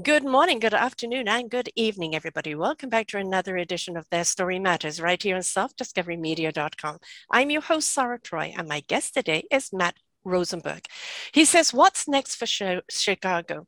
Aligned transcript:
Good 0.00 0.24
morning, 0.24 0.58
good 0.58 0.72
afternoon, 0.72 1.28
and 1.28 1.50
good 1.50 1.68
evening, 1.76 2.14
everybody. 2.14 2.54
Welcome 2.54 2.88
back 2.88 3.08
to 3.08 3.18
another 3.18 3.58
edition 3.58 3.94
of 3.98 4.08
Their 4.08 4.24
Story 4.24 4.58
Matters 4.58 5.02
right 5.02 5.22
here 5.22 5.36
on 5.36 5.42
selfdiscoverymedia.com. 5.42 6.96
I'm 7.30 7.50
your 7.50 7.60
host, 7.60 7.92
Sarah 7.92 8.18
Troy, 8.18 8.54
and 8.56 8.66
my 8.66 8.80
guest 8.80 9.12
today 9.12 9.44
is 9.50 9.70
Matt 9.70 9.96
Rosenberg. 10.24 10.86
He 11.32 11.44
says, 11.44 11.72
What's 11.72 12.08
next 12.08 12.36
for 12.36 12.46
Chicago? 12.90 13.66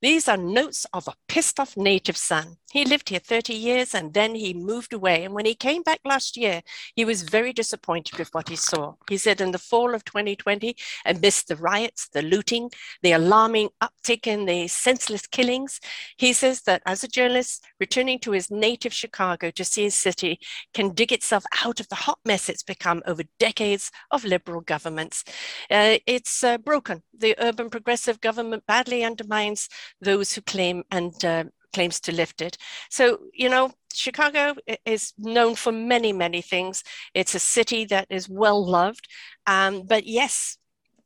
These 0.00 0.28
are 0.28 0.36
notes 0.36 0.86
of 0.92 1.08
a 1.08 1.14
pissed 1.28 1.60
off 1.60 1.76
native 1.76 2.16
son. 2.16 2.56
He 2.72 2.84
lived 2.84 3.10
here 3.10 3.18
30 3.18 3.52
years 3.54 3.94
and 3.94 4.14
then 4.14 4.34
he 4.34 4.54
moved 4.54 4.92
away. 4.92 5.24
And 5.24 5.34
when 5.34 5.44
he 5.44 5.54
came 5.54 5.82
back 5.82 6.00
last 6.04 6.36
year, 6.36 6.62
he 6.96 7.04
was 7.04 7.22
very 7.22 7.52
disappointed 7.52 8.18
with 8.18 8.32
what 8.32 8.48
he 8.48 8.56
saw. 8.56 8.94
He 9.10 9.18
said 9.18 9.40
in 9.40 9.50
the 9.50 9.58
fall 9.58 9.94
of 9.94 10.04
2020, 10.04 10.74
amidst 11.04 11.48
the 11.48 11.56
riots, 11.56 12.08
the 12.08 12.22
looting, 12.22 12.70
the 13.02 13.12
alarming 13.12 13.68
uptick 13.82 14.26
in 14.26 14.46
the 14.46 14.68
senseless 14.68 15.26
killings, 15.26 15.80
he 16.16 16.32
says 16.32 16.62
that 16.62 16.82
as 16.86 17.04
a 17.04 17.08
journalist, 17.08 17.64
returning 17.78 18.18
to 18.20 18.32
his 18.32 18.50
native 18.50 18.94
Chicago 18.94 19.50
to 19.50 19.64
see 19.64 19.84
his 19.84 19.94
city 19.94 20.40
can 20.72 20.94
dig 20.94 21.12
itself 21.12 21.44
out 21.64 21.78
of 21.78 21.88
the 21.88 21.94
hot 21.94 22.18
mess 22.24 22.48
it's 22.48 22.62
become 22.62 23.02
over 23.06 23.22
decades 23.38 23.90
of 24.10 24.24
liberal 24.24 24.60
governments. 24.60 25.24
Uh, 25.70 25.91
it's 26.06 26.44
uh, 26.44 26.58
broken. 26.58 27.02
The 27.16 27.34
urban 27.38 27.70
progressive 27.70 28.20
government 28.20 28.64
badly 28.66 29.04
undermines 29.04 29.68
those 30.00 30.32
who 30.32 30.40
claim 30.42 30.84
and 30.90 31.24
uh, 31.24 31.44
claims 31.72 32.00
to 32.00 32.12
lift 32.12 32.40
it. 32.42 32.56
So, 32.90 33.18
you 33.32 33.48
know, 33.48 33.72
Chicago 33.92 34.54
is 34.84 35.12
known 35.18 35.54
for 35.54 35.72
many, 35.72 36.12
many 36.12 36.42
things. 36.42 36.82
It's 37.14 37.34
a 37.34 37.38
city 37.38 37.84
that 37.86 38.06
is 38.10 38.28
well 38.28 38.64
loved. 38.64 39.06
Um, 39.46 39.82
but 39.86 40.06
yes, 40.06 40.58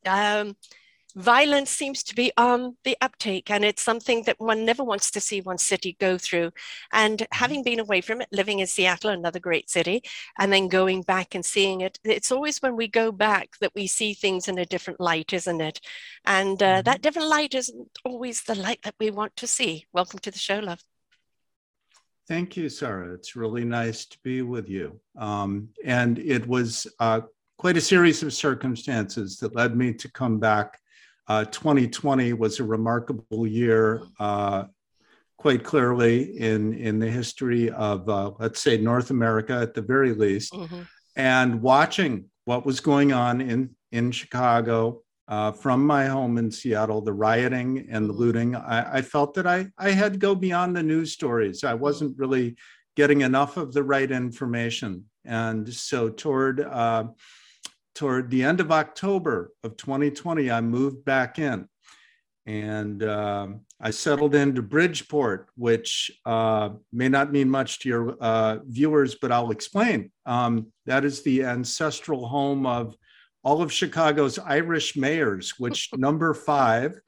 um, 0.07 0.57
violence 1.17 1.71
seems 1.71 2.03
to 2.03 2.15
be 2.15 2.31
on 2.37 2.77
the 2.85 2.95
uptake 3.01 3.51
and 3.51 3.65
it's 3.65 3.83
something 3.83 4.23
that 4.25 4.39
one 4.39 4.67
never 4.67 4.85
wants 4.85 5.11
to 5.11 5.19
see 5.19 5.41
one 5.41 5.57
city 5.57 5.97
go 5.99 6.19
through 6.19 6.53
and 6.93 7.21
mm-hmm. 7.21 7.37
having 7.39 7.63
been 7.63 7.81
away 7.81 8.03
from 8.03 8.21
it 8.21 8.29
living 8.31 8.59
in 8.59 8.67
seattle 8.67 9.11
another 9.11 9.41
great 9.41 9.71
city 9.71 10.03
and 10.39 10.53
then 10.53 10.69
going 10.69 11.01
back 11.01 11.35
and 11.35 11.45
seeing 11.45 11.81
it 11.81 11.99
it's 12.05 12.31
always 12.31 12.59
when 12.59 12.77
we 12.77 12.87
go 12.87 13.11
back 13.11 13.57
that 13.61 13.75
we 13.75 13.87
see 13.87 14.13
things 14.13 14.47
in 14.47 14.59
a 14.59 14.67
different 14.67 15.01
light 15.01 15.33
isn't 15.33 15.63
it 15.63 15.81
and 16.27 16.63
uh, 16.63 16.67
mm-hmm. 16.67 16.83
that 16.83 17.01
different 17.01 17.29
light 17.29 17.55
isn't 17.55 17.99
always 18.05 18.43
the 18.43 18.55
light 18.55 18.83
that 18.83 18.95
we 19.01 19.11
want 19.11 19.35
to 19.37 19.47
see 19.47 19.87
welcome 19.95 20.19
to 20.19 20.31
the 20.31 20.39
show 20.39 20.59
love 20.59 20.83
Thank 22.29 22.57
you, 22.57 22.69
Sarah. 22.69 23.15
It's 23.15 23.37
really 23.37 23.65
nice 23.65 24.05
to 24.07 24.19
be 24.25 24.43
with 24.43 24.69
you. 24.69 24.99
Um, 25.17 25.69
and 25.85 26.19
it 26.19 26.45
was 26.45 26.89
uh, 26.99 27.21
quite 27.57 27.77
a 27.77 27.81
series 27.81 28.25
of 28.25 28.33
circumstances 28.35 29.37
that 29.37 29.55
led 29.55 29.77
me 29.77 29.95
to 29.95 30.11
come 30.11 30.41
back 30.41 30.81
uh, 31.29 31.45
2020 31.47 32.33
was 32.35 32.61
a 32.61 32.65
remarkable 32.65 33.47
year, 33.47 34.03
uh, 34.21 34.65
quite 35.39 35.65
clearly 35.65 36.39
in, 36.39 36.73
in 36.75 36.99
the 36.99 37.11
history 37.11 37.71
of, 37.71 38.09
uh, 38.09 38.33
let's 38.39 38.61
say, 38.61 38.79
North 38.79 39.11
America 39.11 39.55
at 39.55 39.75
the 39.75 39.83
very 39.83 40.13
least. 40.13 40.53
Mm-hmm. 40.53 40.83
And 41.17 41.63
watching 41.63 42.27
what 42.45 42.65
was 42.65 42.81
going 42.81 43.13
on 43.13 43.41
in, 43.41 43.71
in 43.93 44.13
Chicago 44.13 45.03
uh, 45.29 45.51
from 45.51 45.85
my 45.85 46.07
home 46.07 46.39
in 46.39 46.51
Seattle, 46.51 47.01
the 47.01 47.13
rioting 47.13 47.89
and 47.91 48.09
the 48.09 48.13
mm-hmm. 48.13 48.21
looting, 48.23 48.57
I, 48.57 48.99
I, 48.99 49.03
felt 49.03 49.35
that 49.35 49.47
I, 49.47 49.67
I 49.77 49.91
had 49.91 50.13
to 50.13 50.19
go 50.19 50.35
beyond 50.37 50.77
the 50.77 50.83
news 50.83 51.13
stories. 51.13 51.65
I 51.65 51.75
wasn't 51.75 52.17
really 52.17 52.57
getting 52.95 53.23
enough 53.23 53.57
of 53.57 53.73
the 53.73 53.83
right 53.83 54.11
information. 54.11 55.05
And 55.25 55.69
so, 55.73 56.09
toward 56.09 56.61
uh, 56.61 57.07
toward 57.97 58.31
the 58.31 58.45
end 58.45 58.61
of 58.61 58.71
October 58.71 59.51
of 59.65 59.77
2020, 59.77 60.51
I 60.51 60.61
moved 60.61 61.05
back 61.05 61.39
in 61.39 61.69
and 62.47 63.03
uh, 63.03 63.49
I 63.81 63.91
settled 63.91 64.37
into 64.37 64.63
Bridgeport, 64.63 65.49
which 65.57 66.13
uh, 66.25 66.71
may 66.93 67.09
not 67.09 67.33
mean 67.33 67.51
much 67.51 67.81
to 67.81 67.89
your 67.89 68.17
uh, 68.21 68.59
viewers, 68.67 69.17
but 69.21 69.33
I'll 69.33 69.51
explain. 69.51 70.13
Um, 70.27 70.69
that 70.87 71.05
is 71.05 71.23
the 71.23 71.43
ancestral 71.45 72.29
home 72.29 72.65
of 72.65 72.95
all 73.43 73.63
of 73.63 73.73
Chicago's 73.73 74.39
Irish 74.39 74.97
mayors, 74.97 75.55
which 75.59 75.91
number 75.97 76.35
five 76.35 77.01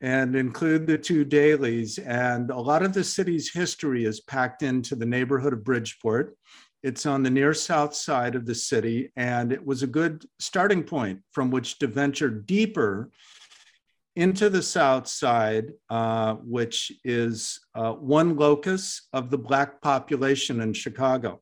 and 0.00 0.36
include 0.36 0.86
the 0.86 0.96
two 0.96 1.24
Daleys. 1.24 1.98
And 2.04 2.50
a 2.50 2.60
lot 2.60 2.82
of 2.82 2.94
the 2.94 3.04
city's 3.04 3.52
history 3.52 4.04
is 4.04 4.20
packed 4.20 4.62
into 4.62 4.94
the 4.94 5.06
neighborhood 5.06 5.52
of 5.52 5.64
Bridgeport. 5.64 6.36
It's 6.82 7.06
on 7.06 7.22
the 7.22 7.30
near 7.30 7.54
south 7.54 7.94
side 7.94 8.34
of 8.34 8.46
the 8.46 8.54
city, 8.54 9.12
and 9.16 9.52
it 9.52 9.64
was 9.64 9.82
a 9.82 9.86
good 9.86 10.24
starting 10.38 10.84
point 10.84 11.20
from 11.32 11.50
which 11.50 11.78
to 11.78 11.86
venture 11.86 12.30
deeper 12.30 13.10
into 14.14 14.50
the 14.50 14.62
south 14.62 15.06
side, 15.06 15.72
uh, 15.90 16.34
which 16.34 16.92
is 17.04 17.60
uh, 17.74 17.92
one 17.92 18.36
locus 18.36 19.08
of 19.12 19.30
the 19.30 19.38
Black 19.38 19.80
population 19.80 20.60
in 20.60 20.72
Chicago. 20.72 21.40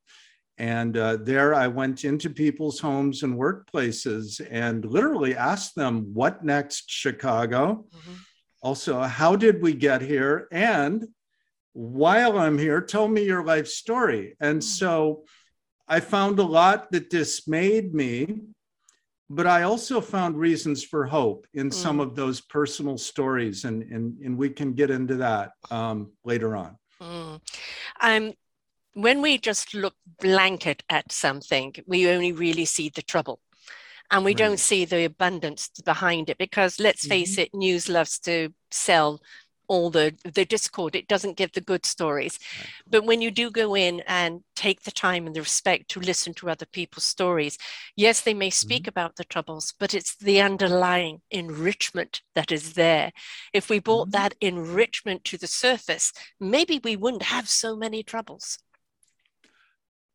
And 0.59 0.97
uh, 0.97 1.17
there 1.17 1.55
I 1.55 1.69
went 1.69 2.05
into 2.05 2.31
people's 2.31 2.81
homes 2.81 3.23
and 3.23 3.39
workplaces 3.39 4.47
and 4.51 4.85
literally 4.85 5.37
asked 5.37 5.75
them, 5.75 6.15
What 6.15 6.45
next, 6.45 6.85
Chicago? 6.91 7.87
Mm-hmm. 7.95 8.15
Also, 8.63 9.01
how 9.01 9.37
did 9.37 9.63
we 9.63 9.75
get 9.75 10.01
here? 10.01 10.49
And 10.51 11.07
while 11.77 12.39
I'm 12.39 12.57
here, 12.57 12.81
tell 12.81 13.07
me 13.07 13.23
your 13.23 13.45
life 13.45 13.69
story. 13.69 14.35
And 14.41 14.57
hmm. 14.57 14.61
so 14.63 15.25
I 15.87 16.01
found 16.01 16.39
a 16.39 16.43
lot 16.43 16.91
that 16.93 17.11
dismayed 17.11 17.95
me, 17.95 18.41
but 19.29 19.47
I 19.47 19.65
also 19.65 20.01
found 20.01 20.39
reasons 20.39 20.83
for 20.83 21.05
hope 21.05 21.47
in 21.53 21.69
mm. 21.69 21.75
some 21.75 22.01
of 22.01 22.17
those 22.17 22.41
personal 22.41 22.97
stories. 22.97 23.65
And, 23.65 23.83
and, 23.83 24.19
and 24.21 24.39
we 24.39 24.51
can 24.51 24.73
get 24.73 24.91
into 24.91 25.17
that 25.17 25.51
um, 25.71 26.13
later 26.25 26.57
on. 26.57 26.77
Mm. 27.01 27.41
Um, 28.01 28.33
when 28.95 29.21
we 29.23 29.39
just 29.39 29.75
look 29.75 29.95
blanket 30.21 30.83
at 30.89 31.13
something, 31.13 31.75
we 31.87 32.09
only 32.09 32.33
really 32.33 32.65
see 32.65 32.89
the 32.89 33.03
trouble 33.03 33.41
and 34.11 34.25
we 34.25 34.33
right. 34.33 34.39
don't 34.39 34.61
see 34.61 34.85
the 34.85 35.05
abundance 35.05 35.69
behind 35.85 36.31
it 36.31 36.39
because 36.39 36.81
let's 36.81 37.07
face 37.07 37.33
mm-hmm. 37.33 37.43
it 37.43 37.55
news 37.55 37.89
loves 37.89 38.19
to 38.21 38.53
sell 38.71 39.21
all 39.69 39.91
the 39.91 40.15
the 40.25 40.45
discord 40.45 40.95
it 40.95 41.09
doesn't 41.09 41.37
give 41.37 41.53
the 41.53 41.61
good 41.61 41.85
stories 41.85 42.39
right. 42.59 42.69
but 42.89 43.05
when 43.05 43.21
you 43.21 43.31
do 43.31 43.51
go 43.51 43.75
in 43.75 44.01
and 44.07 44.43
take 44.55 44.83
the 44.83 44.91
time 44.91 45.27
and 45.27 45.35
the 45.35 45.41
respect 45.41 45.89
to 45.89 46.01
listen 46.01 46.33
to 46.35 46.51
other 46.51 46.67
people's 46.67 47.05
stories 47.05 47.59
yes 47.97 48.21
they 48.21 48.35
may 48.35 48.51
speak 48.51 48.83
mm-hmm. 48.83 48.91
about 48.91 49.17
the 49.17 49.25
troubles 49.25 49.75
but 49.79 49.95
it's 49.95 50.17
the 50.17 50.41
underlying 50.41 51.21
enrichment 51.31 52.23
that 52.35 52.53
is 52.53 52.75
there 52.75 53.13
if 53.53 53.69
we 53.69 53.79
brought 53.79 54.09
mm-hmm. 54.09 54.23
that 54.23 54.35
enrichment 54.41 55.25
to 55.25 55.37
the 55.37 55.47
surface 55.47 56.13
maybe 56.41 56.81
we 56.83 56.97
wouldn't 56.97 57.25
have 57.25 57.49
so 57.49 57.77
many 57.77 58.03
troubles 58.03 58.59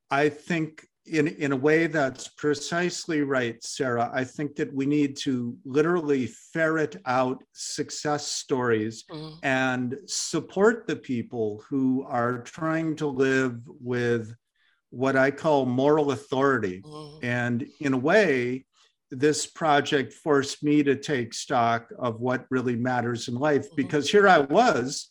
i 0.09 0.29
think 0.29 0.87
in, 1.05 1.27
in 1.27 1.51
a 1.51 1.57
way 1.57 1.87
that's 1.87 2.27
precisely 2.27 3.21
right, 3.21 3.61
Sarah. 3.63 4.09
I 4.13 4.23
think 4.23 4.55
that 4.55 4.73
we 4.73 4.85
need 4.85 5.17
to 5.17 5.57
literally 5.65 6.27
ferret 6.53 6.97
out 7.05 7.43
success 7.53 8.27
stories 8.27 9.03
mm. 9.09 9.35
and 9.43 9.97
support 10.05 10.85
the 10.87 10.95
people 10.95 11.63
who 11.69 12.05
are 12.07 12.39
trying 12.39 12.95
to 12.97 13.07
live 13.07 13.59
with 13.65 14.33
what 14.91 15.15
I 15.15 15.31
call 15.31 15.65
moral 15.65 16.11
authority. 16.11 16.81
Mm. 16.81 17.19
And 17.23 17.67
in 17.79 17.93
a 17.93 17.97
way, 17.97 18.65
this 19.09 19.45
project 19.45 20.13
forced 20.13 20.63
me 20.63 20.83
to 20.83 20.95
take 20.95 21.33
stock 21.33 21.89
of 21.99 22.21
what 22.21 22.45
really 22.49 22.75
matters 22.75 23.27
in 23.27 23.35
life 23.35 23.65
mm-hmm. 23.65 23.75
because 23.75 24.09
here 24.09 24.27
I 24.27 24.39
was 24.39 25.10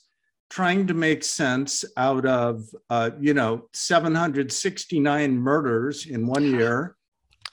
trying 0.51 0.87
to 0.89 0.95
make 0.95 1.23
sense 1.23 1.85
out 1.97 2.27
of 2.27 2.65
uh, 2.91 3.11
you 3.21 3.33
know 3.33 3.69
769 3.73 5.37
murders 5.37 6.07
in 6.07 6.27
one 6.27 6.45
year. 6.45 6.97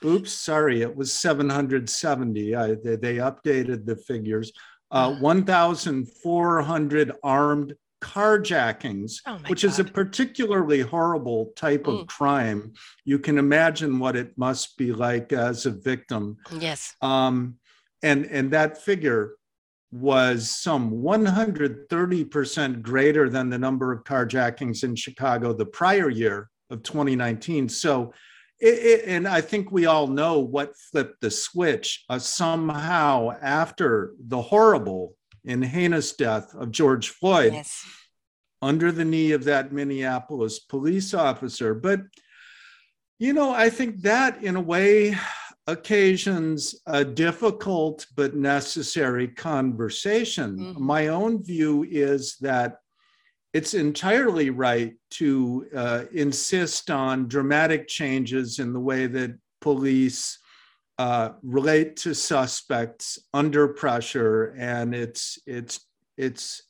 Oops 0.04 0.30
sorry 0.30 0.82
it 0.82 0.94
was 0.94 1.12
770 1.12 2.54
I, 2.54 2.74
they, 2.74 2.96
they 2.96 3.16
updated 3.16 3.86
the 3.86 3.96
figures. 3.96 4.52
Uh, 4.90 5.14
1400 5.16 7.12
armed 7.22 7.74
carjackings 8.00 9.20
oh 9.26 9.38
which 9.48 9.62
God. 9.62 9.68
is 9.68 9.78
a 9.80 9.84
particularly 9.84 10.80
horrible 10.80 11.52
type 11.56 11.84
mm. 11.84 12.00
of 12.00 12.06
crime. 12.06 12.72
You 13.04 13.18
can 13.18 13.38
imagine 13.38 13.98
what 13.98 14.16
it 14.16 14.36
must 14.36 14.76
be 14.76 14.92
like 14.92 15.32
as 15.32 15.66
a 15.66 15.70
victim. 15.70 16.36
Yes. 16.58 16.94
Um, 17.02 17.56
and 18.02 18.26
and 18.26 18.52
that 18.52 18.82
figure 18.82 19.32
was 19.90 20.50
some 20.50 20.90
130% 20.90 22.82
greater 22.82 23.28
than 23.30 23.48
the 23.48 23.58
number 23.58 23.92
of 23.92 24.04
carjackings 24.04 24.84
in 24.84 24.94
Chicago 24.94 25.52
the 25.52 25.64
prior 25.66 26.10
year 26.10 26.50
of 26.70 26.82
2019. 26.82 27.68
So, 27.68 28.12
it, 28.60 28.74
it, 28.74 29.04
and 29.06 29.28
I 29.28 29.40
think 29.40 29.70
we 29.70 29.86
all 29.86 30.08
know 30.08 30.40
what 30.40 30.76
flipped 30.76 31.20
the 31.20 31.30
switch. 31.30 32.04
Uh, 32.10 32.18
somehow, 32.18 33.30
after 33.40 34.14
the 34.18 34.42
horrible 34.42 35.14
and 35.46 35.64
heinous 35.64 36.14
death 36.14 36.52
of 36.54 36.72
George 36.72 37.10
Floyd, 37.10 37.52
yes. 37.52 37.84
under 38.60 38.90
the 38.90 39.04
knee 39.04 39.30
of 39.30 39.44
that 39.44 39.72
Minneapolis 39.72 40.58
police 40.58 41.14
officer. 41.14 41.72
But, 41.72 42.00
you 43.20 43.32
know, 43.32 43.52
I 43.52 43.70
think 43.70 44.02
that 44.02 44.42
in 44.42 44.56
a 44.56 44.60
way, 44.60 45.16
occasions 45.68 46.74
a 46.86 47.04
difficult 47.04 48.06
but 48.16 48.34
necessary 48.34 49.28
conversation. 49.28 50.58
Mm-hmm. 50.58 50.82
My 50.82 51.08
own 51.08 51.44
view 51.44 51.84
is 51.88 52.36
that 52.40 52.78
it's 53.52 53.74
entirely 53.74 54.48
right 54.50 54.94
to 55.10 55.66
uh, 55.76 56.04
insist 56.12 56.90
on 56.90 57.28
dramatic 57.28 57.86
changes 57.86 58.58
in 58.58 58.72
the 58.72 58.80
way 58.80 59.06
that 59.06 59.38
police 59.60 60.38
uh, 60.98 61.30
relate 61.42 61.96
to 61.96 62.14
suspects 62.14 63.18
under 63.32 63.68
pressure, 63.68 64.54
and 64.58 64.94
it's 64.94 65.38
it's 65.46 65.86
it's 66.16 66.62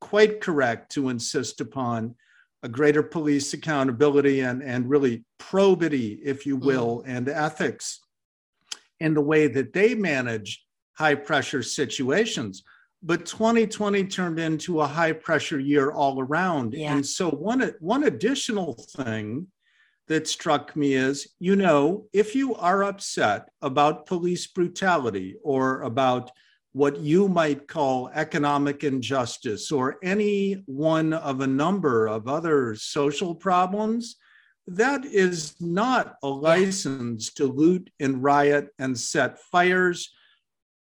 quite 0.00 0.40
correct 0.40 0.90
to 0.92 1.08
insist 1.08 1.60
upon 1.60 2.14
a 2.62 2.68
greater 2.68 3.02
police 3.02 3.52
accountability 3.54 4.40
and 4.40 4.62
and 4.62 4.88
really 4.88 5.24
probity, 5.38 6.20
if 6.24 6.46
you 6.46 6.56
will, 6.56 7.02
mm. 7.02 7.16
and 7.16 7.28
ethics 7.28 8.00
in 9.00 9.14
the 9.14 9.20
way 9.20 9.46
that 9.48 9.72
they 9.72 9.94
manage 9.94 10.64
high 10.94 11.14
pressure 11.14 11.62
situations. 11.62 12.62
But 13.02 13.26
2020 13.26 14.04
turned 14.04 14.38
into 14.38 14.80
a 14.80 14.86
high 14.86 15.12
pressure 15.12 15.60
year 15.60 15.92
all 15.92 16.20
around. 16.20 16.74
Yeah. 16.74 16.94
And 16.94 17.06
so, 17.06 17.30
one, 17.30 17.72
one 17.80 18.04
additional 18.04 18.74
thing 18.74 19.46
that 20.08 20.26
struck 20.26 20.74
me 20.76 20.94
is 20.94 21.28
you 21.38 21.56
know, 21.56 22.06
if 22.12 22.34
you 22.34 22.54
are 22.54 22.84
upset 22.84 23.48
about 23.62 24.06
police 24.06 24.46
brutality 24.46 25.36
or 25.42 25.82
about 25.82 26.30
what 26.72 26.98
you 26.98 27.26
might 27.26 27.66
call 27.66 28.10
economic 28.14 28.84
injustice 28.84 29.72
or 29.72 29.96
any 30.02 30.62
one 30.66 31.12
of 31.14 31.40
a 31.40 31.46
number 31.46 32.06
of 32.06 32.28
other 32.28 32.74
social 32.74 33.34
problems, 33.34 34.16
that 34.66 35.04
is 35.04 35.54
not 35.60 36.16
a 36.22 36.28
license 36.28 37.32
to 37.34 37.46
loot 37.46 37.90
and 38.00 38.22
riot 38.22 38.68
and 38.78 38.98
set 38.98 39.38
fires 39.38 40.14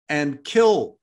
and 0.08 0.42
kill 0.44 0.98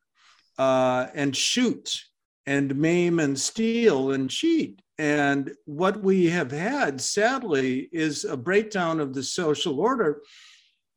uh, 0.58 1.08
and 1.14 1.36
shoot 1.36 2.02
and 2.46 2.76
maim 2.76 3.20
and 3.20 3.40
steal 3.40 4.12
and 4.12 4.30
cheat. 4.30 4.82
And 4.98 5.52
what 5.66 6.02
we 6.02 6.28
have 6.28 6.52
had, 6.52 7.02
sadly, 7.02 7.90
is 7.92 8.26
a 8.26 8.38
breakdown 8.38 9.00
of 9.00 9.14
the 9.14 9.24
social 9.24 9.80
order. 9.80 10.22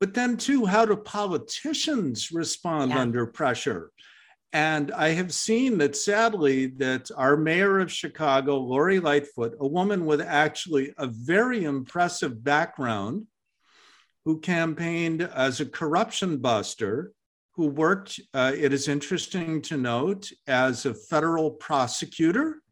But 0.01 0.13
then, 0.15 0.37
too, 0.37 0.67
how 0.67 0.85
do 0.85 0.97
politicians 0.97 2.31
respond 2.31 2.91
yeah. 2.91 2.99
under 2.99 3.27
pressure? 3.27 3.91
And 4.55 4.93
I 4.93 5.09
have 5.09 5.35
seen 5.35 5.79
that 5.79 5.97
sadly 5.97 6.67
that 6.67 7.11
our 7.17 7.37
mayor 7.37 7.81
of 7.81 7.91
Chicago, 7.91 8.57
Lori 8.57 9.01
Lightfoot, 9.01 9.57
a 9.59 9.67
woman 9.67 10.07
with 10.07 10.21
actually 10.21 10.95
a 10.97 11.09
very 11.09 11.65
impressive 11.65 12.45
background, 12.45 13.27
who 14.25 14.39
campaigned 14.39 15.23
as 15.23 15.61
a 15.61 15.67
corruption 15.67 16.39
buster, 16.39 17.13
who 17.57 17.67
worked, 17.67 18.21
uh, 18.33 18.53
it 18.57 18.73
is 18.73 18.87
interesting 18.87 19.61
to 19.63 19.77
note, 19.77 20.31
as 20.47 20.87
a 20.87 20.95
federal 20.95 21.51
prosecutor 21.51 22.63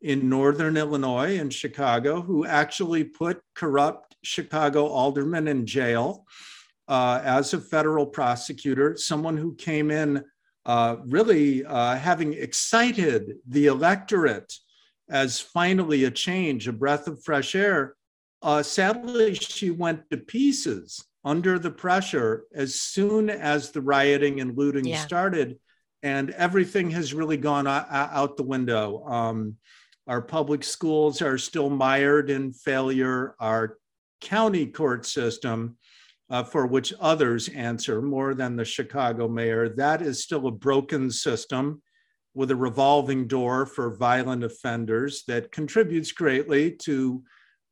in 0.00 0.28
Northern 0.28 0.76
Illinois 0.76 1.36
in 1.36 1.50
Chicago, 1.50 2.22
who 2.22 2.46
actually 2.46 3.02
put 3.02 3.42
corrupt 3.56 4.14
Chicago 4.22 4.86
aldermen 4.86 5.48
in 5.48 5.66
jail 5.66 6.24
uh, 6.86 7.20
as 7.24 7.54
a 7.54 7.60
federal 7.60 8.06
prosecutor, 8.06 8.96
someone 8.96 9.36
who 9.36 9.56
came 9.56 9.90
in 9.90 10.24
uh, 10.66 10.96
really 11.06 11.64
uh, 11.64 11.96
having 11.96 12.34
excited 12.34 13.34
the 13.48 13.66
electorate 13.66 14.52
as 15.10 15.40
finally 15.40 16.04
a 16.04 16.10
change, 16.10 16.68
a 16.68 16.72
breath 16.72 17.08
of 17.08 17.22
fresh 17.24 17.54
air. 17.54 17.94
Uh, 18.42 18.62
sadly, 18.62 19.34
she 19.34 19.70
went 19.70 20.08
to 20.10 20.16
pieces 20.16 21.04
under 21.24 21.58
the 21.58 21.70
pressure 21.70 22.44
as 22.54 22.74
soon 22.74 23.30
as 23.30 23.70
the 23.70 23.80
rioting 23.80 24.40
and 24.40 24.56
looting 24.56 24.86
yeah. 24.86 25.00
started, 25.00 25.58
and 26.02 26.30
everything 26.30 26.90
has 26.90 27.14
really 27.14 27.36
gone 27.36 27.66
out 27.66 28.36
the 28.36 28.42
window. 28.42 29.04
Um, 29.06 29.56
our 30.06 30.22
public 30.22 30.64
schools 30.64 31.20
are 31.20 31.36
still 31.38 31.68
mired 31.68 32.30
in 32.30 32.52
failure. 32.52 33.34
Our 33.40 33.78
county 34.20 34.66
court 34.66 35.06
system 35.06 35.76
uh, 36.30 36.42
for 36.42 36.66
which 36.66 36.92
others 37.00 37.48
answer 37.48 38.02
more 38.02 38.34
than 38.34 38.56
the 38.56 38.64
Chicago 38.64 39.28
mayor. 39.28 39.68
That 39.68 40.02
is 40.02 40.22
still 40.22 40.46
a 40.46 40.52
broken 40.52 41.10
system 41.10 41.82
with 42.34 42.50
a 42.50 42.56
revolving 42.56 43.26
door 43.26 43.66
for 43.66 43.96
violent 43.96 44.44
offenders 44.44 45.24
that 45.26 45.50
contributes 45.50 46.12
greatly 46.12 46.72
to 46.72 47.22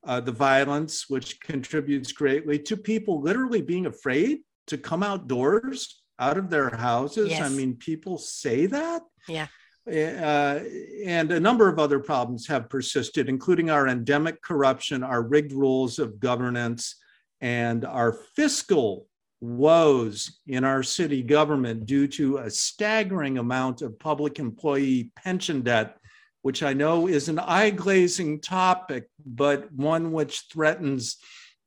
uh, 0.06 0.20
the 0.20 0.32
violence, 0.32 1.08
which 1.08 1.40
contributes 1.40 2.12
greatly 2.12 2.58
to 2.60 2.76
people 2.76 3.20
literally 3.20 3.60
being 3.60 3.86
afraid 3.86 4.38
to 4.66 4.78
come 4.78 5.02
outdoors 5.02 6.02
out 6.18 6.38
of 6.38 6.48
their 6.48 6.70
houses. 6.70 7.30
Yes. 7.30 7.42
I 7.42 7.48
mean, 7.48 7.76
people 7.76 8.16
say 8.16 8.66
that. 8.66 9.02
Yeah. 9.28 9.46
Uh, 9.88 10.60
and 11.04 11.30
a 11.30 11.38
number 11.38 11.68
of 11.68 11.78
other 11.78 12.00
problems 12.00 12.46
have 12.48 12.68
persisted, 12.68 13.28
including 13.28 13.70
our 13.70 13.86
endemic 13.86 14.42
corruption, 14.42 15.04
our 15.04 15.22
rigged 15.22 15.52
rules 15.52 16.00
of 16.00 16.18
governance, 16.18 16.96
and 17.40 17.84
our 17.84 18.12
fiscal 18.12 19.06
woes 19.40 20.40
in 20.46 20.64
our 20.64 20.82
city 20.82 21.22
government 21.22 21.86
due 21.86 22.08
to 22.08 22.38
a 22.38 22.50
staggering 22.50 23.38
amount 23.38 23.82
of 23.82 23.98
public 23.98 24.38
employee 24.38 25.10
pension 25.16 25.62
debt, 25.62 25.98
which 26.42 26.62
I 26.62 26.72
know 26.72 27.06
is 27.06 27.28
an 27.28 27.38
eye 27.38 27.70
glazing 27.70 28.40
topic, 28.40 29.08
but 29.24 29.70
one 29.72 30.12
which 30.12 30.44
threatens 30.52 31.18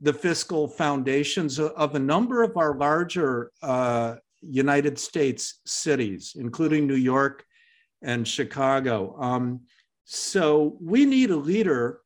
the 0.01 0.13
fiscal 0.13 0.67
foundations 0.67 1.59
of 1.59 1.95
a 1.95 1.99
number 1.99 2.41
of 2.41 2.57
our 2.57 2.75
larger 2.75 3.51
uh, 3.61 4.15
United 4.41 4.97
States 4.97 5.59
cities, 5.65 6.35
including 6.37 6.87
New 6.87 6.95
York 6.95 7.45
and 8.01 8.27
Chicago. 8.27 9.15
Um, 9.19 9.61
so 10.05 10.77
we 10.81 11.05
need 11.05 11.29
a 11.31 11.35
leader 11.35 11.99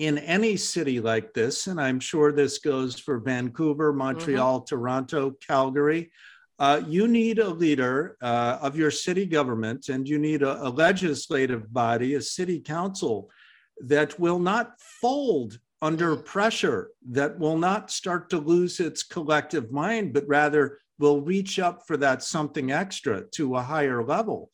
in 0.00 0.16
any 0.16 0.56
city 0.56 0.98
like 0.98 1.34
this, 1.34 1.66
and 1.66 1.78
I'm 1.78 2.00
sure 2.00 2.32
this 2.32 2.56
goes 2.56 2.98
for 2.98 3.18
Vancouver, 3.18 3.92
Montreal, 3.92 4.60
mm-hmm. 4.60 4.64
Toronto, 4.64 5.32
Calgary, 5.46 6.10
uh, 6.58 6.80
you 6.88 7.06
need 7.06 7.38
a 7.38 7.48
leader 7.48 8.16
uh, 8.22 8.58
of 8.62 8.78
your 8.78 8.90
city 8.90 9.26
government 9.26 9.90
and 9.90 10.08
you 10.08 10.18
need 10.18 10.42
a, 10.42 10.66
a, 10.66 10.70
legislative 10.70 11.70
body, 11.72 12.14
a 12.14 12.20
city 12.20 12.60
council 12.60 13.30
that 13.78 14.18
will 14.18 14.38
not 14.38 14.72
fold 14.80 15.58
under 15.82 16.16
mm-hmm. 16.16 16.24
pressure, 16.24 16.88
that 17.10 17.38
will 17.38 17.58
not 17.58 17.90
start 17.90 18.30
to 18.30 18.38
lose 18.38 18.80
its 18.80 19.02
collective 19.02 19.70
mind, 19.70 20.14
but 20.14 20.26
rather 20.26 20.78
will 20.98 21.20
reach 21.20 21.58
up 21.58 21.86
for 21.86 21.98
that 21.98 22.22
something 22.22 22.72
extra 22.72 23.22
to 23.32 23.56
a 23.56 23.62
higher 23.62 24.02
level. 24.02 24.50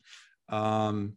Um, 0.49 1.15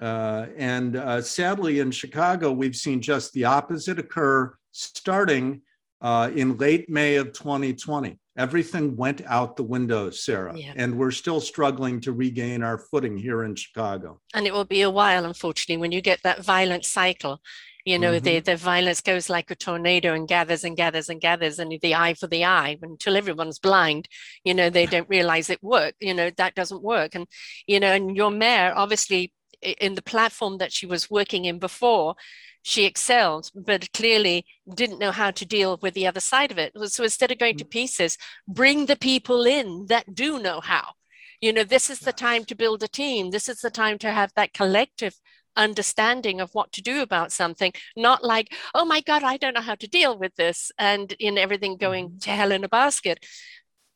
uh, 0.00 0.46
and 0.56 0.96
uh, 0.96 1.20
sadly, 1.20 1.80
in 1.80 1.90
Chicago, 1.90 2.52
we've 2.52 2.76
seen 2.76 3.00
just 3.02 3.32
the 3.32 3.44
opposite 3.44 3.98
occur 3.98 4.54
starting 4.72 5.62
uh, 6.00 6.30
in 6.34 6.56
late 6.56 6.88
May 6.88 7.16
of 7.16 7.32
2020. 7.32 8.18
Everything 8.38 8.96
went 8.96 9.20
out 9.26 9.56
the 9.56 9.62
window, 9.62 10.08
Sarah, 10.08 10.56
yeah. 10.56 10.72
and 10.76 10.96
we're 10.96 11.10
still 11.10 11.40
struggling 11.40 12.00
to 12.00 12.12
regain 12.12 12.62
our 12.62 12.78
footing 12.78 13.18
here 13.18 13.44
in 13.44 13.54
Chicago. 13.54 14.20
And 14.32 14.46
it 14.46 14.54
will 14.54 14.64
be 14.64 14.80
a 14.82 14.90
while, 14.90 15.26
unfortunately, 15.26 15.80
when 15.80 15.92
you 15.92 16.00
get 16.00 16.20
that 16.22 16.42
violent 16.42 16.86
cycle. 16.86 17.40
You 17.86 17.98
know, 17.98 18.12
mm-hmm. 18.12 18.24
the, 18.24 18.40
the 18.40 18.56
violence 18.56 19.00
goes 19.00 19.30
like 19.30 19.50
a 19.50 19.54
tornado 19.54 20.12
and 20.12 20.28
gathers 20.28 20.64
and 20.64 20.76
gathers 20.76 21.08
and 21.08 21.20
gathers, 21.20 21.58
and 21.58 21.76
the 21.80 21.94
eye 21.94 22.14
for 22.14 22.26
the 22.26 22.44
eye 22.44 22.78
until 22.82 23.16
everyone's 23.16 23.58
blind. 23.58 24.06
You 24.44 24.54
know, 24.54 24.70
they 24.70 24.86
don't 24.86 25.08
realize 25.08 25.50
it 25.50 25.62
work. 25.62 25.94
You 25.98 26.14
know, 26.14 26.30
that 26.36 26.54
doesn't 26.54 26.82
work. 26.82 27.14
And, 27.14 27.26
you 27.66 27.80
know, 27.80 27.92
and 27.92 28.14
your 28.14 28.30
mayor 28.30 28.72
obviously 28.76 29.32
in 29.62 29.94
the 29.94 30.02
platform 30.02 30.58
that 30.58 30.72
she 30.72 30.86
was 30.86 31.10
working 31.10 31.44
in 31.44 31.58
before, 31.58 32.14
she 32.62 32.84
excelled, 32.84 33.50
but 33.54 33.92
clearly 33.92 34.44
didn't 34.74 34.98
know 34.98 35.12
how 35.12 35.30
to 35.30 35.46
deal 35.46 35.78
with 35.80 35.94
the 35.94 36.06
other 36.06 36.20
side 36.20 36.50
of 36.50 36.58
it. 36.58 36.72
So 36.86 37.04
instead 37.04 37.30
of 37.30 37.38
going 37.38 37.56
to 37.58 37.64
mm. 37.64 37.70
pieces, 37.70 38.18
bring 38.46 38.86
the 38.86 38.96
people 38.96 39.46
in 39.46 39.86
that 39.88 40.14
do 40.14 40.38
know 40.38 40.60
how. 40.60 40.92
You 41.40 41.54
know, 41.54 41.64
this 41.64 41.88
is 41.88 42.00
the 42.00 42.12
time 42.12 42.44
to 42.46 42.54
build 42.54 42.82
a 42.82 42.88
team. 42.88 43.30
This 43.30 43.48
is 43.48 43.60
the 43.60 43.70
time 43.70 43.96
to 43.98 44.10
have 44.10 44.30
that 44.36 44.52
collective 44.52 45.14
understanding 45.56 46.40
of 46.40 46.50
what 46.52 46.70
to 46.72 46.82
do 46.82 47.02
about 47.02 47.32
something, 47.32 47.72
not 47.96 48.22
like, 48.22 48.52
oh 48.74 48.84
my 48.84 49.00
God, 49.00 49.22
I 49.22 49.36
don't 49.36 49.54
know 49.54 49.60
how 49.60 49.74
to 49.76 49.88
deal 49.88 50.18
with 50.18 50.34
this, 50.36 50.70
and 50.78 51.12
in 51.12 51.38
everything 51.38 51.76
going 51.76 52.08
mm-hmm. 52.08 52.18
to 52.18 52.30
hell 52.30 52.52
in 52.52 52.64
a 52.64 52.68
basket. 52.68 53.24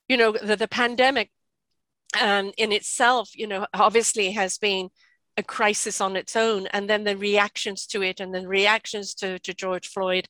You 0.08 0.16
know, 0.16 0.32
the, 0.32 0.56
the 0.56 0.68
pandemic 0.68 1.30
um, 2.20 2.52
in 2.56 2.72
itself, 2.72 3.30
you 3.34 3.46
know, 3.46 3.66
obviously 3.74 4.32
has 4.32 4.58
been 4.58 4.88
a 5.36 5.42
crisis 5.42 6.00
on 6.00 6.16
its 6.16 6.36
own, 6.36 6.66
and 6.68 6.88
then 6.88 7.04
the 7.04 7.16
reactions 7.16 7.86
to 7.86 8.02
it, 8.02 8.20
and 8.20 8.34
then 8.34 8.46
reactions 8.46 9.14
to, 9.14 9.38
to 9.40 9.54
George 9.54 9.88
Floyd. 9.88 10.28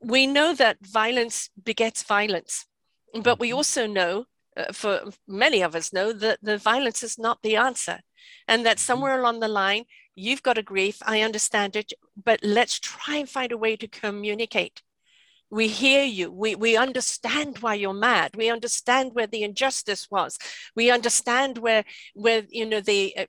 We 0.00 0.26
know 0.26 0.54
that 0.54 0.78
violence 0.84 1.50
begets 1.62 2.02
violence, 2.02 2.66
but 3.22 3.38
we 3.38 3.48
mm-hmm. 3.48 3.56
also 3.56 3.86
know, 3.86 4.24
uh, 4.56 4.72
for 4.72 5.10
many 5.28 5.62
of 5.62 5.74
us 5.74 5.92
know, 5.92 6.12
that 6.12 6.38
the 6.42 6.58
violence 6.58 7.02
is 7.02 7.18
not 7.18 7.38
the 7.42 7.56
answer, 7.56 8.00
and 8.48 8.66
that 8.66 8.78
mm-hmm. 8.78 8.86
somewhere 8.86 9.18
along 9.18 9.40
the 9.40 9.48
line, 9.48 9.84
you've 10.14 10.42
got 10.42 10.58
a 10.58 10.62
grief, 10.62 10.98
I 11.06 11.20
understand 11.20 11.76
it, 11.76 11.92
but 12.22 12.40
let's 12.42 12.80
try 12.80 13.16
and 13.16 13.28
find 13.28 13.52
a 13.52 13.58
way 13.58 13.76
to 13.76 13.86
communicate 13.86 14.82
we 15.50 15.68
hear 15.68 16.02
you 16.02 16.30
we, 16.30 16.54
we 16.54 16.76
understand 16.76 17.58
why 17.58 17.74
you're 17.74 17.94
mad 17.94 18.34
we 18.36 18.50
understand 18.50 19.12
where 19.14 19.26
the 19.26 19.42
injustice 19.42 20.10
was 20.10 20.38
we 20.74 20.90
understand 20.90 21.58
where 21.58 21.84
where 22.14 22.42
you 22.50 22.66
know 22.66 22.80
the 22.80 23.14
uh, 23.16 23.26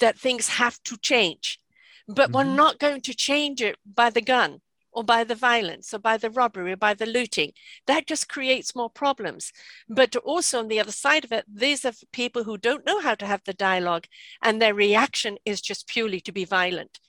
that 0.00 0.18
things 0.18 0.48
have 0.48 0.82
to 0.82 0.96
change 0.96 1.60
but 2.06 2.30
mm-hmm. 2.30 2.36
we're 2.36 2.56
not 2.56 2.78
going 2.78 3.00
to 3.02 3.14
change 3.14 3.62
it 3.62 3.76
by 3.86 4.10
the 4.10 4.20
gun 4.20 4.60
or 4.92 5.02
by 5.02 5.24
the 5.24 5.34
violence 5.34 5.92
or 5.92 5.98
by 5.98 6.16
the 6.16 6.30
robbery 6.30 6.72
or 6.72 6.76
by 6.76 6.94
the 6.94 7.06
looting. 7.06 7.52
That 7.86 8.06
just 8.06 8.28
creates 8.28 8.76
more 8.76 8.90
problems. 8.90 9.52
But 9.88 10.14
also 10.16 10.60
on 10.60 10.68
the 10.68 10.80
other 10.80 10.92
side 10.92 11.24
of 11.24 11.32
it 11.32 11.44
these 11.52 11.84
are 11.84 11.92
people 12.12 12.44
who 12.44 12.58
don't 12.58 12.86
know 12.86 13.00
how 13.00 13.14
to 13.16 13.26
have 13.26 13.42
the 13.44 13.54
dialogue 13.54 14.06
and 14.42 14.60
their 14.60 14.74
reaction 14.74 15.38
is 15.44 15.60
just 15.60 15.88
purely 15.88 16.20
to 16.20 16.32
be 16.32 16.44
violent 16.44 17.00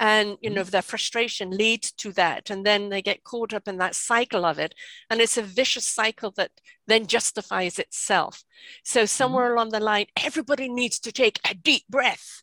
and 0.00 0.38
you 0.40 0.48
know 0.48 0.62
mm-hmm. 0.62 0.70
their 0.70 0.82
frustration 0.82 1.50
leads 1.50 1.92
to 1.92 2.10
that 2.12 2.50
and 2.50 2.66
then 2.66 2.88
they 2.88 3.02
get 3.02 3.22
caught 3.22 3.52
up 3.52 3.68
in 3.68 3.76
that 3.76 3.94
cycle 3.94 4.44
of 4.44 4.58
it 4.58 4.74
and 5.08 5.20
it's 5.20 5.36
a 5.36 5.42
vicious 5.42 5.84
cycle 5.84 6.32
that 6.32 6.50
then 6.88 7.06
justifies 7.06 7.78
itself 7.78 8.42
so 8.82 9.00
mm-hmm. 9.00 9.06
somewhere 9.06 9.52
along 9.52 9.68
the 9.68 9.78
line 9.78 10.06
everybody 10.16 10.68
needs 10.68 10.98
to 10.98 11.12
take 11.12 11.38
a 11.48 11.54
deep 11.54 11.84
breath 11.88 12.42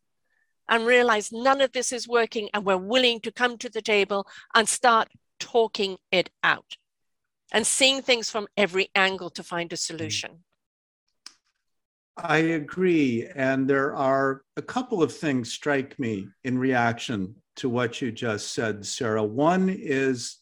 and 0.70 0.86
realize 0.86 1.32
none 1.32 1.60
of 1.60 1.72
this 1.72 1.92
is 1.92 2.08
working 2.08 2.48
and 2.54 2.64
we're 2.64 2.78
willing 2.78 3.20
to 3.20 3.32
come 3.32 3.58
to 3.58 3.70
the 3.70 3.82
table 3.82 4.28
and 4.54 4.70
start 4.70 5.10
talking 5.40 5.98
it 6.12 6.30
out 6.44 6.78
and 7.52 7.66
seeing 7.66 8.02
things 8.02 8.30
from 8.30 8.48
every 8.56 8.90
angle 8.94 9.30
to 9.30 9.44
find 9.44 9.74
a 9.74 9.76
mm-hmm. 9.76 9.98
solution 9.98 10.44
I 12.20 12.38
agree. 12.38 13.28
And 13.36 13.70
there 13.70 13.96
are 13.96 14.42
a 14.56 14.62
couple 14.64 15.04
of 15.04 15.14
things 15.14 15.54
strike 15.54 16.00
me 16.00 16.30
in 16.44 16.58
reaction 16.58 17.36
to 17.58 17.70
what 17.70 18.02
you 18.02 18.12
just 18.12 18.54
said, 18.54 18.86
Sarah. 18.86 19.24
One 19.24 19.70
is 19.70 20.38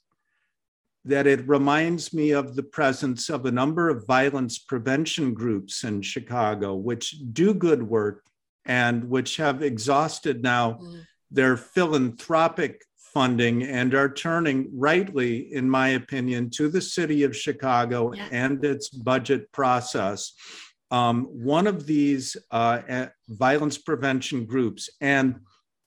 that 1.05 1.27
it 1.27 1.48
reminds 1.48 2.13
me 2.13 2.31
of 2.31 2.55
the 2.55 2.63
presence 2.63 3.29
of 3.29 3.45
a 3.45 3.51
number 3.51 3.89
of 3.89 4.07
violence 4.07 4.57
prevention 4.57 5.34
groups 5.34 5.84
in 5.84 6.01
Chicago, 6.01 6.75
which 6.75 7.15
do 7.31 7.53
good 7.53 7.84
work 7.84 8.24
and 8.65 9.07
which 9.10 9.38
have 9.38 9.62
exhausted 9.62 10.41
now 10.41 10.74
mm. 10.74 11.05
their 11.29 11.57
philanthropic 11.57 12.81
funding 12.98 13.63
and 13.63 13.93
are 13.93 14.12
turning 14.12 14.67
rightly, 14.74 15.53
in 15.53 15.69
my 15.69 15.89
opinion, 15.89 16.50
to 16.50 16.67
the 16.67 16.81
city 16.81 17.24
of 17.24 17.36
Chicago 17.36 18.12
yeah. 18.12 18.27
and 18.31 18.65
its 18.65 18.89
budget 18.89 19.50
process. 19.51 20.34
Um, 20.91 21.25
one 21.25 21.67
of 21.67 21.86
these 21.86 22.36
uh, 22.51 23.07
violence 23.29 23.77
prevention 23.77 24.45
groups, 24.45 24.89
and 25.01 25.39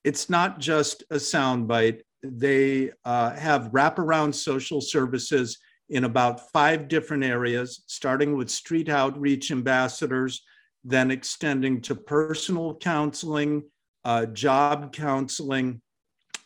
it's 0.05 0.31
not 0.31 0.61
just 0.61 1.03
a 1.11 1.17
soundbite. 1.17 2.01
They 2.23 2.91
uh, 3.05 3.31
have 3.37 3.73
wraparound 3.73 4.35
social 4.35 4.81
services 4.81 5.59
in 5.89 6.05
about 6.05 6.51
five 6.51 6.89
different 6.89 7.25
areas, 7.25 7.83
starting 7.87 8.37
with 8.37 8.51
street 8.51 8.89
outreach 8.89 9.51
ambassadors, 9.51 10.43
then 10.85 11.11
extending 11.11 11.81
to 11.83 11.95
personal 11.95 12.77
counseling, 12.77 13.63
uh, 14.05 14.27
job 14.27 14.93
counseling, 14.93 15.81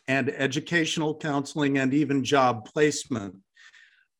and 0.09 0.31
educational 0.31 1.17
counseling, 1.17 1.79
and 1.79 1.95
even 1.95 2.25
job 2.25 2.65
placement. 2.67 3.37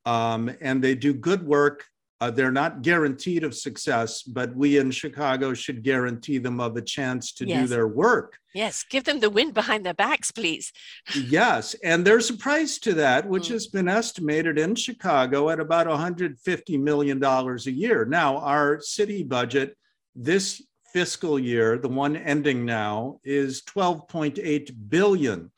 Um, 0.05 0.51
and 0.61 0.83
they 0.83 0.95
do 0.95 1.15
good 1.15 1.45
work 1.47 1.85
uh, 2.23 2.31
they're 2.31 2.53
not 2.53 2.83
guaranteed 2.83 3.43
of 3.43 3.53
success, 3.53 4.23
but 4.23 4.55
we 4.55 4.79
in 4.79 4.93
Chicago 4.93 5.53
should 5.53 5.83
guarantee 5.83 6.39
them 6.39 6.61
of 6.61 6.77
a 6.77 6.81
chance 6.81 7.33
to 7.33 7.45
yes. 7.45 7.63
do 7.63 7.67
their 7.67 7.89
work. 7.89 8.39
Yes, 8.55 8.85
give 8.89 9.03
them 9.03 9.19
the 9.19 9.29
wind 9.29 9.55
behind 9.55 9.85
their 9.85 9.93
backs, 9.95 10.31
please. 10.31 10.73
yes, 11.17 11.75
and 11.83 12.05
there's 12.07 12.31
a 12.31 12.37
price 12.37 12.79
to 12.79 12.95
that, 12.95 13.29
which 13.29 13.49
mm. 13.49 13.55
has 13.55 13.67
been 13.67 13.89
estimated 13.89 14.57
in 14.57 14.77
Chicago 14.77 15.51
at 15.51 15.59
about 15.59 15.89
$150 15.89 16.81
million 16.81 17.25
a 17.25 17.57
year. 17.73 18.05
Now, 18.05 18.37
our 18.37 18.81
city 18.81 19.25
budget 19.25 19.77
this 20.15 20.63
fiscal 20.93 21.41
year, 21.41 21.77
the 21.77 21.89
one 21.89 22.15
ending 22.17 22.65
now, 22.65 23.19
is 23.25 23.63
12.8 23.63 24.71
billion. 24.89 25.51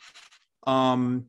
Um, 0.66 1.26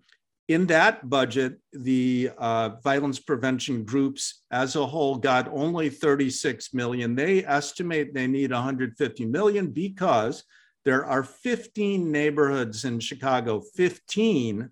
in 0.48 0.68
that 0.68 1.10
budget, 1.10 1.60
the 1.74 2.30
uh, 2.38 2.70
violence 2.84 3.20
prevention 3.20 3.84
groups 3.84 4.44
as 4.52 4.76
a 4.76 4.86
whole 4.86 5.16
got 5.16 5.48
only 5.52 5.90
36 5.90 6.74
million. 6.74 7.16
They 7.16 7.44
estimate 7.44 8.14
they 8.14 8.28
need 8.28 8.52
150 8.52 9.26
million 9.26 9.72
because 9.72 10.44
there 10.84 11.04
are 11.04 11.24
15 11.24 12.12
neighborhoods 12.12 12.86
in 12.86 13.00
Chicago, 13.00 13.62
15 13.76 14.70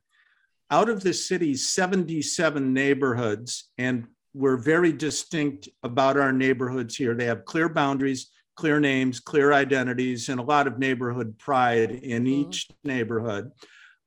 out 0.69 0.89
of 0.89 1.01
the 1.01 1.13
city's 1.13 1.67
77 1.69 2.71
neighborhoods. 2.71 3.71
And 3.79 4.05
we're 4.35 4.57
very 4.57 4.91
distinct 4.91 5.69
about 5.81 6.17
our 6.17 6.31
neighborhoods 6.31 6.95
here. 6.95 7.15
They 7.15 7.25
have 7.25 7.45
clear 7.45 7.67
boundaries, 7.67 8.29
clear 8.55 8.79
names, 8.79 9.19
clear 9.19 9.53
identities, 9.53 10.29
and 10.29 10.39
a 10.39 10.43
lot 10.43 10.67
of 10.67 10.77
neighborhood 10.77 11.37
pride 11.39 11.91
in 11.91 12.23
mm-hmm. 12.23 12.49
each 12.49 12.69
neighborhood. 12.83 13.51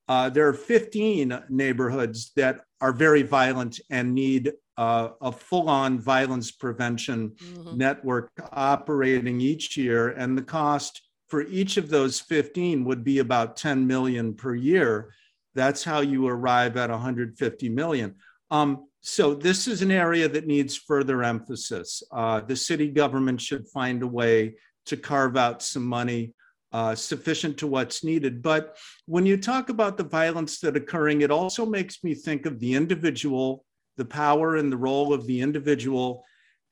Uh, 0.08 0.30
there 0.30 0.46
are 0.46 0.52
15 0.52 1.42
neighborhoods 1.48 2.32
that 2.36 2.60
are 2.80 2.92
very 2.92 3.22
violent 3.22 3.80
and 3.90 4.14
need 4.14 4.52
uh, 4.76 5.08
a 5.20 5.32
full-on 5.32 5.98
violence 5.98 6.50
prevention 6.52 7.30
mm-hmm. 7.30 7.76
network 7.76 8.30
operating 8.52 9.40
each 9.40 9.76
year, 9.76 10.10
and 10.10 10.36
the 10.36 10.42
cost 10.42 11.02
for 11.28 11.42
each 11.42 11.76
of 11.76 11.88
those 11.88 12.20
15 12.20 12.84
would 12.84 13.02
be 13.02 13.18
about 13.18 13.56
10 13.56 13.86
million 13.86 14.34
per 14.34 14.54
year. 14.54 15.12
That's 15.54 15.82
how 15.82 16.00
you 16.00 16.28
arrive 16.28 16.76
at 16.76 16.90
150 16.90 17.68
million. 17.70 18.14
Um, 18.50 18.86
so 19.00 19.34
this 19.34 19.66
is 19.66 19.82
an 19.82 19.90
area 19.90 20.28
that 20.28 20.46
needs 20.46 20.76
further 20.76 21.22
emphasis. 21.22 22.02
Uh, 22.12 22.40
the 22.40 22.56
city 22.56 22.88
government 22.88 23.40
should 23.40 23.66
find 23.68 24.02
a 24.02 24.06
way 24.06 24.56
to 24.86 24.96
carve 24.96 25.36
out 25.36 25.62
some 25.62 25.84
money 25.84 26.34
uh, 26.72 26.94
sufficient 26.94 27.56
to 27.58 27.66
what's 27.66 28.04
needed. 28.04 28.42
But 28.42 28.76
when 29.06 29.26
you 29.26 29.36
talk 29.36 29.68
about 29.68 29.96
the 29.96 30.04
violence 30.04 30.60
that 30.60 30.76
occurring, 30.76 31.20
it 31.20 31.30
also 31.30 31.64
makes 31.64 32.02
me 32.02 32.14
think 32.14 32.46
of 32.46 32.58
the 32.58 32.74
individual, 32.74 33.64
the 33.96 34.04
power 34.04 34.56
and 34.56 34.70
the 34.70 34.76
role 34.76 35.12
of 35.12 35.26
the 35.26 35.40
individual, 35.40 36.24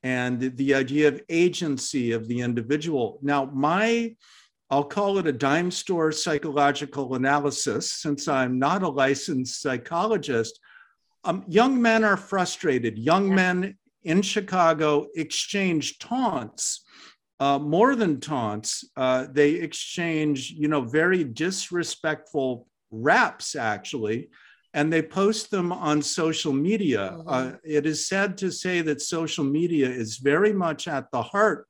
and 0.02 0.56
the 0.56 0.74
idea 0.74 1.08
of 1.08 1.22
agency 1.28 2.12
of 2.12 2.28
the 2.28 2.40
individual. 2.40 3.18
Now, 3.22 3.46
my 3.46 4.14
I'll 4.70 4.84
call 4.84 5.18
it 5.18 5.26
a 5.26 5.32
dime 5.32 5.70
store 5.70 6.10
psychological 6.10 7.14
analysis 7.14 7.92
since 7.92 8.26
I'm 8.28 8.58
not 8.58 8.82
a 8.82 8.88
licensed 8.88 9.60
psychologist. 9.60 10.58
Um, 11.22 11.44
young 11.46 11.80
men 11.80 12.02
are 12.02 12.16
frustrated. 12.16 12.98
Young 12.98 13.34
men 13.34 13.76
in 14.02 14.22
Chicago 14.22 15.06
exchange 15.14 15.98
taunts 15.98 16.83
uh, 17.40 17.58
more 17.58 17.96
than 17.96 18.20
taunts, 18.20 18.84
uh, 18.96 19.26
they 19.30 19.52
exchange, 19.52 20.50
you 20.52 20.68
know, 20.68 20.82
very 20.82 21.24
disrespectful 21.24 22.68
raps 22.90 23.56
actually, 23.56 24.28
and 24.72 24.92
they 24.92 25.02
post 25.02 25.50
them 25.50 25.72
on 25.72 26.00
social 26.02 26.52
media. 26.52 27.14
Mm-hmm. 27.14 27.28
Uh, 27.28 27.52
it 27.64 27.86
is 27.86 28.08
sad 28.08 28.38
to 28.38 28.50
say 28.50 28.80
that 28.82 29.00
social 29.00 29.44
media 29.44 29.88
is 29.88 30.18
very 30.18 30.52
much 30.52 30.88
at 30.88 31.10
the 31.10 31.22
heart 31.22 31.66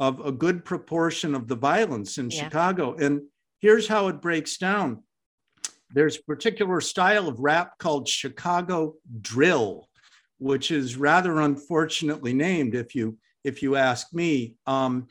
of 0.00 0.24
a 0.24 0.32
good 0.32 0.64
proportion 0.64 1.34
of 1.34 1.48
the 1.48 1.56
violence 1.56 2.18
in 2.18 2.30
yeah. 2.30 2.44
Chicago. 2.44 2.94
And 2.94 3.22
here's 3.60 3.88
how 3.88 4.08
it 4.08 4.20
breaks 4.20 4.56
down. 4.56 5.02
There's 5.90 6.18
a 6.18 6.22
particular 6.22 6.80
style 6.80 7.28
of 7.28 7.40
rap 7.40 7.78
called 7.78 8.08
Chicago 8.08 8.94
drill, 9.20 9.88
which 10.38 10.70
is 10.70 10.96
rather 10.96 11.40
unfortunately 11.40 12.34
named 12.34 12.74
if 12.74 12.94
you 12.94 13.16
if 13.48 13.62
you 13.62 13.76
ask 13.76 14.12
me. 14.14 14.54
Um, 14.66 15.08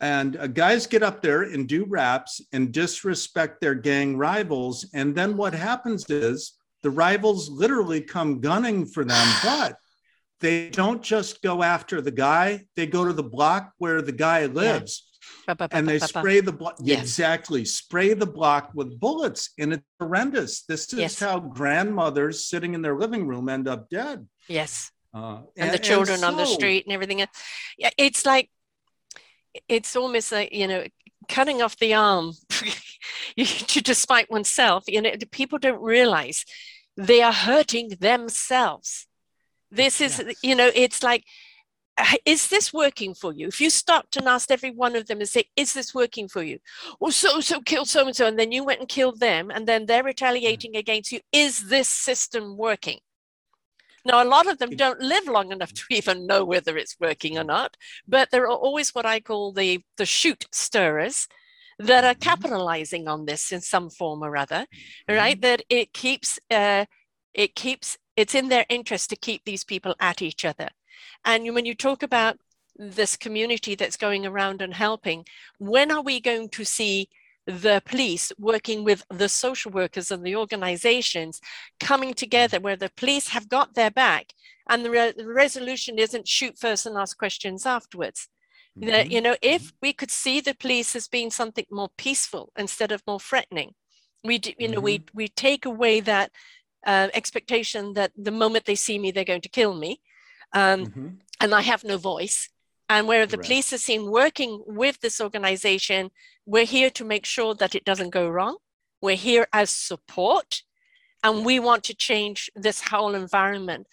and 0.00 0.36
uh, 0.36 0.46
guys 0.48 0.86
get 0.86 1.02
up 1.02 1.22
there 1.22 1.42
and 1.42 1.68
do 1.68 1.84
raps 1.88 2.40
and 2.52 2.72
disrespect 2.72 3.60
their 3.60 3.74
gang 3.74 4.16
rivals. 4.16 4.88
And 4.92 5.14
then 5.14 5.36
what 5.36 5.54
happens 5.54 6.08
is 6.10 6.54
the 6.82 6.90
rivals 6.90 7.48
literally 7.48 8.00
come 8.00 8.40
gunning 8.40 8.86
for 8.86 9.04
them, 9.04 9.28
but 9.44 9.76
they 10.40 10.68
don't 10.68 11.02
just 11.02 11.42
go 11.42 11.62
after 11.62 12.00
the 12.00 12.10
guy, 12.10 12.64
they 12.76 12.86
go 12.86 13.04
to 13.04 13.12
the 13.12 13.22
block 13.22 13.72
where 13.78 14.02
the 14.02 14.12
guy 14.12 14.46
lives. 14.46 15.02
Yeah. 15.48 15.54
And 15.72 15.88
they 15.88 15.98
spray 15.98 16.40
the 16.40 16.52
block 16.52 16.76
yes. 16.80 17.00
exactly 17.00 17.64
spray 17.64 18.14
the 18.14 18.26
block 18.26 18.70
with 18.74 18.98
bullets, 19.00 19.50
and 19.58 19.72
it's 19.72 19.82
horrendous. 19.98 20.62
This 20.62 20.92
is 20.92 20.98
yes. 20.98 21.20
how 21.20 21.40
grandmothers 21.40 22.46
sitting 22.46 22.74
in 22.74 22.82
their 22.82 22.96
living 22.96 23.26
room 23.26 23.48
end 23.48 23.66
up 23.66 23.88
dead. 23.88 24.26
Yes, 24.48 24.90
uh, 25.16 25.36
and, 25.36 25.46
and, 25.56 25.72
the 25.72 25.78
children 25.78 26.14
and 26.14 26.20
so, 26.20 26.28
on 26.28 26.36
the 26.36 26.46
street 26.46 26.84
and 26.84 26.92
everything. 26.92 27.24
Yeah, 27.78 27.90
it's 27.96 28.26
like 28.26 28.50
it's 29.68 29.96
almost 29.96 30.32
like 30.32 30.52
you 30.52 30.68
know 30.68 30.84
cutting 31.28 31.62
off 31.62 31.76
the 31.78 31.94
arm 31.94 32.32
to 33.36 33.80
despite 33.80 34.30
oneself 34.30 34.84
you 34.86 35.00
know 35.00 35.12
people 35.30 35.58
don't 35.58 35.82
realize 35.82 36.44
they 36.96 37.22
are 37.22 37.32
hurting 37.32 37.88
themselves 38.00 39.06
this 39.70 40.00
is 40.00 40.22
yes. 40.24 40.36
you 40.42 40.54
know 40.54 40.70
it's 40.74 41.02
like 41.02 41.24
is 42.26 42.48
this 42.48 42.74
working 42.74 43.14
for 43.14 43.32
you? 43.32 43.48
If 43.48 43.58
you 43.58 43.70
stopped 43.70 44.16
and 44.16 44.28
asked 44.28 44.50
every 44.50 44.70
one 44.70 44.96
of 44.96 45.06
them 45.06 45.20
and 45.20 45.26
say, 45.26 45.44
is 45.56 45.72
this 45.72 45.94
working 45.94 46.28
for 46.28 46.42
you? 46.42 46.58
Well, 47.00 47.10
so 47.10 47.40
so 47.40 47.62
kill 47.62 47.86
so 47.86 48.06
and 48.06 48.14
so, 48.14 48.26
and 48.26 48.38
then 48.38 48.52
you 48.52 48.64
went 48.64 48.80
and 48.80 48.88
killed 48.88 49.18
them, 49.18 49.50
and 49.50 49.66
then 49.66 49.86
they're 49.86 50.04
retaliating 50.04 50.74
mm. 50.74 50.78
against 50.78 51.10
you. 51.10 51.20
Is 51.32 51.68
this 51.68 51.88
system 51.88 52.58
working? 52.58 52.98
Now, 54.06 54.22
a 54.22 54.24
lot 54.24 54.46
of 54.46 54.58
them 54.58 54.70
don't 54.70 55.00
live 55.00 55.26
long 55.26 55.50
enough 55.50 55.72
to 55.74 55.82
even 55.90 56.26
know 56.26 56.44
whether 56.44 56.76
it's 56.76 56.96
working 57.00 57.38
or 57.38 57.44
not, 57.44 57.76
but 58.06 58.30
there 58.30 58.44
are 58.44 58.50
always 58.50 58.94
what 58.94 59.04
I 59.04 59.20
call 59.20 59.52
the, 59.52 59.80
the 59.96 60.06
shoot 60.06 60.46
stirrers 60.52 61.26
that 61.78 62.04
are 62.04 62.14
mm-hmm. 62.14 62.20
capitalizing 62.20 63.08
on 63.08 63.26
this 63.26 63.52
in 63.52 63.60
some 63.60 63.90
form 63.90 64.22
or 64.22 64.36
other, 64.36 64.66
right? 65.08 65.36
Mm-hmm. 65.36 65.40
That 65.40 65.62
it 65.68 65.92
keeps, 65.92 66.38
uh, 66.50 66.86
it 67.34 67.54
keeps, 67.54 67.98
it's 68.16 68.34
in 68.34 68.48
their 68.48 68.64
interest 68.68 69.10
to 69.10 69.16
keep 69.16 69.44
these 69.44 69.64
people 69.64 69.94
at 70.00 70.22
each 70.22 70.44
other. 70.44 70.68
And 71.24 71.54
when 71.54 71.66
you 71.66 71.74
talk 71.74 72.02
about 72.02 72.38
this 72.78 73.16
community 73.16 73.74
that's 73.74 73.96
going 73.96 74.24
around 74.24 74.62
and 74.62 74.72
helping, 74.72 75.24
when 75.58 75.90
are 75.90 76.02
we 76.02 76.20
going 76.20 76.48
to 76.50 76.64
see 76.64 77.08
the 77.46 77.80
police 77.86 78.32
working 78.38 78.82
with 78.82 79.04
the 79.08 79.28
social 79.28 79.70
workers 79.70 80.10
and 80.10 80.24
the 80.24 80.34
organizations 80.34 81.40
coming 81.78 82.12
together 82.12 82.58
where 82.58 82.76
the 82.76 82.90
police 82.96 83.28
have 83.28 83.48
got 83.48 83.74
their 83.74 83.90
back 83.90 84.32
and 84.68 84.84
the, 84.84 84.90
re- 84.90 85.14
the 85.16 85.26
resolution 85.26 85.98
isn't 85.98 86.26
shoot 86.26 86.58
first 86.58 86.86
and 86.86 86.96
ask 86.96 87.16
questions 87.16 87.64
afterwards 87.64 88.28
mm-hmm. 88.76 88.90
that 88.90 89.10
you 89.10 89.20
know 89.20 89.36
if 89.42 89.62
mm-hmm. 89.62 89.76
we 89.82 89.92
could 89.92 90.10
see 90.10 90.40
the 90.40 90.54
police 90.54 90.96
as 90.96 91.06
being 91.06 91.30
something 91.30 91.64
more 91.70 91.90
peaceful 91.96 92.52
instead 92.56 92.90
of 92.90 93.02
more 93.06 93.20
threatening 93.20 93.74
we 94.24 94.38
do, 94.38 94.52
you 94.58 94.68
know 94.68 94.78
mm-hmm. 94.78 94.84
we 94.84 95.04
we 95.14 95.28
take 95.28 95.64
away 95.64 96.00
that 96.00 96.30
uh, 96.84 97.08
expectation 97.14 97.94
that 97.94 98.12
the 98.16 98.30
moment 98.30 98.64
they 98.64 98.74
see 98.74 98.98
me 98.98 99.12
they're 99.12 99.24
going 99.24 99.40
to 99.40 99.48
kill 99.48 99.74
me 99.74 100.00
um, 100.52 100.86
mm-hmm. 100.86 101.08
and 101.40 101.54
i 101.54 101.60
have 101.60 101.84
no 101.84 101.96
voice 101.96 102.48
and 102.88 103.08
where 103.08 103.26
the 103.26 103.36
right. 103.36 103.46
police 103.46 103.72
are 103.72 103.78
seen 103.78 104.10
working 104.10 104.62
with 104.66 105.00
this 105.00 105.20
organization, 105.20 106.10
we're 106.44 106.64
here 106.64 106.90
to 106.90 107.04
make 107.04 107.26
sure 107.26 107.54
that 107.54 107.74
it 107.74 107.84
doesn't 107.84 108.10
go 108.10 108.28
wrong. 108.28 108.58
We're 109.02 109.16
here 109.16 109.46
as 109.52 109.70
support, 109.70 110.62
and 111.22 111.44
we 111.44 111.58
want 111.58 111.84
to 111.84 111.94
change 111.94 112.50
this 112.54 112.88
whole 112.88 113.14
environment. 113.14 113.86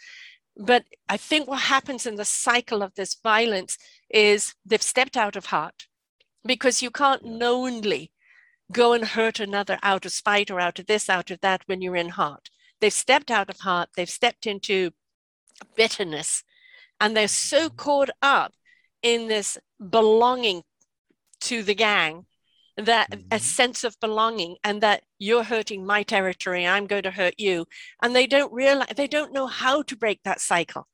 But 0.56 0.86
I 1.10 1.18
think 1.18 1.48
what 1.48 1.62
happens 1.62 2.06
in 2.06 2.16
the 2.16 2.26
cycle 2.26 2.84
of 2.84 2.94
this 2.96 3.16
violence 3.16 3.78
is 4.10 4.54
they've 4.66 4.82
stepped 4.82 5.18
out 5.18 5.36
of 5.36 5.48
heart 5.48 5.88
because 6.46 6.82
you 6.82 6.92
can't 6.92 7.26
knowingly 7.26 8.12
go 8.72 8.94
and 8.94 9.06
hurt 9.06 9.40
another 9.40 9.80
out 9.82 10.06
of 10.06 10.12
spite 10.12 10.52
or 10.52 10.60
out 10.60 10.80
of 10.80 10.86
this, 10.86 11.10
out 11.10 11.32
of 11.32 11.40
that 11.42 11.64
when 11.66 11.82
you're 11.82 11.96
in 11.96 12.10
heart. 12.10 12.50
They've 12.80 12.94
stepped 12.94 13.32
out 13.32 13.50
of 13.50 13.62
heart, 13.62 13.90
they've 13.96 14.10
stepped 14.10 14.46
into 14.46 14.92
bitterness, 15.76 16.44
and 17.00 17.16
they're 17.16 17.28
so 17.28 17.68
mm-hmm. 17.68 17.76
caught 17.78 18.10
up 18.22 18.54
in 19.04 19.28
this 19.28 19.58
belonging 19.90 20.64
to 21.42 21.62
the 21.62 21.76
gang 21.76 22.26
that 22.78 23.12
mm-hmm. 23.12 23.28
a 23.32 23.40
sense 23.40 23.84
of 23.84 24.00
belonging 24.00 24.56
and 24.64 24.82
that 24.82 25.04
you're 25.20 25.44
hurting 25.44 25.86
my 25.86 26.02
territory 26.02 26.66
i'm 26.66 26.88
going 26.88 27.04
to 27.04 27.12
hurt 27.12 27.36
you. 27.38 27.66
And 28.02 28.16
they 28.16 28.26
don't 28.26 28.52
realize 28.52 28.94
they 28.96 29.08
don't 29.08 29.34
know 29.34 29.48
how 29.48 29.84
to 29.84 29.96
break 29.96 30.22
that 30.24 30.42
cycle. 30.42 30.88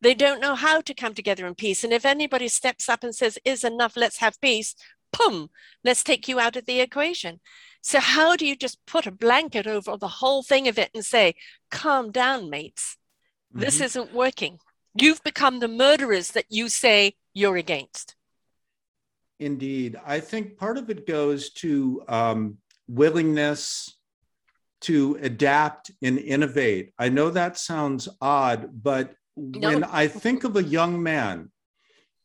They 0.00 0.14
don't 0.14 0.40
know 0.40 0.54
how 0.54 0.80
to 0.80 0.94
come 0.94 1.12
together 1.12 1.46
in 1.46 1.54
peace. 1.56 1.82
And 1.82 1.92
if 1.92 2.06
anybody 2.06 2.48
steps 2.48 2.88
up 2.88 3.02
and 3.02 3.14
says 3.14 3.38
is 3.44 3.64
enough 3.64 3.96
let's 3.96 4.18
have 4.18 4.40
peace 4.40 4.74
boom 5.16 5.48
let's 5.84 6.02
take 6.02 6.28
you 6.28 6.38
out 6.40 6.56
of 6.56 6.66
the 6.66 6.80
equation. 6.80 7.40
So 7.82 8.00
how 8.00 8.36
do 8.36 8.46
you 8.46 8.56
just 8.56 8.84
put 8.86 9.06
a 9.06 9.12
blanket 9.12 9.66
over 9.66 9.96
the 9.96 10.08
whole 10.08 10.42
thing 10.42 10.68
of 10.68 10.78
it 10.78 10.90
and 10.94 11.04
say 11.04 11.34
calm 11.70 12.10
down 12.10 12.48
mates. 12.50 12.96
Mm-hmm. 13.52 13.60
this 13.60 13.80
isn't 13.80 14.12
working. 14.12 14.58
You've 14.94 15.22
become 15.22 15.60
the 15.60 15.68
murderers 15.68 16.32
that 16.32 16.46
you 16.48 16.68
say 16.68 17.14
you're 17.38 17.56
against. 17.56 18.16
Indeed. 19.38 19.96
I 20.04 20.18
think 20.18 20.58
part 20.58 20.76
of 20.76 20.90
it 20.90 21.06
goes 21.06 21.50
to 21.54 22.02
um, 22.08 22.58
willingness 22.88 23.96
to 24.82 25.18
adapt 25.22 25.92
and 26.02 26.18
innovate. 26.18 26.92
I 26.98 27.08
know 27.08 27.30
that 27.30 27.56
sounds 27.56 28.08
odd, 28.20 28.70
but 28.82 29.14
no. 29.36 29.68
when 29.68 29.84
I 29.84 30.08
think 30.08 30.42
of 30.42 30.56
a 30.56 30.62
young 30.62 31.00
man 31.00 31.50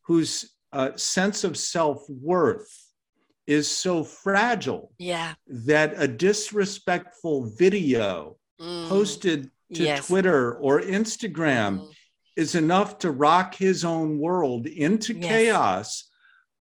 whose 0.02 0.52
uh, 0.71 0.95
sense 0.95 1.43
of 1.43 1.58
self 1.58 2.04
worth 2.10 2.76
is 3.45 3.69
so 3.69 4.04
fragile 4.04 4.91
yeah. 4.97 5.34
that 5.47 5.93
a 5.97 6.08
disrespectful 6.08 7.52
video 7.56 8.38
mm. 8.60 8.89
posted 8.89 9.52
to 9.76 9.84
yes. 9.84 10.08
Twitter 10.08 10.56
or 10.56 10.82
Instagram 10.82 11.80
mm 11.80 11.93
is 12.35 12.55
enough 12.55 12.99
to 12.99 13.11
rock 13.11 13.55
his 13.55 13.85
own 13.85 14.19
world 14.19 14.67
into 14.67 15.13
yes. 15.13 15.27
chaos, 15.27 16.09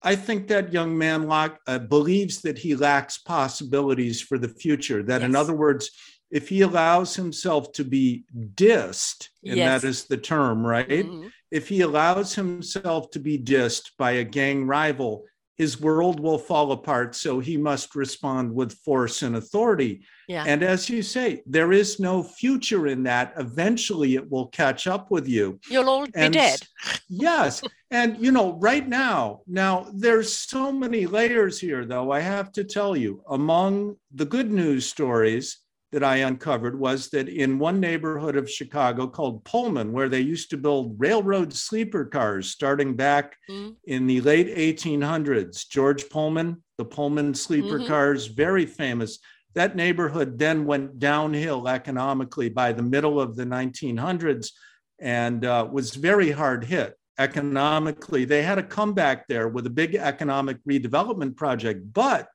I 0.02 0.14
think 0.14 0.48
that 0.48 0.72
young 0.72 0.96
man 0.96 1.26
lock, 1.26 1.58
uh, 1.66 1.78
believes 1.78 2.42
that 2.42 2.58
he 2.58 2.76
lacks 2.76 3.18
possibilities 3.18 4.20
for 4.20 4.38
the 4.38 4.48
future. 4.48 5.02
That, 5.02 5.22
yes. 5.22 5.28
in 5.28 5.36
other 5.36 5.54
words, 5.54 5.90
if 6.30 6.48
he 6.48 6.62
allows 6.62 7.14
himself 7.14 7.72
to 7.72 7.84
be 7.84 8.24
dissed, 8.54 9.28
and 9.44 9.56
yes. 9.56 9.82
that 9.82 9.88
is 9.88 10.04
the 10.04 10.16
term, 10.16 10.66
right? 10.66 10.88
Mm-hmm. 10.88 11.28
If 11.50 11.68
he 11.68 11.80
allows 11.80 12.34
himself 12.34 13.10
to 13.12 13.20
be 13.20 13.38
dissed 13.38 13.90
by 13.96 14.12
a 14.12 14.24
gang 14.24 14.66
rival, 14.66 15.24
his 15.56 15.80
world 15.80 16.20
will 16.20 16.38
fall 16.38 16.72
apart. 16.72 17.14
So 17.14 17.40
he 17.40 17.56
must 17.56 17.94
respond 17.94 18.54
with 18.54 18.72
force 18.84 19.22
and 19.22 19.36
authority. 19.36 20.04
Yeah. 20.28 20.44
And 20.46 20.62
as 20.62 20.90
you 20.90 21.02
say, 21.02 21.42
there 21.46 21.72
is 21.72 21.98
no 21.98 22.22
future 22.22 22.86
in 22.86 23.02
that. 23.04 23.32
Eventually, 23.38 24.16
it 24.16 24.30
will 24.30 24.48
catch 24.48 24.86
up 24.86 25.10
with 25.10 25.26
you. 25.26 25.58
You'll 25.70 25.88
all 25.88 26.06
and 26.14 26.32
be 26.32 26.38
dead. 26.38 26.60
yes. 27.08 27.62
And, 27.90 28.18
you 28.18 28.32
know, 28.32 28.58
right 28.60 28.86
now, 28.86 29.40
now 29.46 29.86
there's 29.94 30.32
so 30.32 30.70
many 30.72 31.06
layers 31.06 31.58
here, 31.58 31.86
though, 31.86 32.10
I 32.10 32.20
have 32.20 32.52
to 32.52 32.64
tell 32.64 32.96
you. 32.96 33.22
Among 33.28 33.96
the 34.14 34.26
good 34.26 34.50
news 34.50 34.86
stories, 34.86 35.58
that 35.92 36.02
I 36.02 36.16
uncovered 36.16 36.78
was 36.78 37.08
that 37.10 37.28
in 37.28 37.58
one 37.58 37.80
neighborhood 37.80 38.36
of 38.36 38.50
Chicago 38.50 39.06
called 39.06 39.44
Pullman, 39.44 39.92
where 39.92 40.08
they 40.08 40.20
used 40.20 40.50
to 40.50 40.56
build 40.56 40.96
railroad 40.98 41.52
sleeper 41.52 42.04
cars 42.04 42.50
starting 42.50 42.96
back 42.96 43.36
mm-hmm. 43.48 43.70
in 43.84 44.06
the 44.06 44.20
late 44.20 44.54
1800s, 44.54 45.68
George 45.68 46.08
Pullman, 46.08 46.62
the 46.78 46.84
Pullman 46.84 47.34
sleeper 47.34 47.78
mm-hmm. 47.78 47.86
cars, 47.86 48.26
very 48.26 48.66
famous. 48.66 49.18
That 49.54 49.76
neighborhood 49.76 50.38
then 50.38 50.66
went 50.66 50.98
downhill 50.98 51.68
economically 51.68 52.48
by 52.48 52.72
the 52.72 52.82
middle 52.82 53.20
of 53.20 53.36
the 53.36 53.46
1900s 53.46 54.50
and 54.98 55.44
uh, 55.44 55.68
was 55.70 55.94
very 55.94 56.30
hard 56.30 56.64
hit 56.64 56.94
economically. 57.18 58.24
They 58.24 58.42
had 58.42 58.58
a 58.58 58.62
comeback 58.62 59.26
there 59.28 59.48
with 59.48 59.66
a 59.66 59.70
big 59.70 59.94
economic 59.94 60.58
redevelopment 60.68 61.36
project, 61.36 61.92
but 61.92 62.28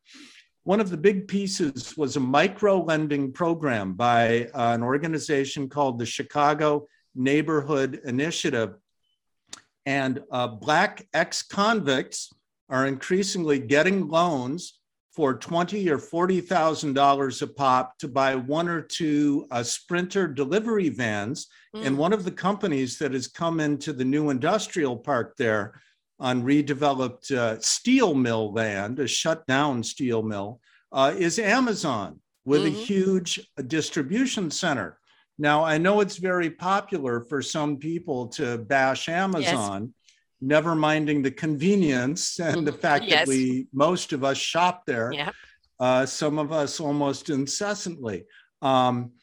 one 0.64 0.80
of 0.80 0.90
the 0.90 0.98
big 0.98 1.28
pieces 1.28 1.98
was 1.98 2.16
a 2.16 2.20
micro 2.20 2.82
lending 2.82 3.32
program 3.32 3.94
by 3.94 4.48
uh, 4.54 4.74
an 4.74 4.84
organization 4.84 5.68
called 5.68 5.98
the 5.98 6.06
Chicago 6.06 6.88
Neighborhood 7.16 8.02
Initiative. 8.06 8.76
And 9.86 10.22
uh, 10.32 10.48
Black 10.48 11.08
ex 11.14 11.42
convicts 11.42 12.32
are 12.70 12.86
increasingly 12.86 13.60
getting 13.60 14.08
loans 14.08 14.80
for 15.12 15.34
twenty 15.34 15.90
or 15.90 15.98
forty 15.98 16.40
thousand 16.40 16.94
dollars 16.94 17.42
a 17.42 17.48
pop 17.48 17.98
to 17.98 18.08
buy 18.08 18.36
one 18.36 18.70
or 18.70 18.82
two 18.82 19.48
uh, 19.52 19.64
Sprinter 19.64 20.28
delivery 20.28 20.90
vans. 20.90 21.48
Mm. 21.76 21.86
And 21.86 21.98
one 21.98 22.14
of 22.14 22.24
the 22.24 22.32
companies 22.32 22.98
that 23.00 23.14
has 23.14 23.28
come 23.28 23.60
into 23.60 23.92
the 23.92 24.06
new 24.06 24.30
industrial 24.30 24.96
park 24.96 25.36
there 25.38 25.82
on 26.22 26.44
redeveloped 26.44 27.32
uh, 27.32 27.60
steel 27.60 28.14
mill 28.14 28.54
land, 28.54 29.00
a 29.00 29.08
shut 29.08 29.46
down 29.48 29.84
steel 29.84 30.22
mill, 30.22 30.62
uh, 30.92 31.14
is 31.18 31.40
Amazon 31.40 32.20
with 32.46 32.62
mm-hmm. 32.62 32.76
a 32.76 32.86
huge 32.86 33.50
distribution 33.68 34.52
center. 34.52 35.00
Now, 35.40 35.64
I 35.64 35.80
know 35.80 36.00
it's 36.00 36.18
very 36.18 36.52
popular 36.52 37.26
for 37.26 37.42
some 37.42 37.78
people 37.78 38.28
to 38.30 38.60
bash 38.60 39.10
Amazon, 39.10 39.82
yes. 39.82 40.16
never 40.40 40.76
minding 40.76 41.24
the 41.24 41.32
convenience 41.32 42.40
and 42.40 42.68
the 42.68 42.74
fact 42.74 43.06
yes. 43.06 43.20
that 43.20 43.28
we, 43.28 43.68
most 43.74 44.14
of 44.14 44.24
us 44.24 44.38
shop 44.38 44.84
there, 44.86 45.12
yep. 45.12 45.34
uh, 45.80 46.06
some 46.06 46.38
of 46.38 46.52
us 46.52 46.80
almost 46.80 47.32
incessantly. 47.32 48.26
Um, 48.62 49.14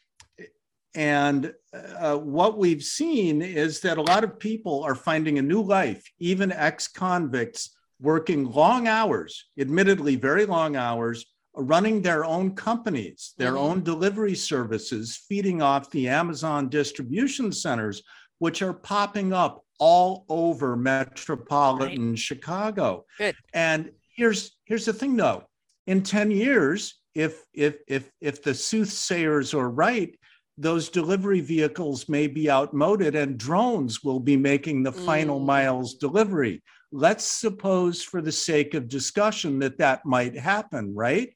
and 0.96 1.54
uh, 1.74 2.16
what 2.16 2.58
we've 2.58 2.82
seen 2.82 3.42
is 3.42 3.80
that 3.80 3.98
a 3.98 4.02
lot 4.02 4.24
of 4.24 4.38
people 4.38 4.82
are 4.84 4.94
finding 4.94 5.38
a 5.38 5.42
new 5.42 5.60
life, 5.60 6.02
even 6.18 6.52
ex 6.52 6.88
convicts 6.88 7.76
working 8.00 8.50
long 8.50 8.86
hours, 8.86 9.46
admittedly 9.58 10.16
very 10.16 10.46
long 10.46 10.76
hours, 10.76 11.26
running 11.54 12.00
their 12.00 12.24
own 12.24 12.54
companies, 12.54 13.34
their 13.38 13.52
mm-hmm. 13.52 13.64
own 13.64 13.82
delivery 13.82 14.34
services, 14.34 15.24
feeding 15.28 15.60
off 15.60 15.90
the 15.90 16.08
Amazon 16.08 16.68
distribution 16.68 17.52
centers, 17.52 18.02
which 18.38 18.62
are 18.62 18.74
popping 18.74 19.32
up 19.32 19.64
all 19.78 20.24
over 20.28 20.76
metropolitan 20.76 22.10
right. 22.10 22.18
Chicago. 22.18 23.04
Good. 23.18 23.34
And 23.52 23.90
here's 24.16 24.56
here's 24.64 24.84
the 24.84 24.92
thing 24.92 25.16
though. 25.16 25.44
In 25.86 26.02
10 26.02 26.30
years, 26.30 27.00
if 27.14 27.42
if 27.52 27.78
if 27.88 28.10
if 28.20 28.42
the 28.42 28.54
soothsayers 28.54 29.54
are 29.54 29.70
right, 29.70 30.16
those 30.58 30.88
delivery 30.88 31.40
vehicles 31.40 32.08
may 32.08 32.26
be 32.26 32.50
outmoded 32.50 33.14
and 33.14 33.38
drones 33.38 34.02
will 34.02 34.18
be 34.18 34.36
making 34.36 34.82
the 34.82 34.92
mm. 34.92 35.06
final 35.06 35.38
miles 35.38 35.94
delivery. 35.94 36.62
Let's 36.90 37.24
suppose, 37.24 38.02
for 38.02 38.20
the 38.20 38.32
sake 38.32 38.74
of 38.74 38.88
discussion, 38.88 39.60
that 39.60 39.78
that 39.78 40.04
might 40.04 40.36
happen, 40.36 40.94
right? 40.94 41.30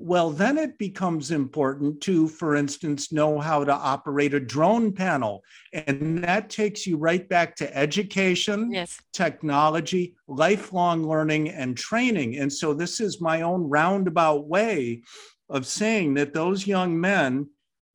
Well, 0.00 0.30
then 0.30 0.58
it 0.58 0.78
becomes 0.78 1.32
important 1.32 2.00
to, 2.02 2.28
for 2.28 2.54
instance, 2.54 3.10
know 3.10 3.40
how 3.40 3.64
to 3.64 3.72
operate 3.72 4.32
a 4.32 4.38
drone 4.38 4.92
panel. 4.92 5.42
And 5.72 6.22
that 6.22 6.50
takes 6.50 6.86
you 6.86 6.96
right 6.98 7.28
back 7.28 7.56
to 7.56 7.76
education, 7.76 8.70
yes. 8.70 9.00
technology, 9.12 10.14
lifelong 10.28 11.04
learning, 11.04 11.48
and 11.48 11.76
training. 11.76 12.36
And 12.36 12.52
so, 12.52 12.74
this 12.74 13.00
is 13.00 13.20
my 13.20 13.42
own 13.42 13.62
roundabout 13.62 14.46
way 14.46 15.02
of 15.48 15.66
saying 15.66 16.14
that 16.14 16.32
those 16.32 16.64
young 16.64 17.00
men 17.00 17.48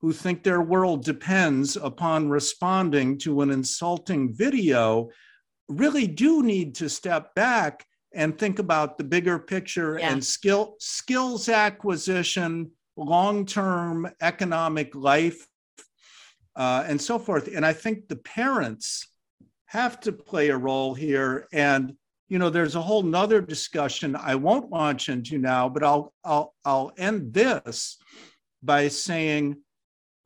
who 0.03 0.11
think 0.11 0.43
their 0.43 0.61
world 0.61 1.05
depends 1.05 1.77
upon 1.77 2.27
responding 2.27 3.17
to 3.17 3.39
an 3.39 3.49
insulting 3.49 4.33
video 4.33 5.09
really 5.69 6.05
do 6.05 6.43
need 6.43 6.75
to 6.75 6.89
step 6.89 7.33
back 7.35 7.85
and 8.13 8.37
think 8.37 8.59
about 8.59 8.97
the 8.97 9.03
bigger 9.05 9.39
picture 9.39 9.97
yeah. 9.97 10.11
and 10.11 10.21
skill 10.21 10.75
skills 10.77 11.47
acquisition 11.47 12.69
long-term 12.97 14.11
economic 14.21 14.93
life 14.93 15.47
uh, 16.57 16.83
and 16.85 17.01
so 17.01 17.17
forth 17.17 17.47
and 17.55 17.65
i 17.65 17.71
think 17.71 18.09
the 18.09 18.17
parents 18.17 19.07
have 19.67 20.01
to 20.01 20.11
play 20.11 20.49
a 20.49 20.57
role 20.57 20.93
here 20.93 21.47
and 21.53 21.93
you 22.27 22.37
know 22.37 22.49
there's 22.49 22.75
a 22.75 22.81
whole 22.81 23.03
nother 23.03 23.39
discussion 23.39 24.17
i 24.17 24.35
won't 24.35 24.69
launch 24.69 25.07
into 25.07 25.37
now 25.37 25.69
but 25.69 25.81
i'll 25.81 26.13
i'll 26.25 26.53
i'll 26.65 26.91
end 26.97 27.33
this 27.33 27.97
by 28.61 28.89
saying 28.89 29.55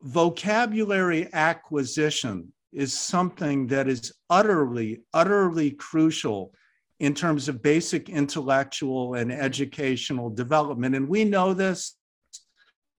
vocabulary 0.02 1.28
acquisition 1.32 2.52
is 2.72 2.92
something 2.92 3.66
that 3.68 3.88
is 3.88 4.12
utterly, 4.30 5.02
utterly 5.14 5.70
crucial 5.72 6.52
in 7.00 7.14
terms 7.14 7.48
of 7.48 7.62
basic 7.62 8.08
intellectual 8.08 9.14
and 9.14 9.32
educational 9.32 10.30
development. 10.30 10.94
And 10.94 11.08
we 11.08 11.24
know 11.24 11.54
this. 11.54 11.96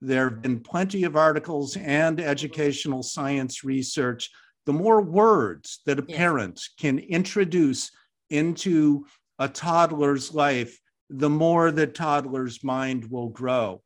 There 0.02 0.30
have 0.30 0.42
been 0.42 0.62
plenty 0.62 1.04
of 1.04 1.18
articles 1.18 1.76
and 1.76 2.20
educational 2.22 3.04
science 3.04 3.64
research. 3.64 4.30
The 4.66 4.74
more 4.74 5.02
words 5.02 5.82
that 5.86 6.00
a 6.00 6.06
yes. 6.08 6.18
parent 6.18 6.62
can 6.80 7.00
introduce 7.00 7.92
into 8.30 9.06
a 9.40 9.50
toddler's 9.50 10.34
life, 10.34 10.80
the 11.10 11.30
more 11.30 11.72
the 11.72 11.88
toddler's 11.88 12.64
mind 12.64 13.10
will 13.10 13.30
grow. 13.30 13.82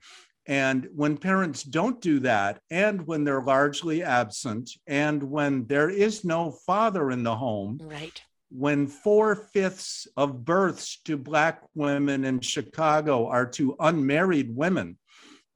And 0.45 0.89
when 0.93 1.17
parents 1.17 1.63
don't 1.63 2.01
do 2.01 2.19
that, 2.19 2.60
and 2.69 3.08
when 3.08 3.23
they're 3.23 3.41
largely 3.41 4.03
absent, 4.03 4.71
and 4.88 5.23
when 5.23 5.65
there 5.67 5.89
is 5.89 6.25
no 6.25 6.51
father 6.51 7.12
in 7.12 7.23
the 7.23 7.36
home, 7.36 7.79
right. 7.82 8.21
when 8.49 8.88
four 8.88 9.36
fifths 9.36 10.06
of 10.17 10.43
births 10.43 10.99
to 11.06 11.17
Black 11.17 11.62
women 11.75 12.25
in 12.25 12.41
Chicago 12.41 13.27
are 13.27 13.45
to 13.51 13.75
unmarried 13.79 14.53
women, 14.53 14.97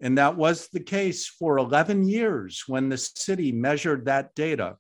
and 0.01 0.17
that 0.17 0.37
was 0.37 0.69
the 0.69 0.79
case 0.79 1.27
for 1.27 1.57
11 1.57 2.07
years 2.07 2.63
when 2.67 2.87
the 2.87 2.97
city 2.97 3.51
measured 3.51 4.05
that 4.05 4.35
data. 4.35 4.77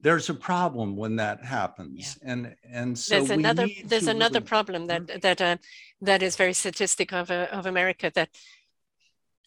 There's 0.00 0.28
a 0.28 0.34
problem 0.34 0.96
when 0.96 1.16
that 1.16 1.44
happens, 1.44 2.18
yeah. 2.22 2.32
and 2.32 2.56
and 2.70 2.98
so 2.98 3.14
there's 3.14 3.30
another 3.30 3.66
there's 3.84 4.06
another 4.06 4.40
really... 4.40 4.46
problem 4.46 4.86
that 4.88 5.22
that 5.22 5.40
uh, 5.40 5.56
that 6.02 6.22
is 6.22 6.36
very 6.36 6.52
statistic 6.52 7.12
of, 7.12 7.30
uh, 7.30 7.46
of 7.50 7.66
America 7.66 8.12
that 8.14 8.28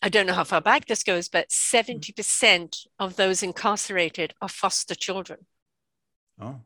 I 0.01 0.09
don't 0.09 0.25
know 0.25 0.33
how 0.33 0.43
far 0.43 0.61
back 0.61 0.85
this 0.85 1.03
goes, 1.03 1.27
but 1.27 1.49
70% 1.49 2.13
mm-hmm. 2.13 3.03
of 3.03 3.15
those 3.15 3.43
incarcerated 3.43 4.33
are 4.41 4.49
foster 4.49 4.95
children. 4.95 5.45
Oh. 6.39 6.61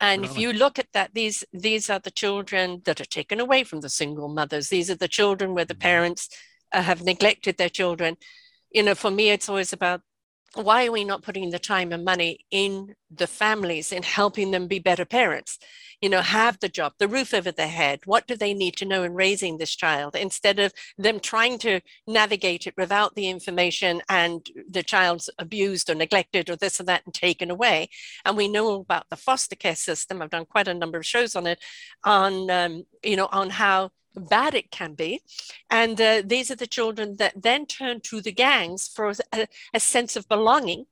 And 0.00 0.22
really? 0.22 0.32
if 0.32 0.38
you 0.38 0.52
look 0.52 0.78
at 0.80 0.92
that, 0.92 1.14
these 1.14 1.44
these 1.52 1.88
are 1.88 2.00
the 2.00 2.10
children 2.10 2.82
that 2.84 3.00
are 3.00 3.04
taken 3.06 3.38
away 3.38 3.62
from 3.62 3.80
the 3.80 3.88
single 3.88 4.28
mothers. 4.28 4.68
These 4.68 4.90
are 4.90 4.96
the 4.96 5.08
children 5.08 5.54
where 5.54 5.64
the 5.64 5.74
mm-hmm. 5.74 5.80
parents 5.80 6.28
uh, 6.72 6.82
have 6.82 7.04
neglected 7.04 7.56
their 7.56 7.68
children. 7.68 8.16
You 8.72 8.82
know, 8.82 8.96
for 8.96 9.10
me, 9.12 9.30
it's 9.30 9.48
always 9.48 9.72
about 9.72 10.00
why 10.54 10.86
are 10.86 10.92
we 10.92 11.04
not 11.04 11.22
putting 11.22 11.50
the 11.50 11.58
time 11.58 11.92
and 11.92 12.04
money 12.04 12.40
in 12.50 12.94
the 13.10 13.26
families 13.26 13.92
in 13.92 14.02
helping 14.02 14.50
them 14.50 14.66
be 14.66 14.78
better 14.78 15.04
parents? 15.04 15.58
You 16.00 16.08
know 16.08 16.20
have 16.20 16.58
the 16.58 16.68
job 16.68 16.94
the 16.98 17.08
roof 17.08 17.32
over 17.32 17.52
their 17.52 17.68
head. 17.68 18.00
What 18.06 18.26
do 18.26 18.36
they 18.36 18.54
need 18.54 18.76
to 18.76 18.84
know 18.84 19.04
in 19.04 19.14
raising 19.14 19.58
this 19.58 19.74
child? 19.74 20.16
Instead 20.16 20.58
of 20.58 20.72
them 20.98 21.20
trying 21.20 21.58
to 21.58 21.80
navigate 22.06 22.66
it 22.66 22.74
without 22.76 23.14
the 23.14 23.28
information 23.28 24.02
and 24.08 24.44
the 24.68 24.82
child's 24.82 25.30
abused 25.38 25.88
or 25.88 25.94
neglected 25.94 26.50
or 26.50 26.56
this 26.56 26.80
or 26.80 26.84
that 26.84 27.02
and 27.06 27.14
taken 27.14 27.50
away. 27.50 27.88
And 28.24 28.36
we 28.36 28.48
know 28.48 28.80
about 28.80 29.08
the 29.10 29.16
foster 29.16 29.56
care 29.56 29.76
system. 29.76 30.20
I've 30.20 30.30
done 30.30 30.46
quite 30.46 30.68
a 30.68 30.74
number 30.74 30.98
of 30.98 31.06
shows 31.06 31.36
on 31.36 31.46
it 31.46 31.60
on 32.04 32.50
um, 32.50 32.84
you 33.02 33.16
know 33.16 33.28
on 33.30 33.50
how 33.50 33.90
bad 34.14 34.54
it 34.54 34.70
can 34.70 34.94
be. 34.94 35.20
And 35.70 36.00
uh, 36.00 36.22
these 36.24 36.50
are 36.50 36.56
the 36.56 36.66
children 36.66 37.16
that 37.16 37.42
then 37.42 37.66
turn 37.66 38.00
to 38.02 38.20
the 38.20 38.32
gangs 38.32 38.88
for 38.88 39.12
a, 39.32 39.46
a 39.74 39.80
sense 39.80 40.16
of 40.16 40.28
belonging 40.28 40.86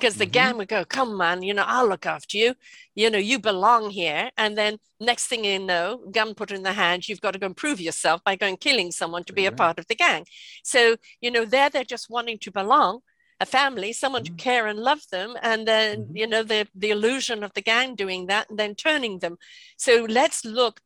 because 0.00 0.16
the 0.16 0.24
mm-hmm. 0.24 0.32
gang 0.32 0.56
would 0.56 0.68
go, 0.68 0.84
come 0.84 1.20
on, 1.20 1.42
you 1.42 1.52
know, 1.52 1.64
I'll 1.66 1.86
look 1.86 2.06
after 2.06 2.38
you. 2.38 2.54
You 2.94 3.10
know, 3.10 3.18
you 3.18 3.38
belong 3.38 3.90
here. 3.90 4.30
And 4.36 4.56
then 4.56 4.78
next 4.98 5.26
thing 5.26 5.44
you 5.44 5.58
know, 5.58 6.00
gun 6.10 6.34
put 6.34 6.50
in 6.50 6.62
the 6.62 6.72
hand, 6.72 7.08
you've 7.08 7.20
got 7.20 7.32
to 7.32 7.38
go 7.38 7.46
and 7.46 7.56
prove 7.56 7.80
yourself 7.80 8.24
by 8.24 8.34
going 8.34 8.56
killing 8.56 8.90
someone 8.92 9.24
to 9.24 9.32
be 9.34 9.46
a 9.46 9.52
part 9.52 9.78
of 9.78 9.86
the 9.88 9.94
gang. 9.94 10.24
So, 10.64 10.96
you 11.20 11.30
know, 11.30 11.44
there 11.44 11.68
they're 11.68 11.84
just 11.84 12.08
wanting 12.08 12.38
to 12.38 12.50
belong, 12.50 13.00
a 13.40 13.46
family, 13.46 13.92
someone 13.92 14.24
mm-hmm. 14.24 14.36
to 14.36 14.42
care 14.42 14.66
and 14.66 14.78
love 14.78 15.02
them. 15.12 15.36
And 15.42 15.68
then, 15.68 16.04
mm-hmm. 16.04 16.16
you 16.16 16.26
know, 16.26 16.42
the, 16.42 16.66
the 16.74 16.90
illusion 16.90 17.44
of 17.44 17.52
the 17.52 17.62
gang 17.62 17.94
doing 17.94 18.26
that 18.26 18.48
and 18.48 18.58
then 18.58 18.74
turning 18.74 19.18
them. 19.18 19.36
So 19.76 20.06
let's 20.08 20.44
look 20.44 20.80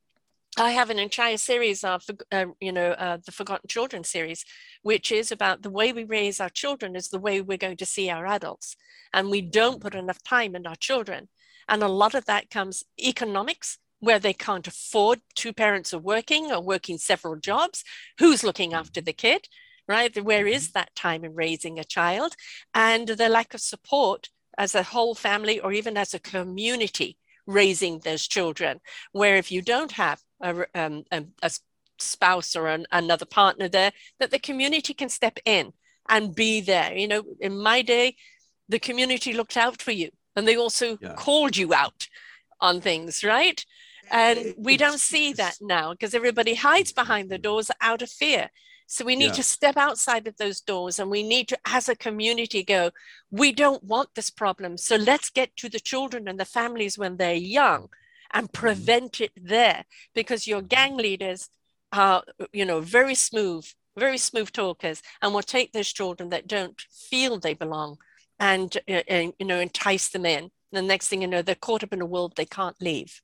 I 0.57 0.71
have 0.71 0.90
an 0.90 1.01
entire 1.01 1.37
series 1.37 1.83
of, 1.83 2.05
uh, 2.31 2.47
you 2.61 2.71
know, 2.71 2.93
uh, 2.93 3.19
the 3.25 3.33
Forgotten 3.33 3.67
Children 3.69 4.05
series, 4.05 4.45
which 4.83 5.11
is 5.11 5.33
about 5.33 5.62
the 5.62 5.71
way 5.71 5.93
we 5.93 6.05
raise 6.05 6.40
our 6.40 6.49
children 6.49 6.95
is 6.95 7.09
the 7.09 7.19
way 7.19 7.40
we're 7.40 7.59
going 7.59 7.77
to 7.79 7.87
see 7.87 8.09
our 8.09 8.25
adults. 8.27 8.77
And 9.12 9.31
we 9.31 9.40
don't 9.40 9.81
put 9.81 9.97
enough 9.97 10.23
time 10.23 10.55
in 10.55 10.67
our 10.67 10.77
children. 10.77 11.29
And 11.69 11.83
a 11.83 11.88
lot 11.88 12.14
of 12.14 12.27
that 12.27 12.51
comes 12.51 12.85
economics, 13.01 13.79
where 13.99 14.19
they 14.21 14.33
can't 14.33 14.69
afford 14.69 15.21
two 15.35 15.53
parents 15.53 15.93
are 15.93 15.99
working 15.99 16.53
or 16.53 16.61
working 16.61 16.99
several 16.99 17.37
jobs. 17.37 17.83
Who's 18.19 18.45
looking 18.45 18.75
after 18.75 19.01
the 19.01 19.12
kid, 19.12 19.49
right? 19.88 20.14
Where 20.23 20.47
is 20.47 20.69
mm-hmm. 20.69 20.79
that 20.79 20.95
time 20.95 21.25
in 21.25 21.35
raising 21.35 21.79
a 21.79 21.85
child? 21.85 22.37
And 22.75 23.09
the 23.09 23.29
lack 23.29 23.55
of 23.55 23.61
support 23.61 24.29
as 24.57 24.75
a 24.75 24.85
whole 24.85 25.17
family 25.17 25.59
or 25.59 25.73
even 25.73 25.97
as 25.97 26.14
a 26.14 26.21
community 26.21 27.17
raising 27.47 28.01
those 28.01 28.27
children. 28.29 28.81
Where 29.12 29.37
if 29.37 29.51
you 29.51 29.62
don't 29.62 29.93
have 29.93 30.21
a, 30.44 30.66
um, 30.74 31.04
a, 31.11 31.24
a 31.42 31.50
spouse 31.98 32.54
or 32.54 32.68
an, 32.68 32.87
another 32.92 33.26
partner 33.26 33.68
there, 33.68 33.92
that 34.20 34.30
the 34.30 34.38
community 34.38 34.94
can 34.94 35.09
step 35.09 35.38
in 35.44 35.72
and 36.09 36.35
be 36.35 36.61
there. 36.61 36.94
You 36.94 37.09
know, 37.09 37.24
in 37.40 37.59
my 37.59 37.83
day, 37.83 38.16
the 38.68 38.78
community 38.78 39.33
looked 39.33 39.57
out 39.57 39.80
for 39.80 39.92
you 39.92 40.11
and 40.37 40.46
they 40.46 40.57
also 40.57 40.98
yeah. 41.00 41.14
called 41.14 41.57
you 41.57 41.74
out 41.74 42.09
on 42.61 42.80
things, 42.80 43.24
right? 43.24 43.64
And 44.11 44.54
we 44.59 44.76
don't 44.76 45.00
see 45.00 45.33
that 45.35 45.57
now 45.61 45.92
because 45.92 46.14
everybody 46.14 46.54
hides 46.54 46.92
behind 46.92 47.30
the 47.30 47.38
doors 47.38 47.70
out 47.80 48.02
of 48.02 48.11
fear. 48.11 48.50
So 48.87 49.04
we 49.04 49.16
need 49.16 49.28
yeah. 49.28 49.33
to 49.33 49.42
step 49.42 49.76
outside 49.78 50.26
of 50.26 50.37
those 50.37 50.61
doors 50.61 50.98
and 50.98 51.11
we 51.11 51.22
need 51.22 51.48
to, 51.48 51.59
as 51.64 51.88
a 51.88 51.96
community, 51.96 52.62
go, 52.62 52.90
we 53.30 53.50
don't 53.50 53.83
want 53.83 54.11
this 54.14 54.28
problem. 54.28 54.76
So 54.76 54.96
let's 54.96 55.30
get 55.30 55.57
to 55.57 55.70
the 55.70 55.80
children 55.80 56.28
and 56.28 56.38
the 56.38 56.44
families 56.44 56.98
when 56.98 57.16
they're 57.16 57.35
young 57.35 57.88
and 58.35 58.49
mm-hmm. 58.49 58.61
prevent 58.61 59.20
it 59.20 59.33
there 59.37 59.85
because 60.14 60.47
your 60.47 60.61
gang 60.61 60.97
leaders 60.97 61.49
are, 61.92 62.23
you 62.53 62.64
know, 62.66 62.81
very 62.81 63.14
smooth, 63.14 63.66
very 63.97 64.18
smooth 64.18 64.51
talkers 64.53 65.01
and 65.23 65.33
will 65.33 65.42
take 65.42 65.73
those 65.73 65.92
children 65.92 66.29
that 66.31 66.49
don't 66.49 66.79
feel 67.09 67.38
they 67.38 67.55
belong 67.55 67.97
and, 68.38 68.77
uh, 68.88 69.03
and 69.09 69.33
you 69.38 69.47
know, 69.47 69.61
entice 69.61 70.09
them 70.11 70.27
in. 70.27 70.51
The 70.73 70.83
next 70.83 71.09
thing 71.09 71.23
you 71.23 71.29
know, 71.29 71.40
they're 71.40 71.55
caught 71.55 71.85
up 71.85 71.92
in 71.92 72.03
a 72.03 72.07
world 72.07 72.35
they 72.37 72.47
can't 72.47 72.77
leave. 72.81 73.23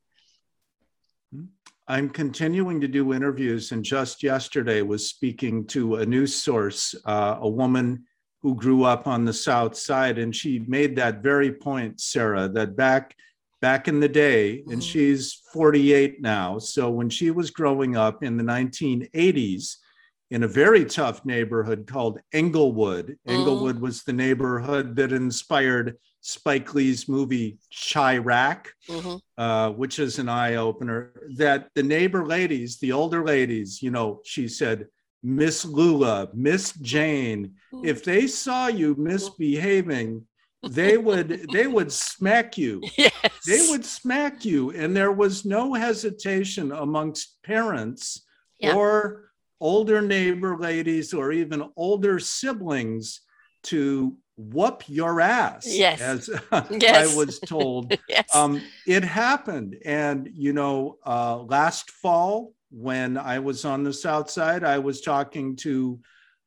Hmm. 1.34 1.46
I'm 1.88 2.08
continuing 2.08 2.80
to 2.82 2.86
do 2.86 3.12
interviews, 3.12 3.72
and 3.72 3.84
just 3.84 4.22
yesterday 4.22 4.80
was 4.82 5.08
speaking 5.08 5.66
to 5.68 5.96
a 5.96 6.06
news 6.06 6.32
source, 6.32 6.94
uh, 7.04 7.38
a 7.40 7.48
woman 7.48 8.04
who 8.42 8.54
grew 8.54 8.84
up 8.84 9.08
on 9.08 9.24
the 9.24 9.32
South 9.32 9.76
Side, 9.76 10.16
and 10.16 10.34
she 10.34 10.60
made 10.68 10.94
that 10.94 11.20
very 11.20 11.50
point, 11.50 12.00
Sarah, 12.00 12.48
that 12.50 12.76
back 12.76 13.16
back 13.60 13.88
in 13.88 14.00
the 14.00 14.08
day, 14.08 14.58
mm-hmm. 14.58 14.72
and 14.72 14.84
she's 14.84 15.42
48 15.52 16.20
now. 16.20 16.58
So 16.58 16.90
when 16.90 17.08
she 17.10 17.30
was 17.30 17.50
growing 17.50 17.96
up 17.96 18.22
in 18.22 18.36
the 18.36 18.44
1980s, 18.44 19.76
in 20.30 20.44
a 20.44 20.48
very 20.48 20.84
tough 20.84 21.24
neighborhood 21.24 21.86
called 21.86 22.20
Englewood. 22.32 23.18
Mm. 23.28 23.34
Englewood 23.34 23.80
was 23.80 24.02
the 24.02 24.12
neighborhood 24.12 24.94
that 24.96 25.12
inspired 25.12 25.96
Spike 26.20 26.74
Lee's 26.74 27.08
movie 27.08 27.58
Chi-Raq, 27.72 28.66
mm-hmm. 28.88 29.16
uh, 29.42 29.70
which 29.70 29.98
is 29.98 30.18
an 30.18 30.28
eye 30.28 30.56
opener. 30.56 31.12
That 31.36 31.68
the 31.74 31.82
neighbor 31.82 32.24
ladies, 32.24 32.78
the 32.78 32.92
older 32.92 33.24
ladies, 33.24 33.82
you 33.82 33.90
know, 33.90 34.20
she 34.24 34.46
said, 34.46 34.86
Miss 35.22 35.64
Lula, 35.64 36.28
Miss 36.32 36.72
Jane, 36.74 37.54
mm. 37.72 37.84
if 37.84 38.04
they 38.04 38.26
saw 38.26 38.68
you 38.68 38.94
misbehaving, 38.96 40.26
they 40.68 40.96
would 40.98 41.46
they 41.52 41.66
would 41.66 41.90
smack 41.90 42.56
you. 42.58 42.82
They 43.46 43.68
would 43.70 43.84
smack 43.84 44.44
you, 44.44 44.70
and 44.70 44.96
there 44.96 45.12
was 45.12 45.44
no 45.44 45.74
hesitation 45.74 46.72
amongst 46.72 47.42
parents 47.42 48.26
yeah. 48.58 48.74
or 48.74 49.30
older 49.60 50.00
neighbor 50.00 50.56
ladies 50.56 51.12
or 51.12 51.32
even 51.32 51.70
older 51.76 52.18
siblings 52.18 53.20
to 53.62 54.16
whoop 54.36 54.82
your 54.86 55.20
ass 55.20 55.66
yes 55.66 56.00
as 56.00 56.30
yes. 56.70 57.12
i 57.12 57.16
was 57.16 57.38
told 57.40 57.94
yes. 58.08 58.34
um, 58.34 58.60
it 58.86 59.04
happened 59.04 59.76
and 59.84 60.30
you 60.32 60.54
know 60.54 60.96
uh, 61.04 61.36
last 61.36 61.90
fall 61.90 62.54
when 62.70 63.18
i 63.18 63.38
was 63.38 63.66
on 63.66 63.84
the 63.84 63.92
south 63.92 64.30
side 64.30 64.64
i 64.64 64.78
was 64.78 65.02
talking 65.02 65.54
to 65.54 66.00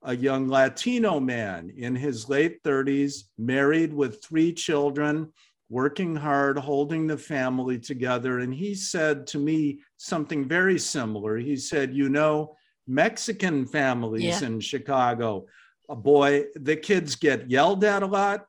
a 0.05 0.15
young 0.15 0.47
latino 0.47 1.19
man 1.19 1.71
in 1.77 1.95
his 1.95 2.27
late 2.27 2.63
30s 2.63 3.25
married 3.37 3.93
with 3.93 4.23
three 4.23 4.51
children 4.51 5.31
working 5.79 6.15
hard 6.15 6.57
holding 6.57 7.07
the 7.07 7.17
family 7.17 7.79
together 7.79 8.39
and 8.39 8.53
he 8.53 8.75
said 8.75 9.25
to 9.25 9.39
me 9.39 9.79
something 9.97 10.47
very 10.47 10.77
similar 10.77 11.37
he 11.37 11.57
said 11.57 11.93
you 11.93 12.09
know 12.09 12.55
Mexican 12.87 13.65
families 13.65 14.23
yeah. 14.23 14.45
in 14.45 14.59
Chicago. 14.59 15.45
A 15.89 15.95
boy, 15.95 16.45
the 16.55 16.75
kids 16.75 17.15
get 17.15 17.49
yelled 17.49 17.83
at 17.83 18.03
a 18.03 18.07
lot. 18.07 18.45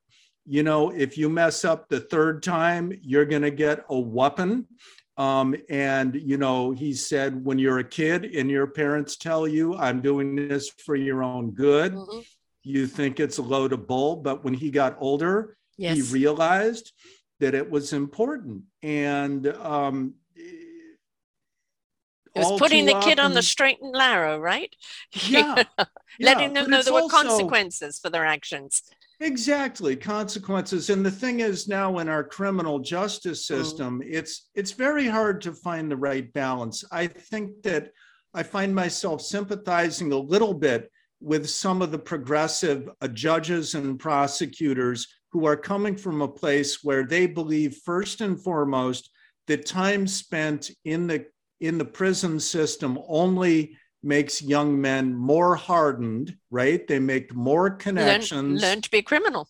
You 0.46 0.62
know, 0.62 0.90
if 0.90 1.16
you 1.16 1.28
mess 1.28 1.64
up 1.64 1.88
the 1.88 2.00
third 2.00 2.42
time, 2.42 2.92
you're 3.02 3.24
going 3.24 3.42
to 3.42 3.50
get 3.50 3.84
a 3.88 3.98
weapon. 3.98 4.66
Um, 5.16 5.54
and, 5.70 6.14
you 6.14 6.36
know, 6.36 6.72
he 6.72 6.92
said, 6.92 7.44
when 7.44 7.58
you're 7.58 7.78
a 7.78 7.84
kid 7.84 8.24
and 8.24 8.50
your 8.50 8.66
parents 8.66 9.16
tell 9.16 9.46
you, 9.46 9.76
I'm 9.76 10.00
doing 10.00 10.34
this 10.34 10.68
for 10.68 10.96
your 10.96 11.22
own 11.22 11.52
good, 11.52 11.94
mm-hmm. 11.94 12.20
you 12.62 12.86
think 12.86 13.20
it's 13.20 13.38
a 13.38 13.42
load 13.42 13.72
of 13.72 13.86
bull. 13.86 14.16
But 14.16 14.44
when 14.44 14.54
he 14.54 14.70
got 14.70 14.96
older, 14.98 15.56
yes. 15.76 15.96
he 15.96 16.02
realized 16.12 16.92
that 17.40 17.54
it 17.54 17.70
was 17.70 17.92
important. 17.92 18.62
And 18.82 19.46
um, 19.46 20.14
it 22.34 22.40
was 22.40 22.58
putting 22.58 22.84
the 22.84 22.98
kid 23.00 23.20
on 23.20 23.32
the 23.32 23.42
straight 23.42 23.80
and 23.80 23.92
narrow, 23.92 24.38
right? 24.38 24.74
Yeah. 25.28 25.62
Letting 26.20 26.52
them 26.52 26.70
know 26.70 26.82
there 26.82 26.92
were 26.92 27.00
also, 27.00 27.22
consequences 27.22 27.98
for 27.98 28.08
their 28.08 28.24
actions. 28.24 28.82
Exactly, 29.20 29.96
consequences. 29.96 30.90
And 30.90 31.04
the 31.04 31.10
thing 31.10 31.40
is 31.40 31.66
now 31.66 31.98
in 31.98 32.08
our 32.08 32.22
criminal 32.22 32.78
justice 32.78 33.42
mm. 33.42 33.46
system, 33.46 34.00
mm. 34.00 34.06
it's 34.08 34.48
it's 34.54 34.72
very 34.72 35.08
hard 35.08 35.40
to 35.42 35.52
find 35.52 35.90
the 35.90 35.96
right 35.96 36.32
balance. 36.32 36.84
I 36.92 37.08
think 37.08 37.62
that 37.62 37.90
I 38.32 38.42
find 38.42 38.74
myself 38.74 39.22
sympathizing 39.22 40.12
a 40.12 40.18
little 40.18 40.54
bit 40.54 40.90
with 41.20 41.48
some 41.48 41.82
of 41.82 41.90
the 41.90 41.98
progressive 41.98 42.88
uh, 43.00 43.08
judges 43.08 43.74
and 43.74 43.98
prosecutors 43.98 45.06
who 45.34 45.46
are 45.46 45.56
coming 45.56 45.96
from 45.96 46.22
a 46.22 46.28
place 46.28 46.84
where 46.84 47.04
they 47.04 47.26
believe 47.26 47.78
first 47.84 48.20
and 48.20 48.40
foremost 48.40 49.10
that 49.48 49.66
time 49.66 50.06
spent 50.06 50.70
in 50.84 51.08
the 51.08 51.26
in 51.60 51.76
the 51.76 51.84
prison 51.84 52.38
system 52.38 52.96
only 53.08 53.76
makes 54.00 54.40
young 54.40 54.80
men 54.80 55.12
more 55.12 55.56
hardened, 55.56 56.36
right? 56.52 56.86
They 56.86 57.00
make 57.00 57.34
more 57.34 57.70
connections. 57.70 58.62
Learn, 58.62 58.70
learn 58.70 58.82
to 58.82 58.90
be 58.90 58.98
a 58.98 59.02
criminal. 59.02 59.48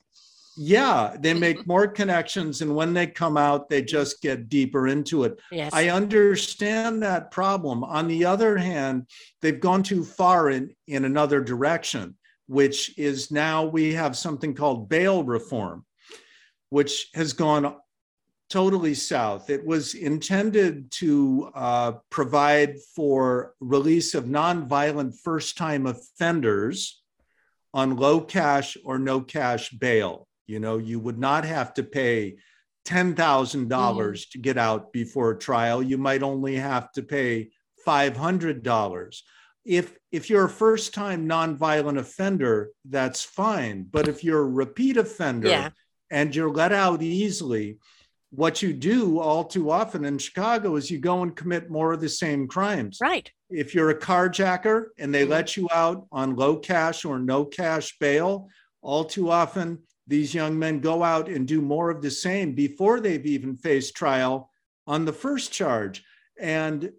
Yeah, 0.56 1.16
they 1.18 1.32
mm-hmm. 1.32 1.40
make 1.40 1.66
more 1.66 1.86
connections. 1.86 2.62
And 2.62 2.74
when 2.74 2.94
they 2.94 3.06
come 3.06 3.36
out, 3.36 3.68
they 3.68 3.82
just 3.82 4.22
get 4.22 4.48
deeper 4.48 4.88
into 4.88 5.24
it. 5.24 5.38
Yes. 5.50 5.72
I 5.74 5.90
understand 5.90 7.02
that 7.02 7.30
problem. 7.30 7.84
On 7.84 8.08
the 8.08 8.24
other 8.24 8.56
hand, 8.56 9.06
they've 9.42 9.60
gone 9.60 9.82
too 9.82 10.02
far 10.02 10.48
in, 10.50 10.74
in 10.86 11.04
another 11.04 11.42
direction, 11.42 12.16
which 12.46 12.96
is 12.98 13.30
now 13.30 13.64
we 13.64 13.94
have 13.94 14.16
something 14.16 14.54
called 14.54 14.88
bail 14.88 15.24
reform, 15.24 15.84
which 16.70 17.08
has 17.14 17.32
gone 17.32 17.76
totally 18.50 18.94
south. 18.94 19.50
It 19.50 19.64
was 19.64 19.94
intended 19.94 20.90
to 20.92 21.50
uh, 21.54 21.92
provide 22.10 22.76
for 22.94 23.54
release 23.60 24.14
of 24.14 24.26
nonviolent 24.26 25.14
first 25.22 25.56
time 25.56 25.86
offenders 25.86 27.02
on 27.72 27.96
low 27.96 28.20
cash 28.20 28.76
or 28.84 28.98
no 28.98 29.20
cash 29.20 29.70
bail. 29.70 30.28
You 30.46 30.60
know, 30.60 30.78
you 30.78 31.00
would 31.00 31.18
not 31.18 31.44
have 31.44 31.74
to 31.74 31.82
pay 31.82 32.36
$10,000 32.86 33.66
mm. 33.66 34.30
to 34.30 34.38
get 34.38 34.58
out 34.58 34.92
before 34.92 35.34
trial. 35.34 35.82
You 35.82 35.98
might 35.98 36.22
only 36.22 36.56
have 36.56 36.92
to 36.92 37.02
pay 37.02 37.50
$500. 37.86 39.22
If, 39.64 39.96
if 40.12 40.28
you're 40.28 40.44
a 40.44 40.50
first 40.50 40.92
time 40.92 41.28
nonviolent 41.28 41.98
offender, 41.98 42.70
that's 42.84 43.22
fine. 43.22 43.86
But 43.90 44.08
if 44.08 44.22
you're 44.22 44.42
a 44.42 44.50
repeat 44.50 44.96
offender 44.96 45.48
yeah. 45.48 45.70
and 46.10 46.34
you're 46.34 46.50
let 46.50 46.72
out 46.72 47.02
easily, 47.02 47.78
what 48.30 48.62
you 48.62 48.72
do 48.72 49.20
all 49.20 49.44
too 49.44 49.70
often 49.70 50.04
in 50.04 50.18
Chicago 50.18 50.76
is 50.76 50.90
you 50.90 50.98
go 50.98 51.22
and 51.22 51.36
commit 51.36 51.70
more 51.70 51.92
of 51.92 52.00
the 52.00 52.08
same 52.08 52.48
crimes. 52.48 52.98
Right. 53.00 53.30
If 53.48 53.74
you're 53.74 53.90
a 53.90 53.98
carjacker 53.98 54.86
and 54.98 55.14
they 55.14 55.22
mm-hmm. 55.22 55.30
let 55.30 55.56
you 55.56 55.68
out 55.72 56.06
on 56.10 56.34
low 56.34 56.56
cash 56.56 57.04
or 57.04 57.18
no 57.18 57.44
cash 57.44 57.96
bail, 57.98 58.48
all 58.82 59.04
too 59.04 59.30
often 59.30 59.78
these 60.06 60.34
young 60.34 60.58
men 60.58 60.80
go 60.80 61.02
out 61.02 61.28
and 61.28 61.46
do 61.46 61.62
more 61.62 61.90
of 61.90 62.02
the 62.02 62.10
same 62.10 62.54
before 62.54 63.00
they've 63.00 63.24
even 63.24 63.56
faced 63.56 63.94
trial 63.94 64.50
on 64.86 65.04
the 65.04 65.12
first 65.12 65.52
charge. 65.52 66.04
And 66.38 66.90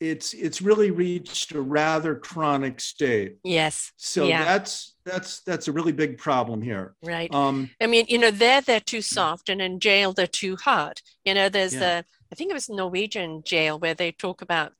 it's 0.00 0.32
it's 0.32 0.62
really 0.62 0.90
reached 0.90 1.52
a 1.52 1.60
rather 1.60 2.14
chronic 2.14 2.80
state. 2.80 3.38
Yes. 3.42 3.92
So 3.96 4.26
yeah. 4.26 4.44
that's 4.44 4.94
that's 5.04 5.40
that's 5.40 5.68
a 5.68 5.72
really 5.72 5.92
big 5.92 6.18
problem 6.18 6.62
here. 6.62 6.94
Right. 7.02 7.32
Um, 7.34 7.70
I 7.80 7.86
mean, 7.86 8.06
you 8.08 8.18
know, 8.18 8.30
there 8.30 8.60
they're 8.60 8.80
too 8.80 9.02
soft, 9.02 9.48
and 9.48 9.60
in 9.60 9.80
jail 9.80 10.12
they're 10.12 10.26
too 10.26 10.56
hard. 10.56 11.02
You 11.24 11.34
know, 11.34 11.48
there's 11.48 11.74
yeah. 11.74 11.80
the 11.80 12.04
I 12.32 12.34
think 12.34 12.50
it 12.50 12.54
was 12.54 12.68
Norwegian 12.68 13.42
jail 13.44 13.78
where 13.78 13.94
they 13.94 14.12
talk 14.12 14.42
about 14.42 14.72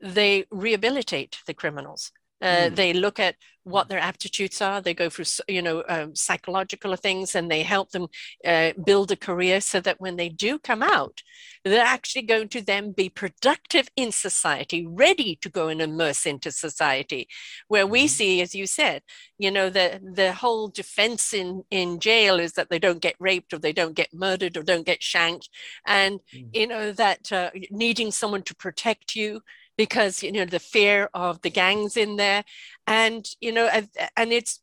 they 0.00 0.44
rehabilitate 0.50 1.38
the 1.46 1.54
criminals. 1.54 2.12
Uh, 2.42 2.68
mm. 2.68 2.76
They 2.76 2.92
look 2.92 3.18
at 3.18 3.36
what 3.66 3.88
their 3.88 3.98
aptitudes 3.98 4.62
are. 4.62 4.80
They 4.80 4.94
go 4.94 5.10
through, 5.10 5.24
you 5.48 5.60
know, 5.60 5.82
um, 5.88 6.14
psychological 6.14 6.94
things, 6.94 7.34
and 7.34 7.50
they 7.50 7.62
help 7.62 7.90
them 7.90 8.06
uh, 8.44 8.72
build 8.84 9.10
a 9.10 9.16
career 9.16 9.60
so 9.60 9.80
that 9.80 10.00
when 10.00 10.16
they 10.16 10.28
do 10.28 10.58
come 10.58 10.82
out, 10.82 11.22
they're 11.64 11.84
actually 11.84 12.22
going 12.22 12.48
to 12.50 12.60
then 12.62 12.92
be 12.92 13.08
productive 13.08 13.88
in 13.96 14.12
society, 14.12 14.86
ready 14.86 15.36
to 15.42 15.48
go 15.48 15.66
and 15.66 15.82
immerse 15.82 16.26
into 16.26 16.52
society. 16.52 17.26
Where 17.66 17.86
we 17.86 18.04
mm. 18.04 18.08
see, 18.08 18.40
as 18.40 18.54
you 18.54 18.66
said, 18.66 19.02
you 19.38 19.50
know, 19.50 19.68
the 19.68 20.00
the 20.14 20.32
whole 20.32 20.68
defense 20.68 21.34
in 21.34 21.64
in 21.70 21.98
jail 21.98 22.38
is 22.38 22.52
that 22.52 22.70
they 22.70 22.78
don't 22.78 23.02
get 23.02 23.16
raped 23.18 23.52
or 23.52 23.58
they 23.58 23.72
don't 23.72 23.96
get 23.96 24.14
murdered 24.14 24.56
or 24.56 24.62
don't 24.62 24.86
get 24.86 25.02
shanked, 25.02 25.48
and 25.86 26.20
mm. 26.32 26.48
you 26.52 26.68
know 26.68 26.92
that 26.92 27.32
uh, 27.32 27.50
needing 27.70 28.12
someone 28.12 28.42
to 28.42 28.54
protect 28.54 29.16
you 29.16 29.40
because 29.76 30.22
you 30.22 30.32
know 30.32 30.44
the 30.44 30.58
fear 30.58 31.08
of 31.14 31.40
the 31.42 31.50
gangs 31.50 31.96
in 31.96 32.16
there 32.16 32.44
and 32.86 33.28
you 33.40 33.52
know 33.52 33.68
and 34.16 34.32
it's 34.32 34.60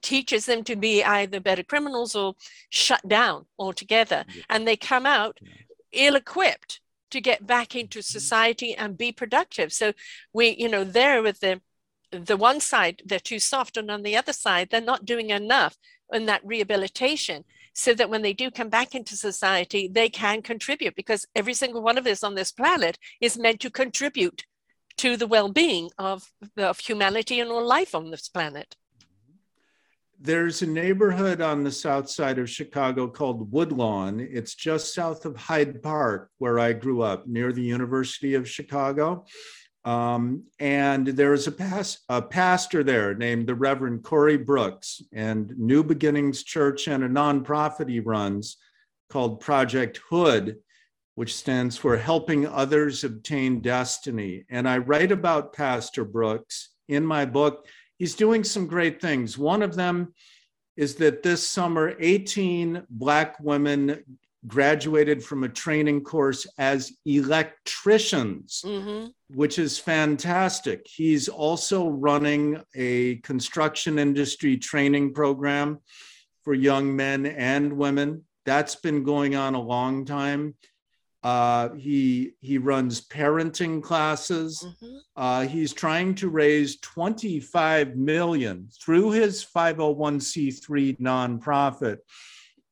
teaches 0.00 0.46
them 0.46 0.64
to 0.64 0.74
be 0.74 1.04
either 1.04 1.38
better 1.40 1.62
criminals 1.62 2.14
or 2.14 2.34
shut 2.70 3.06
down 3.06 3.44
altogether 3.58 4.24
yeah. 4.34 4.42
and 4.48 4.66
they 4.66 4.76
come 4.76 5.04
out 5.04 5.38
yeah. 5.42 5.52
ill-equipped 5.92 6.80
to 7.10 7.20
get 7.20 7.46
back 7.46 7.74
into 7.74 7.98
mm-hmm. 7.98 8.18
society 8.18 8.74
and 8.74 8.96
be 8.96 9.12
productive 9.12 9.72
so 9.72 9.92
we 10.32 10.56
you 10.58 10.68
know 10.68 10.84
there 10.84 11.22
with 11.22 11.40
the 11.40 11.60
the 12.10 12.36
one 12.36 12.60
side 12.60 13.02
they're 13.04 13.18
too 13.18 13.38
soft 13.38 13.76
and 13.76 13.90
on 13.90 14.02
the 14.02 14.16
other 14.16 14.32
side 14.32 14.68
they're 14.70 14.80
not 14.80 15.04
doing 15.04 15.30
enough 15.30 15.76
in 16.12 16.26
that 16.26 16.44
rehabilitation 16.44 17.44
so 17.78 17.92
that 17.92 18.08
when 18.08 18.22
they 18.22 18.32
do 18.32 18.50
come 18.50 18.70
back 18.70 18.94
into 18.94 19.14
society, 19.14 19.86
they 19.86 20.08
can 20.08 20.40
contribute 20.40 20.96
because 20.96 21.26
every 21.34 21.52
single 21.52 21.82
one 21.82 21.98
of 21.98 22.06
us 22.06 22.24
on 22.24 22.34
this 22.34 22.50
planet 22.50 22.98
is 23.20 23.36
meant 23.38 23.60
to 23.60 23.70
contribute 23.70 24.46
to 24.96 25.14
the 25.18 25.26
well-being 25.26 25.90
of, 25.98 26.32
of 26.56 26.78
humanity 26.78 27.38
and 27.38 27.50
all 27.50 27.62
life 27.62 27.94
on 27.94 28.10
this 28.10 28.30
planet. 28.30 28.76
There's 30.18 30.62
a 30.62 30.66
neighborhood 30.66 31.42
on 31.42 31.64
the 31.64 31.70
south 31.70 32.08
side 32.08 32.38
of 32.38 32.48
Chicago 32.48 33.06
called 33.08 33.52
Woodlawn. 33.52 34.20
It's 34.20 34.54
just 34.54 34.94
south 34.94 35.26
of 35.26 35.36
Hyde 35.36 35.82
Park, 35.82 36.30
where 36.38 36.58
I 36.58 36.72
grew 36.72 37.02
up, 37.02 37.26
near 37.26 37.52
the 37.52 37.62
University 37.62 38.32
of 38.32 38.48
Chicago. 38.48 39.26
Um, 39.86 40.42
and 40.58 41.06
there's 41.06 41.46
a, 41.46 41.52
pas- 41.52 42.00
a 42.08 42.20
pastor 42.20 42.82
there 42.82 43.14
named 43.14 43.46
the 43.46 43.54
Reverend 43.54 44.02
Corey 44.02 44.36
Brooks, 44.36 45.00
and 45.12 45.56
New 45.56 45.84
Beginnings 45.84 46.42
Church 46.42 46.88
and 46.88 47.04
a 47.04 47.08
nonprofit 47.08 47.88
he 47.88 48.00
runs 48.00 48.56
called 49.08 49.38
Project 49.38 50.00
Hood, 50.10 50.56
which 51.14 51.36
stands 51.36 51.76
for 51.76 51.96
Helping 51.96 52.48
Others 52.48 53.04
Obtain 53.04 53.60
Destiny. 53.60 54.44
And 54.50 54.68
I 54.68 54.78
write 54.78 55.12
about 55.12 55.52
Pastor 55.52 56.04
Brooks 56.04 56.70
in 56.88 57.06
my 57.06 57.24
book. 57.24 57.66
He's 57.96 58.16
doing 58.16 58.42
some 58.42 58.66
great 58.66 59.00
things. 59.00 59.38
One 59.38 59.62
of 59.62 59.76
them 59.76 60.12
is 60.76 60.96
that 60.96 61.22
this 61.22 61.48
summer, 61.48 61.94
18 62.00 62.82
Black 62.90 63.38
women 63.40 64.02
graduated 64.46 65.22
from 65.22 65.44
a 65.44 65.48
training 65.48 66.02
course 66.02 66.46
as 66.58 66.92
electricians, 67.04 68.62
mm-hmm. 68.64 69.06
which 69.34 69.58
is 69.58 69.78
fantastic. 69.78 70.86
He's 70.86 71.28
also 71.28 71.88
running 71.88 72.62
a 72.74 73.16
construction 73.16 73.98
industry 73.98 74.56
training 74.56 75.14
program 75.14 75.78
for 76.44 76.54
young 76.54 76.94
men 76.94 77.26
and 77.26 77.72
women. 77.72 78.24
That's 78.44 78.76
been 78.76 79.02
going 79.02 79.34
on 79.34 79.54
a 79.54 79.60
long 79.60 80.04
time. 80.04 80.54
Uh, 81.24 81.74
he 81.74 82.34
he 82.40 82.56
runs 82.56 83.00
parenting 83.08 83.82
classes. 83.82 84.64
Mm-hmm. 84.64 84.96
Uh, 85.16 85.42
he's 85.42 85.72
trying 85.72 86.14
to 86.16 86.28
raise 86.28 86.78
25 86.80 87.96
million 87.96 88.68
through 88.80 89.10
his 89.10 89.44
501c3 89.44 91.00
nonprofit 91.00 91.98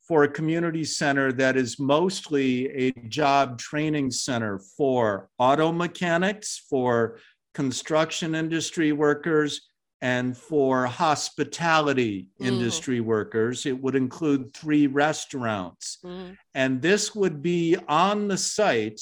for 0.06 0.24
a 0.24 0.28
community 0.28 0.84
center 0.84 1.32
that 1.32 1.56
is 1.56 1.78
mostly 1.78 2.68
a 2.70 2.92
job 3.08 3.58
training 3.58 4.10
center 4.10 4.58
for 4.58 5.28
auto 5.38 5.72
mechanics, 5.72 6.64
for 6.68 7.18
construction 7.54 8.34
industry 8.34 8.92
workers, 8.92 9.68
and 10.02 10.36
for 10.36 10.84
hospitality 10.84 12.28
mm. 12.38 12.46
industry 12.46 13.00
workers. 13.00 13.64
It 13.64 13.80
would 13.80 13.96
include 13.96 14.52
three 14.52 14.86
restaurants. 14.86 15.98
Mm. 16.04 16.36
And 16.52 16.82
this 16.82 17.14
would 17.14 17.40
be 17.40 17.76
on 17.88 18.28
the 18.28 18.36
site 18.36 19.00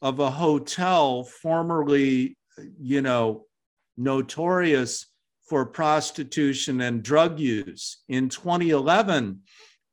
of 0.00 0.20
a 0.20 0.30
hotel 0.30 1.24
formerly, 1.24 2.36
you 2.78 3.02
know, 3.02 3.46
notorious 3.96 5.06
for 5.48 5.66
prostitution 5.66 6.82
and 6.82 7.02
drug 7.02 7.40
use. 7.40 8.04
In 8.08 8.28
2011, 8.28 9.40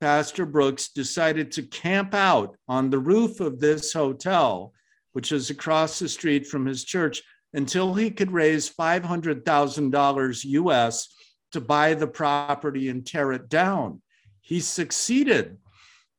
Pastor 0.01 0.45
Brooks 0.45 0.89
decided 0.89 1.51
to 1.53 1.63
camp 1.63 2.13
out 2.13 2.57
on 2.67 2.89
the 2.89 2.99
roof 2.99 3.39
of 3.39 3.59
this 3.59 3.93
hotel, 3.93 4.73
which 5.13 5.31
is 5.31 5.49
across 5.49 5.99
the 5.99 6.09
street 6.09 6.45
from 6.45 6.65
his 6.65 6.83
church, 6.83 7.23
until 7.53 7.93
he 7.93 8.11
could 8.11 8.31
raise 8.31 8.69
$500,000 8.69 10.45
US 10.45 11.07
to 11.53 11.61
buy 11.61 11.93
the 11.93 12.07
property 12.07 12.89
and 12.89 13.05
tear 13.05 13.31
it 13.31 13.47
down. 13.47 14.01
He 14.41 14.59
succeeded 14.59 15.57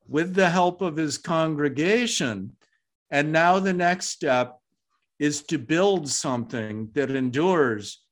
with 0.08 0.34
the 0.34 0.48
help 0.48 0.80
of 0.80 0.96
his 0.96 1.18
congregation. 1.18 2.56
And 3.10 3.32
now 3.32 3.58
the 3.58 3.74
next 3.74 4.08
step 4.08 4.58
is 5.18 5.42
to 5.44 5.58
build 5.58 6.08
something 6.08 6.90
that 6.94 7.10
endures 7.10 8.02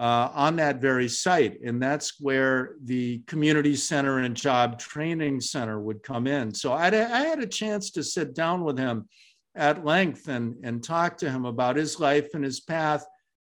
uh, 0.00 0.30
on 0.32 0.56
that 0.56 0.80
very 0.80 1.08
site. 1.08 1.60
And 1.60 1.80
that's 1.80 2.18
where 2.18 2.76
the 2.84 3.18
community 3.26 3.76
center 3.76 4.20
and 4.20 4.34
job 4.34 4.78
training 4.78 5.42
center 5.42 5.78
would 5.78 6.02
come 6.02 6.26
in. 6.26 6.54
So 6.54 6.72
I 6.72 6.90
had 6.90 7.38
a 7.38 7.46
chance 7.46 7.90
to 7.92 8.02
sit 8.02 8.34
down 8.34 8.64
with 8.64 8.78
him 8.78 9.06
at 9.54 9.84
length 9.84 10.28
and, 10.28 10.56
and 10.64 10.82
talk 10.82 11.18
to 11.18 11.30
him 11.30 11.44
about 11.44 11.76
his 11.76 12.00
life 12.00 12.30
and 12.32 12.42
his 12.42 12.60
path 12.60 13.04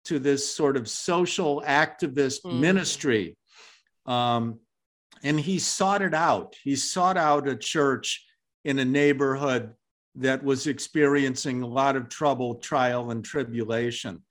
to 0.06 0.20
this 0.20 0.54
sort 0.54 0.76
of 0.76 0.90
social 0.90 1.64
activist 1.66 2.42
mm. 2.44 2.60
ministry. 2.60 3.38
Um, 4.06 4.60
and 5.24 5.40
he 5.40 5.58
sought 5.58 6.02
it 6.02 6.14
out. 6.14 6.56
He 6.64 6.76
sought 6.76 7.16
out 7.16 7.48
a 7.48 7.56
church 7.56 8.26
in 8.66 8.78
a 8.80 8.86
neighborhood 8.86 9.74
that 10.16 10.44
was 10.44 10.68
experiencing 10.68 11.62
a 11.62 11.68
lot 11.68 11.96
of 11.96 12.10
trouble, 12.10 12.56
trial, 12.56 13.12
and 13.12 13.24
tribulation. 13.24 14.22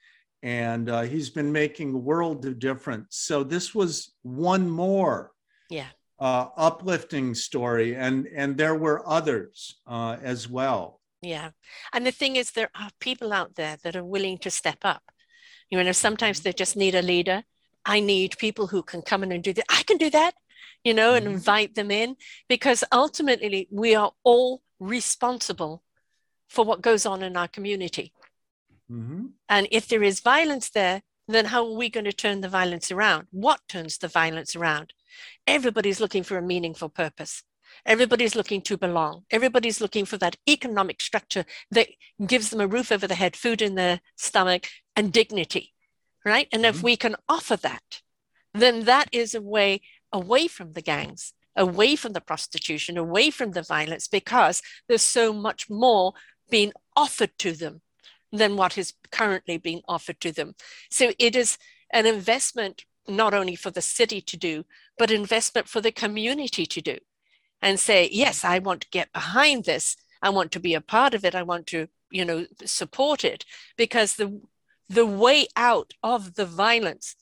And 0.43 0.89
uh, 0.89 1.03
he's 1.03 1.31
been 1.31 1.53
making 1.53 1.95
a 1.95 1.99
world 1.99 2.45
of 2.47 2.59
difference. 2.59 3.17
So 3.17 3.45
this 3.45 3.75
was 3.75 4.15
one 4.23 4.71
more 4.71 5.33
yeah. 5.69 5.89
uh, 6.19 6.49
uplifting 6.57 7.35
story, 7.35 7.95
and 7.95 8.27
and 8.35 8.57
there 8.57 8.75
were 8.75 9.07
others 9.07 9.81
uh, 9.87 10.17
as 10.23 10.49
well. 10.49 11.01
Yeah. 11.23 11.51
And 11.93 12.07
the 12.07 12.13
thing 12.13 12.37
is, 12.37 12.53
there 12.53 12.71
are 12.75 12.91
people 12.99 13.33
out 13.33 13.55
there 13.57 13.77
that 13.83 13.97
are 13.97 14.05
willing 14.05 14.39
to 14.39 14.51
step 14.51 14.79
up. 14.83 15.03
You 15.71 15.83
know, 15.83 15.93
sometimes 15.93 16.39
mm-hmm. 16.39 16.45
they 16.45 16.53
just 16.53 16.77
need 16.77 16.95
a 16.95 17.03
leader. 17.03 17.45
I 17.85 18.01
need 18.01 18.39
people 18.39 18.67
who 18.67 18.83
can 18.83 19.03
come 19.03 19.23
in 19.23 19.33
and 19.33 19.43
do 19.43 19.53
that. 19.53 19.65
I 19.69 19.83
can 19.83 19.99
do 19.99 20.11
that, 20.11 20.35
you 20.85 20.95
know, 20.95 21.15
and 21.15 21.27
mm-hmm. 21.27 21.35
invite 21.35 21.75
them 21.75 21.91
in 21.91 22.17
because 22.49 22.85
ultimately 22.93 23.69
we 23.71 23.95
are 23.95 24.13
all 24.25 24.63
responsible 24.79 25.83
for 26.49 26.65
what 26.65 26.83
goes 26.83 27.07
on 27.07 27.23
in 27.23 27.37
our 27.37 27.49
community. 27.49 28.13
Mm-hmm. 28.91 29.27
And 29.49 29.69
if 29.71 29.87
there 29.89 30.03
is 30.03 30.21
violence 30.21 30.71
there, 30.71 31.03
then 31.29 31.47
how 31.47 31.65
are 31.65 31.77
we 31.77 31.89
going 31.89 32.05
to 32.05 32.13
turn 32.13 32.41
the 32.41 32.49
violence 32.49 32.91
around? 32.91 33.29
What 33.31 33.61
turns 33.69 33.99
the 33.99 34.09
violence 34.09 34.57
around? 34.57 34.93
Everybody's 35.47 36.01
looking 36.01 36.23
for 36.23 36.37
a 36.37 36.43
meaningful 36.43 36.89
purpose. 36.89 37.43
Everybody's 37.87 38.35
looking 38.35 38.63
to 38.63 38.77
belong. 38.77 39.25
Everybody's 39.31 39.81
looking 39.81 40.05
for 40.05 40.19
that 40.19 40.37
economic 40.49 41.01
structure 41.01 41.45
that 41.71 41.89
gives 42.27 42.51
them 42.51 42.61
a 42.61 42.67
roof 42.67 42.91
over 42.91 43.07
their 43.07 43.17
head, 43.17 43.37
food 43.37 43.63
in 43.63 43.75
their 43.77 44.01
stomach, 44.17 44.69
and 44.97 45.13
dignity, 45.13 45.73
right? 46.25 46.49
And 46.53 46.65
mm-hmm. 46.65 46.77
if 46.77 46.83
we 46.83 46.97
can 46.97 47.17
offer 47.29 47.57
that, 47.57 48.01
then 48.53 48.85
that 48.85 49.09
is 49.13 49.35
a 49.35 49.41
way 49.41 49.83
away 50.13 50.49
from 50.49 50.73
the 50.73 50.83
gangs, 50.83 51.33
away 51.57 51.95
from 51.95 52.13
the 52.13 52.21
prostitution, 52.21 52.99
away 52.99 53.31
from 53.31 53.53
the 53.53 53.63
violence, 53.63 54.09
because 54.09 54.63
there's 54.89 55.03
so 55.03 55.33
much 55.33 55.71
more 55.71 56.13
being 56.51 56.73
offered 56.97 57.31
to 57.39 57.53
them 57.53 57.81
than 58.33 58.57
what 58.57 58.79
is 58.79 58.95
currently 59.11 59.59
being 59.59 59.83
offered 59.89 60.21
to 60.21 60.33
them. 60.33 60.55
So 60.91 61.13
it 61.19 61.35
is 61.35 61.59
an 61.93 62.07
investment 62.07 62.85
not 63.09 63.35
only 63.35 63.57
for 63.57 63.71
the 63.71 63.83
city 63.83 64.21
to 64.21 64.37
do, 64.37 64.65
but 64.99 65.11
investment 65.11 65.69
for 65.69 65.81
the 65.81 65.93
community 65.93 66.67
to 66.67 66.81
do 66.81 66.99
and 67.63 67.79
say, 67.81 68.09
yes, 68.13 68.45
I 68.45 68.59
want 68.59 68.83
to 68.83 68.91
get 68.91 69.13
behind 69.13 69.65
this. 69.65 69.97
I 70.23 70.31
want 70.31 70.53
to 70.53 70.61
be 70.61 70.75
a 70.75 70.81
part 70.81 71.15
of 71.15 71.25
it. 71.25 71.35
I 71.35 71.43
want 71.43 71.67
to, 71.69 71.89
you 72.11 72.25
know, 72.25 72.47
support 72.65 73.25
it 73.25 73.45
because 73.77 74.15
the 74.15 74.41
the 74.89 75.07
way 75.07 75.47
out 75.57 75.95
of 76.03 76.35
the 76.35 76.45
violence 76.45 77.15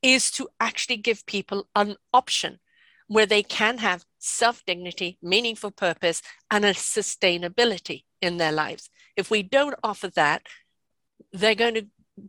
is 0.00 0.30
to 0.30 0.48
actually 0.60 0.96
give 0.96 1.26
people 1.26 1.66
an 1.74 1.96
option 2.14 2.60
where 3.08 3.26
they 3.26 3.42
can 3.42 3.78
have 3.78 4.04
self 4.18 4.64
dignity, 4.64 5.18
meaningful 5.20 5.72
purpose, 5.72 6.22
and 6.50 6.64
a 6.64 6.72
sustainability 6.72 8.04
in 8.20 8.36
their 8.36 8.52
lives. 8.52 8.90
If 9.16 9.30
we 9.30 9.42
don't 9.42 9.74
offer 9.82 10.08
that, 10.08 10.46
they're 11.32 11.54
going 11.54 11.74
to 11.74 11.86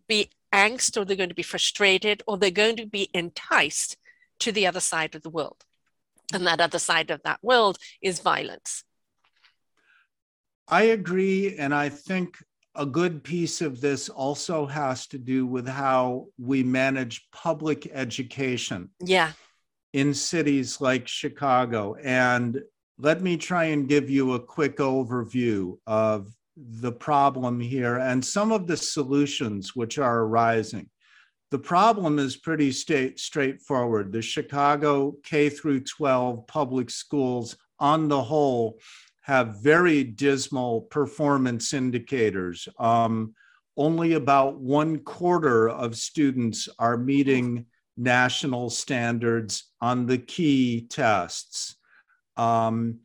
be 0.07 0.29
angst 0.53 0.97
or 0.97 1.05
they're 1.05 1.17
going 1.17 1.29
to 1.29 1.35
be 1.35 1.43
frustrated 1.43 2.23
or 2.25 2.37
they're 2.37 2.51
going 2.51 2.77
to 2.77 2.85
be 2.85 3.09
enticed 3.13 3.97
to 4.39 4.51
the 4.51 4.67
other 4.67 4.79
side 4.79 5.15
of 5.15 5.23
the 5.23 5.29
world. 5.29 5.63
And 6.33 6.45
that 6.45 6.61
other 6.61 6.79
side 6.79 7.11
of 7.11 7.21
that 7.23 7.39
world 7.41 7.77
is 8.01 8.19
violence. 8.19 8.83
I 10.67 10.83
agree. 10.83 11.57
And 11.57 11.73
I 11.73 11.89
think 11.89 12.37
a 12.75 12.85
good 12.85 13.23
piece 13.23 13.61
of 13.61 13.81
this 13.81 14.09
also 14.09 14.65
has 14.65 15.07
to 15.07 15.17
do 15.17 15.45
with 15.45 15.67
how 15.67 16.27
we 16.37 16.63
manage 16.63 17.27
public 17.31 17.89
education. 17.93 18.89
Yeah. 18.99 19.31
In 19.93 20.13
cities 20.13 20.81
like 20.81 21.07
Chicago. 21.07 21.95
And 22.03 22.61
let 22.99 23.21
me 23.21 23.37
try 23.37 23.65
and 23.65 23.87
give 23.87 24.09
you 24.09 24.33
a 24.33 24.39
quick 24.39 24.77
overview 24.77 25.77
of 25.87 26.27
the 26.57 26.91
problem 26.91 27.59
here 27.59 27.97
and 27.97 28.23
some 28.23 28.51
of 28.51 28.67
the 28.67 28.77
solutions 28.77 29.75
which 29.75 29.97
are 29.97 30.21
arising. 30.21 30.89
The 31.51 31.59
problem 31.59 32.19
is 32.19 32.35
pretty 32.35 32.71
state, 32.71 33.19
straightforward. 33.19 34.11
The 34.11 34.21
Chicago 34.21 35.15
K 35.23 35.49
through 35.49 35.81
12 35.81 36.45
public 36.47 36.89
schools, 36.89 37.55
on 37.79 38.07
the 38.07 38.21
whole, 38.21 38.79
have 39.21 39.61
very 39.61 40.03
dismal 40.03 40.81
performance 40.81 41.73
indicators. 41.73 42.67
Um, 42.79 43.35
only 43.77 44.13
about 44.13 44.59
one 44.59 44.99
quarter 44.99 45.69
of 45.69 45.95
students 45.95 46.67
are 46.79 46.97
meeting 46.97 47.65
national 47.95 48.69
standards 48.69 49.71
on 49.79 50.05
the 50.05 50.17
key 50.17 50.87
tests. 50.89 51.75
Um, 52.35 52.99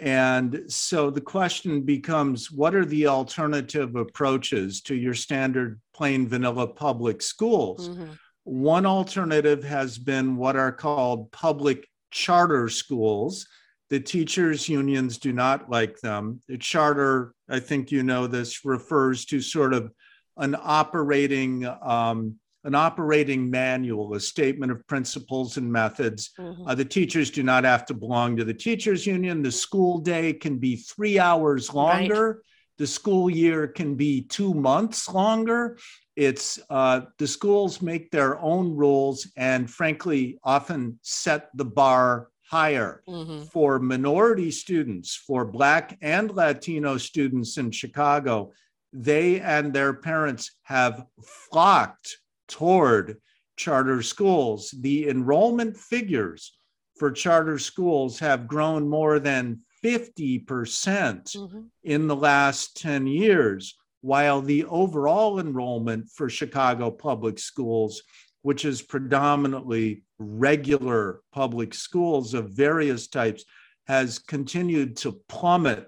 and 0.00 0.64
so 0.66 1.10
the 1.10 1.20
question 1.20 1.82
becomes 1.82 2.50
what 2.50 2.74
are 2.74 2.84
the 2.84 3.06
alternative 3.06 3.94
approaches 3.94 4.80
to 4.82 4.94
your 4.94 5.14
standard 5.14 5.80
plain 5.94 6.26
vanilla 6.26 6.66
public 6.66 7.22
schools? 7.22 7.88
Mm-hmm. 7.88 8.12
One 8.44 8.86
alternative 8.86 9.62
has 9.64 9.96
been 9.96 10.36
what 10.36 10.56
are 10.56 10.72
called 10.72 11.30
public 11.30 11.88
charter 12.10 12.68
schools. 12.68 13.46
The 13.90 14.00
teachers' 14.00 14.68
unions 14.68 15.18
do 15.18 15.32
not 15.32 15.70
like 15.70 16.00
them. 16.00 16.40
The 16.48 16.58
charter, 16.58 17.32
I 17.48 17.60
think 17.60 17.92
you 17.92 18.02
know 18.02 18.26
this, 18.26 18.64
refers 18.64 19.24
to 19.26 19.40
sort 19.40 19.72
of 19.72 19.92
an 20.36 20.56
operating 20.60 21.66
um, 21.82 22.36
an 22.64 22.74
operating 22.74 23.50
manual, 23.50 24.14
a 24.14 24.20
statement 24.20 24.72
of 24.72 24.86
principles 24.86 25.56
and 25.58 25.70
methods. 25.70 26.30
Mm-hmm. 26.38 26.66
Uh, 26.66 26.74
the 26.74 26.84
teachers 26.84 27.30
do 27.30 27.42
not 27.42 27.64
have 27.64 27.84
to 27.86 27.94
belong 27.94 28.36
to 28.36 28.44
the 28.44 28.54
teachers 28.54 29.06
union. 29.06 29.42
The 29.42 29.52
school 29.52 29.98
day 29.98 30.32
can 30.32 30.58
be 30.58 30.76
three 30.76 31.18
hours 31.18 31.72
longer. 31.72 32.26
Right. 32.28 32.36
The 32.78 32.86
school 32.86 33.30
year 33.30 33.68
can 33.68 33.94
be 33.94 34.22
two 34.22 34.52
months 34.52 35.08
longer. 35.08 35.78
It's 36.16 36.58
uh, 36.70 37.02
the 37.18 37.26
schools 37.26 37.82
make 37.82 38.10
their 38.10 38.40
own 38.40 38.74
rules 38.74 39.28
and, 39.36 39.70
frankly, 39.70 40.38
often 40.42 40.98
set 41.02 41.50
the 41.54 41.64
bar 41.64 42.28
higher 42.50 43.02
mm-hmm. 43.08 43.44
for 43.44 43.78
minority 43.78 44.50
students, 44.50 45.14
for 45.14 45.44
Black 45.44 45.98
and 46.02 46.30
Latino 46.30 46.98
students 46.98 47.58
in 47.58 47.70
Chicago. 47.70 48.52
They 48.92 49.40
and 49.40 49.72
their 49.72 49.92
parents 49.94 50.52
have 50.62 51.04
flocked 51.50 52.18
toward 52.48 53.18
charter 53.56 54.02
schools. 54.02 54.74
The 54.80 55.08
enrollment 55.08 55.76
figures 55.76 56.56
for 56.98 57.10
charter 57.10 57.58
schools 57.58 58.18
have 58.18 58.46
grown 58.48 58.88
more 58.88 59.18
than 59.18 59.60
50% 59.84 60.46
mm 60.46 61.50
hmm 61.50 61.60
in 61.82 62.06
the 62.06 62.16
last 62.16 62.80
10 62.80 63.06
years, 63.06 63.76
while 64.00 64.40
the 64.40 64.64
overall 64.64 65.38
enrollment 65.38 66.08
for 66.08 66.30
Chicago 66.30 66.90
public 66.90 67.38
schools, 67.38 68.02
which 68.40 68.64
is 68.64 68.80
predominantly 68.80 70.02
regular 70.18 71.20
public 71.30 71.74
schools 71.74 72.32
of 72.32 72.50
various 72.50 73.06
types, 73.08 73.44
has 73.86 74.18
continued 74.18 74.96
to 74.96 75.20
plummet. 75.28 75.86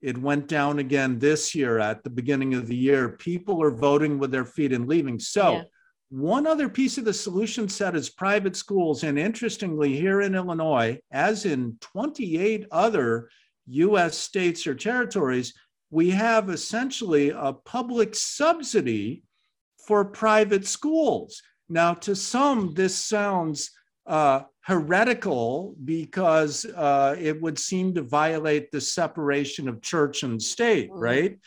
It 0.00 0.16
went 0.16 0.46
down 0.46 0.78
again 0.78 1.18
this 1.18 1.56
year 1.56 1.80
at 1.80 2.04
the 2.04 2.10
beginning 2.10 2.54
of 2.54 2.68
the 2.68 2.76
year. 2.76 3.08
People 3.08 3.60
are 3.62 3.70
voting 3.70 4.20
with 4.20 4.30
their 4.30 4.44
feet 4.44 4.72
and 4.72 4.86
leaving. 4.86 5.18
So, 5.18 5.52
yeah. 5.52 5.62
One 6.12 6.46
other 6.46 6.68
piece 6.68 6.98
of 6.98 7.06
the 7.06 7.14
solution 7.14 7.70
set 7.70 7.96
is 7.96 8.10
private 8.10 8.54
schools. 8.54 9.02
And 9.02 9.18
interestingly, 9.18 9.96
here 9.96 10.20
in 10.20 10.34
Illinois, 10.34 11.00
as 11.10 11.46
in 11.46 11.78
28 11.80 12.66
other 12.70 13.30
US 13.68 14.18
states 14.18 14.66
or 14.66 14.74
territories, 14.74 15.54
we 15.88 16.10
have 16.10 16.50
essentially 16.50 17.30
a 17.30 17.54
public 17.54 18.14
subsidy 18.14 19.22
for 19.86 20.04
private 20.04 20.66
schools. 20.66 21.40
Now, 21.70 21.94
to 21.94 22.14
some, 22.14 22.74
this 22.74 22.94
sounds 22.94 23.70
uh, 24.06 24.42
heretical 24.60 25.74
because 25.82 26.66
uh, 26.66 27.16
it 27.18 27.40
would 27.40 27.58
seem 27.58 27.94
to 27.94 28.02
violate 28.02 28.70
the 28.70 28.82
separation 28.82 29.66
of 29.66 29.80
church 29.80 30.24
and 30.24 30.42
state, 30.42 30.90
mm-hmm. 30.90 31.00
right? 31.00 31.38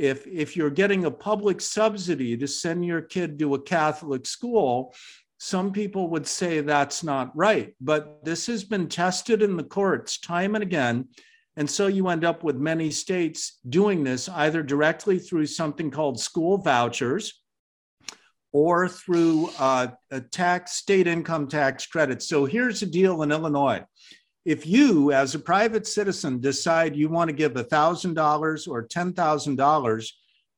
If 0.00 0.26
if 0.26 0.56
you're 0.56 0.70
getting 0.70 1.04
a 1.04 1.10
public 1.10 1.60
subsidy 1.60 2.34
to 2.38 2.48
send 2.48 2.86
your 2.86 3.02
kid 3.02 3.38
to 3.38 3.54
a 3.54 3.60
Catholic 3.60 4.24
school, 4.24 4.94
some 5.38 5.72
people 5.72 6.08
would 6.08 6.26
say 6.26 6.60
that's 6.60 7.04
not 7.04 7.36
right. 7.36 7.74
But 7.80 8.24
this 8.24 8.46
has 8.46 8.64
been 8.64 8.88
tested 8.88 9.42
in 9.42 9.56
the 9.56 9.64
courts 9.64 10.18
time 10.18 10.54
and 10.54 10.62
again. 10.62 11.08
And 11.56 11.68
so 11.68 11.86
you 11.86 12.08
end 12.08 12.24
up 12.24 12.42
with 12.42 12.56
many 12.56 12.90
states 12.90 13.58
doing 13.68 14.02
this 14.02 14.28
either 14.30 14.62
directly 14.62 15.18
through 15.18 15.46
something 15.46 15.90
called 15.90 16.18
school 16.18 16.56
vouchers 16.56 17.42
or 18.52 18.88
through 18.88 19.50
uh, 19.58 19.88
a 20.10 20.20
tax, 20.20 20.72
state 20.72 21.06
income 21.06 21.46
tax 21.46 21.86
credit. 21.86 22.22
So 22.22 22.46
here's 22.46 22.80
the 22.80 22.86
deal 22.86 23.22
in 23.22 23.32
Illinois 23.32 23.84
if 24.44 24.66
you, 24.66 25.12
as 25.12 25.34
a 25.34 25.38
private 25.38 25.86
citizen, 25.86 26.40
decide 26.40 26.96
you 26.96 27.08
want 27.08 27.28
to 27.28 27.36
give 27.36 27.52
$1,000 27.52 28.68
or 28.68 28.86
$10,000 28.86 30.10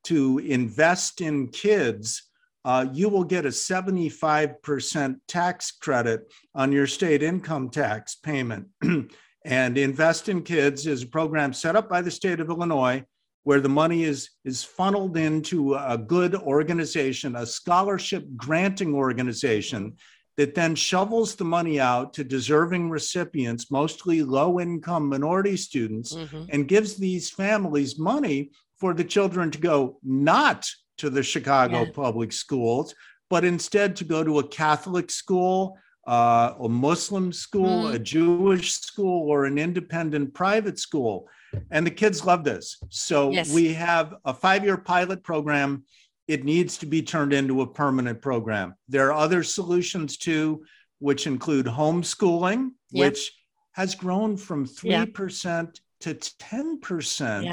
to 0.05 0.39
invest 0.39 1.21
in 1.21 1.49
kids, 1.49 2.31
uh, 2.65 2.87
you 2.93 3.09
will 3.09 3.25
get 3.25 3.45
a 3.45 3.49
75% 3.49 5.17
tax 5.27 5.71
credit 5.73 6.33
on 6.55 6.71
your 6.71 6.87
state 6.87 7.23
income 7.23 7.71
tax 7.71 8.15
payment. 8.15 8.69
and 9.45 9.77
Invest 9.77 10.29
in 10.29 10.43
Kids 10.43 10.87
is 10.87 11.03
a 11.03 11.09
program 11.09 11.53
set 11.53 11.75
up 11.75 11.89
by 11.89 12.01
the 12.03 12.11
state 12.11 12.39
of 12.39 12.49
Illinois 12.49 13.05
where 13.45 13.61
the 13.61 13.69
money 13.69 14.05
is, 14.05 14.31
is 14.45 14.63
funneled 14.63 15.17
into 15.17 15.75
a 15.75 15.99
good 15.99 16.37
organization, 16.37 17.35
a 17.35 17.45
scholarship 17.45 18.25
granting 18.37 18.95
organization 18.95 19.97
that 20.37 20.55
then 20.55 20.75
shovels 20.75 21.35
the 21.35 21.45
money 21.45 21.79
out 21.79 22.15
to 22.15 22.25
deserving 22.25 22.91
recipients, 22.91 23.71
mostly 23.71 24.23
low 24.23 24.61
income 24.61 25.09
minority 25.09 25.57
students, 25.57 26.15
mm-hmm. 26.15 26.45
and 26.51 26.69
gives 26.69 26.97
these 26.97 27.31
families 27.31 27.99
money 27.99 28.51
for 28.79 28.95
the 28.95 29.05
children 29.05 29.51
to 29.51 29.59
go 29.59 29.99
not 30.03 30.69
to 30.99 31.11
the 31.11 31.23
Chicago 31.23 31.83
yeah. 31.83 31.91
public 31.95 32.33
schools, 32.33 32.95
but 33.29 33.45
instead 33.45 33.95
to 33.97 34.05
go 34.05 34.25
to 34.25 34.39
a 34.39 34.49
Catholic 34.49 35.11
school, 35.11 35.79
uh, 36.07 36.55
a 36.61 36.69
Muslim 36.69 37.33
school, 37.33 37.85
mm. 37.85 37.95
a 37.95 37.99
Jewish 37.99 38.73
school, 38.73 39.29
or 39.29 39.45
an 39.45 39.59
independent 39.59 40.35
private 40.35 40.79
school. 40.79 41.29
And 41.71 41.87
the 41.87 41.91
kids 41.91 42.25
love 42.25 42.45
this. 42.45 42.79
So 42.89 43.31
yes. 43.31 43.53
we 43.53 43.73
have 43.75 44.15
a 44.25 44.35
five 44.35 44.65
year 44.65 44.77
pilot 44.77 45.23
program 45.23 45.85
it 46.29 46.45
needs 46.45 46.79
to 46.79 46.87
be 46.87 47.03
turned 47.03 47.33
into 47.33 47.63
a 47.63 47.67
permanent 47.67 48.23
program. 48.23 48.75
There 48.89 49.09
are 49.09 49.13
other 49.13 49.43
solutions 49.43 50.17
too, 50.17 50.65
which 50.99 51.27
include 51.27 51.67
homeschooling, 51.67 52.71
yep. 52.91 53.13
which 53.13 53.33
has 53.73 53.95
grown 53.95 54.37
from 54.37 54.67
3% 54.67 55.81
to 56.01 56.15
10% 56.15 57.45
yeah. 57.45 57.53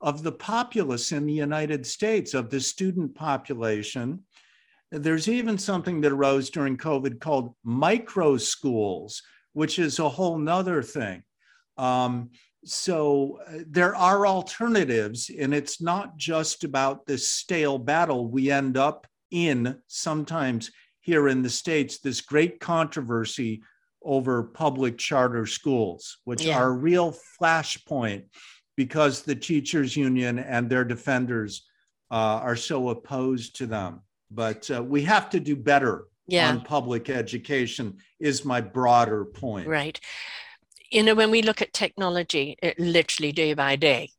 of 0.00 0.22
the 0.22 0.32
populace 0.32 1.12
in 1.12 1.26
the 1.26 1.32
United 1.32 1.86
States, 1.86 2.34
of 2.34 2.50
the 2.50 2.60
student 2.60 3.14
population. 3.14 4.24
There's 4.90 5.28
even 5.28 5.56
something 5.56 6.00
that 6.00 6.12
arose 6.12 6.50
during 6.50 6.76
COVID 6.76 7.20
called 7.20 7.54
micro 7.62 8.36
schools, 8.36 9.22
which 9.52 9.78
is 9.78 9.98
a 9.98 10.08
whole 10.08 10.38
nother 10.38 10.82
thing. 10.82 11.22
Um, 11.78 12.30
so 12.64 13.40
uh, 13.46 13.60
there 13.66 13.96
are 13.96 14.26
alternatives, 14.26 15.30
and 15.30 15.54
it's 15.54 15.80
not 15.80 16.16
just 16.16 16.64
about 16.64 17.06
this 17.06 17.28
stale 17.28 17.78
battle 17.78 18.28
we 18.28 18.50
end 18.50 18.76
up 18.76 19.06
in 19.30 19.76
sometimes 19.86 20.70
here 21.00 21.28
in 21.28 21.42
the 21.42 21.50
States, 21.50 21.98
this 21.98 22.20
great 22.20 22.60
controversy 22.60 23.62
over 24.02 24.42
public 24.42 24.98
charter 24.98 25.46
schools, 25.46 26.18
which 26.24 26.44
yeah. 26.44 26.58
are 26.58 26.68
a 26.68 26.72
real 26.72 27.16
flashpoint 27.40 28.24
because 28.76 29.22
the 29.22 29.34
teachers 29.34 29.96
union 29.96 30.38
and 30.38 30.68
their 30.68 30.84
defenders 30.84 31.66
uh, 32.10 32.14
are 32.14 32.56
so 32.56 32.90
opposed 32.90 33.56
to 33.56 33.66
them. 33.66 34.00
But 34.30 34.70
uh, 34.70 34.82
we 34.82 35.02
have 35.02 35.30
to 35.30 35.40
do 35.40 35.56
better 35.56 36.04
yeah. 36.26 36.50
on 36.50 36.60
public 36.62 37.10
education, 37.10 37.98
is 38.18 38.44
my 38.44 38.60
broader 38.60 39.24
point. 39.24 39.66
Right 39.66 39.98
you 40.90 41.02
know, 41.02 41.14
when 41.14 41.30
we 41.30 41.42
look 41.42 41.62
at 41.62 41.72
technology, 41.72 42.56
it 42.62 42.78
literally 42.78 43.32
day 43.32 43.54
by 43.54 43.76
day, 43.76 44.10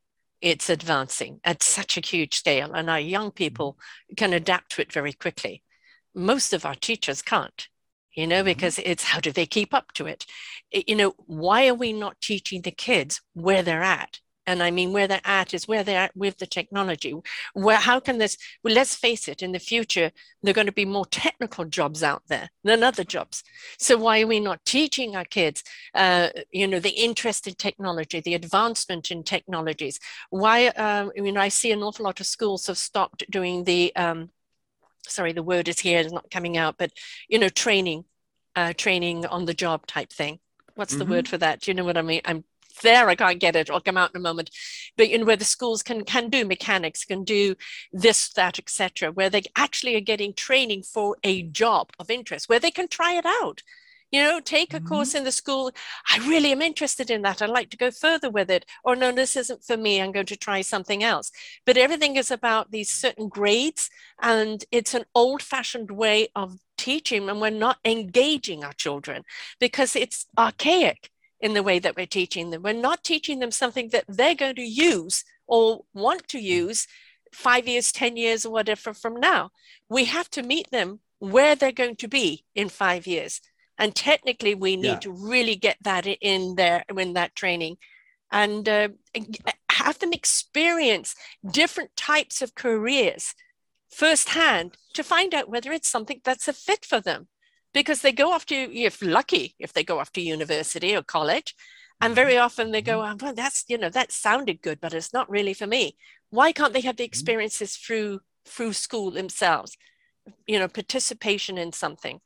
it's 0.42 0.70
advancing 0.70 1.40
at 1.44 1.62
such 1.62 1.98
a 1.98 2.06
huge 2.06 2.36
scale, 2.36 2.74
and 2.74 2.90
our 2.90 3.00
young 3.00 3.32
people 3.32 3.78
can 4.18 4.34
adapt 4.34 4.72
to 4.72 4.82
it 4.82 4.92
very 4.92 5.14
quickly. 5.14 5.64
Most 6.16 6.54
of 6.54 6.66
our 6.66 6.76
teachers 6.76 7.22
can't, 7.22 7.68
you 8.14 8.26
know, 8.26 8.38
mm-hmm. 8.38 8.46
because 8.46 8.80
it's 8.80 9.04
how 9.04 9.20
do 9.20 9.32
they 9.32 9.46
keep 9.46 9.74
up 9.74 9.92
to 9.94 10.08
it? 10.08 10.26
You 10.72 10.96
know, 10.96 11.14
why 11.18 11.68
are 11.68 11.76
we 11.76 11.94
not 11.94 12.20
teaching 12.22 12.62
the 12.62 12.72
kids 12.72 13.22
where 13.34 13.64
they're 13.64 13.84
at? 13.84 14.20
And 14.48 14.64
I 14.64 14.72
mean 14.72 14.92
where 14.92 15.08
they're 15.08 15.22
at 15.24 15.54
is 15.54 15.68
where 15.68 15.84
they're 15.84 16.00
at 16.00 16.16
with 16.16 16.38
the 16.38 16.48
technology. 16.48 17.16
Where 17.54 17.78
how 17.78 18.00
can 18.00 18.18
this? 18.18 18.38
Well, 18.64 18.74
let's 18.74 18.96
face 18.96 19.28
it. 19.28 19.42
In 19.42 19.52
the 19.52 19.60
future, 19.60 20.12
there 20.42 20.52
are 20.52 20.54
going 20.54 20.68
to 20.68 20.74
be 20.74 20.86
more 20.86 21.06
technical 21.06 21.66
jobs 21.66 22.04
out 22.04 22.24
there 22.28 22.50
than 22.64 22.84
other 22.84 23.04
jobs. 23.04 23.44
So 23.78 23.98
why 23.98 24.22
are 24.22 24.28
we 24.28 24.40
not 24.40 24.66
teaching 24.66 25.16
our 25.16 25.26
kids? 25.26 25.64
Uh, 25.94 26.30
you 26.52 26.68
know, 26.68 26.80
the 26.80 26.90
interest 26.90 27.48
in 27.48 27.56
technology, 27.56 28.20
the 28.20 28.36
advancement 28.36 29.12
in 29.12 29.24
technologies. 29.24 30.00
Why? 30.30 30.68
Um, 30.68 31.12
I 31.18 31.22
mean, 31.22 31.38
I 31.38 31.50
see 31.50 31.72
an 31.72 31.84
awful 31.84 32.06
lot 32.06 32.20
of 32.20 32.26
schools 32.26 32.68
have 32.68 32.78
stopped 32.78 33.24
doing 33.30 33.64
the. 33.64 33.96
Um, 33.96 34.32
sorry, 35.08 35.34
the 35.34 35.44
word 35.44 35.68
is 35.68 35.80
here, 35.80 36.00
it's 36.00 36.14
not 36.14 36.32
coming 36.32 36.58
out, 36.58 36.76
but 36.78 36.92
you 37.28 37.40
know, 37.40 37.50
training, 37.50 38.06
uh, 38.56 38.74
training 38.74 39.26
on 39.26 39.46
the 39.46 39.54
job 39.54 39.88
type 39.88 40.12
thing 40.12 40.40
what's 40.76 40.96
the 40.96 41.04
mm-hmm. 41.04 41.14
word 41.14 41.28
for 41.28 41.38
that? 41.38 41.62
Do 41.62 41.72
you 41.72 41.76
know 41.76 41.84
what 41.84 41.98
I 41.98 42.02
mean? 42.02 42.22
I'm 42.26 42.44
there 42.82 43.10
i 43.10 43.16
can't 43.16 43.40
get 43.40 43.56
it. 43.56 43.70
I'll 43.70 43.82
come 43.82 43.98
out 43.98 44.12
in 44.12 44.18
a 44.18 44.24
moment. 44.24 44.50
But 44.98 45.10
you 45.10 45.18
know 45.18 45.26
where 45.26 45.36
the 45.36 45.46
schools 45.46 45.84
can 45.84 46.04
can 46.04 46.30
do 46.30 46.46
mechanics 46.46 47.06
can 47.06 47.24
do 47.24 47.56
this 47.92 48.30
that 48.34 48.60
etc 48.60 49.12
where 49.12 49.30
they 49.30 49.44
actually 49.56 49.96
are 49.96 50.02
getting 50.02 50.34
training 50.34 50.84
for 50.84 51.18
a 51.24 51.44
job 51.44 51.92
of 52.00 52.10
interest 52.10 52.50
where 52.50 52.60
they 52.60 52.72
can 52.72 52.88
try 52.88 53.14
it 53.14 53.26
out. 53.26 53.62
You 54.12 54.22
know 54.24 54.40
take 54.42 54.74
a 54.74 54.78
mm-hmm. 54.78 54.88
course 54.88 55.16
in 55.16 55.24
the 55.24 55.32
school. 55.32 55.72
I 56.12 56.18
really 56.28 56.52
am 56.52 56.62
interested 56.62 57.10
in 57.10 57.22
that. 57.22 57.42
I'd 57.42 57.50
like 57.50 57.70
to 57.72 57.78
go 57.78 57.92
further 57.92 58.30
with 58.30 58.50
it. 58.52 58.66
Or 58.84 58.96
no 58.96 59.12
this 59.12 59.36
isn't 59.36 59.64
for 59.64 59.78
me. 59.78 60.02
I'm 60.02 60.12
going 60.12 60.26
to 60.28 60.36
try 60.36 60.62
something 60.62 61.04
else. 61.04 61.32
But 61.66 61.78
everything 61.78 62.18
is 62.18 62.32
about 62.32 62.72
these 62.72 62.92
certain 62.92 63.30
grades 63.30 63.90
and 64.22 64.66
it's 64.72 64.94
an 64.94 65.06
old 65.16 65.42
fashioned 65.42 65.92
way 65.92 66.28
of 66.36 66.58
teaching 66.78 67.30
and 67.30 67.40
we're 67.40 67.52
not 67.52 67.78
engaging 67.86 68.64
our 68.64 68.74
children 68.74 69.24
because 69.60 69.96
it's 69.96 70.26
archaic 70.38 71.11
in 71.42 71.54
the 71.54 71.64
way 71.64 71.80
that 71.80 71.96
we're 71.96 72.06
teaching 72.06 72.50
them. 72.50 72.62
We're 72.64 72.74
not 72.74 73.04
teaching 73.04 73.40
them 73.40 73.52
something 73.52 73.90
that 73.90 74.06
they're 74.08 74.36
going 74.36 74.56
to 74.56 74.62
use 74.62 75.24
or 75.48 75.82
want 75.94 76.28
to 76.30 76.40
use 76.40 76.88
five 77.34 77.68
years, 77.68 77.92
10 77.92 78.16
years, 78.16 78.46
or 78.46 78.52
whatever 78.52 78.94
from 78.94 79.20
now. 79.20 79.52
We 79.90 80.06
have 80.06 80.30
to 80.32 80.44
meet 80.44 80.70
them 80.72 81.00
where 81.20 81.56
they're 81.56 81.72
going 81.72 81.96
to 81.98 82.08
be 82.08 82.46
in 82.56 82.70
five 82.70 83.08
years. 83.08 83.42
And 83.78 83.96
technically, 83.96 84.54
we 84.54 84.76
need 84.76 84.88
yeah. 84.88 85.00
to 85.00 85.12
really 85.12 85.56
get 85.56 85.78
that 85.82 86.06
in 86.06 86.56
there 86.56 86.84
in 86.96 87.14
that 87.14 87.36
training 87.36 87.78
and 88.32 88.68
uh, 88.70 88.90
have 89.70 90.00
them 90.00 90.14
experience 90.14 91.16
different 91.50 91.96
types 91.96 92.42
of 92.42 92.56
careers 92.56 93.34
firsthand 93.90 94.78
to 94.94 95.04
find 95.04 95.34
out 95.34 95.50
whether 95.50 95.72
it's 95.72 95.90
something 95.90 96.22
that's 96.24 96.48
a 96.48 96.54
fit 96.54 96.86
for 96.86 97.02
them 97.02 97.28
because 97.74 98.02
they 98.02 98.12
go 98.12 98.32
off 98.32 98.46
to 98.46 98.56
if 98.56 99.02
lucky 99.02 99.56
if 99.60 99.74
they 99.74 99.84
go 99.84 100.00
off 100.00 100.12
to 100.14 100.22
university 100.22 100.96
or 100.96 101.02
college 101.04 101.56
and 102.02 102.16
very 102.16 102.38
often 102.38 102.72
they 102.72 102.82
go 102.82 103.02
Mm-hmm. 103.02 103.04
oh, 103.04 103.16
well 103.22 103.34
that's 103.34 103.66
you 103.68 103.78
know 103.78 103.90
that 103.90 104.12
sounded 104.12 104.62
good 104.62 104.80
but 104.82 104.94
it's 104.94 105.14
not 105.14 105.30
really 105.30 105.54
for 105.54 105.68
me 105.68 105.96
why 106.30 106.52
can't 106.52 106.74
they 106.74 106.82
have 106.82 106.98
the 106.98 107.04
Mm-hmm. 107.16 107.32
experiences 107.32 107.76
through 107.78 108.20
through 108.46 108.74
school 108.74 109.12
themselves 109.12 109.78
you 110.48 110.60
know 110.60 110.68
participation 110.68 111.58
in 111.58 111.72
something 111.72 112.20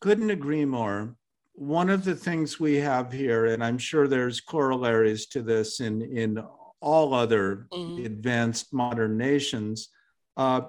Couldn't 0.00 0.30
agree 0.30 0.64
more. 0.64 1.16
One 1.54 1.90
of 1.90 2.04
the 2.04 2.14
things 2.14 2.60
we 2.60 2.76
have 2.76 3.12
here, 3.12 3.46
and 3.46 3.64
I'm 3.64 3.78
sure 3.78 4.06
there's 4.06 4.40
corollaries 4.40 5.26
to 5.28 5.42
this 5.42 5.80
in, 5.80 6.02
in 6.02 6.38
all 6.80 7.14
other 7.14 7.68
Mhm. 7.72 8.04
advanced 8.04 8.72
modern 8.72 9.16
nations, 9.18 9.88
uh, 10.36 10.62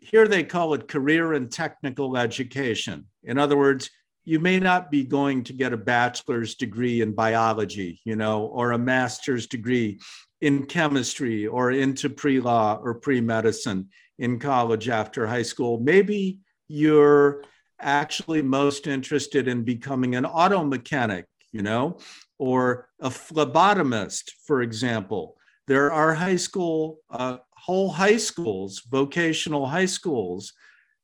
here 0.00 0.26
they 0.26 0.42
call 0.42 0.74
it 0.74 0.88
career 0.88 1.34
and 1.34 1.50
technical 1.50 2.16
education. 2.16 3.06
In 3.22 3.38
other 3.38 3.56
words, 3.56 3.90
you 4.24 4.38
may 4.38 4.58
not 4.58 4.90
be 4.90 5.04
going 5.04 5.44
to 5.44 5.52
get 5.52 5.72
a 5.72 5.76
bachelor's 5.76 6.54
degree 6.54 7.00
in 7.00 7.12
biology, 7.12 8.00
you 8.04 8.16
know, 8.16 8.44
or 8.46 8.72
a 8.72 8.78
master's 8.78 9.46
degree 9.46 9.98
in 10.40 10.66
chemistry 10.66 11.46
or 11.46 11.70
into 11.70 12.08
pre 12.08 12.40
law 12.40 12.78
or 12.82 12.94
pre 12.94 13.20
medicine 13.20 13.88
in 14.18 14.38
college 14.38 14.88
after 14.88 15.26
high 15.26 15.42
school. 15.42 15.80
Maybe 15.80 16.38
you're 16.68 17.44
actually 17.80 18.42
most 18.42 18.86
interested 18.86 19.48
in 19.48 19.64
becoming 19.64 20.14
an 20.14 20.26
auto 20.26 20.64
mechanic, 20.64 21.26
you 21.52 21.62
know, 21.62 21.98
or 22.38 22.88
a 23.00 23.08
phlebotomist, 23.08 24.32
for 24.46 24.62
example. 24.62 25.36
There 25.66 25.92
are 25.92 26.14
high 26.14 26.36
school, 26.36 26.98
uh, 27.10 27.38
whole 27.60 27.90
high 27.90 28.16
schools, 28.16 28.82
vocational 28.90 29.66
high 29.66 29.86
schools 29.86 30.52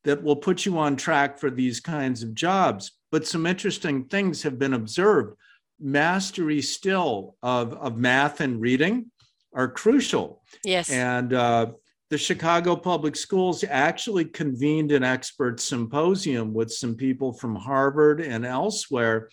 that 0.04 0.22
will 0.22 0.36
put 0.36 0.64
you 0.64 0.78
on 0.78 0.96
track 0.96 1.38
for 1.38 1.50
these 1.50 1.80
kinds 1.80 2.22
of 2.22 2.34
jobs. 2.34 2.92
But 3.10 3.26
some 3.26 3.46
interesting 3.46 4.04
things 4.04 4.42
have 4.42 4.58
been 4.58 4.74
observed. 4.74 5.36
Mastery 5.80 6.62
still 6.62 7.36
of, 7.42 7.74
of 7.74 7.98
math 7.98 8.40
and 8.40 8.60
reading 8.60 9.10
are 9.52 9.68
crucial. 9.68 10.42
yes 10.64 10.90
And 10.90 11.32
uh, 11.32 11.66
the 12.10 12.18
Chicago 12.18 12.76
Public 12.76 13.16
Schools 13.16 13.64
actually 13.68 14.26
convened 14.26 14.92
an 14.92 15.02
expert 15.02 15.60
symposium 15.60 16.54
with 16.54 16.72
some 16.72 16.94
people 16.94 17.32
from 17.32 17.56
Harvard 17.56 18.20
and 18.20 18.46
elsewhere. 18.46 19.28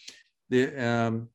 The, 0.49 0.75
um, 0.77 1.29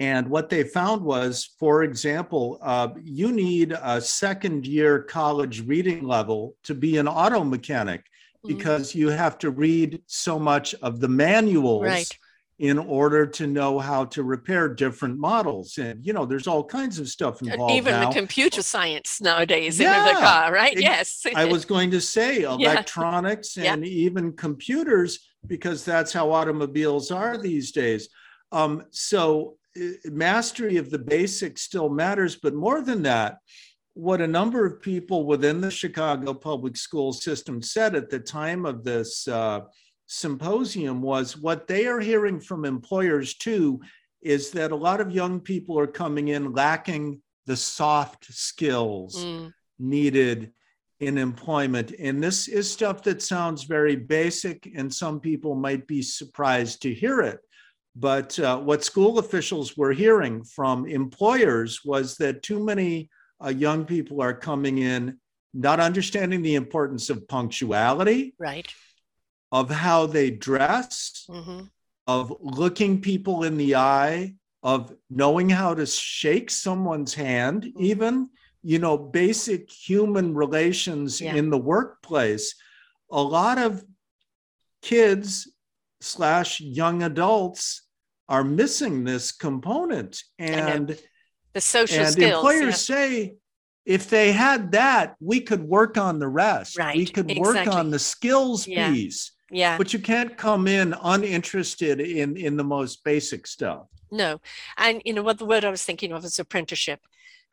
and 0.00 0.28
what 0.28 0.48
they 0.48 0.62
found 0.64 1.02
was, 1.02 1.50
for 1.58 1.82
example, 1.82 2.58
uh, 2.62 2.88
you 3.02 3.32
need 3.32 3.76
a 3.82 4.00
second 4.00 4.66
year 4.66 5.02
college 5.02 5.66
reading 5.66 6.04
level 6.06 6.54
to 6.64 6.74
be 6.74 6.98
an 6.98 7.08
auto 7.08 7.42
mechanic 7.44 8.04
Mhm. 8.44 8.48
because 8.48 8.94
you 8.94 9.08
have 9.08 9.38
to 9.38 9.50
read 9.50 10.00
so 10.06 10.38
much 10.38 10.74
of 10.82 11.00
the 11.00 11.08
manuals 11.08 11.82
Right. 11.84 12.18
in 12.60 12.78
order 12.78 13.26
to 13.26 13.46
know 13.46 13.78
how 13.80 14.04
to 14.04 14.22
repair 14.22 14.68
different 14.68 15.18
models. 15.18 15.78
And, 15.78 16.04
you 16.06 16.12
know, 16.12 16.24
there's 16.26 16.46
all 16.46 16.62
kinds 16.64 16.98
of 17.00 17.08
stuff 17.08 17.40
involved 17.42 17.74
even 17.74 17.92
now. 17.94 18.08
the 18.08 18.14
computer 18.14 18.62
science 18.62 19.20
nowadays 19.20 19.78
in 19.80 19.86
the 19.86 20.12
car 20.20 20.52
right 20.52 20.72
ex- 20.72 20.80
yes 21.24 21.26
I 21.36 21.44
was 21.44 21.64
going 21.64 21.90
to 21.92 22.00
say 22.00 22.42
electronics 22.42 23.56
Yeah. 23.56 23.72
and 23.74 23.84
even 23.84 24.32
computers, 24.32 25.18
because 25.46 25.84
that's 25.84 26.12
how 26.12 26.32
automobiles 26.32 27.10
are 27.10 27.36
these 27.38 27.70
days. 27.72 28.08
Um, 28.50 28.84
so 28.90 29.57
mastery 30.04 30.76
of 30.76 30.90
the 30.90 30.98
basics 30.98 31.62
still 31.62 31.88
matters, 31.88 32.36
but 32.36 32.54
more 32.54 32.82
than 32.82 33.02
that, 33.02 33.38
what 33.94 34.20
a 34.20 34.26
number 34.26 34.64
of 34.64 34.80
people 34.80 35.26
within 35.26 35.60
the 35.60 35.70
Chicago 35.70 36.32
public 36.32 36.76
school 36.76 37.12
system 37.12 37.60
said 37.60 37.96
at 37.96 38.10
the 38.10 38.20
time 38.20 38.64
of 38.64 38.84
this 38.84 39.26
uh, 39.26 39.60
symposium 40.06 41.02
was 41.02 41.36
what 41.36 41.66
they 41.66 41.86
are 41.86 42.00
hearing 42.00 42.40
from 42.40 42.64
employers 42.64 43.34
too 43.34 43.80
is 44.22 44.50
that 44.50 44.72
a 44.72 44.76
lot 44.76 45.00
of 45.00 45.10
young 45.10 45.40
people 45.40 45.78
are 45.78 45.86
coming 45.86 46.28
in 46.28 46.52
lacking 46.52 47.20
the 47.46 47.56
soft 47.56 48.24
skills 48.26 49.24
Mm, 49.26 49.52
needed 49.78 50.52
in 51.00 51.18
employment. 51.18 51.92
And 51.98 52.22
this 52.22 52.48
is 52.48 52.70
stuff 52.70 53.02
that 53.04 53.22
sounds 53.22 53.64
very 53.64 53.96
basic, 53.96 54.70
and 54.74 54.92
some 54.92 55.20
people 55.20 55.54
might 55.54 55.86
be 55.86 56.02
surprised 56.02 56.82
to 56.82 56.92
hear 56.92 57.20
it. 57.20 57.38
But 57.98 58.38
uh, 58.38 58.58
what 58.60 58.84
school 58.84 59.18
officials 59.18 59.76
were 59.76 59.92
hearing 59.92 60.44
from 60.44 60.86
employers 60.86 61.84
was 61.84 62.16
that 62.18 62.44
too 62.44 62.64
many 62.64 63.10
uh, 63.44 63.48
young 63.48 63.84
people 63.84 64.22
are 64.22 64.34
coming 64.34 64.78
in 64.78 65.18
not 65.52 65.80
understanding 65.80 66.42
the 66.42 66.54
importance 66.54 67.10
of 67.10 67.26
punctuality, 67.26 68.34
right 68.38 68.72
of 69.50 69.70
how 69.70 70.06
they 70.06 70.30
dress, 70.30 71.24
hmm 71.28 71.62
of 72.06 72.34
looking 72.40 73.02
people 73.02 73.44
in 73.44 73.58
the 73.58 73.74
eye, 73.74 74.34
of 74.62 74.94
knowing 75.10 75.50
how 75.50 75.74
to 75.74 75.84
shake 75.84 76.50
someone's 76.50 77.12
hand, 77.12 77.70
even, 77.78 78.30
you 78.62 78.78
know, 78.78 78.96
basic 78.96 79.70
human 79.70 80.34
relations 80.34 81.20
Yeah. 81.20 81.34
in 81.34 81.50
the 81.50 81.58
workplace. 81.58 82.54
A 83.10 83.20
lot 83.20 83.58
of 83.58 83.84
kids 84.80 85.52
slash 86.00 86.60
young 86.62 87.02
adults 87.02 87.82
are 88.28 88.44
missing 88.44 89.04
this 89.04 89.32
component. 89.32 90.22
And, 90.38 90.98
the 91.54 91.60
social 91.60 92.04
and 92.04 92.12
skills 92.12 92.32
employers 92.34 92.80
say, 92.82 93.34
if 93.86 94.10
they 94.10 94.32
had 94.32 94.72
that, 94.72 95.16
we 95.18 95.40
could 95.40 95.62
work 95.62 95.96
on 95.96 96.18
the 96.18 96.28
rest. 96.28 96.78
Right. 96.78 96.96
We 96.96 97.06
could 97.06 97.38
work 97.38 97.66
on 97.66 97.90
the 97.90 97.98
skills 97.98 98.66
Yeah. 98.66 98.92
piece. 98.92 99.32
yeah, 99.50 99.70
yeah 99.72 99.78
But 99.78 99.92
you 99.94 99.98
can't 99.98 100.36
come 100.36 100.68
in 100.68 100.94
uninterested 101.02 102.00
in 102.00 102.36
in 102.36 102.56
the 102.58 102.64
most 102.64 103.02
basic 103.02 103.46
stuff. 103.46 103.86
No, 104.10 104.40
and 104.76 105.02
you 105.04 105.12
know 105.14 105.22
what 105.22 105.38
the 105.38 105.46
word 105.46 105.64
I 105.64 105.70
was 105.70 105.84
thinking 105.84 106.12
of 106.12 106.24
is 106.24 106.38
apprenticeship. 106.38 107.00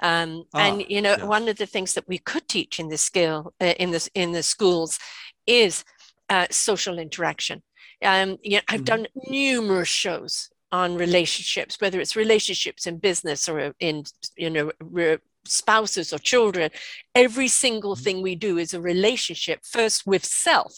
Um, 0.04 0.44
Ah, 0.54 0.60
and 0.60 0.86
you 0.90 1.02
know, 1.02 1.16
one 1.24 1.48
of 1.48 1.56
the 1.58 1.66
things 1.66 1.94
that 1.94 2.08
we 2.08 2.18
could 2.18 2.48
teach 2.50 2.80
in 2.80 2.90
the 2.90 2.98
skill 2.98 3.54
uh, 3.62 3.74
in 3.80 3.92
this 3.92 4.10
in 4.14 4.34
the 4.34 4.44
schools 4.44 5.00
is 5.48 5.86
uh, 6.30 6.48
social 6.52 7.00
interaction. 7.00 7.64
Um, 8.02 8.38
you 8.44 8.58
know, 8.58 8.64
I've 8.68 8.82
Mhm. 8.82 8.86
done 8.94 9.08
numerous 9.30 9.88
shows 9.88 10.50
on 10.72 10.96
relationships, 10.96 11.78
whether 11.80 12.00
it's 12.00 12.16
relationships 12.16 12.86
in 12.88 12.98
business 12.98 13.48
or 13.48 13.74
in 13.80 14.04
you 14.36 14.50
know 14.50 14.72
re- 14.80 15.18
spouses 15.46 16.12
or 16.12 16.18
children. 16.20 16.72
Every 17.14 17.48
single 17.48 17.96
Mhm. 17.96 18.04
thing 18.04 18.22
we 18.22 18.36
do 18.36 18.58
is 18.58 18.74
a 18.74 18.82
relationship 18.82 19.60
first 19.64 20.08
with 20.08 20.26
self, 20.26 20.74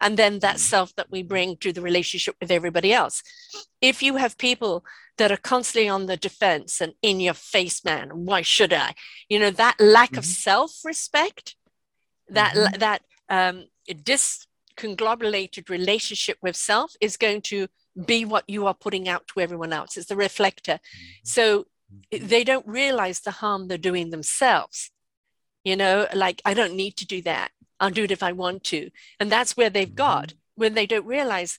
and 0.00 0.16
then 0.18 0.40
that 0.40 0.56
Mhm. 0.56 0.60
self 0.60 0.94
that 0.96 1.10
we 1.10 1.22
bring 1.22 1.56
to 1.58 1.72
the 1.72 1.80
relationship 1.80 2.36
with 2.40 2.50
everybody 2.50 2.92
else 2.92 3.22
if 3.80 4.02
you 4.02 4.16
have 4.16 4.36
people 4.36 4.84
that 5.16 5.32
are 5.32 5.38
constantly 5.38 5.88
on 5.88 6.04
the 6.06 6.16
defense 6.18 6.82
and 6.82 6.92
in 7.00 7.18
your 7.20 7.32
face 7.34 7.82
man 7.84 8.10
why 8.26 8.42
should 8.42 8.72
i 8.72 8.94
you 9.30 9.38
know 9.38 9.50
that 9.50 9.76
lack 9.80 10.16
of 10.18 10.24
Mhm. 10.24 10.36
self-respect 10.44 11.56
that 12.28 12.54
Mhm. 12.54 12.78
that 12.78 13.02
um 13.30 13.64
disconglomerated 14.04 15.70
relationship 15.70 16.38
with 16.42 16.56
self 16.56 16.94
is 17.00 17.16
going 17.16 17.40
to 17.40 17.68
be 18.04 18.24
what 18.24 18.44
you 18.46 18.66
are 18.66 18.74
putting 18.74 19.08
out 19.08 19.26
to 19.28 19.40
everyone 19.40 19.72
else. 19.72 19.96
It's 19.96 20.08
the 20.08 20.16
reflector. 20.16 20.74
Mm-hmm. 20.74 21.20
So 21.24 21.66
mm-hmm. 22.12 22.26
they 22.26 22.44
don't 22.44 22.66
realize 22.66 23.20
the 23.20 23.30
harm 23.30 23.68
they're 23.68 23.78
doing 23.78 24.10
themselves. 24.10 24.90
You 25.64 25.74
know 25.74 26.06
like 26.14 26.40
i 26.44 26.54
don't 26.54 26.76
need 26.76 26.96
to 26.98 27.06
do 27.06 27.22
that. 27.22 27.50
I'll 27.80 27.90
do 27.90 28.04
it 28.04 28.10
if 28.10 28.22
i 28.22 28.32
want 28.32 28.64
to. 28.64 28.90
And 29.18 29.30
that's 29.30 29.56
where 29.56 29.70
they've 29.70 29.88
mm-hmm. 29.88 29.96
got 29.96 30.34
when 30.54 30.74
they 30.74 30.86
don't 30.86 31.06
realize 31.06 31.58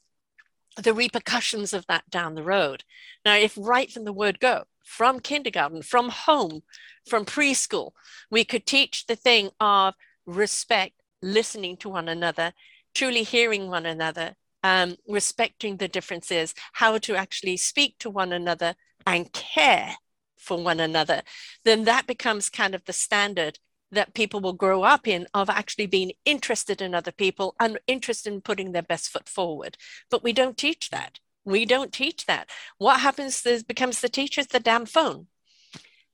the 0.78 0.94
repercussions 0.94 1.74
of 1.74 1.86
that 1.88 2.10
down 2.10 2.36
the 2.36 2.44
road. 2.44 2.84
Now, 3.26 3.36
if 3.36 3.58
right 3.58 3.92
from 3.92 4.06
the 4.06 4.14
word 4.14 4.40
go, 4.40 4.64
from 4.84 5.20
kindergarten, 5.20 5.82
from 5.82 6.10
home, 6.10 6.62
from 7.08 7.26
preschool, 7.26 7.92
we 8.30 8.44
could 8.44 8.66
teach 8.66 9.06
the 9.08 9.16
thing 9.16 9.50
of 9.60 9.96
respect, 10.26 11.02
listening 11.22 11.78
to 11.78 11.90
one 11.90 12.08
another, 12.08 12.54
truly 12.94 13.24
hearing 13.24 13.70
one 13.70 13.86
another, 13.86 14.36
um, 14.64 14.98
respecting 15.08 15.78
the 15.78 15.88
differences, 15.88 16.54
how 16.74 16.98
to 17.00 17.16
actually 17.16 17.58
speak 17.58 17.98
to 18.00 18.10
one 18.10 18.32
another 18.32 18.76
and 19.06 19.32
care 19.32 19.96
for 20.38 20.62
one 20.62 20.80
another, 20.80 21.22
then 21.66 21.84
that 21.86 22.08
becomes 22.08 22.50
kind 22.50 22.74
of 22.76 22.86
the 22.86 22.94
standard 22.94 23.60
that 23.92 24.14
people 24.14 24.40
will 24.40 24.54
grow 24.54 24.84
up 24.84 25.08
in 25.08 25.28
of 25.34 25.50
actually 25.50 25.88
being 25.88 26.12
interested 26.26 26.82
in 26.82 26.94
other 26.94 27.12
people 27.12 27.56
and 27.60 27.80
interested 27.88 28.34
in 28.34 28.42
putting 28.42 28.72
their 28.72 28.82
best 28.82 29.10
foot 29.10 29.30
forward. 29.30 29.78
But 30.10 30.24
we 30.24 30.34
don't 30.34 30.58
teach 30.58 30.90
that. 30.90 31.20
We 31.46 31.66
don't 31.66 31.94
teach 31.94 32.26
that. 32.26 32.50
What 32.78 33.00
happens 33.00 33.46
is 33.46 33.64
becomes 33.64 34.02
the 34.02 34.10
teacher's 34.10 34.48
the 34.48 34.60
damn 34.60 34.86
phone, 34.86 35.28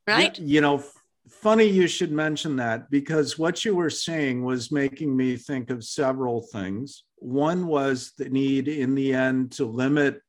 right? 0.08 0.38
Yeah, 0.38 0.46
you 0.46 0.62
know, 0.62 0.84
funny 1.28 1.66
you 1.66 1.88
should 1.88 2.12
mention 2.12 2.56
that 2.58 2.92
because 2.92 3.40
what 3.40 3.66
you 3.66 3.76
were 3.76 3.90
saying 3.90 4.44
was 4.44 4.72
making 4.72 5.16
me 5.16 5.36
think 5.36 5.72
of 5.72 5.84
several 5.84 6.42
things. 6.52 7.04
One 7.28 7.68
was 7.68 8.12
the 8.18 8.30
need 8.30 8.68
in 8.68 8.96
the 8.96 9.14
end 9.14 9.54
to 9.54 9.66
limit 9.66 10.22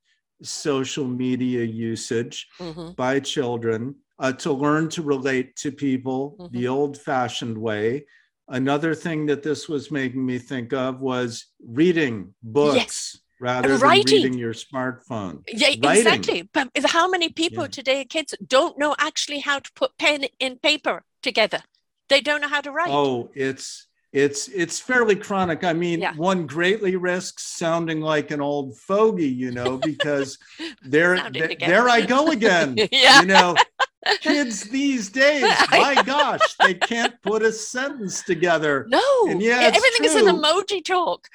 social 0.42 1.04
media 1.06 1.64
usage 1.64 2.46
Mhm. 2.60 2.94
by 2.96 3.20
children. 3.20 3.96
uh, 4.20 4.30
to 4.32 4.52
learn 4.52 4.88
to 4.88 5.02
relate 5.02 5.56
to 5.56 5.72
people 5.72 6.36
Mhm. 6.38 6.52
the 6.52 6.68
old 6.68 6.96
fashioned 6.96 7.58
way. 7.58 8.06
Another 8.46 8.94
thing 8.94 9.26
that 9.26 9.42
this 9.42 9.68
was 9.68 9.90
making 9.90 10.24
me 10.24 10.38
think 10.38 10.72
of 10.72 11.00
was 11.00 11.46
reading 11.60 12.32
books 12.40 12.76
Yes. 12.76 13.16
rather 13.40 13.70
than 13.70 13.80
writing. 13.80 14.22
reading 14.22 14.38
your 14.38 14.54
smartphone. 14.54 15.42
Yeah, 15.48 15.66
Writing. 15.82 15.84
exactly. 15.98 16.42
But 16.52 16.70
how 16.86 17.08
many 17.08 17.28
people 17.28 17.64
Yeah. 17.64 17.70
today, 17.78 18.04
kids, 18.04 18.36
don't 18.46 18.78
know 18.78 18.94
actually 19.00 19.40
how 19.40 19.58
to 19.58 19.70
put 19.74 19.98
pen 19.98 20.26
in 20.38 20.58
paper 20.60 21.02
together? 21.20 21.64
They 22.08 22.20
don't 22.20 22.40
know 22.40 22.48
how 22.56 22.60
to 22.60 22.70
write. 22.70 22.90
Oh, 22.90 23.30
it's 23.34 23.88
it's 24.14 24.46
it's 24.48 24.78
fairly 24.78 25.16
chronic. 25.16 25.64
I 25.64 25.72
mean, 25.72 26.00
Yeah. 26.00 26.14
one 26.14 26.46
greatly 26.46 26.94
risks 26.94 27.42
sounding 27.42 28.00
like 28.00 28.30
an 28.30 28.40
old 28.40 28.78
fogey, 28.78 29.28
you 29.28 29.50
know, 29.50 29.76
because 29.76 30.38
there 30.82 31.16
th- 31.32 31.58
there 31.58 31.88
I 31.88 32.00
go 32.00 32.30
again. 32.30 32.76
Yeah. 32.92 33.20
You 33.22 33.26
know, 33.26 33.56
kids 34.20 34.62
these 34.64 35.08
days, 35.10 35.42
my 35.72 36.00
gosh, 36.06 36.40
they 36.64 36.74
can't 36.74 37.20
put 37.22 37.42
a 37.42 37.50
sentence 37.50 38.22
together. 38.22 38.86
No, 38.88 39.02
And 39.28 39.42
yeah, 39.42 39.58
everything 39.74 40.04
is 40.04 40.14
an 40.14 40.26
emoji 40.26 40.84
talk. 40.84 41.26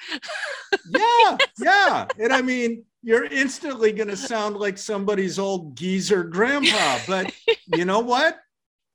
Yeah, 0.88 1.36
yeah. 1.60 2.06
And 2.18 2.32
I 2.32 2.40
mean, 2.40 2.84
you're 3.02 3.24
instantly 3.24 3.92
going 3.92 4.08
to 4.08 4.16
sound 4.16 4.56
like 4.56 4.78
somebody's 4.78 5.38
old 5.38 5.76
geezer 5.76 6.22
grandpa. 6.24 6.98
But 7.06 7.32
you 7.66 7.84
know 7.84 8.00
what? 8.00 8.38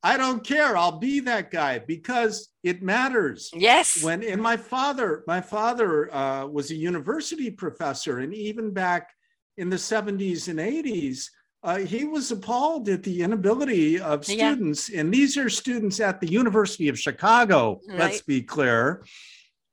I 0.04 0.18
don't 0.18 0.43
care. 0.46 0.78
I'll 0.78 1.00
be 1.00 1.20
that 1.22 1.50
guy 1.52 1.80
because 1.80 2.50
it 2.64 2.84
matters. 2.84 3.50
Yes. 3.54 4.04
When 4.04 4.24
and 4.24 4.41
my 4.41 4.58
father, 4.58 5.24
my 5.28 5.41
father 5.41 6.14
uh, 6.14 6.46
was 6.46 6.70
a 6.72 6.76
university 6.76 7.50
professor, 7.50 8.20
and 8.20 8.34
even 8.34 8.72
back 8.72 9.10
in 9.58 9.70
the 9.70 9.78
70s 9.78 10.48
and 10.48 10.60
80s, 10.60 11.30
uh, 11.64 11.78
he 11.78 12.04
was 12.06 12.30
appalled 12.30 12.88
at 12.89 13.02
the 13.02 13.24
inability 13.24 14.00
of 14.00 14.28
Yeah. 14.30 14.52
students, 14.54 14.89
and 14.89 15.12
these 15.12 15.38
are 15.38 15.50
students 15.50 16.00
at 16.00 16.22
the 16.22 16.28
University 16.28 16.88
of 16.89 17.00
Chicago. 17.00 17.80
Let's 17.88 18.22
be 18.22 18.43
clear, 18.43 19.04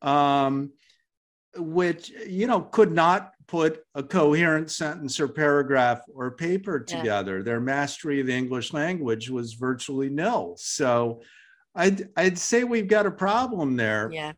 um, 0.00 0.72
which 1.56 2.08
you 2.26 2.46
know 2.46 2.62
could 2.62 2.92
not 2.92 3.32
put 3.56 3.72
a 3.94 4.02
coherent 4.02 4.68
sentence 4.70 5.14
or 5.22 5.28
paragraph 5.28 6.00
or 6.18 6.26
paper 6.48 6.76
Yeah. 6.88 6.96
together. 6.96 7.36
Their 7.42 7.60
mastery 7.60 8.16
of 8.20 8.26
the 8.28 8.36
English 8.42 8.68
language 8.72 9.26
was 9.38 9.48
virtually 9.68 10.10
nil. 10.20 10.44
So. 10.58 11.22
I'd, 11.74 12.00
I'd 12.22 12.38
say 12.50 12.64
we've 12.64 12.92
got 12.96 13.06
a 13.06 13.10
problem 13.26 13.68
there, 13.84 14.10
yeah. 14.12 14.32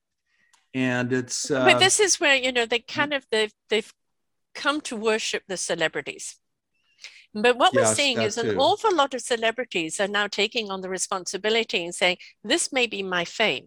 and 0.72 1.12
it's 1.12 1.50
uh, 1.50 1.64
but 1.64 1.80
this 1.80 1.98
is 2.06 2.20
where 2.20 2.36
you 2.44 2.52
know 2.56 2.64
they 2.64 2.78
kind 2.78 3.12
of 3.12 3.26
they've 3.32 3.54
they've 3.70 3.92
come 4.62 4.78
to 4.82 4.94
worship 5.10 5.42
the 5.48 5.56
celebrities 5.56 6.26
but 7.44 7.54
what 7.60 7.74
we're 7.74 7.94
seeing 8.00 8.18
is 8.22 8.38
an 8.38 8.46
too. 8.46 8.58
awful 8.66 8.94
lot 8.94 9.12
of 9.14 9.20
celebrities 9.20 9.98
are 10.02 10.12
now 10.18 10.28
taking 10.28 10.70
on 10.70 10.80
the 10.80 10.88
responsibility 10.98 11.80
and 11.84 11.92
saying 11.92 12.18
this 12.52 12.64
may 12.72 12.86
be 12.86 13.02
my 13.02 13.24
fame 13.24 13.66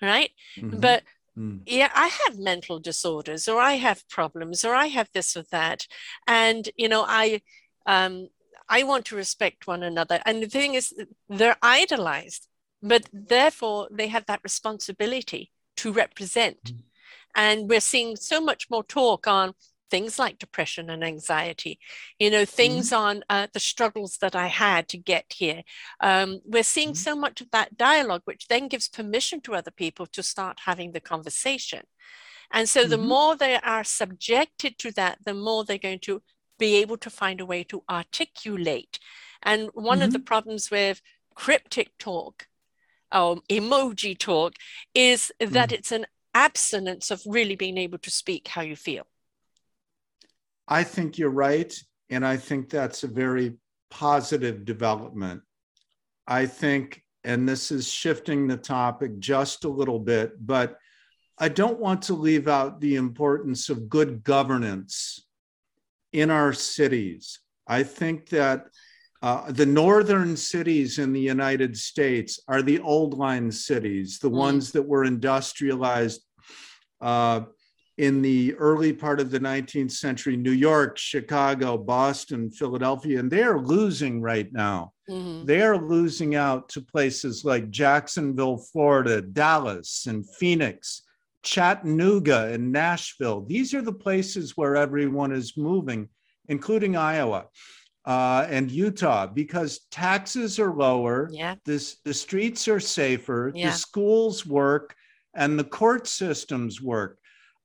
right 0.00 0.30
mhm, 0.56 0.80
but 0.80 1.02
mm, 1.38 1.60
yeah 1.66 1.90
i 1.94 2.08
have 2.24 2.38
mental 2.38 2.78
disorders 2.80 3.48
or 3.48 3.60
i 3.60 3.74
have 3.74 4.08
problems 4.08 4.64
or 4.64 4.74
i 4.74 4.86
have 4.86 5.08
this 5.14 5.36
or 5.36 5.44
that. 5.50 5.86
And 6.26 6.68
you 6.76 6.88
know 6.88 7.04
i 7.06 7.40
um 7.86 8.28
i 8.68 8.82
want 8.82 9.04
to 9.06 9.16
respect 9.16 9.66
one 9.66 9.82
another. 9.82 10.20
And 10.26 10.42
the 10.42 10.48
thing 10.48 10.74
is 10.74 10.94
they're 11.28 11.56
idolized 11.62 12.48
but 12.82 13.08
therefore 13.12 13.88
they 13.90 14.08
have 14.08 14.26
that 14.26 14.40
responsibility 14.44 15.50
to 15.76 15.92
represent. 15.92 16.62
Mhm. 16.64 16.82
and 17.34 17.68
we're 17.70 17.80
seeing 17.92 18.16
so 18.16 18.40
much 18.40 18.62
more 18.70 18.84
talk 18.84 19.26
on 19.26 19.52
things 19.90 20.18
like 20.18 20.38
depression 20.38 20.90
and 20.90 21.02
anxiety 21.04 21.78
you 22.18 22.30
know 22.30 22.44
things 22.44 22.92
on 22.92 23.22
uh, 23.30 23.46
the 23.52 23.60
struggles 23.60 24.18
that 24.20 24.34
i 24.36 24.46
had 24.46 24.88
to 24.88 24.98
get 24.98 25.26
here 25.36 25.62
um, 26.00 26.40
we're 26.44 26.62
seeing 26.62 26.92
Mhm. 26.92 26.96
so 26.96 27.16
much 27.16 27.40
of 27.40 27.50
that 27.50 27.76
dialogue 27.76 28.22
which 28.24 28.48
then 28.48 28.68
gives 28.68 28.88
permission 28.88 29.40
to 29.42 29.54
other 29.54 29.70
people 29.70 30.06
to 30.06 30.22
start 30.22 30.60
having 30.66 30.92
the 30.92 31.00
conversation 31.00 31.82
and 32.50 32.68
so 32.68 32.86
the 32.86 32.96
Mhm. 32.96 33.08
more 33.08 33.36
they 33.36 33.56
are 33.56 33.84
subjected 33.84 34.78
to 34.78 34.92
that 34.92 35.18
the 35.24 35.34
more 35.34 35.64
they're 35.64 35.78
going 35.78 36.00
to 36.00 36.22
be 36.58 36.76
able 36.76 36.96
to 36.98 37.10
find 37.10 37.40
a 37.40 37.46
way 37.46 37.62
to 37.64 37.84
articulate 37.88 38.98
and 39.42 39.70
one 39.74 40.02
of 40.02 40.12
the 40.12 40.18
problems 40.18 40.70
with 40.70 41.00
cryptic 41.34 41.96
talk 41.98 42.48
um, 43.12 43.42
emoji 43.48 44.18
talk 44.18 44.54
is 44.94 45.32
that 45.40 45.72
it's 45.72 45.92
an 45.92 46.06
abstinence 46.34 47.10
of 47.10 47.22
really 47.26 47.56
being 47.56 47.78
able 47.78 47.98
to 47.98 48.10
speak 48.10 48.48
how 48.48 48.62
you 48.62 48.76
feel. 48.76 49.06
I 50.68 50.84
think 50.84 51.16
you're 51.18 51.30
right, 51.30 51.74
and 52.10 52.26
I 52.26 52.36
think 52.36 52.68
that's 52.68 53.02
a 53.02 53.08
very 53.08 53.54
positive 53.90 54.64
development. 54.64 55.40
I 56.26 56.44
think, 56.44 57.02
and 57.24 57.48
this 57.48 57.72
is 57.72 57.90
shifting 57.90 58.46
the 58.46 58.58
topic 58.58 59.18
just 59.18 59.64
a 59.64 59.68
little 59.68 59.98
bit, 59.98 60.34
but 60.46 60.76
I 61.38 61.48
don't 61.48 61.78
want 61.80 62.02
to 62.02 62.14
leave 62.14 62.48
out 62.48 62.80
the 62.80 62.96
importance 62.96 63.70
of 63.70 63.88
good 63.88 64.22
governance 64.24 65.24
in 66.12 66.30
our 66.30 66.52
cities. 66.52 67.40
I 67.66 67.82
think 67.82 68.28
that 68.30 68.66
uh, 69.22 69.50
the 69.50 69.66
northern 69.66 70.36
cities 70.36 70.98
in 70.98 71.12
the 71.12 71.20
United 71.20 71.76
States 71.76 72.40
are 72.46 72.62
the 72.62 72.80
old 72.80 73.14
line 73.14 73.50
cities, 73.50 74.18
the 74.18 74.30
Mm. 74.30 74.36
ones 74.36 74.72
that 74.72 74.86
were 74.86 75.04
industrialized 75.04 76.22
uh, 77.00 77.42
in 77.98 78.22
the 78.22 78.54
early 78.54 78.92
part 78.92 79.18
of 79.20 79.30
the 79.30 79.40
19th 79.40 79.90
century 79.90 80.36
New 80.36 80.52
York, 80.52 80.96
Chicago, 80.96 81.76
Boston, 81.76 82.48
Philadelphia, 82.50 83.18
and 83.18 83.30
they 83.30 83.42
are 83.42 83.60
losing 83.60 84.20
right 84.22 84.52
now. 84.52 84.92
Mhm. 85.10 85.44
They 85.46 85.62
are 85.62 85.76
losing 85.76 86.36
out 86.36 86.68
to 86.70 86.80
places 86.80 87.44
like 87.44 87.70
Jacksonville, 87.70 88.58
Florida, 88.58 89.20
Dallas, 89.20 90.06
and 90.06 90.24
Phoenix, 90.36 91.02
Chattanooga, 91.42 92.52
and 92.52 92.70
Nashville. 92.70 93.40
These 93.44 93.74
are 93.74 93.82
the 93.82 93.92
places 93.92 94.56
where 94.56 94.76
everyone 94.76 95.32
is 95.32 95.56
moving, 95.56 96.08
including 96.48 96.96
Iowa 96.96 97.46
uh, 98.04 98.46
and 98.48 98.70
Utah, 98.70 99.26
because 99.26 99.80
taxes 99.90 100.58
are 100.58 100.72
lower, 100.72 101.28
Yeah. 101.32 101.56
this, 101.66 101.96
the 102.04 102.14
streets 102.14 102.66
are 102.68 102.80
safer, 102.80 103.52
Yeah. 103.54 103.70
the 103.70 103.76
schools 103.76 104.46
work, 104.46 104.94
and 105.34 105.58
the 105.58 105.64
court 105.64 106.06
systems 106.06 106.80
work. 106.80 107.17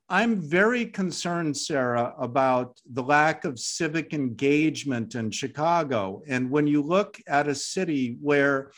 I'm 0.08 0.40
very 0.40 0.86
concerned, 0.86 1.56
Sarah, 1.56 2.14
about 2.18 2.78
the 2.92 3.02
lack 3.02 3.44
of 3.44 3.58
civic 3.58 4.12
engagement 4.12 5.14
in 5.14 5.30
Chicago. 5.30 6.22
And 6.28 6.50
when 6.50 6.66
you 6.66 6.82
look 6.82 7.18
at 7.26 7.48
a 7.48 7.54
city 7.54 8.18
where 8.20 8.72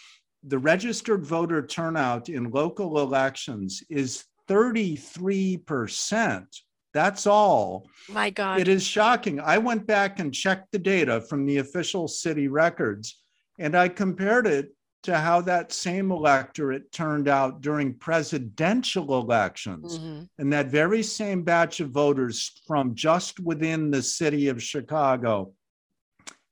the 0.44 0.58
registered 0.58 1.26
voter 1.26 1.66
turnout 1.66 2.28
in 2.28 2.50
local 2.50 3.00
elections 3.00 3.82
is 3.90 4.24
33%, 4.48 6.46
that's 6.94 7.26
all. 7.26 7.88
My 8.08 8.30
God. 8.30 8.60
It 8.60 8.68
is 8.68 8.84
shocking. 8.84 9.40
I 9.40 9.58
went 9.58 9.84
back 9.86 10.20
and 10.20 10.32
checked 10.32 10.70
the 10.70 10.78
data 10.78 11.20
from 11.22 11.44
the 11.44 11.58
official 11.58 12.06
city 12.06 12.46
records, 12.46 13.20
and 13.58 13.76
I 13.76 13.88
compared 13.88 14.46
it 14.46 14.75
to 15.02 15.16
how 15.16 15.40
that 15.40 15.72
same 15.72 16.10
electorate 16.10 16.90
turned 16.90 17.28
out 17.28 17.60
during 17.60 17.94
presidential 17.94 19.20
elections. 19.20 19.98
Mhm. 19.98 20.28
And 20.38 20.52
that 20.52 20.70
very 20.70 21.02
same 21.02 21.42
batch 21.42 21.80
of 21.80 21.90
voters 21.90 22.60
from 22.66 22.94
just 22.94 23.38
within 23.38 23.90
the 23.90 24.02
city 24.02 24.48
of 24.48 24.62
Chicago, 24.62 25.52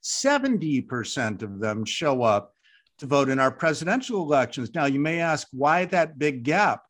70% 0.02 1.42
of 1.42 1.58
them 1.58 1.84
show 1.84 2.22
up 2.22 2.54
to 2.98 3.06
vote 3.06 3.28
in 3.28 3.40
our 3.40 3.50
presidential 3.50 4.22
elections. 4.22 4.72
Now, 4.74 4.84
you 4.84 5.00
may 5.00 5.20
ask 5.20 5.48
why 5.50 5.86
that 5.86 6.18
big 6.18 6.44
gap? 6.44 6.82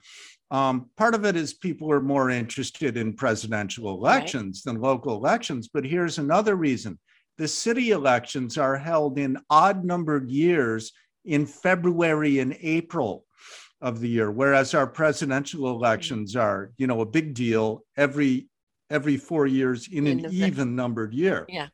Um, 0.51 0.91
part 0.97 1.15
of 1.15 1.25
it 1.25 1.35
is 1.35 1.55
people 1.55 1.91
are 1.91 2.01
more 2.01 2.31
interested 2.31 2.97
in 2.97 3.15
presidential 3.15 3.89
elections 3.91 4.63
than 4.63 4.81
local 4.81 5.17
elections. 5.17 5.69
But 5.73 5.85
here's 5.85 6.19
another 6.19 6.57
reason 6.57 6.99
the 7.39 7.49
city 7.49 7.91
elections 7.91 8.59
are 8.59 8.77
held 8.77 9.19
in 9.19 9.39
odd 9.51 9.85
numbered 9.85 10.31
years 10.31 10.93
in 11.25 11.47
February 11.47 12.39
and 12.39 12.57
April 12.61 13.25
of 13.81 14.01
the 14.01 14.09
year, 14.09 14.31
whereas 14.31 14.75
our 14.75 14.87
presidential 14.87 15.69
elections 15.71 16.37
are, 16.37 16.73
you 16.77 16.87
know, 16.87 17.01
a 17.01 17.07
big 17.07 17.35
deal 17.35 17.83
every 17.97 18.49
every 18.91 19.17
four 19.17 19.47
years 19.47 19.89
in 19.91 20.07
In 20.07 20.25
an 20.27 20.33
even 20.33 20.77
numbered 20.77 21.15
year. 21.15 21.47
Yeah. 21.49 21.69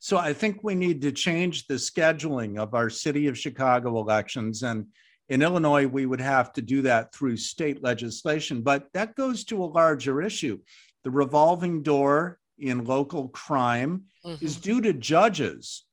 So 0.00 0.16
I 0.16 0.32
think 0.32 0.62
we 0.62 0.74
need 0.74 1.00
to 1.02 1.12
change 1.12 1.66
the 1.66 1.74
scheduling 1.74 2.58
of 2.58 2.74
our 2.74 2.90
city 2.90 3.28
of 3.28 3.38
Chicago 3.38 3.98
elections. 4.00 4.62
And 4.62 4.86
in 5.28 5.42
Illinois, 5.42 5.86
we 5.86 6.06
would 6.06 6.20
have 6.20 6.52
to 6.54 6.62
do 6.62 6.82
that 6.82 7.14
through 7.14 7.36
state 7.36 7.82
legislation. 7.82 8.62
But 8.62 8.88
that 8.94 9.14
goes 9.14 9.44
to 9.44 9.62
a 9.62 9.66
larger 9.66 10.20
issue. 10.20 10.58
The 11.04 11.10
revolving 11.10 11.82
door 11.82 12.38
in 12.58 12.84
local 12.84 13.28
crime 13.28 14.04
is 14.40 14.56
Mhm. 14.56 14.62
due 14.62 14.80
to 14.82 14.92
judges 14.92 15.84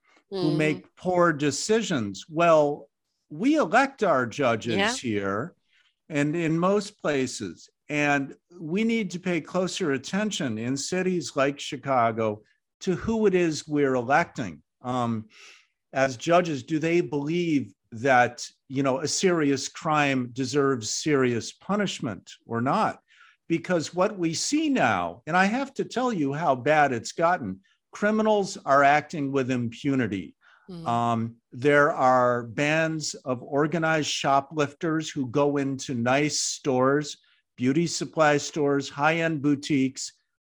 who 0.42 0.52
Mhm. 0.52 0.58
make 0.58 0.96
poor 0.96 1.32
decisions. 1.34 2.26
Well, 2.30 2.90
we 3.30 3.56
elect 3.56 4.04
our 4.04 4.26
judges 4.26 4.76
Yeah. 4.78 4.96
here 4.96 5.56
and 6.10 6.36
in 6.36 6.60
most 6.60 7.02
places. 7.02 7.70
And 7.90 8.36
we 8.60 8.84
need 8.84 9.12
to 9.12 9.20
pay 9.20 9.42
closer 9.42 9.92
attention 9.92 10.58
in 10.58 10.76
cities 10.78 11.36
like 11.36 11.60
Chicago 11.60 12.42
to 12.82 12.96
who 12.96 13.26
it 13.28 13.34
is 13.36 13.68
we're 13.68 13.96
electing. 13.96 14.62
Um, 14.82 15.26
as 15.94 16.18
judges, 16.18 16.64
do 16.64 16.80
they 16.80 17.02
believe 17.02 17.74
that 17.92 18.46
you 18.68 18.84
know 18.84 19.00
a 19.00 19.08
serious 19.08 19.70
crime 19.70 20.30
deserves 20.34 20.90
serious 20.90 21.54
punishment 21.54 22.30
or 22.46 22.60
not? 22.62 23.00
Because 23.48 23.94
what 23.94 24.18
we 24.18 24.34
see 24.34 24.70
now, 24.70 25.22
and 25.28 25.38
I 25.38 25.46
have 25.46 25.74
to 25.76 25.86
tell 25.86 26.12
you 26.12 26.34
how 26.34 26.56
bad 26.56 26.92
it's 26.92 27.12
gotten, 27.14 27.62
criminals 27.96 28.58
are 28.66 28.84
acting 28.84 29.32
with 29.32 29.50
impunity. 29.50 30.36
Mm. 30.70 30.86
Um, 30.86 31.36
there 31.54 31.94
are 31.94 32.44
bands 32.44 33.14
of 33.24 33.42
organized 33.42 34.10
shoplifters 34.10 35.10
who 35.10 35.28
go 35.28 35.56
into 35.58 35.94
nice 35.96 36.42
stores, 36.42 37.18
beauty 37.56 37.88
supply 37.88 38.36
stores, 38.36 38.90
high 38.90 39.20
end 39.20 39.42
boutiques, 39.42 40.12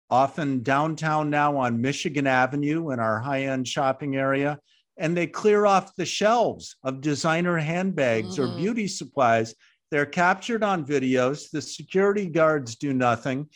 often 0.08 0.62
downtown 0.62 1.30
now 1.30 1.56
on 1.56 1.80
Michigan 1.80 2.28
Avenue 2.28 2.90
in 2.90 3.00
our 3.00 3.18
high 3.18 3.42
end 3.46 3.66
shopping 3.66 4.14
area. 4.14 4.56
And 4.96 5.16
they 5.16 5.26
clear 5.26 5.66
off 5.66 5.96
the 5.96 6.06
shelves 6.06 6.76
of 6.84 7.00
designer 7.00 7.56
handbags 7.56 8.38
mm-hmm. 8.38 8.54
or 8.54 8.56
beauty 8.56 8.86
supplies. 8.86 9.52
They're 9.90 10.06
captured 10.06 10.62
on 10.62 10.86
videos. 10.86 11.50
The 11.50 11.60
security 11.60 12.26
guards 12.26 12.76
do 12.76 12.92
nothing. 12.92 13.48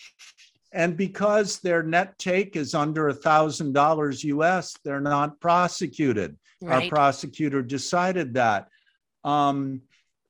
And 0.77 0.95
because 0.95 1.59
their 1.61 1.83
net 1.83 2.18
take 2.18 2.55
is 2.55 2.74
under 2.74 3.09
a 3.09 3.14
thousand 3.14 3.72
dollars 3.72 4.22
US, 4.24 4.77
they're 4.85 5.01
not 5.01 5.41
prosecuted. 5.41 6.37
Right. 6.61 6.85
Our 6.85 6.89
prosecutor 6.91 7.62
decided 7.62 8.35
that. 8.35 8.68
Um, 9.24 9.81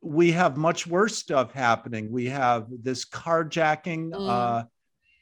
we 0.00 0.30
have 0.32 0.56
much 0.56 0.86
worse 0.86 1.16
stuff 1.18 1.52
happening. 1.52 2.12
We 2.12 2.26
have 2.26 2.68
this 2.70 3.04
carjacking 3.04 4.10
mm. 4.10 4.28
uh, 4.28 4.64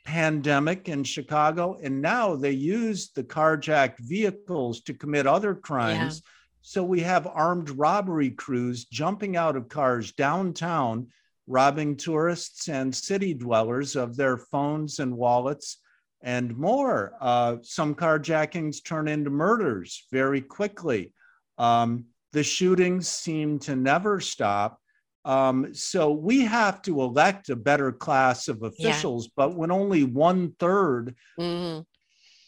pandemic 0.05 0.91
in 0.91 1.05
Chicago, 1.05 1.79
and 1.83 2.03
now 2.03 2.37
they 2.37 2.51
use 2.51 3.11
the 3.11 3.25
carjacked 3.25 4.01
vehicles 4.01 4.83
to 4.83 4.93
commit 4.93 5.27
other 5.27 5.55
crimes. 5.55 6.21
Yeah. 6.23 6.31
So 6.61 6.85
we 6.85 7.01
have 7.01 7.27
armed 7.27 7.71
robbery 7.71 8.31
crews 8.31 8.85
jumping 8.85 9.37
out 9.37 9.57
of 9.57 9.71
cars 9.71 10.13
downtown, 10.13 11.09
robbing 11.47 11.97
tourists 11.97 12.69
and 12.69 12.95
city 12.95 13.35
dwellers 13.35 13.97
of 13.97 14.17
their 14.17 14.39
phones 14.39 14.99
and 14.99 15.17
wallets 15.17 15.79
and 16.23 16.57
more. 16.57 17.15
Uh, 17.21 17.57
some 17.63 17.95
carjackings 17.95 18.83
turn 18.83 19.09
into 19.09 19.31
murders 19.31 20.07
very 20.11 20.41
quickly. 20.41 21.13
Um, 21.59 22.07
the 22.33 22.43
shootings 22.43 23.09
seem 23.09 23.59
to 23.61 23.77
never 23.77 24.21
stop. 24.21 24.81
Um, 25.25 25.73
so 25.75 26.11
we 26.11 26.43
have 26.43 26.83
to 26.83 27.01
elect 27.01 27.49
a 27.49 27.57
better 27.57 27.93
class 27.93 28.49
of 28.49 28.63
officials, 28.63 29.27
yeah. 29.27 29.33
but 29.37 29.55
when 29.55 29.71
only 29.71 30.05
one 30.05 30.55
third 30.59 31.15
mm-hmm. 31.39 31.81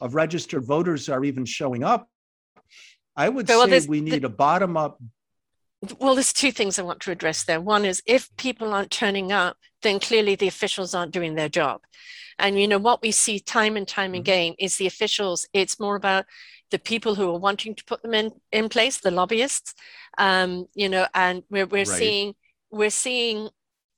of 0.05 0.14
registered 0.14 0.64
voters 0.64 1.09
are 1.09 1.24
even 1.24 1.44
showing 1.44 1.84
up, 1.84 2.09
I 3.16 3.28
would 3.30 3.49
well, 3.49 3.66
say 3.66 3.86
we 3.86 4.03
need 4.03 4.22
the, 4.22 4.26
a 4.26 4.30
bottom 4.30 4.76
up. 4.76 4.99
Well, 5.99 6.14
there's 6.14 6.33
two 6.33 6.53
things 6.53 6.79
I 6.79 6.83
want 6.83 7.01
to 7.01 7.11
address 7.11 7.45
there. 7.45 7.61
One 7.61 7.85
is 7.85 8.03
if 8.07 8.35
people 8.37 8.72
aren't 8.72 8.91
turning 8.91 9.31
up, 9.31 9.57
then 9.83 10.01
clearly 10.01 10.35
the 10.35 10.49
officials 10.49 10.95
aren't 10.95 11.12
doing 11.12 11.35
their 11.35 11.49
job. 11.49 11.83
And 12.39 12.59
you 12.59 12.68
know 12.68 12.79
what 12.79 13.03
we 13.03 13.12
see 13.12 13.39
time 13.41 13.77
and 13.77 13.87
time 13.87 14.12
mm-hmm. 14.12 14.20
again 14.20 14.55
is 14.59 14.77
the 14.77 14.87
officials. 14.87 15.47
It's 15.53 15.81
more 15.81 15.97
about 15.97 16.24
the 16.70 16.79
people 16.79 17.14
who 17.14 17.29
are 17.31 17.39
wanting 17.39 17.74
to 17.74 17.85
put 17.85 18.03
them 18.03 18.14
in 18.14 18.33
in 18.53 18.68
place, 18.68 18.99
the 18.99 19.11
lobbyists. 19.11 19.74
Um, 20.18 20.66
you 20.74 20.89
know, 20.89 21.07
and 21.14 21.43
we're 21.51 21.66
we're 21.66 21.79
right. 21.79 21.87
seeing 21.87 22.35
we're 22.70 22.91
seeing 22.91 23.49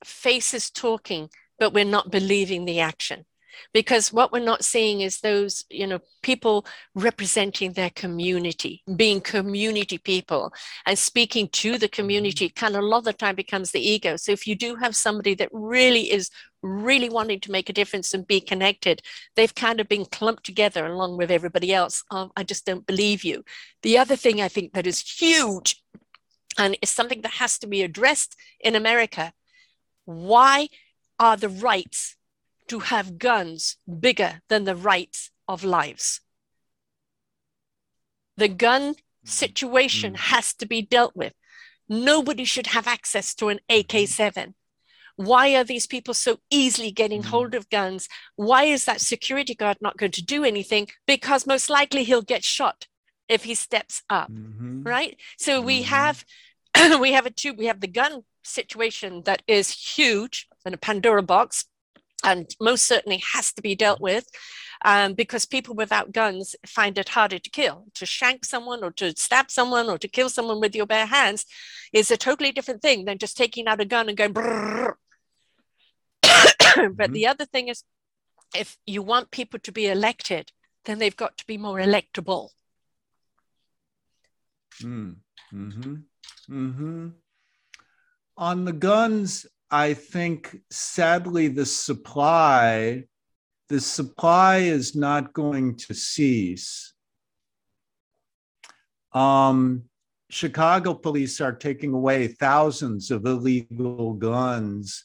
faces 0.04 0.70
talking, 0.70 1.30
but 1.58 1.72
we're 1.72 1.84
not 1.84 2.10
believing 2.10 2.64
the 2.64 2.80
action 2.80 3.24
because 3.72 4.12
what 4.12 4.32
we're 4.32 4.44
not 4.44 4.64
seeing 4.64 5.00
is 5.00 5.20
those 5.20 5.64
you 5.70 5.86
know 5.86 6.00
people 6.22 6.66
representing 6.94 7.72
their 7.72 7.90
community 7.90 8.82
being 8.96 9.20
community 9.20 9.98
people 9.98 10.52
and 10.86 10.98
speaking 10.98 11.48
to 11.48 11.78
the 11.78 11.88
community 11.88 12.48
mm. 12.48 12.54
kind 12.54 12.74
of 12.74 12.82
a 12.82 12.86
lot 12.86 12.98
of 12.98 13.04
the 13.04 13.12
time 13.12 13.34
becomes 13.34 13.70
the 13.70 13.80
ego. 13.80 14.16
So 14.16 14.32
if 14.32 14.46
you 14.46 14.54
do 14.54 14.76
have 14.76 14.94
somebody 14.96 15.34
that 15.34 15.50
really 15.52 16.12
is 16.12 16.30
really 16.62 17.08
wanting 17.08 17.38
to 17.40 17.52
make 17.52 17.68
a 17.68 17.72
difference 17.72 18.12
and 18.14 18.26
be 18.26 18.40
connected 18.40 19.00
they've 19.36 19.54
kind 19.54 19.78
of 19.80 19.88
been 19.88 20.04
clumped 20.04 20.44
together 20.44 20.86
along 20.86 21.16
with 21.16 21.30
everybody 21.30 21.72
else. 21.72 22.02
Oh, 22.10 22.30
i 22.36 22.42
just 22.42 22.66
don't 22.66 22.86
believe 22.86 23.24
you. 23.24 23.44
The 23.82 23.98
other 23.98 24.16
thing 24.16 24.40
i 24.40 24.48
think 24.48 24.72
that 24.72 24.86
is 24.86 25.00
huge 25.00 25.82
and 26.58 26.76
it's 26.82 26.90
something 26.90 27.22
that 27.22 27.34
has 27.34 27.58
to 27.60 27.66
be 27.66 27.82
addressed 27.82 28.36
in 28.60 28.74
America. 28.74 29.32
Why 30.04 30.68
are 31.18 31.36
the 31.36 31.48
rights 31.48 32.16
to 32.68 32.80
have 32.80 33.18
guns 33.18 33.76
bigger 34.00 34.40
than 34.48 34.64
the 34.64 34.76
rights 34.76 35.30
of 35.46 35.64
lives? 35.64 36.20
The 38.36 38.48
gun 38.48 38.94
situation 39.24 40.14
mm. 40.14 40.16
has 40.16 40.54
to 40.54 40.66
be 40.66 40.82
dealt 40.82 41.16
with. 41.16 41.32
Nobody 41.88 42.44
should 42.44 42.68
have 42.68 42.86
access 42.86 43.34
to 43.36 43.48
an 43.48 43.60
AK 43.68 44.06
7. 44.06 44.54
Why 45.16 45.56
are 45.56 45.64
these 45.64 45.88
people 45.88 46.14
so 46.14 46.38
easily 46.48 46.92
getting 46.92 47.24
hold 47.24 47.54
of 47.54 47.68
guns? 47.70 48.08
Why 48.36 48.64
is 48.64 48.84
that 48.84 49.00
security 49.00 49.54
guard 49.54 49.78
not 49.80 49.96
going 49.96 50.12
to 50.12 50.24
do 50.24 50.44
anything? 50.44 50.88
Because 51.06 51.46
most 51.46 51.68
likely 51.68 52.04
he'll 52.04 52.22
get 52.22 52.44
shot 52.44 52.86
if 53.28 53.42
he 53.42 53.56
steps 53.56 54.02
up, 54.08 54.30
mm-hmm. 54.30 54.84
right? 54.84 55.18
So 55.36 55.60
we 55.60 55.82
mm-hmm. 55.82 55.88
have 55.88 56.24
we 57.00 57.12
have 57.12 57.26
a 57.26 57.30
two, 57.30 57.52
we 57.52 57.66
have 57.66 57.80
the 57.80 57.88
gun 57.88 58.22
situation 58.44 59.22
that 59.24 59.42
is 59.48 59.70
huge 59.70 60.46
and 60.64 60.74
a 60.74 60.78
Pandora 60.78 61.22
box 61.22 61.64
and 62.24 62.54
most 62.60 62.84
certainly 62.84 63.22
has 63.34 63.52
to 63.52 63.62
be 63.62 63.74
dealt 63.74 64.00
with 64.00 64.26
um, 64.84 65.14
because 65.14 65.44
people 65.44 65.74
without 65.74 66.12
guns 66.12 66.54
find 66.66 66.98
it 66.98 67.10
harder 67.10 67.38
to 67.38 67.50
kill. 67.50 67.86
To 67.94 68.06
shank 68.06 68.44
someone 68.44 68.84
or 68.84 68.90
to 68.92 69.16
stab 69.16 69.50
someone 69.50 69.88
or 69.88 69.98
to 69.98 70.08
kill 70.08 70.28
someone 70.28 70.60
with 70.60 70.74
your 70.74 70.86
bare 70.86 71.06
hands 71.06 71.44
is 71.92 72.10
a 72.10 72.16
totally 72.16 72.52
different 72.52 72.82
thing 72.82 73.04
than 73.04 73.18
just 73.18 73.36
taking 73.36 73.66
out 73.66 73.80
a 73.80 73.84
gun 73.84 74.08
and 74.08 74.16
going. 74.16 74.32
but 74.32 74.96
mm-hmm. 76.22 77.12
the 77.12 77.26
other 77.26 77.44
thing 77.44 77.68
is, 77.68 77.82
if 78.54 78.76
you 78.86 79.02
want 79.02 79.30
people 79.30 79.58
to 79.60 79.72
be 79.72 79.88
elected, 79.88 80.52
then 80.84 80.98
they've 80.98 81.16
got 81.16 81.36
to 81.38 81.46
be 81.46 81.58
more 81.58 81.78
electable. 81.78 82.50
Mm. 84.82 85.16
Mm-hmm. 85.52 85.94
Mm-hmm. 86.50 87.08
On 88.36 88.64
the 88.64 88.72
guns, 88.72 89.46
I 89.70 89.94
think 89.94 90.56
sadly 90.70 91.48
the 91.48 91.66
supply, 91.66 93.04
the 93.68 93.80
supply 93.80 94.58
is 94.58 94.96
not 94.96 95.32
going 95.34 95.76
to 95.76 95.94
cease. 95.94 96.94
Um, 99.12 99.84
Chicago 100.30 100.94
police 100.94 101.40
are 101.40 101.52
taking 101.52 101.92
away 101.92 102.28
thousands 102.28 103.10
of 103.10 103.26
illegal 103.26 104.14
guns 104.14 105.04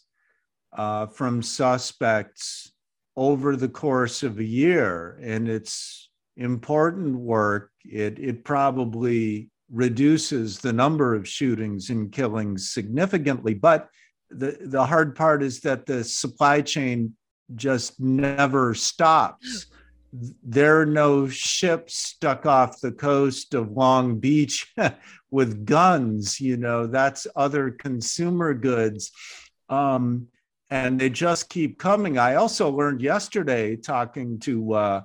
uh, 0.74 1.08
from 1.08 1.42
suspects 1.42 2.74
over 3.16 3.56
the 3.56 3.70
course 3.70 4.24
of 4.24 4.40
a 4.40 4.44
year, 4.44 5.20
and 5.22 5.48
it's 5.48 6.10
important 6.36 7.16
work. 7.16 7.70
It 7.86 8.18
it 8.20 8.44
probably 8.44 9.50
reduces 9.72 10.60
the 10.60 10.74
number 10.74 11.16
of 11.16 11.28
shootings 11.28 11.90
and 11.90 12.12
killings 12.12 12.72
significantly. 12.72 13.54
But 13.54 13.88
the, 14.36 14.58
the 14.62 14.86
hard 14.86 15.16
part 15.16 15.44
is 15.44 15.62
that 15.62 15.86
the 15.86 16.04
supply 16.04 16.62
chain 16.62 17.16
just 17.56 18.00
never 18.00 18.74
stops. 18.74 19.68
There 20.44 20.82
are 20.82 20.86
no 20.86 21.28
ships 21.28 21.96
stuck 21.96 22.46
off 22.46 22.80
the 22.80 22.92
coast 22.92 23.54
of 23.54 23.72
Long 23.72 24.20
Beach 24.20 24.72
with 25.32 25.66
guns, 25.66 26.40
you 26.40 26.58
know, 26.58 26.86
that's 26.86 27.26
other 27.36 27.72
consumer 27.72 28.54
goods. 28.54 29.12
Um, 29.70 30.28
and 30.70 31.00
they 31.00 31.10
just 31.10 31.50
keep 31.50 31.80
coming. 31.80 32.18
I 32.18 32.36
also 32.36 32.70
learned 32.70 33.02
yesterday 33.02 33.76
talking 33.76 34.40
to 34.40 34.74
uh, 34.74 35.02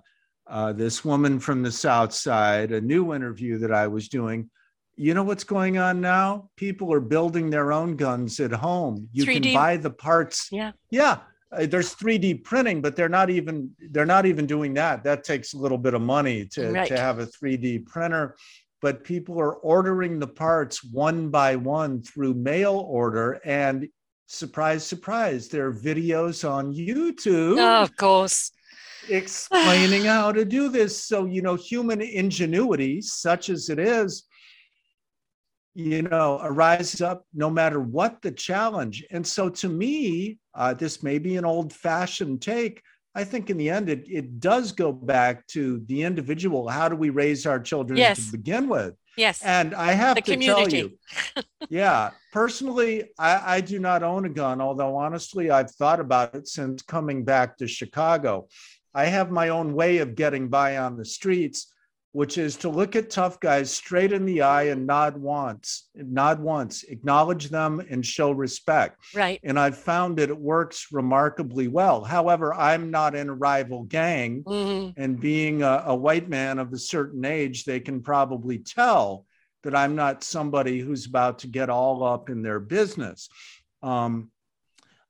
uh, 0.47 0.73
this 0.73 1.05
woman 1.05 1.39
from 1.39 1.63
the 1.63 1.73
South 1.73 2.13
Side, 2.13 2.73
a 2.73 2.81
new 2.81 3.15
interview 3.15 3.59
that 3.59 3.73
I 3.73 3.87
was 3.87 4.09
doing. 4.09 4.51
You 4.99 5.15
know 5.15 5.23
what's 5.23 5.45
going 5.45 5.79
on 5.79 6.01
now? 6.01 6.51
People 6.57 6.93
are 6.93 7.01
building 7.01 7.51
their 7.51 7.73
own 7.73 7.95
guns 7.95 8.41
at 8.41 8.51
home. 8.51 9.09
You 9.13 9.25
3D. 9.25 9.43
can 9.45 9.55
buy 9.55 9.77
the 9.77 9.91
parts. 9.91 10.49
Yeah. 10.51 10.73
Yeah. 10.91 11.19
Uh, 11.53 11.67
there's 11.67 11.95
3D 11.95 12.43
printing, 12.43 12.83
but 12.83 12.97
they're 12.97 13.09
not 13.09 13.31
even 13.31 13.71
they're 13.93 14.05
not 14.05 14.27
even 14.27 14.45
doing 14.45 14.75
that. 14.75 15.05
That 15.05 15.23
takes 15.23 15.55
a 15.55 15.57
little 15.57 15.79
bit 15.79 15.95
of 15.95 16.03
money 16.03 16.47
to, 16.47 16.73
right. 16.73 16.89
to 16.89 16.99
have 16.99 17.21
a 17.21 17.27
3D 17.27 17.87
printer. 17.87 18.37
But 18.83 19.05
people 19.05 19.41
are 19.41 19.55
ordering 19.55 20.19
the 20.19 20.27
parts 20.27 20.83
one 20.83 21.31
by 21.31 21.55
one 21.55 22.03
through 22.03 22.35
mail 22.35 22.85
order. 22.89 23.41
And 23.45 23.89
surprise, 24.27 24.85
surprise, 24.85 25.49
there 25.49 25.67
are 25.69 25.73
videos 25.73 26.49
on 26.49 26.75
YouTube. 26.75 27.59
Oh, 27.59 27.83
of 27.83 27.97
course 27.97 28.51
explaining 29.11 30.05
how 30.05 30.31
to 30.31 30.45
do 30.45 30.69
this. 30.69 31.03
So, 31.03 31.25
you 31.25 31.41
know, 31.41 31.55
human 31.55 32.03
ingenuity, 32.03 33.01
such 33.01 33.49
as 33.49 33.71
it 33.71 33.79
is, 33.79 34.28
you 35.79 36.03
know, 36.03 36.41
arises 36.43 37.01
up 37.01 37.25
no 37.33 37.49
matter 37.49 37.79
what 37.79 38.21
the 38.21 38.33
challenge. 38.33 39.05
And 39.13 39.25
so 39.25 39.49
to 39.49 39.69
me, 39.69 40.39
uh, 40.53 40.75
this 40.75 41.05
may 41.05 41.21
be 41.21 41.37
an 41.37 41.45
old 41.45 41.73
fashioned 41.73 42.43
take. 42.43 42.83
I 43.15 43.23
think 43.23 43.49
in 43.49 43.57
the 43.57 43.71
end, 43.71 43.89
it, 43.89 44.05
it 44.09 44.41
does 44.41 44.73
go 44.73 44.91
back 44.91 45.47
to 45.49 45.81
the 45.87 46.03
individual. 46.03 46.67
How 46.67 46.89
do 46.89 46.97
we 46.97 47.11
raise 47.11 47.47
our 47.47 47.61
children 47.61 47.97
yes. 47.97 48.27
to 48.27 48.33
begin 48.33 48.69
with? 48.69 48.95
Yes. 49.17 49.41
And 49.45 49.73
I 49.73 49.93
have 49.93 50.17
the 50.17 50.23
to 50.23 50.33
community. 50.33 50.71
tell 50.71 50.81
you, 50.81 51.43
yeah, 51.69 52.11
personally, 52.33 53.05
I, 53.17 53.59
I 53.59 53.61
do 53.61 53.79
not 53.79 54.03
own 54.03 54.25
a 54.25 54.31
gun, 54.31 54.61
although 54.61 54.97
honestly, 54.97 55.53
I've 55.53 55.71
thought 55.71 56.01
about 56.01 56.35
it 56.35 56.49
since 56.49 56.83
coming 56.83 57.25
back 57.25 57.57
to 57.59 57.69
Chicago. 57.69 58.49
I 58.95 59.05
have 59.05 59.31
my 59.31 59.51
own 59.51 59.75
way 59.75 59.99
of 59.99 60.17
getting 60.17 60.49
by 60.49 60.79
on 60.79 60.97
the 60.97 61.05
streets 61.05 61.73
which 62.19 62.37
is 62.37 62.57
to 62.57 62.69
look 62.69 62.97
at 62.97 63.11
tough 63.11 63.39
guys 63.39 63.73
straight 63.73 64.13
in 64.13 64.25
the 64.25 64.43
eye 64.43 64.65
and 64.65 64.85
nod 64.85 65.17
once, 65.17 65.89
nod 65.95 66.41
once, 66.41 66.83
acknowledge 66.83 67.49
them 67.49 67.81
and 67.91 68.05
show 68.05 68.33
respect. 68.33 68.99
Right. 69.15 69.39
And 69.45 69.57
I've 69.57 69.79
found 69.79 70.17
that 70.17 70.29
it 70.29 70.37
works 70.37 70.89
remarkably 70.91 71.69
well. 71.69 72.03
However, 72.03 72.53
I'm 72.53 72.91
not 72.91 73.15
in 73.15 73.29
a 73.29 73.35
rival 73.35 73.85
gang, 73.85 74.43
mm-hmm. 74.43 75.01
and 75.01 75.21
being 75.21 75.63
a, 75.63 75.85
a 75.87 75.95
white 75.95 76.29
man 76.29 76.59
of 76.59 76.73
a 76.73 76.79
certain 76.79 77.25
age, 77.25 77.63
they 77.63 77.79
can 77.79 78.03
probably 78.03 78.59
tell 78.59 79.25
that 79.63 79.77
I'm 79.77 79.95
not 79.95 80.25
somebody 80.25 80.81
who's 80.81 81.07
about 81.07 81.39
to 81.41 81.47
get 81.47 81.71
all 81.71 82.03
up 82.03 82.31
in 82.31 82.43
their 82.43 82.59
business. 82.59 83.29
Um, 83.81 84.33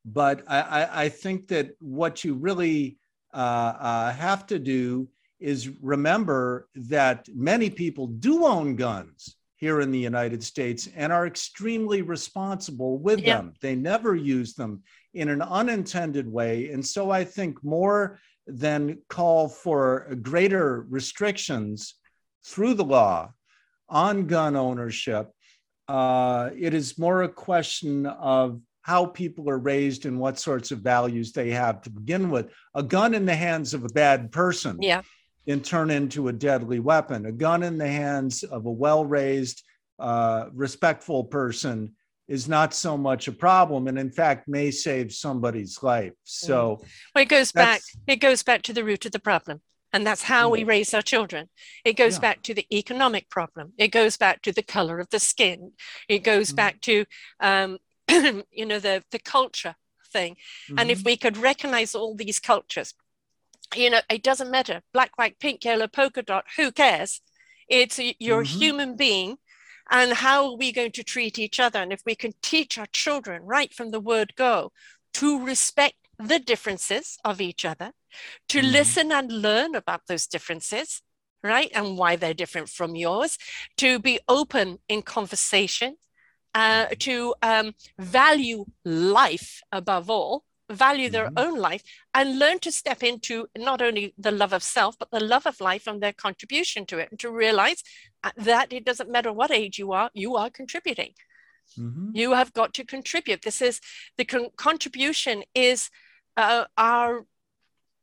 but 0.04 0.42
I, 0.46 0.60
I, 0.60 1.02
I, 1.04 1.08
think 1.08 1.48
that 1.48 1.70
what 1.80 2.22
you 2.22 2.34
really 2.34 2.98
uh, 3.32 3.72
uh, 3.80 4.12
have 4.12 4.46
to 4.48 4.58
do 4.58 5.08
is 5.40 5.68
remember 5.80 6.68
that 6.74 7.28
many 7.34 7.70
people 7.70 8.06
do 8.06 8.44
own 8.44 8.76
guns 8.76 9.36
here 9.56 9.80
in 9.80 9.90
the 9.90 9.98
United 9.98 10.42
States 10.42 10.88
and 10.94 11.12
are 11.12 11.26
extremely 11.26 12.00
responsible 12.02 12.98
with 12.98 13.24
them. 13.24 13.52
They 13.60 13.74
never 13.74 14.14
use 14.14 14.54
them 14.54 14.82
in 15.14 15.28
an 15.28 15.42
unintended 15.42 16.30
way. 16.30 16.70
And 16.70 16.84
so 16.84 17.10
I 17.10 17.24
think 17.24 17.62
more 17.64 18.20
than 18.46 18.98
call 19.08 19.48
for 19.48 20.14
greater 20.22 20.86
restrictions 20.88 21.94
through 22.44 22.74
the 22.74 22.84
law 22.84 23.32
on 23.88 24.26
gun 24.28 24.54
ownership, 24.54 25.30
uh, 25.88 26.50
it 26.56 26.72
is 26.72 26.98
more 26.98 27.22
a 27.24 27.28
question 27.28 28.06
of 28.06 28.60
how 28.82 29.06
people 29.06 29.50
are 29.50 29.58
raised 29.58 30.06
and 30.06 30.20
what 30.20 30.38
sorts 30.38 30.70
of 30.70 30.78
values 30.78 31.32
they 31.32 31.50
have 31.50 31.82
to 31.82 31.90
begin 31.90 32.30
with. 32.30 32.50
A 32.74 32.82
gun 32.82 33.12
in 33.12 33.26
the 33.26 33.34
hands 33.34 33.74
of 33.74 33.84
a 33.84 33.88
bad 33.88 34.30
person 34.30 34.78
yeah 34.80 35.02
and 35.48 35.64
turn 35.64 35.90
into 35.90 36.28
a 36.28 36.32
deadly 36.32 36.78
weapon. 36.78 37.26
A 37.26 37.32
gun 37.32 37.62
in 37.62 37.78
the 37.78 37.88
hands 37.88 38.44
of 38.44 38.66
a 38.66 38.70
well 38.70 39.04
raised, 39.04 39.64
uh, 39.98 40.46
respectful 40.52 41.24
person 41.24 41.94
is 42.28 42.46
not 42.46 42.74
so 42.74 42.96
much 42.96 43.26
a 43.26 43.32
problem 43.32 43.88
and 43.88 43.98
in 43.98 44.10
fact 44.10 44.46
may 44.46 44.70
save 44.70 45.12
somebody's 45.12 45.82
life 45.82 46.12
so 46.24 46.76
mm. 46.76 46.88
well, 47.14 47.22
it 47.22 47.28
goes 47.28 47.50
back 47.50 47.80
it 48.06 48.16
goes 48.16 48.42
back 48.42 48.62
to 48.62 48.72
the 48.72 48.84
root 48.84 49.06
of 49.06 49.12
the 49.12 49.18
problem 49.18 49.60
and 49.92 50.06
that's 50.06 50.24
how 50.24 50.50
we 50.50 50.62
raise 50.62 50.92
our 50.92 51.02
children 51.02 51.48
it 51.84 51.94
goes 51.94 52.16
yeah. 52.16 52.20
back 52.20 52.42
to 52.42 52.52
the 52.52 52.66
economic 52.70 53.28
problem 53.30 53.72
it 53.78 53.88
goes 53.88 54.18
back 54.18 54.42
to 54.42 54.52
the 54.52 54.62
color 54.62 55.00
of 55.00 55.08
the 55.10 55.18
skin 55.18 55.72
it 56.08 56.18
goes 56.18 56.48
mm-hmm. 56.48 56.56
back 56.56 56.80
to 56.82 57.04
um, 57.40 57.78
you 58.50 58.66
know 58.66 58.78
the 58.78 59.02
the 59.10 59.18
culture 59.18 59.74
thing 60.12 60.34
mm-hmm. 60.34 60.78
and 60.78 60.90
if 60.90 60.98
mm-hmm. 60.98 61.06
we 61.06 61.16
could 61.16 61.36
recognize 61.36 61.94
all 61.94 62.14
these 62.14 62.38
cultures 62.38 62.92
you 63.74 63.90
know, 63.90 64.00
it 64.10 64.22
doesn't 64.22 64.50
matter 64.50 64.82
black, 64.92 65.16
white, 65.16 65.38
pink, 65.38 65.64
yellow, 65.64 65.88
polka 65.88 66.22
dot, 66.22 66.44
who 66.56 66.72
cares? 66.72 67.20
It's 67.68 67.98
you're 68.18 68.42
mm-hmm. 68.42 68.56
a 68.56 68.58
human 68.58 68.96
being. 68.96 69.36
And 69.90 70.12
how 70.12 70.44
are 70.44 70.56
we 70.56 70.70
going 70.70 70.92
to 70.92 71.02
treat 71.02 71.38
each 71.38 71.58
other? 71.58 71.78
And 71.78 71.92
if 71.92 72.02
we 72.04 72.14
can 72.14 72.32
teach 72.42 72.76
our 72.76 72.88
children 72.92 73.44
right 73.44 73.72
from 73.72 73.90
the 73.90 74.00
word 74.00 74.34
go 74.36 74.72
to 75.14 75.44
respect 75.44 75.96
the 76.18 76.38
differences 76.38 77.16
of 77.24 77.40
each 77.40 77.64
other, 77.64 77.92
to 78.50 78.58
mm-hmm. 78.58 78.72
listen 78.72 79.12
and 79.12 79.32
learn 79.32 79.74
about 79.74 80.02
those 80.06 80.26
differences, 80.26 81.02
right? 81.42 81.70
And 81.74 81.96
why 81.96 82.16
they're 82.16 82.34
different 82.34 82.68
from 82.68 82.96
yours, 82.96 83.38
to 83.78 83.98
be 83.98 84.20
open 84.28 84.78
in 84.88 85.02
conversation, 85.02 85.96
uh, 86.54 86.86
mm-hmm. 86.86 86.94
to 86.98 87.34
um, 87.42 87.74
value 87.98 88.66
life 88.84 89.62
above 89.72 90.10
all, 90.10 90.44
value 90.70 91.08
their 91.08 91.26
mm-hmm. 91.26 91.38
own 91.38 91.58
life 91.58 91.82
and 92.14 92.38
learn 92.38 92.58
to 92.60 92.70
step 92.70 93.02
into 93.02 93.46
not 93.56 93.80
only 93.80 94.14
the 94.18 94.30
love 94.30 94.52
of 94.52 94.62
self 94.62 94.98
but 94.98 95.10
the 95.10 95.20
love 95.20 95.46
of 95.46 95.60
life 95.60 95.86
and 95.86 96.02
their 96.02 96.12
contribution 96.12 96.84
to 96.86 96.98
it 96.98 97.10
and 97.10 97.18
to 97.18 97.30
realize 97.30 97.82
uh, 98.24 98.30
that 98.36 98.72
it 98.72 98.84
doesn't 98.84 99.10
matter 99.10 99.32
what 99.32 99.50
age 99.50 99.78
you 99.78 99.92
are 99.92 100.10
you 100.12 100.36
are 100.36 100.50
contributing 100.50 101.12
mm-hmm. 101.78 102.10
you 102.12 102.32
have 102.32 102.52
got 102.52 102.74
to 102.74 102.84
contribute 102.84 103.42
this 103.42 103.62
is 103.62 103.80
the 104.16 104.24
con- 104.24 104.50
contribution 104.56 105.42
is 105.54 105.90
uh, 106.36 106.64
our 106.76 107.24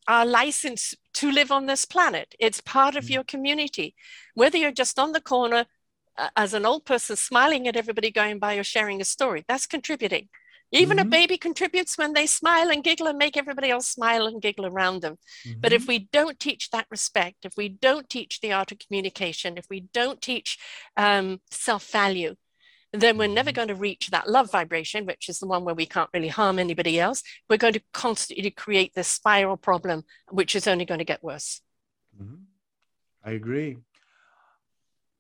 our 0.08 0.26
license 0.26 0.96
to 1.14 1.32
live 1.32 1.52
on 1.52 1.68
this 1.68 1.86
planet 1.86 2.34
it's 2.40 2.62
part 2.62 2.96
of 2.96 3.06
mm-hmm. 3.06 3.14
your 3.14 3.24
community 3.24 3.96
whether 4.34 4.58
you're 4.58 4.72
just 4.72 4.98
on 4.98 5.12
the 5.12 5.22
corner 5.22 5.66
uh, 6.18 6.30
as 6.36 6.54
an 6.54 6.66
old 6.66 6.86
person 6.86 7.16
smiling 7.16 7.68
at 7.68 7.76
everybody 7.76 8.10
going 8.10 8.40
by 8.40 8.56
or 8.56 8.64
sharing 8.64 9.02
a 9.02 9.06
story 9.06 9.46
that's 9.48 9.68
contributing 9.68 10.30
even 10.76 10.98
mm-hmm. 10.98 11.08
a 11.08 11.10
baby 11.10 11.38
contributes 11.38 11.98
when 11.98 12.14
they 12.14 12.26
smile 12.26 12.70
and 12.70 12.84
giggle 12.84 13.08
and 13.08 13.18
make 13.18 13.38
everybody 13.38 13.70
else 13.70 13.88
smile 13.88 14.26
and 14.28 14.42
giggle 14.42 14.66
around 14.66 15.02
them. 15.02 15.18
Mm-hmm. 15.46 15.60
But 15.60 15.74
if 15.74 15.84
mm-hmm. 15.84 15.90
we 15.90 16.10
don't 16.12 16.40
teach 16.40 16.70
that 16.72 16.88
respect, 16.90 17.46
if 17.46 17.54
we 17.58 17.70
don't 17.70 18.10
teach 18.10 18.42
the 18.42 18.54
art 18.54 18.72
of 18.72 18.80
communication, 18.80 19.58
if 19.58 19.66
we 19.70 19.82
don't 19.94 20.22
teach 20.22 20.58
um, 20.98 21.42
self 21.52 21.90
value, 21.92 22.36
then 22.92 23.18
we're 23.18 23.28
never 23.28 23.50
mm-hmm. 23.50 23.56
going 23.56 23.68
to 23.70 23.76
reach 23.76 24.10
that 24.12 24.30
love 24.30 24.52
vibration, 24.52 25.06
which 25.06 25.30
is 25.30 25.40
the 25.40 25.48
one 25.48 25.66
where 25.66 25.76
we 25.76 25.86
can't 25.86 26.10
really 26.14 26.28
harm 26.28 26.60
anybody 26.60 27.00
else. 27.00 27.24
We're 27.50 27.58
going 27.58 27.74
to 27.74 27.82
constantly 27.94 28.52
create 28.52 28.94
this 28.96 29.08
spiral 29.08 29.58
problem, 29.58 30.04
which 30.30 30.56
is 30.56 30.68
only 30.68 30.86
going 30.86 31.00
to 31.00 31.06
get 31.06 31.24
worse. 31.24 31.62
Mm-hmm. 32.22 32.36
I 33.24 33.32
agree. 33.32 33.78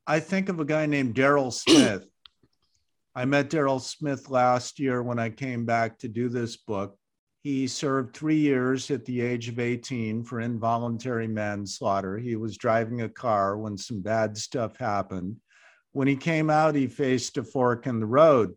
I 0.08 0.20
think 0.20 0.50
of 0.50 0.60
a 0.60 0.66
guy 0.66 0.86
named 0.86 1.16
Daryl 1.16 1.52
Smith. 1.52 2.08
I 3.18 3.24
met 3.24 3.50
Daryl 3.50 3.80
Smith 3.80 4.30
last 4.30 4.78
year 4.78 5.02
when 5.02 5.20
I 5.20 5.30
came 5.30 5.66
back 5.66 5.98
to 6.00 6.10
do 6.10 6.28
this 6.28 6.58
book. 6.58 6.98
He 7.44 7.66
served 7.66 8.14
three 8.14 8.40
years 8.40 8.92
at 8.92 9.06
the 9.06 9.22
age 9.22 9.48
of 9.48 9.58
18 9.58 10.26
for 10.26 10.42
involuntary 10.42 11.28
manslaughter. 11.28 12.18
He 12.18 12.36
was 12.36 12.58
driving 12.58 13.04
a 13.04 13.10
car 13.10 13.58
when 13.58 13.78
some 13.78 14.02
bad 14.02 14.38
stuff 14.38 14.76
happened. 14.76 15.38
When 15.94 16.10
he 16.10 16.18
came 16.18 16.50
out, 16.50 16.76
he 16.76 16.88
faced 16.88 17.38
a 17.38 17.44
fork 17.44 17.88
in 17.88 18.02
the 18.02 18.06
road 18.06 18.54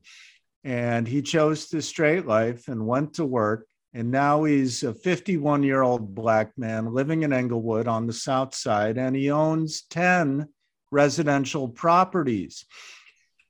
and 0.64 1.06
he 1.06 1.22
chose 1.22 1.68
the 1.68 1.80
straight 1.80 2.26
life 2.26 2.66
and 2.66 2.84
went 2.84 3.14
to 3.14 3.24
work. 3.24 3.64
And 3.94 4.10
now 4.10 4.42
he's 4.42 4.82
a 4.82 4.92
51 4.92 5.62
year 5.62 5.82
old 5.82 6.16
black 6.16 6.50
man 6.58 6.92
living 6.92 7.22
in 7.22 7.32
Englewood 7.32 7.86
on 7.86 8.08
the 8.08 8.12
south 8.12 8.56
side, 8.56 8.98
and 8.98 9.14
he 9.14 9.30
owns 9.30 9.82
10 9.82 10.48
residential 10.90 11.68
properties. 11.68 12.66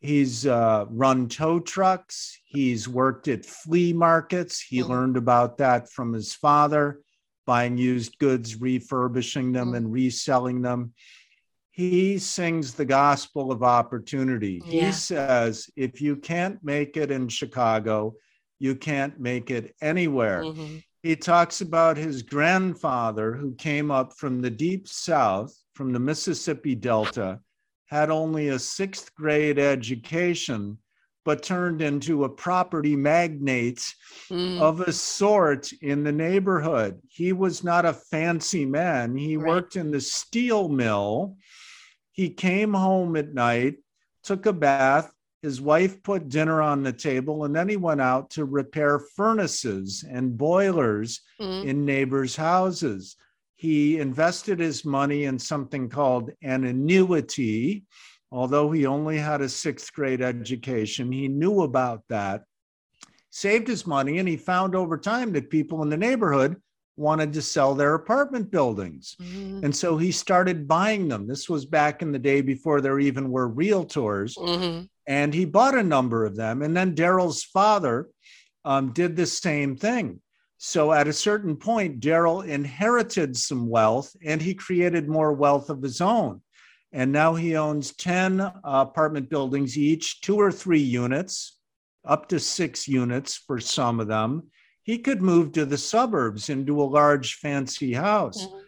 He's 0.00 0.46
uh, 0.46 0.86
run 0.90 1.28
tow 1.28 1.58
trucks. 1.58 2.38
He's 2.44 2.88
worked 2.88 3.26
at 3.26 3.44
flea 3.44 3.92
markets. 3.92 4.60
He 4.60 4.78
mm. 4.78 4.88
learned 4.88 5.16
about 5.16 5.58
that 5.58 5.90
from 5.90 6.12
his 6.12 6.34
father, 6.34 7.00
buying 7.46 7.76
used 7.76 8.18
goods, 8.18 8.60
refurbishing 8.60 9.52
them, 9.52 9.72
mm. 9.72 9.76
and 9.76 9.92
reselling 9.92 10.62
them. 10.62 10.94
He 11.70 12.18
sings 12.18 12.74
the 12.74 12.84
gospel 12.84 13.50
of 13.50 13.62
opportunity. 13.62 14.60
Yeah. 14.64 14.86
He 14.86 14.92
says, 14.92 15.68
if 15.76 16.00
you 16.00 16.16
can't 16.16 16.62
make 16.62 16.96
it 16.96 17.10
in 17.10 17.28
Chicago, 17.28 18.14
you 18.58 18.74
can't 18.74 19.18
make 19.18 19.50
it 19.50 19.74
anywhere. 19.80 20.42
Mm-hmm. 20.42 20.78
He 21.02 21.14
talks 21.14 21.60
about 21.60 21.96
his 21.96 22.22
grandfather 22.22 23.32
who 23.32 23.54
came 23.54 23.90
up 23.90 24.12
from 24.16 24.42
the 24.42 24.50
deep 24.50 24.88
south, 24.88 25.56
from 25.74 25.92
the 25.92 26.00
Mississippi 26.00 26.74
Delta 26.74 27.40
had 27.88 28.10
only 28.10 28.48
a 28.48 28.58
sixth 28.58 29.14
grade 29.14 29.58
education, 29.58 30.78
but 31.24 31.42
turned 31.42 31.82
into 31.82 32.24
a 32.24 32.28
property 32.28 32.94
magnate 32.94 33.94
mm. 34.30 34.60
of 34.60 34.80
a 34.82 34.92
sort 34.92 35.72
in 35.82 36.04
the 36.04 36.12
neighborhood. 36.12 37.00
He 37.08 37.32
was 37.32 37.64
not 37.64 37.86
a 37.86 37.94
fancy 37.94 38.64
man. 38.64 39.16
He 39.16 39.36
right. 39.36 39.48
worked 39.48 39.76
in 39.76 39.90
the 39.90 40.00
steel 40.00 40.68
mill. 40.68 41.36
He 42.12 42.30
came 42.30 42.74
home 42.74 43.16
at 43.16 43.34
night, 43.34 43.76
took 44.22 44.46
a 44.46 44.52
bath. 44.52 45.10
His 45.42 45.60
wife 45.60 46.02
put 46.02 46.28
dinner 46.28 46.60
on 46.60 46.82
the 46.82 46.92
table, 46.92 47.44
and 47.44 47.54
then 47.54 47.68
he 47.68 47.76
went 47.76 48.00
out 48.00 48.30
to 48.30 48.44
repair 48.44 48.98
furnaces 48.98 50.04
and 50.08 50.36
boilers 50.36 51.20
mm. 51.40 51.64
in 51.64 51.84
neighbors' 51.84 52.36
houses 52.36 53.16
he 53.58 53.98
invested 53.98 54.60
his 54.60 54.84
money 54.84 55.24
in 55.24 55.36
something 55.36 55.88
called 55.88 56.30
an 56.42 56.64
annuity. 56.64 57.84
Although 58.30 58.70
he 58.70 58.86
only 58.86 59.18
had 59.18 59.40
a 59.40 59.48
sixth 59.48 59.92
grade 59.92 60.22
education, 60.22 61.10
he 61.10 61.26
knew 61.26 61.62
about 61.62 62.02
that, 62.08 62.44
saved 63.30 63.66
his 63.66 63.84
money, 63.84 64.18
and 64.18 64.28
he 64.28 64.36
found 64.36 64.76
over 64.76 64.96
time 64.96 65.32
that 65.32 65.50
people 65.50 65.82
in 65.82 65.90
the 65.90 65.96
neighborhood 65.96 66.54
wanted 66.96 67.32
to 67.32 67.42
sell 67.42 67.74
their 67.74 67.94
apartment 67.94 68.48
buildings. 68.50 69.16
Mm-hmm. 69.20 69.64
And 69.64 69.74
so 69.74 69.96
he 69.96 70.12
started 70.12 70.68
buying 70.68 71.08
them. 71.08 71.26
This 71.26 71.48
was 71.48 71.66
back 71.66 72.00
in 72.00 72.12
the 72.12 72.18
day 72.18 72.40
before 72.40 72.80
there 72.80 73.00
even 73.00 73.30
were 73.30 73.50
realtors. 73.50 74.36
Mm-hmm. 74.36 74.84
And 75.08 75.34
he 75.34 75.44
bought 75.46 75.76
a 75.76 75.82
number 75.82 76.24
of 76.24 76.36
them. 76.36 76.62
And 76.62 76.76
then 76.76 76.94
Daryl's 76.94 77.42
father 77.42 78.08
um, 78.64 78.92
did 78.92 79.16
the 79.16 79.26
same 79.26 79.76
thing. 79.76 80.20
So 80.58 80.92
at 80.92 81.08
a 81.08 81.12
certain 81.12 81.56
point, 81.56 82.00
Daryl 82.00 82.46
inherited 82.46 83.36
some 83.36 83.68
wealth 83.68 84.14
and 84.24 84.42
he 84.42 84.54
created 84.54 85.08
more 85.08 85.32
wealth 85.32 85.70
of 85.70 85.82
his 85.82 86.00
own. 86.00 86.42
And 86.92 87.12
now 87.12 87.34
he 87.34 87.56
owns 87.56 87.94
10 87.94 88.40
uh, 88.40 88.52
apartment 88.64 89.30
buildings 89.30 89.78
each, 89.78 90.20
two 90.20 90.36
or 90.36 90.50
three 90.50 90.80
units, 90.80 91.58
up 92.04 92.28
to 92.28 92.40
six 92.40 92.88
units 92.88 93.36
for 93.36 93.60
some 93.60 94.00
of 94.00 94.08
them. 94.08 94.48
He 94.82 94.98
could 94.98 95.22
move 95.22 95.52
to 95.52 95.64
the 95.64 95.78
suburbs 95.78 96.48
into 96.48 96.80
a 96.80 96.84
large, 96.84 97.34
fancy 97.34 97.92
house. 97.92 98.46
Mm-hmm 98.46 98.58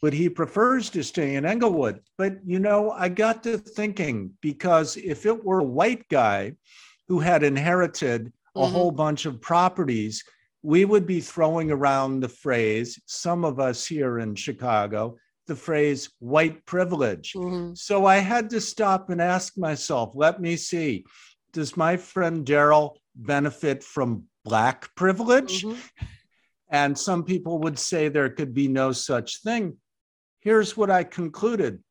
but 0.00 0.12
he 0.12 0.28
prefers 0.28 0.90
to 0.90 1.02
stay 1.02 1.34
in 1.34 1.44
Englewood. 1.44 2.00
But 2.16 2.38
you 2.44 2.58
know, 2.58 2.90
I 2.90 3.08
got 3.08 3.42
to 3.44 3.58
thinking 3.58 4.32
because 4.40 4.96
if 4.96 5.26
it 5.26 5.44
were 5.44 5.60
a 5.60 5.64
white 5.64 6.08
guy 6.08 6.54
who 7.08 7.20
had 7.20 7.42
inherited 7.42 8.32
a 8.54 8.60
mm-hmm. 8.60 8.72
whole 8.72 8.90
bunch 8.90 9.26
of 9.26 9.40
properties, 9.40 10.22
we 10.68 10.84
would 10.84 11.06
be 11.06 11.18
throwing 11.18 11.70
around 11.70 12.20
the 12.20 12.28
phrase, 12.28 13.00
some 13.06 13.42
of 13.42 13.58
us 13.58 13.86
here 13.86 14.18
in 14.18 14.34
Chicago, 14.34 15.16
the 15.46 15.56
phrase 15.56 16.10
white 16.18 16.66
privilege. 16.66 17.32
Mm-hmm. 17.32 17.72
So 17.72 18.04
I 18.04 18.18
had 18.18 18.50
to 18.50 18.60
stop 18.60 19.08
and 19.08 19.18
ask 19.18 19.56
myself, 19.56 20.12
let 20.14 20.42
me 20.42 20.56
see, 20.56 21.06
does 21.54 21.74
my 21.74 21.96
friend 21.96 22.44
Daryl 22.44 22.96
benefit 23.14 23.82
from 23.82 24.24
black 24.44 24.94
privilege? 24.94 25.64
Mm-hmm. 25.64 26.04
And 26.68 26.98
some 26.98 27.24
people 27.24 27.60
would 27.60 27.78
say 27.78 28.10
there 28.10 28.28
could 28.28 28.52
be 28.52 28.68
no 28.68 28.92
such 28.92 29.40
thing. 29.42 29.78
Here's 30.40 30.76
what 30.76 30.90
I 30.90 31.02
concluded 31.02 31.82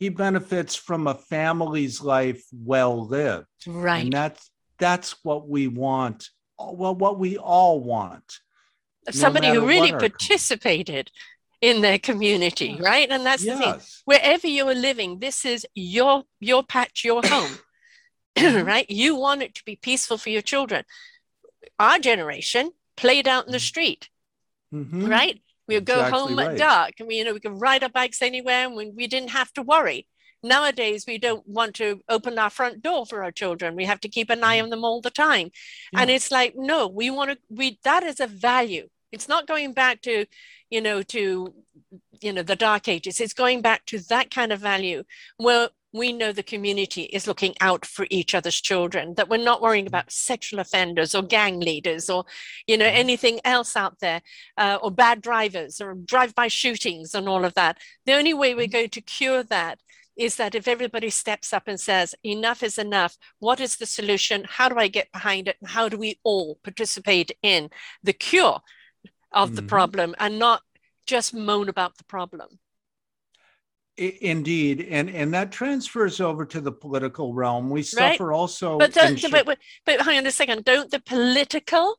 he 0.00 0.08
benefits 0.08 0.74
from 0.74 1.06
a 1.06 1.14
family's 1.14 2.00
life 2.02 2.42
well 2.52 3.06
lived. 3.06 3.46
Right. 3.68 4.02
And 4.02 4.12
that's 4.12 4.50
that's 4.80 5.14
what 5.22 5.48
we 5.48 5.68
want. 5.68 6.28
Well, 6.58 6.94
what 6.94 7.18
we 7.18 7.38
all 7.38 7.80
want. 7.80 8.40
Somebody 9.10 9.48
no 9.48 9.60
who 9.60 9.66
really 9.66 9.90
participated 9.90 11.10
in 11.60 11.80
their 11.80 11.98
community, 11.98 12.78
right? 12.80 13.08
And 13.10 13.26
that's 13.26 13.44
yes. 13.44 13.58
the 13.58 13.64
thing. 13.64 13.80
Wherever 14.04 14.46
you're 14.46 14.74
living, 14.74 15.18
this 15.18 15.44
is 15.44 15.66
your 15.74 16.24
your 16.40 16.62
patch, 16.62 17.04
your 17.04 17.22
home. 17.26 17.50
Mm-hmm. 18.34 18.66
right? 18.66 18.88
You 18.88 19.14
want 19.14 19.42
it 19.42 19.54
to 19.56 19.64
be 19.66 19.76
peaceful 19.76 20.16
for 20.16 20.30
your 20.30 20.40
children. 20.40 20.86
Our 21.78 21.98
generation 21.98 22.72
played 22.96 23.28
out 23.28 23.44
in 23.44 23.52
the 23.52 23.58
mm-hmm. 23.58 23.62
street. 23.62 24.08
Mm-hmm. 24.72 25.04
Right? 25.04 25.42
We 25.68 25.74
would 25.74 25.84
go 25.84 26.02
home 26.04 26.38
right. 26.38 26.52
at 26.52 26.56
dark 26.56 26.92
and 26.98 27.08
we, 27.08 27.16
you 27.16 27.24
know, 27.24 27.34
we 27.34 27.40
could 27.40 27.60
ride 27.60 27.82
our 27.82 27.90
bikes 27.90 28.22
anywhere 28.22 28.66
and 28.66 28.74
we, 28.74 28.88
we 28.88 29.06
didn't 29.06 29.30
have 29.30 29.52
to 29.52 29.62
worry. 29.62 30.06
Nowadays, 30.42 31.04
we 31.06 31.18
don't 31.18 31.46
want 31.46 31.74
to 31.76 32.02
open 32.08 32.38
our 32.38 32.50
front 32.50 32.82
door 32.82 33.06
for 33.06 33.22
our 33.22 33.30
children. 33.30 33.76
We 33.76 33.84
have 33.84 34.00
to 34.00 34.08
keep 34.08 34.30
an 34.30 34.42
eye 34.42 34.58
mm. 34.58 34.64
on 34.64 34.70
them 34.70 34.84
all 34.84 35.00
the 35.00 35.10
time. 35.10 35.50
Yeah. 35.92 36.00
And 36.00 36.10
it's 36.10 36.30
like, 36.30 36.54
no, 36.56 36.88
we 36.88 37.10
want 37.10 37.30
to, 37.30 37.38
we, 37.48 37.78
that 37.84 38.02
is 38.02 38.20
a 38.20 38.26
value. 38.26 38.88
It's 39.12 39.28
not 39.28 39.46
going 39.46 39.72
back 39.72 40.02
to, 40.02 40.26
you 40.70 40.80
know, 40.80 41.02
to, 41.02 41.54
you 42.20 42.32
know, 42.32 42.42
the 42.42 42.56
dark 42.56 42.88
ages. 42.88 43.20
It's 43.20 43.34
going 43.34 43.60
back 43.60 43.84
to 43.86 43.98
that 44.08 44.30
kind 44.30 44.52
of 44.52 44.60
value 44.60 45.04
where 45.36 45.68
we 45.92 46.12
know 46.12 46.32
the 46.32 46.42
community 46.42 47.02
is 47.02 47.26
looking 47.26 47.54
out 47.60 47.84
for 47.84 48.06
each 48.10 48.34
other's 48.34 48.60
children 48.60 49.14
that 49.14 49.28
we're 49.28 49.36
not 49.36 49.60
worrying 49.60 49.86
about 49.86 50.10
sexual 50.10 50.58
offenders 50.60 51.14
or 51.14 51.22
gang 51.22 51.60
leaders 51.60 52.08
or 52.08 52.24
you 52.66 52.78
know 52.78 52.86
anything 52.86 53.40
else 53.44 53.76
out 53.76 53.98
there 54.00 54.22
uh, 54.56 54.78
or 54.82 54.90
bad 54.90 55.20
drivers 55.20 55.80
or 55.80 55.94
drive-by 55.94 56.48
shootings 56.48 57.14
and 57.14 57.28
all 57.28 57.44
of 57.44 57.54
that 57.54 57.78
the 58.06 58.14
only 58.14 58.34
way 58.34 58.54
we're 58.54 58.66
going 58.66 58.88
to 58.88 59.00
cure 59.00 59.42
that 59.42 59.78
is 60.16 60.36
that 60.36 60.54
if 60.54 60.68
everybody 60.68 61.10
steps 61.10 61.52
up 61.52 61.66
and 61.66 61.80
says 61.80 62.14
enough 62.22 62.62
is 62.62 62.78
enough 62.78 63.16
what 63.38 63.60
is 63.60 63.76
the 63.76 63.86
solution 63.86 64.44
how 64.48 64.68
do 64.68 64.78
i 64.78 64.88
get 64.88 65.10
behind 65.12 65.48
it 65.48 65.56
how 65.64 65.88
do 65.88 65.96
we 65.96 66.18
all 66.22 66.58
participate 66.62 67.32
in 67.42 67.70
the 68.02 68.12
cure 68.12 68.60
of 69.32 69.48
mm-hmm. 69.48 69.56
the 69.56 69.62
problem 69.62 70.14
and 70.18 70.38
not 70.38 70.62
just 71.06 71.34
moan 71.34 71.68
about 71.68 71.96
the 71.98 72.04
problem 72.04 72.58
Indeed, 73.98 74.86
and 74.88 75.10
and 75.10 75.34
that 75.34 75.52
transfers 75.52 76.18
over 76.18 76.46
to 76.46 76.62
the 76.62 76.72
political 76.72 77.34
realm. 77.34 77.68
We 77.68 77.82
suffer 77.82 78.28
right. 78.28 78.34
also. 78.34 78.78
But, 78.78 78.94
don't, 78.94 79.18
sh- 79.18 79.26
but, 79.30 79.44
but, 79.44 79.58
but 79.84 80.00
hang 80.00 80.16
on 80.16 80.26
a 80.26 80.30
second. 80.30 80.64
Don't 80.64 80.90
the 80.90 80.98
political 80.98 81.96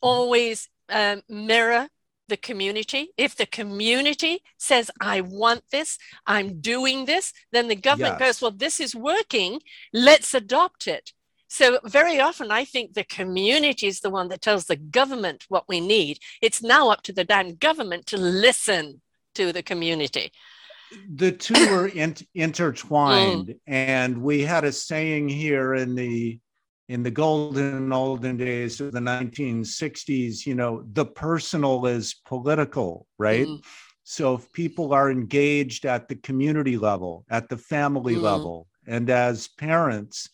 always 0.00 0.68
um, 0.88 1.22
mirror 1.28 1.88
the 2.28 2.36
community? 2.36 3.12
If 3.16 3.36
the 3.36 3.46
community 3.46 4.42
says, 4.58 4.90
"I 5.00 5.20
want 5.20 5.64
this, 5.70 5.98
I'm 6.26 6.60
doing 6.60 7.04
this," 7.04 7.32
then 7.52 7.68
the 7.68 7.76
government 7.76 8.16
yes. 8.18 8.28
goes, 8.28 8.42
"Well, 8.42 8.50
this 8.52 8.80
is 8.80 8.94
working. 8.94 9.60
Let's 9.92 10.34
adopt 10.34 10.86
it." 10.86 11.12
So 11.48 11.80
very 11.84 12.18
often, 12.18 12.50
I 12.50 12.64
think 12.64 12.94
the 12.94 13.04
community 13.04 13.86
is 13.86 14.00
the 14.00 14.10
one 14.10 14.28
that 14.28 14.40
tells 14.40 14.64
the 14.64 14.76
government 14.76 15.44
what 15.48 15.68
we 15.68 15.80
need. 15.80 16.18
It's 16.40 16.62
now 16.62 16.90
up 16.90 17.02
to 17.02 17.12
the 17.12 17.24
damn 17.24 17.56
government 17.56 18.06
to 18.06 18.16
listen 18.16 19.02
to 19.34 19.52
the 19.52 19.62
community 19.62 20.32
the 21.14 21.32
two 21.32 21.54
are 21.54 21.88
in, 21.88 22.14
intertwined 22.34 23.48
mm. 23.48 23.60
and 23.66 24.22
we 24.22 24.42
had 24.42 24.64
a 24.64 24.72
saying 24.72 25.28
here 25.28 25.74
in 25.74 25.94
the 25.94 26.38
in 26.92 27.02
the 27.02 27.10
golden 27.10 27.90
olden 27.92 28.36
days 28.36 28.78
of 28.80 28.92
the 28.92 29.00
1960s 29.00 30.44
you 30.44 30.54
know 30.54 30.84
the 30.92 31.06
personal 31.06 31.86
is 31.86 32.14
political 32.26 33.06
right 33.18 33.46
mm. 33.46 33.64
so 34.04 34.34
if 34.34 34.52
people 34.52 34.92
are 34.92 35.10
engaged 35.10 35.86
at 35.86 36.06
the 36.08 36.16
community 36.16 36.76
level 36.76 37.24
at 37.30 37.48
the 37.48 37.56
family 37.56 38.14
mm. 38.14 38.22
level 38.22 38.66
and 38.86 39.08
as 39.08 39.48
parents 39.48 40.28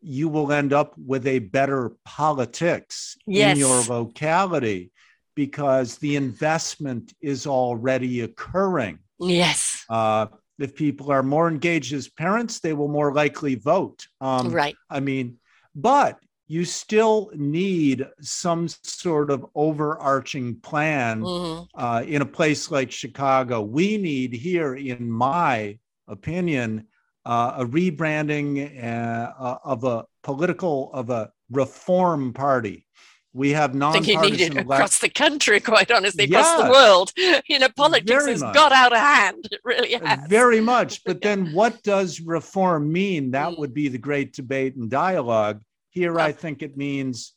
you 0.00 0.28
will 0.28 0.52
end 0.52 0.72
up 0.72 0.94
with 0.96 1.26
a 1.26 1.40
better 1.40 1.90
politics 2.04 3.16
yes. 3.26 3.56
in 3.56 3.58
your 3.58 3.82
locality 3.84 4.92
because 5.34 5.98
the 5.98 6.14
investment 6.14 7.12
is 7.20 7.46
already 7.46 8.20
occurring 8.20 8.98
Yes. 9.20 9.84
Uh, 9.88 10.26
if 10.58 10.74
people 10.74 11.10
are 11.10 11.22
more 11.22 11.48
engaged 11.48 11.92
as 11.92 12.08
parents, 12.08 12.60
they 12.60 12.72
will 12.72 12.88
more 12.88 13.12
likely 13.12 13.54
vote. 13.54 14.06
Um, 14.20 14.50
right. 14.50 14.76
I 14.90 15.00
mean, 15.00 15.38
but 15.74 16.18
you 16.48 16.64
still 16.64 17.30
need 17.34 18.06
some 18.20 18.68
sort 18.68 19.30
of 19.30 19.44
overarching 19.54 20.58
plan 20.60 21.20
mm-hmm. 21.20 21.64
uh, 21.78 22.02
in 22.06 22.22
a 22.22 22.26
place 22.26 22.70
like 22.70 22.90
Chicago. 22.90 23.60
We 23.60 23.98
need 23.98 24.32
here, 24.32 24.74
in 24.74 25.10
my 25.10 25.78
opinion, 26.08 26.86
uh, 27.26 27.56
a 27.58 27.66
rebranding 27.66 28.82
uh, 28.82 29.58
of 29.62 29.84
a 29.84 30.04
political 30.22 30.90
of 30.94 31.10
a 31.10 31.30
reform 31.50 32.32
party 32.32 32.86
we 33.34 33.50
have 33.50 33.74
nonpartisan 33.74 34.16
I 34.16 34.20
think 34.22 34.38
you 34.40 34.46
need 34.46 34.56
it 34.56 34.60
across 34.62 34.98
the 34.98 35.08
country, 35.08 35.60
quite 35.72 35.90
honestly, 35.90 36.24
across 36.24 36.62
the 36.62 36.70
world. 36.70 37.12
You 37.46 37.58
know, 37.58 37.68
politics 37.76 38.26
has 38.26 38.42
much. 38.42 38.54
got 38.54 38.72
out 38.72 38.92
of 38.92 38.98
hand. 38.98 39.48
It 39.50 39.60
really 39.64 39.94
uh, 39.94 40.04
has. 40.04 40.28
Very 40.28 40.60
much. 40.60 41.02
But 41.08 41.22
then 41.22 41.52
what 41.52 41.82
does 41.82 42.20
reform 42.20 42.92
mean? 42.92 43.30
That 43.30 43.52
mm. 43.52 43.58
would 43.58 43.72
be 43.72 43.88
the 43.88 43.98
great 43.98 44.34
debate 44.34 44.76
and 44.76 44.90
dialogue. 44.90 45.62
Here, 45.90 46.20
I 46.20 46.32
think 46.32 46.62
it 46.62 46.76
means 46.76 47.34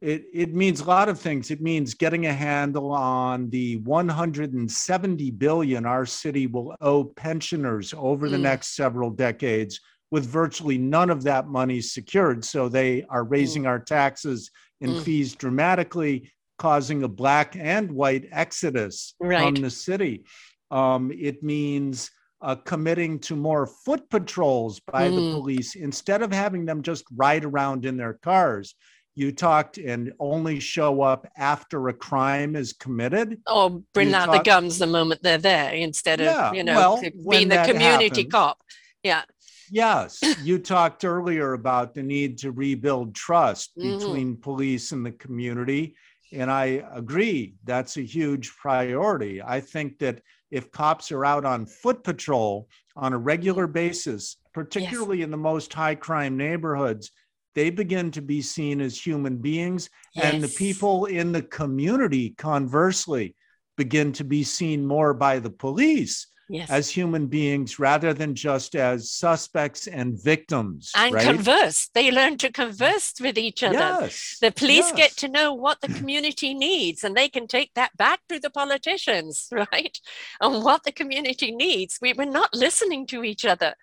it, 0.00 0.24
it 0.32 0.54
means 0.54 0.80
a 0.80 0.84
lot 0.84 1.08
of 1.08 1.18
things. 1.18 1.50
It 1.50 1.60
means 1.60 1.94
getting 1.94 2.26
a 2.26 2.32
handle 2.32 2.90
on 2.92 3.50
the 3.50 3.76
170 3.78 5.30
billion 5.32 5.84
our 5.84 6.06
city 6.06 6.46
will 6.46 6.74
owe 6.80 7.04
pensioners 7.04 7.92
over 7.96 8.28
the 8.28 8.38
mm. 8.38 8.42
next 8.42 8.76
several 8.76 9.10
decades, 9.10 9.78
with 10.10 10.26
virtually 10.26 10.78
none 10.78 11.10
of 11.10 11.22
that 11.24 11.48
money 11.48 11.80
secured. 11.80 12.44
So 12.44 12.68
they 12.68 13.04
are 13.10 13.24
raising 13.24 13.64
mm. 13.64 13.68
our 13.68 13.78
taxes 13.78 14.50
and 14.80 14.92
mm. 14.92 15.02
fees 15.02 15.34
dramatically, 15.34 16.32
causing 16.58 17.02
a 17.02 17.08
black 17.08 17.56
and 17.56 17.90
white 17.90 18.26
exodus 18.32 19.14
right. 19.20 19.42
from 19.42 19.54
the 19.54 19.70
city. 19.70 20.24
Um, 20.70 21.10
it 21.12 21.42
means 21.42 22.10
uh, 22.42 22.54
committing 22.54 23.18
to 23.18 23.36
more 23.36 23.66
foot 23.66 24.08
patrols 24.08 24.80
by 24.80 25.08
mm. 25.08 25.16
the 25.16 25.38
police 25.38 25.74
instead 25.74 26.22
of 26.22 26.32
having 26.32 26.64
them 26.64 26.82
just 26.82 27.04
ride 27.14 27.44
around 27.44 27.84
in 27.84 27.96
their 27.96 28.14
cars. 28.14 28.74
You 29.16 29.32
talked 29.32 29.76
and 29.76 30.12
only 30.20 30.60
show 30.60 31.02
up 31.02 31.26
after 31.36 31.88
a 31.88 31.92
crime 31.92 32.56
is 32.56 32.72
committed. 32.72 33.38
Or 33.46 33.82
bring 33.92 34.10
you 34.10 34.14
out 34.14 34.26
talk- 34.26 34.44
the 34.44 34.50
guns 34.50 34.78
the 34.78 34.86
moment 34.86 35.22
they're 35.22 35.36
there 35.38 35.72
instead 35.72 36.20
of, 36.20 36.26
yeah, 36.26 36.52
you 36.52 36.62
know, 36.62 36.76
well, 36.76 37.02
being 37.28 37.48
the 37.48 37.64
community 37.66 38.22
happens, 38.22 38.32
cop. 38.32 38.58
Yeah. 39.02 39.22
Yes, 39.70 40.20
you 40.42 40.58
talked 40.58 41.04
earlier 41.04 41.52
about 41.52 41.94
the 41.94 42.02
need 42.02 42.38
to 42.38 42.50
rebuild 42.50 43.14
trust 43.14 43.76
mm-hmm. 43.78 43.98
between 43.98 44.36
police 44.36 44.92
and 44.92 45.06
the 45.06 45.12
community. 45.12 45.94
And 46.32 46.50
I 46.50 46.84
agree, 46.92 47.54
that's 47.64 47.96
a 47.96 48.02
huge 48.02 48.52
priority. 48.56 49.42
I 49.42 49.60
think 49.60 49.98
that 50.00 50.22
if 50.50 50.70
cops 50.70 51.12
are 51.12 51.24
out 51.24 51.44
on 51.44 51.66
foot 51.66 52.02
patrol 52.02 52.68
on 52.96 53.12
a 53.12 53.18
regular 53.18 53.66
basis, 53.66 54.36
particularly 54.52 55.18
yes. 55.18 55.24
in 55.24 55.30
the 55.30 55.36
most 55.36 55.72
high 55.72 55.94
crime 55.94 56.36
neighborhoods, 56.36 57.12
they 57.54 57.70
begin 57.70 58.10
to 58.12 58.22
be 58.22 58.42
seen 58.42 58.80
as 58.80 59.00
human 59.00 59.38
beings. 59.38 59.90
Yes. 60.14 60.32
And 60.32 60.42
the 60.42 60.48
people 60.48 61.06
in 61.06 61.32
the 61.32 61.42
community, 61.42 62.30
conversely, 62.30 63.34
begin 63.76 64.12
to 64.12 64.24
be 64.24 64.42
seen 64.42 64.84
more 64.84 65.14
by 65.14 65.38
the 65.38 65.50
police 65.50 66.26
yes. 66.50 66.70
as 66.70 66.90
human 66.90 67.26
beings 67.26 67.78
rather 67.78 68.12
than 68.12 68.34
just 68.34 68.74
as 68.74 69.10
suspects 69.10 69.86
and 69.86 70.22
victims. 70.22 70.92
and 70.96 71.14
right? 71.14 71.24
converse. 71.24 71.88
They 71.94 72.10
learn 72.10 72.36
to 72.38 72.52
converse 72.52 73.14
with 73.20 73.38
each 73.38 73.62
other. 73.62 73.76
Yes. 73.76 74.38
The 74.40 74.50
police 74.50 74.90
get 74.92 75.12
to 75.18 75.28
know 75.28 75.54
what 75.54 75.80
the 75.80 75.88
community 76.00 76.54
needs 76.54 77.04
and 77.04 77.16
they 77.16 77.28
can 77.28 77.46
take 77.46 77.72
that 77.74 77.96
back 77.96 78.20
to 78.28 78.38
the 78.38 78.50
politicians, 78.50 79.48
right? 79.52 79.98
On 80.40 80.62
what 80.62 80.84
the 80.84 80.92
community 80.92 81.52
needs. 81.52 81.98
We, 82.02 82.12
we're 82.12 82.24
not 82.24 82.54
listening 82.54 83.06
to 83.08 83.24
each 83.24 83.44
other. 83.44 83.74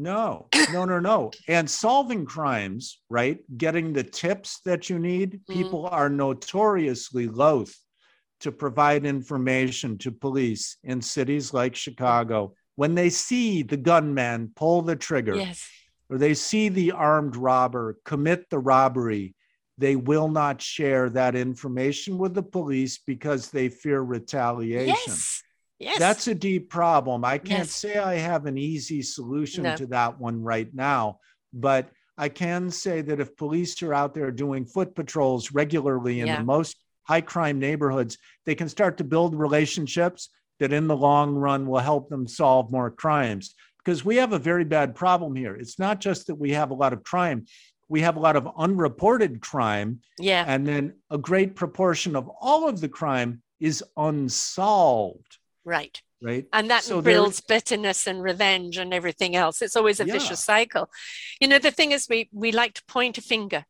No, 0.00 0.46
no, 0.72 0.84
no, 0.84 1.00
no. 1.00 1.32
And 1.48 1.68
solving 1.68 2.24
crimes, 2.24 3.00
right? 3.10 3.38
Getting 3.58 3.92
the 3.92 4.04
tips 4.04 4.60
that 4.64 4.88
you 4.88 4.98
need. 4.98 5.40
Mhm. 5.48 5.54
People 5.54 5.86
are 5.86 6.08
notoriously 6.08 7.26
loath 7.26 7.76
to 8.40 8.52
provide 8.52 9.04
information 9.04 9.98
to 9.98 10.10
police 10.12 10.76
in 10.84 11.00
cities 11.02 11.52
like 11.52 11.74
Chicago 11.74 12.54
when 12.76 12.94
they 12.94 13.10
see 13.10 13.62
the 13.62 13.76
gunman 13.76 14.52
pull 14.54 14.82
the 14.82 14.94
trigger 14.96 15.34
Yes. 15.34 15.68
or 16.08 16.18
they 16.18 16.34
see 16.34 16.68
the 16.68 16.92
armed 16.92 17.36
robber 17.36 17.98
commit 18.04 18.48
the 18.50 18.58
robbery. 18.58 19.34
They 19.78 19.96
will 19.96 20.28
not 20.28 20.60
share 20.62 21.10
that 21.10 21.34
information 21.34 22.18
with 22.18 22.34
the 22.34 22.42
police 22.42 22.98
because 22.98 23.50
they 23.50 23.68
fear 23.68 24.00
retaliation. 24.00 24.88
Yes. 25.06 25.42
Yes. 25.80 25.98
That's 25.98 26.26
a 26.26 26.34
deep 26.34 26.70
problem. 26.70 27.24
I 27.24 27.38
can't 27.38 27.60
Yes. 27.66 27.70
say 27.76 27.96
I 27.98 28.14
have 28.16 28.46
an 28.46 28.58
easy 28.58 29.02
solution 29.02 29.62
No. 29.64 29.76
to 29.76 29.86
that 29.86 30.18
one 30.20 30.42
right 30.42 30.72
now, 30.74 31.18
but 31.52 31.90
I 32.16 32.28
can 32.28 32.70
say 32.70 33.00
that 33.02 33.20
if 33.20 33.36
police 33.36 33.80
are 33.82 33.94
out 33.94 34.12
there 34.14 34.32
doing 34.32 34.66
foot 34.66 34.94
patrols 34.96 35.52
regularly 35.52 36.18
in 36.20 36.26
Yeah. 36.26 36.38
the 36.38 36.44
most 36.44 36.76
high 37.08 37.20
crime 37.22 37.58
neighborhoods, 37.58 38.18
they 38.44 38.54
can 38.54 38.68
start 38.68 38.98
to 38.98 39.04
build 39.04 39.34
relationships 39.34 40.28
that 40.60 40.72
in 40.72 40.86
the 40.86 40.96
long 40.96 41.34
run 41.34 41.66
will 41.66 41.78
help 41.78 42.08
them 42.08 42.28
solve 42.28 42.70
more 42.70 42.90
crimes. 42.90 43.54
Because 43.78 44.04
we 44.04 44.16
have 44.16 44.32
a 44.32 44.38
very 44.38 44.64
bad 44.64 44.94
problem 44.94 45.34
here. 45.34 45.54
It's 45.54 45.78
not 45.78 46.00
just 46.00 46.26
that 46.26 46.34
we 46.34 46.50
have 46.52 46.70
a 46.70 46.74
lot 46.74 46.92
of 46.92 47.04
crime, 47.04 47.46
we 47.88 48.02
have 48.02 48.16
a 48.16 48.20
lot 48.20 48.36
of 48.36 48.46
unreported 48.58 49.40
crime 49.40 50.00
yeah. 50.18 50.44
and 50.46 50.66
then 50.66 50.94
a 51.10 51.16
great 51.16 51.56
proportion 51.56 52.14
of 52.16 52.28
all 52.40 52.68
of 52.68 52.80
the 52.80 52.88
crime 52.88 53.42
is 53.60 53.82
unsolved 53.96 55.38
Right. 55.64 56.00
right 56.22 56.46
And 56.52 56.70
that 56.70 56.82
So 56.84 57.00
builds 57.00 57.40
bitterness 57.40 58.06
and 58.06 58.22
revenge 58.22 58.76
and 58.76 58.92
everything 58.92 59.36
else. 59.36 59.62
It's 59.62 59.76
always 59.76 60.00
a 60.00 60.06
Yeah. 60.06 60.14
vicious 60.14 60.44
cycle. 60.44 60.90
You 61.40 61.48
know, 61.48 61.58
the 61.58 61.70
thing 61.70 61.92
is, 61.92 62.08
we, 62.08 62.28
we 62.32 62.52
like 62.52 62.74
to 62.74 62.84
point 62.84 63.16
a 63.18 63.22
finger 63.22 63.64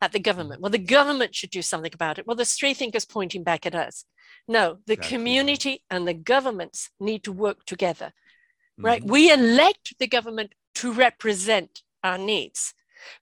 at 0.00 0.12
the 0.12 0.18
government. 0.18 0.60
Well, 0.60 0.70
the 0.70 0.78
government 0.78 1.34
should 1.34 1.50
do 1.50 1.62
something 1.62 1.92
about 1.94 2.18
it. 2.18 2.26
Well, 2.26 2.36
there's 2.36 2.54
three 2.54 2.74
fingers 2.74 3.04
pointing 3.04 3.42
back 3.42 3.66
at 3.66 3.74
us. 3.74 4.04
No, 4.48 4.78
the 4.86 4.96
community 4.96 5.82
and 5.90 6.08
the 6.08 6.14
governments 6.14 6.90
need 6.98 7.22
to 7.24 7.32
work 7.32 7.64
together, 7.66 8.12
right? 8.78 9.02
Mhm. 9.02 9.10
We 9.10 9.32
elect 9.32 9.94
the 9.98 10.06
government 10.06 10.54
to 10.76 10.92
represent 10.92 11.82
our 12.02 12.18
needs. 12.18 12.74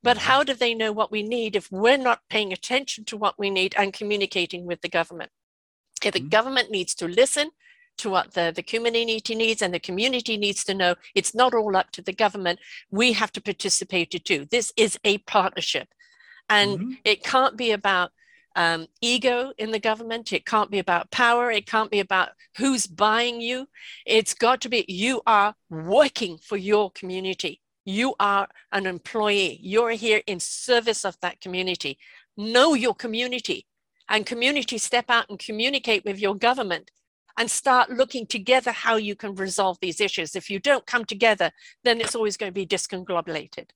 But 0.03 0.17
Mhm. 0.17 0.21
how 0.21 0.45
do 0.45 0.55
they 0.55 0.75
know 0.75 0.93
what 0.93 1.11
we 1.11 1.23
need 1.23 1.57
if 1.57 1.71
we're 1.71 1.97
not 1.97 2.29
paying 2.29 2.53
attention 2.53 3.05
to 3.07 3.17
what 3.17 3.39
we 3.39 3.51
need 3.51 3.75
and 3.77 3.93
communicating 3.93 4.65
with 4.65 4.81
the 4.81 4.89
government? 4.89 5.33
If 6.03 6.13
the 6.15 6.21
Mhm. 6.21 6.31
government 6.31 6.71
needs 6.71 6.95
to 6.97 7.09
listen 7.09 7.51
to 7.99 8.11
what 8.11 8.35
the, 8.35 8.53
the 8.55 8.63
community 8.63 9.35
needs 9.35 9.61
and 9.61 9.75
the 9.75 9.81
community 9.81 10.37
needs 10.37 10.65
to 10.65 10.75
know 10.75 10.95
it's 11.15 11.35
not 11.35 11.55
all 11.55 11.77
up 11.77 11.91
to 11.93 12.03
the 12.03 12.13
government. 12.13 12.61
We 12.91 13.13
have 13.13 13.33
to 13.33 13.41
participate 13.41 14.11
too. 14.25 14.47
This 14.47 14.73
is 14.77 14.99
a 15.05 15.19
partnership. 15.19 15.89
And 16.49 16.79
Mhm. 16.79 16.99
it 17.05 17.23
can't 17.23 17.57
be 17.57 17.71
about 17.73 18.13
um, 18.57 18.89
ego 19.01 19.53
in 19.57 19.71
the 19.71 19.79
government. 19.79 20.33
It 20.33 20.45
can't 20.45 20.71
be 20.71 20.81
about 20.81 21.13
power. 21.13 21.49
It 21.49 21.67
can't 21.67 21.93
be 21.93 22.01
about 22.01 22.31
who's 22.57 22.89
buying 22.89 23.41
you. 23.41 23.69
It's 24.05 24.35
got 24.35 24.61
to 24.63 24.69
be 24.69 24.85
you 24.89 25.23
are 25.27 25.55
working 25.71 26.39
for 26.39 26.57
your 26.57 26.91
community. 26.91 27.61
You 27.85 28.17
are 28.19 28.49
an 28.73 28.87
employee. 28.87 29.61
You're 29.63 29.93
here 29.93 30.23
in 30.27 30.41
service 30.41 31.05
of 31.05 31.21
that 31.21 31.41
community. 31.41 31.99
Know 32.37 32.75
your 32.75 32.95
community 32.95 33.67
and 34.09 34.27
community 34.27 34.79
step 34.79 35.05
out 35.09 35.29
and 35.29 35.39
communicate 35.39 36.05
with 36.05 36.19
your 36.19 36.35
government 36.35 36.91
and 37.37 37.49
start 37.49 37.91
looking 37.91 38.27
together 38.27 38.73
how 38.73 38.97
you 38.97 39.15
can 39.15 39.37
resolve 39.37 39.79
these 39.81 40.01
issues. 40.01 40.35
If 40.35 40.51
you 40.51 40.59
don't 40.59 40.85
come 40.85 41.05
together, 41.05 41.53
then 41.85 42.01
it's 42.01 42.17
always 42.17 42.37
going 42.37 42.51
to 42.51 42.55
be 42.55 42.67
discombobulated. 42.67 43.71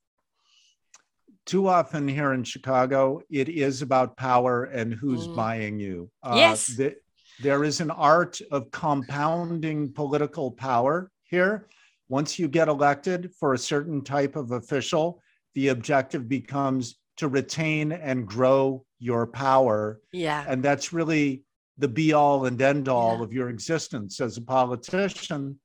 Too 1.46 1.66
often 1.68 2.06
here 2.06 2.32
in 2.32 2.44
chicago 2.44 3.20
it 3.30 3.48
is 3.48 3.82
about 3.82 4.16
power 4.16 4.64
and 4.64 4.94
who's 4.94 5.26
Mm. 5.26 5.36
buying 5.36 5.78
you 5.80 6.10
Uh, 6.22 6.34
Yes. 6.36 6.66
the- 6.68 6.96
there 7.40 7.64
is 7.64 7.80
an 7.80 7.90
art 7.90 8.40
of 8.50 8.70
compounding 8.70 9.92
political 9.92 10.50
power 10.52 11.10
here 11.24 11.66
once 12.08 12.38
you 12.38 12.46
get 12.48 12.68
elected 12.68 13.32
for 13.38 13.54
a 13.54 13.58
certain 13.58 14.02
type 14.02 14.36
of 14.36 14.50
official 14.52 15.20
the 15.54 15.68
objective 15.68 16.28
becomes 16.28 16.98
to 17.16 17.28
retain 17.28 17.92
and 17.92 18.26
grow 18.26 18.84
your 18.98 19.26
power 19.26 20.00
Yeah. 20.12 20.44
and 20.46 20.62
that's 20.62 20.92
really 20.92 21.42
the 21.78 21.88
be 21.88 22.12
all 22.12 22.44
and 22.46 22.60
end 22.62 22.88
all 22.88 23.18
Yeah. 23.18 23.24
of 23.24 23.32
your 23.32 23.48
existence 23.48 24.20
as 24.20 24.36
a 24.36 24.42
politician 24.42 25.58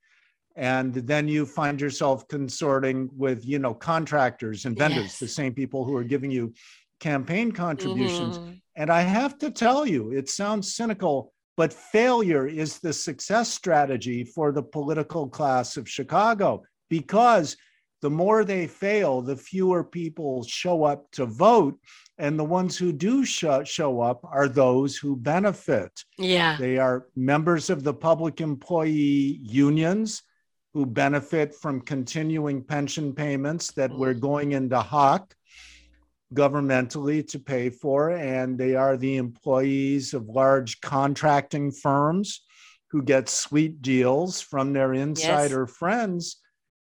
and 0.57 0.93
then 0.95 1.27
you 1.27 1.45
find 1.45 1.79
yourself 1.79 2.27
consorting 2.27 3.09
with 3.15 3.45
you 3.45 3.59
know 3.59 3.73
contractors 3.73 4.65
and 4.65 4.77
vendors 4.77 5.03
Yes. 5.03 5.19
the 5.19 5.27
same 5.27 5.53
people 5.53 5.85
who 5.85 5.95
are 5.95 6.03
giving 6.03 6.31
you 6.31 6.53
campaign 6.99 7.51
contributions 7.51 8.39
Mhm. 8.39 8.59
and 8.75 8.89
i 8.89 9.01
have 9.01 9.37
to 9.37 9.51
tell 9.51 9.85
you 9.85 10.11
it 10.11 10.27
sounds 10.29 10.75
cynical 10.75 11.31
but 11.55 11.71
failure 11.73 12.47
is 12.47 12.79
the 12.79 12.91
success 12.93 13.47
strategy 13.53 14.23
for 14.23 14.51
the 14.51 14.63
political 14.63 15.27
class 15.29 15.77
of 15.77 15.87
chicago 15.87 16.63
because 16.89 17.55
the 18.01 18.09
more 18.09 18.43
they 18.43 18.65
fail 18.67 19.21
the 19.21 19.35
fewer 19.35 19.83
people 19.83 20.43
show 20.43 20.83
up 20.83 21.09
to 21.11 21.25
vote 21.25 21.79
and 22.19 22.37
the 22.37 22.43
ones 22.43 22.75
who 22.77 22.91
do 22.91 23.23
show, 23.23 23.63
show 23.63 24.01
up 24.01 24.19
are 24.23 24.47
those 24.47 24.95
who 24.97 25.15
benefit 25.15 25.91
Yeah. 26.17 26.57
they 26.57 26.77
are 26.79 27.05
members 27.15 27.69
of 27.69 27.83
the 27.83 27.93
public 27.93 28.41
employee 28.41 29.39
unions 29.43 30.23
who 30.77 30.85
benefit 30.85 31.55
from 31.55 31.81
continuing 31.81 32.63
pension 32.63 33.11
payments 33.11 33.71
that 33.71 33.91
we're 33.91 34.13
going 34.13 34.51
into 34.51 34.79
hoc 34.79 35.33
governmentally 36.35 37.27
to 37.27 37.39
pay 37.39 37.67
for. 37.71 38.11
And 38.11 38.59
they 38.59 38.75
are 38.75 38.95
the 38.95 39.17
employees 39.17 40.13
of 40.13 40.27
large 40.27 40.79
contracting 40.81 41.71
firms 41.71 42.45
who 42.91 43.01
get 43.01 43.27
sweet 43.27 43.81
deals 43.81 44.39
from 44.39 44.71
their 44.71 44.93
insider 44.93 45.65
friends 45.65 46.37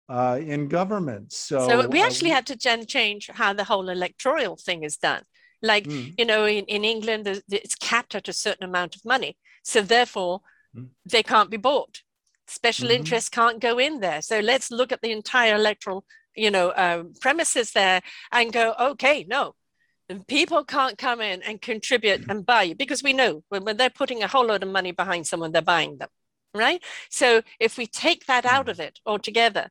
uh, 0.09 0.39
in 0.41 0.69
government. 0.69 1.33
So, 1.33 1.67
So 1.69 1.89
we 1.89 2.01
uh, 2.01 2.07
actually 2.07 2.31
had 2.31 2.47
to 2.47 2.57
change 2.87 3.29
how 3.41 3.53
the 3.55 3.65
whole 3.65 3.89
electoral 3.89 4.55
thing 4.57 4.85
is 4.85 4.99
done. 4.99 5.25
Like, 5.63 5.89
Mm. 5.89 6.15
you 6.17 6.27
know, 6.27 6.45
in, 6.47 6.65
in 6.67 6.85
England, 6.85 7.43
it's 7.49 7.75
capped 7.75 8.15
at 8.15 8.29
a 8.29 8.33
certain 8.33 8.67
amount 8.71 8.95
of 8.95 9.05
money. 9.05 9.37
So 9.65 9.83
therefore, 9.83 10.43
Mm. 10.77 10.91
they 11.13 11.25
can't 11.25 11.51
be 11.51 11.57
bought. 11.57 12.03
Special 12.51 12.89
Mhm. 12.89 12.95
interests 12.97 13.31
can't 13.31 13.61
go 13.61 13.79
in 13.79 14.01
there. 14.01 14.23
So 14.23 14.41
let's 14.41 14.71
look 14.71 14.93
at 14.93 15.01
the 15.03 15.13
entire 15.13 15.55
electoral, 15.55 16.05
you 16.35 16.51
know, 16.51 16.71
uh, 16.71 17.05
premises 17.21 17.73
there 17.73 18.03
and 18.33 18.53
go, 18.53 18.75
okay, 18.79 19.25
no, 19.29 19.55
people 20.27 20.65
can't 20.65 20.99
come 20.99 21.21
in 21.21 21.43
and 21.43 21.63
contribute 21.63 22.25
and 22.29 22.45
buy 22.45 22.63
you 22.65 22.75
because 22.75 23.03
we 23.03 23.13
know 23.13 23.45
when, 23.49 23.65
when 23.65 23.77
they're 23.77 23.91
putting 23.91 24.23
a 24.23 24.27
whole 24.29 24.47
load 24.47 24.63
of 24.65 24.69
money 24.69 24.93
behind 24.93 25.27
someone, 25.27 25.53
they're 25.53 25.63
buying 25.63 25.99
them, 25.99 26.09
right? 26.53 26.83
So 27.09 27.43
if 27.61 27.79
we 27.79 27.87
take 27.87 28.27
that 28.27 28.45
out 28.45 28.67
Mm. 28.67 28.71
of 28.71 28.81
it 28.81 29.01
altogether, 29.07 29.71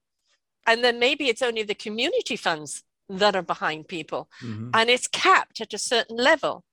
and 0.65 0.83
then 0.83 0.99
maybe 0.99 1.27
it's 1.29 1.41
only 1.41 1.63
the 1.63 1.75
community 1.75 2.35
funds 2.35 2.83
that 3.09 3.35
are 3.35 3.41
behind 3.41 3.87
people 3.87 4.29
mhm. 4.41 4.69
and 4.73 4.89
it's 4.89 5.07
capped 5.07 5.59
at 5.61 5.73
a 5.73 5.77
certain 5.79 6.17
level 6.17 6.63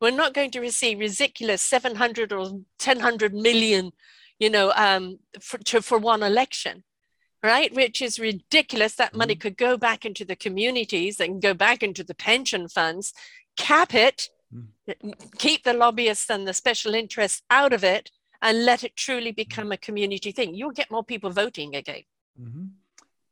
we're 0.00 0.10
not 0.10 0.34
going 0.34 0.50
to 0.50 0.60
receive 0.60 0.98
ridiculous 0.98 1.62
700 1.62 2.32
or 2.32 2.50
1000 2.78 3.32
million 3.32 3.92
you 4.38 4.50
know 4.50 4.72
um, 4.76 5.18
for, 5.40 5.58
to, 5.58 5.82
for 5.82 5.98
one 5.98 6.22
election 6.22 6.84
right 7.42 7.74
which 7.74 8.00
is 8.02 8.18
ridiculous 8.18 8.94
that 8.94 9.14
money 9.14 9.34
Mhm. 9.34 9.40
could 9.40 9.56
go 9.56 9.76
back 9.76 10.04
into 10.04 10.24
the 10.24 10.36
communities 10.36 11.20
and 11.20 11.42
go 11.42 11.54
back 11.54 11.82
into 11.82 12.02
the 12.04 12.14
pension 12.14 12.68
funds 12.68 13.12
cap 13.56 13.94
it 13.94 14.28
keep 15.38 15.64
the 15.64 15.72
lobbyists 15.72 16.30
and 16.30 16.46
the 16.46 16.54
special 16.54 16.94
interests 16.94 17.42
out 17.50 17.72
of 17.72 17.82
it 17.84 18.10
and 18.42 18.64
let 18.64 18.84
it 18.84 18.94
truly 18.96 19.32
become 19.32 19.72
a 19.72 19.76
community 19.76 20.32
thing 20.32 20.54
you'll 20.54 20.70
get 20.70 20.90
more 20.90 21.04
people 21.04 21.30
voting 21.30 21.74
again 21.74 22.02
Mhm. 22.40 22.70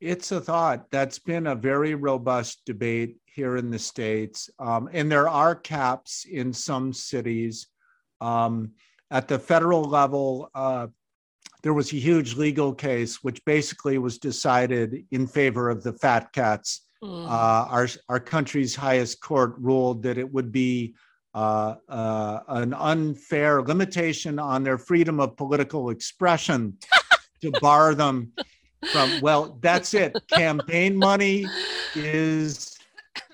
It's 0.00 0.32
a 0.32 0.40
thought 0.40 0.90
that's 0.90 1.18
been 1.18 1.46
a 1.46 1.54
very 1.54 1.94
robust 1.94 2.62
debate 2.66 3.16
here 3.24 3.56
in 3.56 3.70
the 3.70 3.78
States. 3.78 4.50
Um, 4.58 4.88
and 4.92 5.10
there 5.10 5.28
are 5.28 5.54
caps 5.54 6.26
in 6.26 6.52
some 6.52 6.92
cities. 6.92 7.68
Um, 8.20 8.72
at 9.10 9.28
the 9.28 9.38
federal 9.38 9.82
level, 9.82 10.50
uh, 10.54 10.86
there 11.62 11.74
was 11.74 11.92
a 11.92 11.96
huge 11.96 12.36
legal 12.36 12.74
case 12.74 13.22
which 13.22 13.44
basically 13.44 13.98
was 13.98 14.18
decided 14.18 15.06
in 15.10 15.26
favor 15.26 15.70
of 15.70 15.82
the 15.82 15.92
fat 15.94 16.32
cats. 16.32 16.82
Mm. 17.02 17.26
Uh, 17.26 17.66
our, 17.70 17.88
our 18.08 18.20
country's 18.20 18.74
highest 18.74 19.20
court 19.20 19.54
ruled 19.58 20.02
that 20.02 20.18
it 20.18 20.30
would 20.30 20.52
be 20.52 20.94
uh, 21.34 21.74
uh, 21.88 22.40
an 22.48 22.72
unfair 22.74 23.62
limitation 23.62 24.38
on 24.38 24.62
their 24.62 24.78
freedom 24.78 25.20
of 25.20 25.36
political 25.36 25.90
expression 25.90 26.76
to 27.40 27.50
bar 27.60 27.94
them 27.94 28.32
from 28.92 29.20
well 29.20 29.58
that's 29.60 29.94
it 29.94 30.16
campaign 30.30 30.94
money 30.94 31.46
is 31.96 32.78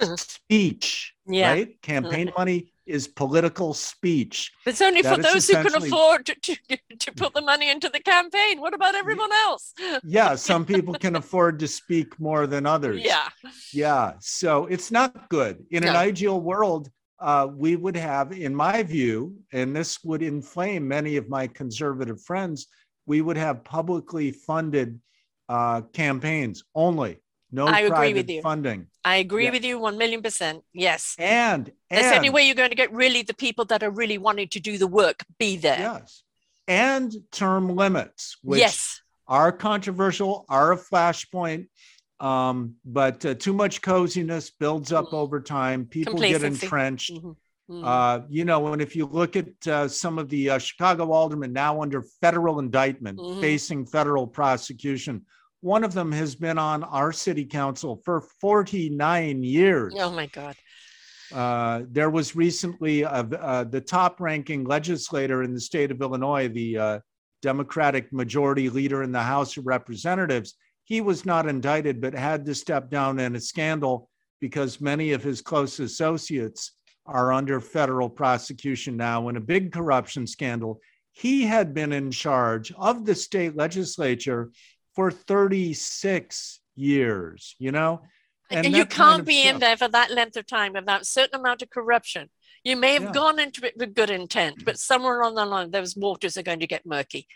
speech 0.17 1.15
Yeah. 1.27 1.51
right 1.51 1.83
campaign 1.83 2.33
money 2.39 2.73
is 2.91 3.09
political 3.09 3.73
speech 3.75 4.53
It's 4.67 4.81
only 4.81 5.03
That 5.03 5.17
for 5.17 5.23
those 5.23 5.49
who 5.49 5.55
can 5.55 5.75
afford 5.75 6.27
to, 6.27 6.35
to, 6.35 6.57
to 6.99 7.13
put 7.13 7.33
the 7.35 7.41
money 7.41 7.71
into 7.71 7.89
the 7.89 8.01
campaign. 8.01 8.61
What 8.61 8.75
about 8.75 8.95
everyone 8.95 9.33
else? 9.33 9.73
yeah 10.05 10.35
some 10.35 10.65
people 10.67 10.95
can 10.95 11.17
afford 11.17 11.59
to 11.61 11.69
speak 11.69 12.19
more 12.21 12.47
than 12.47 12.67
others 12.67 13.01
Yeah. 13.03 13.29
yeah 13.73 14.15
so 14.21 14.67
it's 14.67 14.91
not 14.91 15.29
good 15.29 15.65
in 15.71 15.85
an 15.85 15.97
ideal 15.97 16.41
world 16.41 16.91
uh, 17.21 17.47
we 17.65 17.77
would 17.77 17.97
have 17.97 18.33
in 18.33 18.55
my 18.55 18.83
view 18.83 19.35
and 19.53 19.77
this 19.77 20.03
would 20.05 20.23
inflame 20.23 20.87
many 20.89 21.17
of 21.17 21.29
my 21.29 21.47
conservative 21.47 22.21
friends 22.23 22.67
we 23.07 23.21
would 23.21 23.37
have 23.37 23.65
publicly 23.65 24.31
funded 24.33 25.01
uh, 25.49 25.81
campaigns 25.93 26.63
only 26.75 27.19
no 27.53 27.67
I 27.67 27.81
agree 27.81 28.13
with 28.15 28.29
you. 28.31 28.43
funding 28.43 28.87
I 29.05 29.17
agree 29.17 29.45
Yeah. 29.45 29.51
with 29.53 29.65
you 29.65 29.79
1 29.79 29.97
million 29.99 30.23
percent. 30.23 30.63
Yes. 30.73 31.15
and 31.19 31.71
That's 31.91 32.09
the 32.11 32.17
only 32.17 32.29
and 32.29 32.35
way 32.35 32.43
you're 32.47 32.55
going 32.55 32.71
to 32.71 32.77
get 32.77 32.93
really 32.93 33.23
the 33.23 33.35
people 33.35 33.65
that 33.67 33.83
are 33.83 33.91
really 33.91 34.19
wanting 34.19 34.49
to 34.49 34.61
do 34.61 34.77
the 34.79 34.87
work 34.87 35.25
be 35.39 35.57
there. 35.57 35.79
yes 35.79 36.23
and 36.69 37.13
term 37.33 37.75
limits 37.75 38.37
which 38.43 38.61
yes. 38.61 39.01
are 39.27 39.51
controversial, 39.53 40.45
are 40.49 40.73
a 40.73 40.77
flashpoint, 40.77 41.67
um, 42.21 42.75
but 42.85 43.25
uh, 43.25 43.35
too 43.35 43.53
much 43.53 43.81
coziness 43.81 44.51
builds 44.51 44.93
up 44.93 45.07
Mm. 45.11 45.15
over 45.23 45.41
time. 45.41 45.87
People 45.87 46.15
get 46.19 46.43
entrenched. 46.43 47.13
Mhm. 47.15 47.37
Mhm. 47.71 47.85
Uh, 47.85 48.27
you 48.29 48.45
know, 48.45 48.73
and 48.73 48.83
if 48.83 48.97
you 48.97 49.07
look 49.07 49.37
at 49.37 49.67
uh, 49.69 49.87
some 49.89 50.19
of 50.19 50.29
the 50.29 50.51
uh, 50.51 50.59
Chicago 50.59 51.13
aldermen 51.13 51.53
now 51.53 51.81
under 51.83 52.03
federal 52.21 52.59
indictment, 52.59 53.19
Mhm. 53.19 53.41
facing 53.41 53.87
federal 53.87 54.27
prosecution, 54.27 55.25
one 55.61 55.85
of 55.85 55.93
them 55.93 56.11
has 56.13 56.35
been 56.35 56.59
on 56.59 56.85
our 56.85 57.13
city 57.13 57.45
council 57.45 58.01
for 58.05 58.21
49 58.41 59.43
years. 59.43 59.95
oh 59.99 60.11
my 60.11 60.27
God. 60.27 60.57
Uh, 61.33 61.83
there 61.89 62.11
was 62.11 62.35
recently 62.35 63.05
uh, 63.05 63.23
uh, 63.23 63.65
the 63.65 63.81
top 63.81 64.21
ranking 64.21 64.65
legislator 64.65 65.45
in 65.45 65.55
the 65.55 65.61
state 65.61 65.91
of 65.91 66.01
Illinois, 66.01 66.49
the 66.49 66.77
uh, 66.77 66.99
Democratic 67.41 68.13
majority 68.13 68.69
leader 68.69 69.03
in 69.03 69.13
the 69.13 69.23
House 69.23 69.57
of 69.57 69.67
Representatives. 69.67 70.55
He 70.85 71.01
was 71.01 71.25
not 71.25 71.47
indicted, 71.47 72.01
but 72.01 72.15
had 72.15 72.45
to 72.47 72.55
step 72.55 72.91
down 72.91 73.21
in 73.21 73.37
a 73.37 73.41
scandal 73.41 74.11
because 74.41 74.81
many 74.81 75.13
of 75.13 75.23
his 75.23 75.41
close 75.41 75.79
associates 75.79 76.73
are 77.07 77.33
under 77.33 77.61
federal 77.61 78.09
prosecution 78.09 78.97
now 78.97 79.29
in 79.29 79.37
a 79.37 79.41
big 79.41 79.73
corruption 79.73 80.27
scandal. 80.27 80.81
He 81.13 81.43
had 81.43 81.75
been 81.75 81.93
in 81.93 82.11
charge 82.11 82.73
of 82.73 83.05
the 83.05 83.15
state 83.15 83.57
legislature 83.57 84.51
for 85.01 85.11
36 85.11 86.61
years, 86.77 87.57
you 87.59 87.73
know? 87.73 88.03
And, 88.51 88.67
And 88.67 88.77
you 88.77 88.85
can't 88.85 89.25
be 89.25 89.47
in 89.49 89.59
there 89.59 89.77
for 89.79 89.89
that 89.89 90.11
length 90.11 90.37
of 90.37 90.47
time 90.47 90.75
without 90.75 91.03
a 91.03 91.05
certain 91.07 91.41
amount 91.41 91.63
of 91.63 91.71
corruption. 91.71 92.29
You 92.65 92.77
may 92.77 92.93
have 92.95 93.05
Yeah. 93.05 93.13
gone 93.13 93.39
into 93.39 93.65
it 93.65 93.75
with 93.79 93.95
good 93.95 94.11
intent, 94.11 94.63
but 94.67 94.79
somewhere 94.79 95.21
along 95.23 95.37
the 95.37 95.47
line, 95.47 95.71
those 95.71 95.97
waters 95.97 96.37
are 96.37 96.43
going 96.43 96.61
to 96.61 96.67
get 96.67 96.85
murky. 96.85 97.27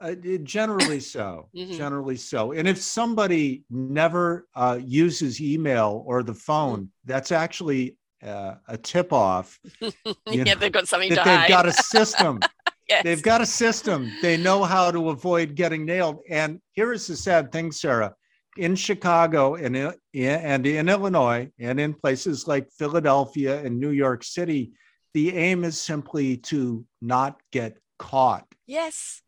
Uh, 0.00 0.14
generally 0.42 0.98
so. 1.14 1.48
Mhm. 1.54 1.76
Generally 1.76 2.16
so. 2.16 2.50
And 2.50 2.66
if 2.66 2.78
somebody 2.82 3.62
never 3.70 4.48
uh, 4.56 4.80
uses 4.82 5.40
email 5.40 6.02
or 6.04 6.24
the 6.24 6.34
phone, 6.34 6.90
that's 7.04 7.30
actually 7.30 7.96
uh, 8.24 8.54
a 8.66 8.76
tip 8.76 9.12
off 9.12 9.60
yeah, 10.26 10.44
know, 10.44 10.54
they've 10.54 10.72
got 10.72 10.86
something 10.88 11.10
to 11.10 11.16
they've 11.16 11.24
hide. 11.24 11.48
got 11.48 11.66
a 11.66 11.72
system. 11.72 12.40
yes. 12.88 13.02
they've 13.04 13.22
got 13.22 13.40
a 13.40 13.46
system. 13.46 14.10
They 14.22 14.36
know 14.36 14.64
how 14.64 14.90
to 14.90 15.10
avoid 15.10 15.54
getting 15.54 15.84
nailed. 15.84 16.20
And 16.28 16.60
here 16.72 16.92
is 16.92 17.06
the 17.06 17.16
sad 17.16 17.52
thing, 17.52 17.72
Sarah. 17.72 18.14
In 18.58 18.76
Chicago 18.76 19.54
and 19.54 19.74
in, 19.74 19.94
and 20.14 20.66
in 20.66 20.88
Illinois 20.88 21.50
and 21.58 21.80
in 21.80 21.94
places 21.94 22.46
like 22.46 22.70
Philadelphia 22.78 23.64
and 23.64 23.80
New 23.80 23.90
York 23.90 24.24
City, 24.24 24.72
the 25.14 25.36
aim 25.36 25.64
is 25.64 25.80
simply 25.80 26.36
to 26.38 26.84
not 27.00 27.40
get 27.50 27.78
caught. 27.98 28.46
yes. 28.66 29.22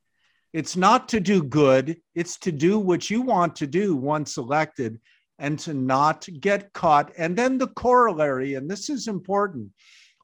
It's 0.52 0.76
not 0.76 1.08
to 1.08 1.18
do 1.18 1.42
good, 1.42 1.96
it's 2.14 2.38
to 2.38 2.52
do 2.52 2.78
what 2.78 3.10
you 3.10 3.22
want 3.22 3.56
to 3.56 3.66
do 3.66 3.96
once 3.96 4.36
elected 4.36 5.00
and 5.40 5.58
to 5.58 5.74
not 5.74 6.28
get 6.40 6.72
caught. 6.72 7.10
And 7.18 7.36
then 7.36 7.58
the 7.58 7.66
corollary, 7.68 8.54
and 8.54 8.70
this 8.70 8.88
is 8.88 9.08
important, 9.08 9.72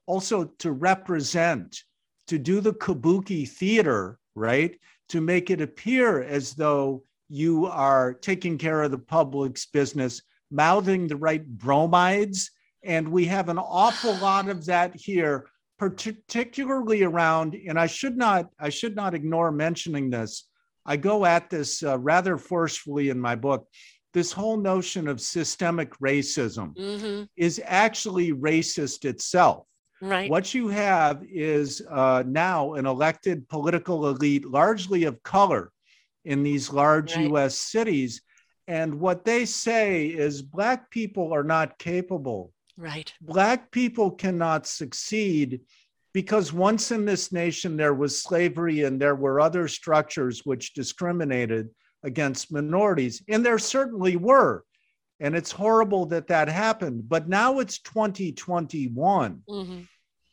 also 0.07 0.45
to 0.59 0.71
represent, 0.71 1.83
to 2.31 2.39
do 2.39 2.61
the 2.61 2.71
kabuki 2.71 3.45
theater, 3.45 4.17
right? 4.35 4.79
To 5.09 5.19
make 5.19 5.49
it 5.49 5.59
appear 5.59 6.23
as 6.23 6.53
though 6.53 7.03
you 7.27 7.65
are 7.65 8.13
taking 8.13 8.57
care 8.57 8.83
of 8.83 8.91
the 8.91 8.97
public's 8.97 9.65
business, 9.65 10.21
mouthing 10.49 11.09
the 11.09 11.17
right 11.17 11.45
bromides. 11.45 12.49
And 12.85 13.09
we 13.11 13.25
have 13.25 13.49
an 13.49 13.57
awful 13.57 14.15
lot 14.15 14.47
of 14.47 14.65
that 14.67 14.95
here 14.95 15.47
particularly 15.77 17.01
around 17.01 17.55
and 17.67 17.79
i 17.79 17.87
should 17.87 18.15
not 18.15 18.47
i 18.59 18.69
should 18.69 18.95
not 18.95 19.15
ignore 19.15 19.51
mentioning 19.51 20.11
this 20.11 20.47
i 20.85 20.95
go 20.95 21.25
at 21.25 21.49
this 21.49 21.81
uh, 21.81 21.97
rather 21.97 22.37
forcefully 22.37 23.09
in 23.09 23.19
my 23.19 23.33
book 23.33 23.67
this 24.13 24.31
whole 24.31 24.57
notion 24.57 25.07
of 25.07 25.19
systemic 25.19 25.89
racism 25.97 26.77
hmm 26.77 27.23
is 27.35 27.59
actually 27.65 28.31
racist 28.31 29.05
itself 29.05 29.65
Right. 30.01 30.29
what 30.29 30.53
you 30.53 30.67
have 30.69 31.23
is 31.23 31.81
uh, 31.89 32.23
now 32.25 32.73
an 32.73 32.85
elected 32.85 33.47
political 33.47 34.07
elite 34.09 34.45
largely 34.45 35.03
of 35.03 35.21
color 35.23 35.71
in 36.25 36.43
these 36.43 36.71
large 36.71 37.15
Right. 37.15 37.31
us 37.31 37.57
cities 37.59 38.21
and 38.67 38.99
what 38.99 39.25
they 39.25 39.45
say 39.45 40.07
is 40.07 40.41
black 40.41 40.89
people 40.89 41.33
are 41.33 41.43
not 41.43 41.77
capable 41.77 42.51
Right. 42.77 43.13
Black 43.21 43.69
people 43.71 44.09
cannot 44.09 44.65
succeed 44.65 45.61
because 46.13 46.51
once 46.51 46.91
in 46.91 47.05
this 47.05 47.31
nation 47.31 47.77
there 47.77 47.93
was 47.93 48.21
slavery 48.21 48.83
and 48.83 48.99
there 48.99 49.15
were 49.15 49.39
other 49.39 49.67
structures 49.67 50.41
which 50.45 50.73
discriminated 50.73 51.69
against 52.03 52.51
minorities, 52.51 53.21
and 53.27 53.45
there 53.45 53.59
certainly 53.59 54.15
were. 54.15 54.63
And 55.21 55.35
it's 55.35 55.51
horrible 55.51 56.05
that 56.07 56.27
that 56.27 56.49
happened. 56.49 57.07
But 57.07 57.29
now 57.29 57.59
it's 57.59 57.79
2021, 57.79 59.43
hmm 59.47 59.81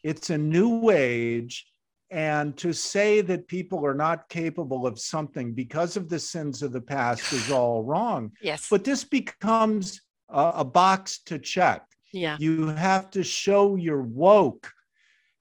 it's 0.05 0.31
a 0.31 0.39
new 0.39 0.91
age. 0.91 1.67
And 2.11 2.57
to 2.59 2.73
say 2.73 3.21
that 3.23 3.49
people 3.49 3.85
are 3.85 3.95
not 3.95 4.29
capable 4.31 4.87
of 4.87 4.99
something 4.99 5.53
because 5.53 5.97
of 5.97 6.09
the 6.09 6.19
sins 6.21 6.63
of 6.63 6.73
the 6.73 6.81
past 6.81 7.31
is 7.33 7.51
all 7.59 7.83
wrong. 7.83 8.33
Yes. 8.41 8.69
But 8.71 8.85
this 8.85 9.05
becomes 9.05 10.01
a, 10.31 10.53
a 10.59 10.65
box 10.65 11.19
to 11.27 11.39
check. 11.39 11.83
yeah. 12.13 12.37
You 12.41 12.69
have 12.69 13.11
to 13.11 13.23
show 13.25 13.75
you're 13.77 14.03
woke. 14.03 14.71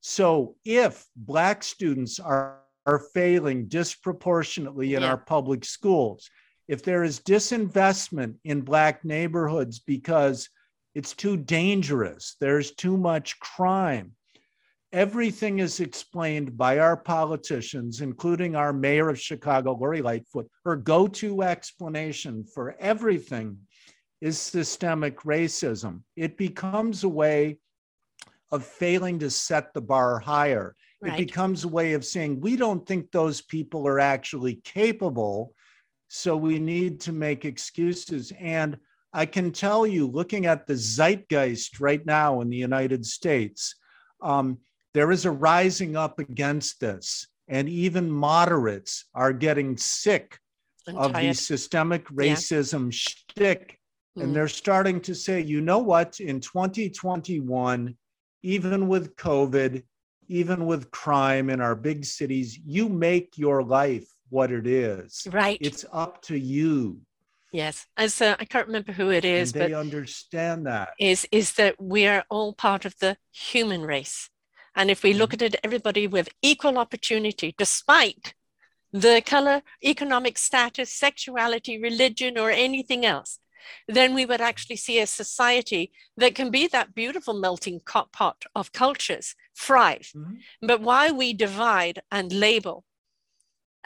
So 0.02 0.56
if 0.66 1.06
Black 1.16 1.64
students 1.64 2.20
are, 2.20 2.58
are 2.86 3.00
failing 3.14 3.68
disproportionately 3.68 4.96
in 4.96 5.04
Yeah. 5.04 5.10
our 5.10 5.18
public 5.18 5.64
schools, 5.64 6.30
if 6.68 6.84
there 6.84 7.04
is 7.04 7.20
disinvestment 7.20 8.36
in 8.44 8.62
Black 8.62 9.06
neighborhoods 9.06 9.80
because 9.80 10.50
it's 10.96 11.14
too 11.14 11.38
dangerous, 11.38 12.36
there's 12.40 12.72
too 12.72 12.98
much 12.98 13.40
crime, 13.40 14.14
everything 14.92 15.60
is 15.60 15.80
explained 15.80 16.58
by 16.58 16.80
our 16.80 16.98
politicians, 16.98 18.02
including 18.02 18.56
our 18.56 18.74
mayor 18.74 19.10
of 19.10 19.20
Chicago, 19.20 19.74
Lori 19.74 20.02
Lightfoot. 20.02 20.50
Her 20.66 20.76
go 20.76 21.08
to 21.08 21.44
explanation 21.44 22.44
for 22.44 22.76
everything 22.80 23.58
is 24.22 24.40
systemic 24.40 25.20
racism. 25.22 26.02
It 26.16 26.38
becomes 26.38 27.04
a 27.04 27.10
way 27.10 27.60
of 28.52 28.66
failing 28.66 29.20
to 29.20 29.30
set 29.30 29.74
the 29.74 29.82
bar 29.82 30.20
higher. 30.20 30.76
It 31.04 31.16
becomes 31.18 31.64
a 31.64 31.68
way 31.68 31.94
of 31.94 32.04
saying, 32.04 32.40
we 32.40 32.56
don't 32.56 32.84
think 32.88 33.12
those 33.12 33.42
people 33.42 33.88
are 33.88 34.00
actually 34.00 34.56
capable. 34.64 35.54
So 36.08 36.38
we 36.38 36.60
need 36.60 37.02
to 37.02 37.12
make 37.12 37.46
excuses. 37.46 38.32
And 38.40 38.78
I 39.14 39.26
can 39.26 39.52
tell 39.52 39.86
you, 39.86 40.08
looking 40.08 40.46
at 40.46 40.68
the 40.68 40.76
zeitgeist 40.76 41.80
right 41.80 42.06
now 42.06 42.42
in 42.42 42.50
the 42.50 42.58
United 42.58 43.06
States, 43.06 43.76
um, 44.22 44.60
there 44.94 45.12
is 45.12 45.26
a 45.26 45.32
rising 45.32 45.96
up 45.96 46.20
against 46.20 46.80
this. 46.80 47.28
And 47.48 47.70
even 47.70 48.12
moderates 48.12 49.06
are 49.14 49.32
getting 49.32 49.78
sick 49.78 50.40
I'm 50.88 50.98
of 50.98 51.14
the 51.14 51.34
systemic 51.34 52.08
racism 52.10 52.92
shtick. 52.92 53.80
Mm. 54.18 54.24
And 54.24 54.36
they're 54.36 54.48
starting 54.48 55.02
to 55.02 55.16
say, 55.16 55.42
you 55.42 55.62
know 55.62 55.80
what, 55.80 56.20
in 56.20 56.42
2021, 56.42 57.96
even 58.44 58.88
with 58.88 59.16
COVID, 59.16 59.84
even 60.28 60.66
with 60.66 60.92
crime 60.92 61.50
in 61.50 61.62
our 61.62 61.76
big 61.76 62.06
cities, 62.06 62.60
you 62.66 62.90
make 62.90 63.38
your 63.38 63.64
life 63.64 64.08
what 64.30 64.52
it 64.52 64.68
is. 64.68 65.28
Right. 65.32 65.58
It's 65.62 65.86
up 65.92 66.22
to 66.24 66.38
you. 66.38 67.02
yes. 67.52 67.86
As 67.96 68.22
uh, 68.22 68.36
I 68.40 68.46
can't 68.46 68.68
remember 68.68 68.92
who 68.92 69.10
it 69.10 69.26
is, 69.26 69.54
and 69.54 69.62
they 69.62 69.72
but 69.72 69.80
understand 69.80 70.66
that. 70.68 70.90
is 71.00 71.28
is 71.32 71.54
that 71.54 71.76
we 71.80 72.06
are 72.08 72.24
all 72.30 72.54
part 72.54 72.86
of 72.86 72.96
the 73.00 73.18
human 73.32 73.82
race. 73.84 74.30
And 74.76 74.92
if 74.92 75.02
we 75.04 75.14
look 75.14 75.32
Mm-hmm. 75.32 75.46
at 75.46 75.54
it, 75.56 75.62
everybody 75.64 76.06
with 76.08 76.30
equal 76.42 76.78
opportunity, 76.78 77.56
despite 77.58 78.34
the 78.94 79.22
color, 79.26 79.62
economic 79.84 80.38
status, 80.38 80.90
sexuality, 80.94 81.82
religion, 81.82 82.38
or 82.38 82.50
anything 82.52 83.06
else, 83.06 83.40
then 83.88 84.14
we 84.14 84.26
would 84.26 84.40
actually 84.40 84.78
see 84.78 85.00
a 85.00 85.08
society 85.08 85.92
that 86.16 86.36
can 86.36 86.50
be 86.52 86.68
that 86.68 86.94
beautiful 86.96 87.34
melting 87.34 87.80
pot 88.14 88.40
of 88.56 88.72
cultures 88.72 89.36
thrive. 89.58 90.12
Mm-hmm. 90.16 90.68
But 90.70 90.82
why 90.82 91.12
we 91.12 91.34
divide 91.34 92.02
and 92.12 92.32
label 92.32 92.86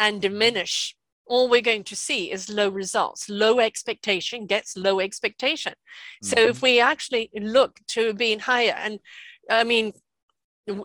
and 0.01 0.19
diminish, 0.19 0.95
all 1.27 1.47
we're 1.47 1.61
going 1.61 1.83
to 1.85 1.95
see 1.95 2.31
is 2.31 2.49
low 2.49 2.69
results. 2.69 3.29
Low 3.29 3.59
expectation 3.59 4.47
gets 4.47 4.75
low 4.75 4.99
expectation. 4.99 5.73
Mm-hmm. 5.73 6.27
So 6.27 6.41
if 6.47 6.61
we 6.63 6.79
actually 6.79 7.29
look 7.39 7.79
to 7.89 8.13
being 8.13 8.39
higher, 8.39 8.75
and 8.75 8.99
I 9.49 9.63
mean, 9.63 9.93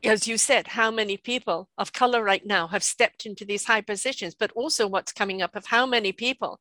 as 0.05 0.29
you 0.29 0.37
said, 0.37 0.69
how 0.69 0.91
many 0.91 1.17
people 1.17 1.71
of 1.79 1.95
color 1.95 2.23
right 2.23 2.45
now 2.45 2.67
have 2.69 2.83
stepped 2.83 3.25
into 3.25 3.47
these 3.47 3.65
high 3.65 3.81
positions, 3.81 4.35
but 4.39 4.53
also 4.53 4.87
what's 4.87 5.13
coming 5.13 5.41
up 5.41 5.57
of 5.57 5.67
how 5.67 5.87
many 5.87 6.13
people 6.13 6.61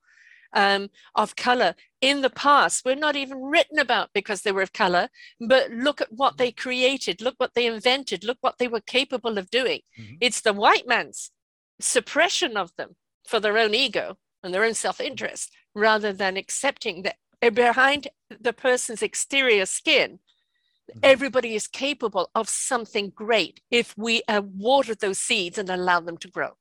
um, 0.53 0.89
of 1.13 1.35
color 1.35 1.75
in 1.99 2.21
the 2.21 2.29
past 2.29 2.85
were 2.85 2.95
not 2.95 3.17
even 3.17 3.41
written 3.41 3.79
about 3.79 4.11
because 4.13 4.41
they 4.41 4.53
were 4.53 4.61
of 4.61 4.71
color, 4.71 5.09
but 5.41 5.69
look 5.71 5.99
at 5.99 6.11
what 6.11 6.37
they 6.37 6.51
created, 6.53 7.21
look 7.21 7.35
what 7.37 7.53
they 7.53 7.65
invented, 7.65 8.23
look 8.23 8.37
what 8.39 8.57
they 8.59 8.69
were 8.69 8.79
capable 8.79 9.37
of 9.37 9.49
doing. 9.49 9.81
Mm-hmm. 9.99 10.15
It's 10.21 10.39
the 10.39 10.53
white 10.53 10.87
man's 10.87 11.31
suppression 11.79 12.57
of 12.57 12.75
them 12.77 12.95
for 13.27 13.39
their 13.39 13.57
own 13.57 13.73
ego 13.73 14.17
and 14.43 14.53
their 14.53 14.63
own 14.63 14.73
self 14.73 14.99
interest 14.99 15.51
rather 15.73 16.13
than 16.13 16.37
accepting 16.37 17.03
that 17.03 17.17
behind 17.53 18.07
the 18.39 18.53
person's 18.53 19.01
exterior 19.01 19.65
skin 19.65 20.19
Mm-hmm. 20.89 20.99
Everybody 21.03 21.55
is 21.55 21.67
capable 21.67 22.29
of 22.35 22.47
something 22.47 23.11
great 23.15 23.61
if 23.71 23.97
we 23.97 24.21
uh, 24.27 24.41
water 24.45 24.93
those 24.95 25.17
seeds 25.17 25.57
and 25.57 25.69
allow 25.69 25.99
them 25.99 26.17
to 26.17 26.29
grow. 26.29 26.51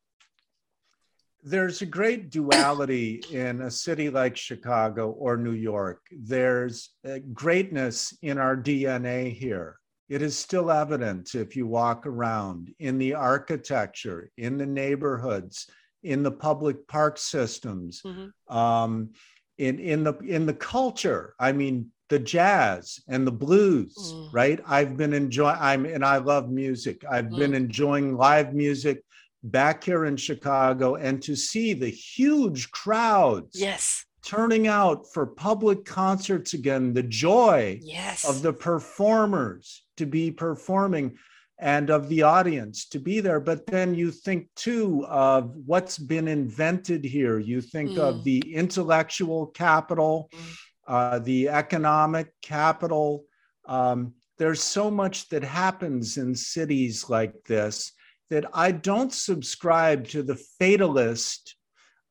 There's 1.43 1.83
a 1.83 1.87
great 1.87 2.31
duality 2.31 3.23
in 3.31 3.61
a 3.61 3.71
city 3.71 4.09
like 4.09 4.35
Chicago 4.35 5.11
or 5.11 5.37
New 5.37 5.53
York. 5.53 6.01
There's 6.11 6.91
greatness 7.35 8.17
in 8.23 8.39
our 8.39 8.57
DNA 8.57 9.31
here. 9.31 9.79
It 10.09 10.23
is 10.23 10.37
still 10.37 10.71
evident 10.71 11.35
if 11.35 11.57
you 11.57 11.67
walk 11.67 12.07
around 12.07 12.75
in 12.79 12.99
the 12.99 13.15
architecture, 13.15 14.31
in 14.37 14.59
the 14.59 14.67
neighborhoods, 14.67 15.67
in 16.03 16.23
the 16.23 16.31
public 16.31 16.87
park 16.87 17.17
systems, 17.17 18.03
mm-hmm. 18.05 18.57
um, 18.57 19.11
in 19.57 19.79
in 19.79 20.05
the 20.05 20.15
in 20.19 20.45
the 20.45 20.55
culture. 20.55 21.35
I 21.41 21.53
mean, 21.53 21.91
the 22.11 22.19
jazz 22.19 23.01
and 23.09 23.27
the 23.27 23.33
blues, 23.33 23.95
mm. 23.97 24.29
right? 24.33 24.61
I've 24.67 24.97
been 24.97 25.15
enjoying, 25.15 25.57
I'm, 25.59 25.87
and 25.87 26.05
I 26.05 26.19
love 26.19 26.51
music. 26.51 27.03
I've 27.11 27.27
mm. 27.27 27.39
been 27.39 27.55
enjoying 27.55 28.17
live 28.17 28.55
music 28.55 29.03
back 29.43 29.85
here 29.85 30.05
in 30.05 30.17
Chicago 30.17 30.97
and 30.97 31.23
to 31.23 31.35
see 31.35 31.73
the 31.73 31.89
huge 31.89 32.71
crowds. 32.71 33.59
Yes. 33.59 34.05
Turning 34.25 34.67
out 34.67 35.07
for 35.13 35.27
public 35.27 35.85
concerts 35.85 36.55
again, 36.55 36.95
the 36.95 37.03
joy 37.03 37.79
yes. 37.83 38.27
of 38.27 38.41
the 38.41 38.53
performers 38.53 39.84
to 39.97 40.07
be 40.07 40.31
performing 40.31 41.17
and 41.61 41.89
of 41.89 42.09
the 42.09 42.23
audience 42.23 42.89
to 42.89 42.99
be 42.99 43.21
there. 43.21 43.41
But 43.41 43.67
then 43.67 43.95
you 43.95 44.11
think 44.11 44.49
too 44.57 45.07
of 45.07 45.55
what's 45.67 45.99
been 45.99 46.29
invented 46.29 47.05
here. 47.05 47.39
You 47.39 47.61
think 47.61 47.91
mm. 47.91 47.99
of 47.99 48.25
the 48.25 48.41
intellectual 48.53 49.47
capital. 49.47 50.31
Mm 50.35 50.57
uh, 50.87 51.19
the 51.21 51.49
economic 51.49 52.33
capital. 52.43 53.25
Um, 53.67 54.15
there's 54.39 54.63
so 54.63 54.91
much 54.91 55.29
that 55.29 55.45
happens 55.45 56.17
in 56.17 56.35
cities 56.35 57.09
like 57.09 57.45
this 57.45 57.93
that 58.31 58.45
I 58.53 58.73
don't 58.73 59.13
subscribe 59.13 60.09
to 60.09 60.23
the 60.23 60.37
fatalist 60.59 61.57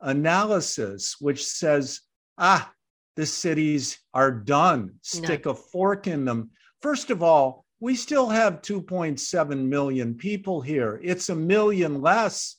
analysis, 0.01 1.17
which 1.19 1.45
says, 1.45 2.01
ah, 2.37 2.71
the 3.15 3.25
cities 3.25 3.99
are 4.13 4.31
done, 4.31 4.95
stick 5.01 5.45
no. 5.45 5.51
a 5.51 5.55
fork 5.55 6.07
in 6.07 6.25
them. 6.25 6.51
First 6.81 7.09
of 7.09 7.21
all, 7.21 7.62
we 7.83 7.95
still 7.95 8.29
have 8.29 8.61
2.7 8.61 9.65
million 9.65 10.15
people 10.15 10.61
here. 10.61 11.01
It's 11.03 11.27
a 11.27 11.35
million 11.35 12.01
less 12.01 12.55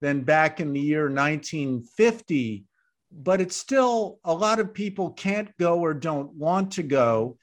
than 0.00 0.22
back 0.22 0.58
in 0.58 0.72
the 0.72 0.80
year 0.80 1.04
1950 1.04 2.64
but 3.12 3.40
it's 3.40 3.56
still 3.56 4.18
a 4.24 4.32
lot 4.32 4.60
of 4.60 4.72
people 4.72 5.10
can't 5.10 5.56
go 5.58 5.80
or 5.80 5.94
don't 5.94 6.32
want 6.34 6.72
to 6.72 6.82
go. 6.82 7.36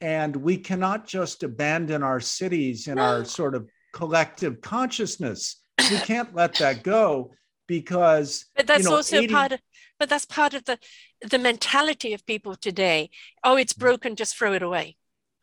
And 0.00 0.34
we 0.34 0.56
cannot 0.56 1.06
just 1.06 1.42
abandon 1.42 2.02
our 2.02 2.20
cities 2.20 2.86
and 2.86 2.96
no. 2.96 3.02
our 3.02 3.24
sort 3.38 3.54
of 3.54 3.68
collective 3.92 4.60
consciousness. 4.60 5.60
We 5.78 5.98
can't 5.98 6.34
let 6.34 6.54
that 6.54 6.82
go 6.82 7.32
because 7.66 8.46
but 8.56 8.66
that's 8.66 8.84
you 8.84 8.90
know, 8.90 8.96
also 8.96 9.18
80... 9.18 9.32
part 9.32 9.52
of 9.52 9.60
but 9.98 10.08
that's 10.08 10.26
part 10.26 10.54
of 10.54 10.64
the 10.64 10.78
the 11.22 11.38
mentality 11.38 12.14
of 12.14 12.24
people 12.26 12.54
today. 12.54 13.10
Oh, 13.44 13.56
it's 13.56 13.74
mm. 13.74 13.80
broken, 13.80 14.16
just 14.16 14.36
throw 14.36 14.54
it 14.54 14.62
away. 14.62 14.96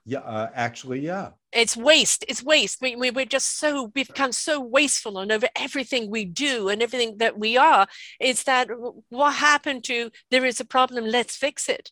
Yeah, 0.10 0.20
uh, 0.20 0.50
actually, 0.56 1.02
yeah. 1.02 1.32
It's 1.52 1.76
waste. 1.76 2.24
It's 2.30 2.42
waste. 2.42 2.82
We, 2.82 2.96
we, 2.96 3.12
we're 3.12 3.26
just 3.26 3.60
so, 3.60 3.92
we've 3.94 4.08
become 4.08 4.32
so 4.32 4.58
wasteful 4.58 5.20
and 5.20 5.34
over 5.34 5.50
everything 5.54 6.10
we 6.10 6.24
do 6.24 6.70
and 6.70 6.82
everything 6.82 7.18
that 7.18 7.38
we 7.38 7.58
are. 7.58 7.88
Is 8.22 8.44
that 8.44 8.70
what 9.10 9.32
happened 9.32 9.84
to 9.86 10.10
there 10.32 10.46
is 10.46 10.62
a 10.62 10.66
problem, 10.66 11.04
let's 11.04 11.36
fix 11.36 11.68
it. 11.68 11.92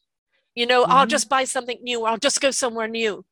You 0.56 0.66
know, 0.66 0.84
mm-hmm. 0.84 0.94
I'll 0.94 1.06
just 1.06 1.28
buy 1.28 1.44
something 1.44 1.78
new, 1.82 2.06
I'll 2.06 2.18
just 2.18 2.40
go 2.40 2.52
somewhere 2.52 2.88
new. 2.88 3.26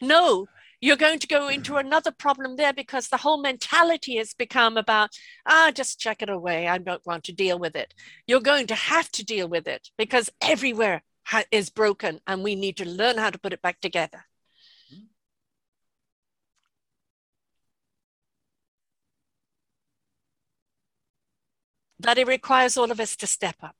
No, 0.00 0.46
you're 0.80 0.96
going 0.96 1.18
to 1.18 1.26
go 1.26 1.48
into 1.48 1.76
another 1.76 2.10
problem 2.10 2.56
there 2.56 2.72
because 2.72 3.08
the 3.08 3.18
whole 3.18 3.42
mentality 3.42 4.16
has 4.16 4.32
become 4.34 4.76
about 4.76 5.10
ah 5.46 5.72
just 5.74 5.98
check 5.98 6.20
it 6.20 6.28
away 6.28 6.68
i 6.68 6.76
don't 6.76 7.04
want 7.06 7.24
to 7.24 7.32
deal 7.32 7.58
with 7.58 7.74
it 7.74 7.94
you're 8.26 8.40
going 8.40 8.66
to 8.66 8.74
have 8.74 9.10
to 9.10 9.24
deal 9.24 9.48
with 9.48 9.66
it 9.66 9.88
because 9.96 10.28
everywhere 10.42 11.02
ha- 11.26 11.44
is 11.50 11.70
broken 11.70 12.20
and 12.26 12.42
we 12.42 12.54
need 12.54 12.76
to 12.78 12.88
learn 12.88 13.18
how 13.18 13.30
to 13.30 13.38
put 13.38 13.52
it 13.52 13.62
back 13.62 13.80
together. 13.80 14.24
But 21.98 22.18
it 22.18 22.26
requires 22.26 22.76
all 22.76 22.90
of 22.90 23.00
us 23.00 23.16
to 23.16 23.26
step 23.26 23.56
up. 23.62 23.74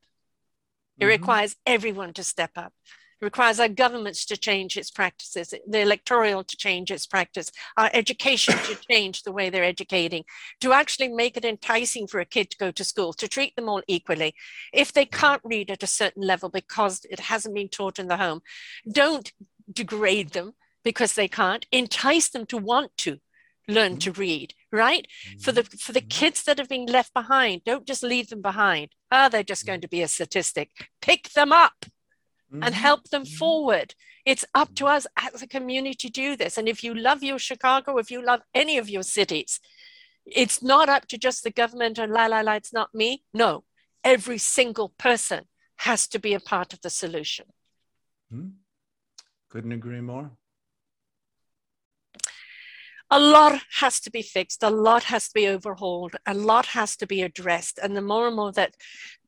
It 0.99 1.05
mm-hmm. 1.05 1.11
requires 1.11 1.57
everyone 1.67 2.15
to 2.15 2.25
step 2.25 2.53
up. 2.57 2.73
Requires 3.21 3.59
our 3.59 3.69
governments 3.69 4.27
to 4.27 4.37
change 4.37 4.77
its 4.77 4.91
practices, 4.91 5.55
the 5.67 5.81
electoral 5.81 6.45
to 6.45 6.57
change 6.57 6.91
its 6.91 7.07
practice, 7.07 7.51
our 7.77 7.89
education 7.95 8.55
to 8.65 8.77
change 8.91 9.23
the 9.23 9.33
way 9.33 9.49
they're 9.49 9.65
educating, 9.65 10.25
to 10.61 10.73
actually 10.73 11.09
make 11.09 11.37
it 11.37 11.45
enticing 11.45 12.07
for 12.07 12.21
a 12.21 12.27
kid 12.27 12.51
to 12.51 12.59
go 12.59 12.71
to 12.71 12.85
school, 12.85 13.15
to 13.15 13.27
treat 13.27 13.57
them 13.57 13.69
all 13.69 13.83
equally. 13.87 14.35
If 14.73 14.93
they 14.93 15.07
can't 15.07 15.41
read 15.45 15.71
at 15.71 15.83
a 15.83 15.87
certain 15.87 16.23
level 16.23 16.51
because 16.51 17.07
it 17.11 17.21
hasn't 17.21 17.55
been 17.55 17.69
taught 17.69 17.99
in 17.99 18.09
the 18.09 18.19
home, 18.19 18.43
don't 18.91 19.33
degrade 19.73 20.31
them 20.31 20.53
because 20.85 21.15
they 21.15 21.29
can't. 21.29 21.67
Entice 21.73 22.29
them 22.29 22.45
to 22.47 22.59
want 22.59 22.97
to 22.99 23.19
learn 23.69 23.93
mm-hmm. 23.93 23.99
to 23.99 24.13
read 24.13 24.55
right 24.73 25.07
mm-hmm. 25.29 25.39
for 25.39 25.53
the 25.53 25.65
for 25.65 25.93
the 25.93 26.01
mm-hmm. 26.01 26.09
kids 26.09 26.45
that 26.45 26.59
have 26.59 26.69
been 26.69 26.87
left 26.87 27.13
behind 27.13 27.63
don't 27.65 27.87
just 27.87 28.03
leave 28.03 28.29
them 28.29 28.43
behind 28.43 28.91
ah 29.11 29.27
oh, 29.27 29.29
they're 29.29 29.43
just 29.43 29.67
going 29.67 29.81
to 29.81 29.89
be 29.89 30.03
a 30.03 30.09
statistic 30.09 30.71
pick 31.03 31.31
them 31.31 31.53
up 31.53 31.87
mm-hmm. 32.53 32.63
and 32.63 32.75
help 32.75 33.11
them 33.11 33.25
mm-hmm. 33.25 33.37
forward. 33.37 33.95
It's 34.25 34.45
up 34.55 34.75
to 34.77 34.87
us 34.87 35.07
as 35.17 35.43
a 35.43 35.47
community 35.47 35.95
to 35.95 36.09
do 36.11 36.37
this. 36.37 36.59
And 36.59 36.69
if 36.69 36.83
you 36.83 36.95
love 36.95 37.23
your 37.23 37.39
Chicago, 37.39 37.99
if 37.99 38.11
you 38.11 38.25
love 38.25 38.41
any 38.55 38.79
of 38.79 38.91
your 38.91 39.03
cities, 39.03 39.61
it's 40.27 40.63
not 40.63 40.89
up 40.89 41.07
to 41.09 41.19
just 41.19 41.45
the 41.45 41.51
government 41.51 41.99
and 41.99 42.13
la 42.13 42.27
la 42.27 42.41
la, 42.41 42.55
it's 42.55 42.73
not 42.73 42.95
me. 42.95 43.23
No, 43.33 43.65
every 44.03 44.39
single 44.39 44.91
person 44.99 45.45
has 45.79 46.09
to 46.09 46.19
be 46.19 46.35
a 46.35 46.41
part 46.41 46.73
of 46.73 46.81
the 46.81 46.91
solution. 46.91 47.47
Hmm. 48.31 48.49
Couldn't 49.49 49.73
agree 49.73 50.01
more. 50.01 50.33
A 53.09 53.21
lot 53.21 53.63
has 53.79 54.01
to 54.01 54.11
be 54.11 54.23
fixed, 54.23 54.65
a 54.65 54.71
lot 54.71 55.05
has 55.05 55.29
to 55.29 55.35
be 55.35 55.47
overhauled, 55.47 56.17
a 56.27 56.35
lot 56.35 56.67
has 56.67 56.97
to 56.97 57.07
be 57.07 57.23
addressed. 57.23 57.79
And 57.81 57.97
the 57.97 58.03
more 58.03 58.27
and 58.27 58.35
more 58.35 58.51
that 58.53 58.75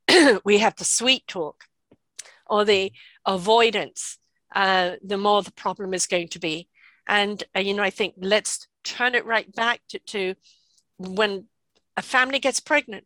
we 0.45 0.59
have 0.59 0.74
the 0.74 0.85
sweet 0.85 1.28
talk, 1.28 1.65
or 2.49 2.65
the 2.65 2.93
avoidance, 3.27 4.19
uh, 4.55 4.93
the 5.03 5.19
more 5.19 5.43
the 5.43 5.53
problem 5.53 5.95
is 5.95 6.07
going 6.07 6.29
to 6.29 6.39
be. 6.39 6.69
And, 7.07 7.43
uh, 7.57 7.61
you 7.61 7.75
know, 7.75 7.83
I 7.83 7.91
think 7.91 8.15
let's 8.19 8.66
turn 8.85 9.15
it 9.15 9.25
right 9.25 9.53
back 9.55 9.81
to, 9.91 9.99
to 9.99 10.35
when 10.99 11.47
a 11.97 12.03
family 12.03 12.39
gets 12.39 12.61
pregnant, 12.61 13.05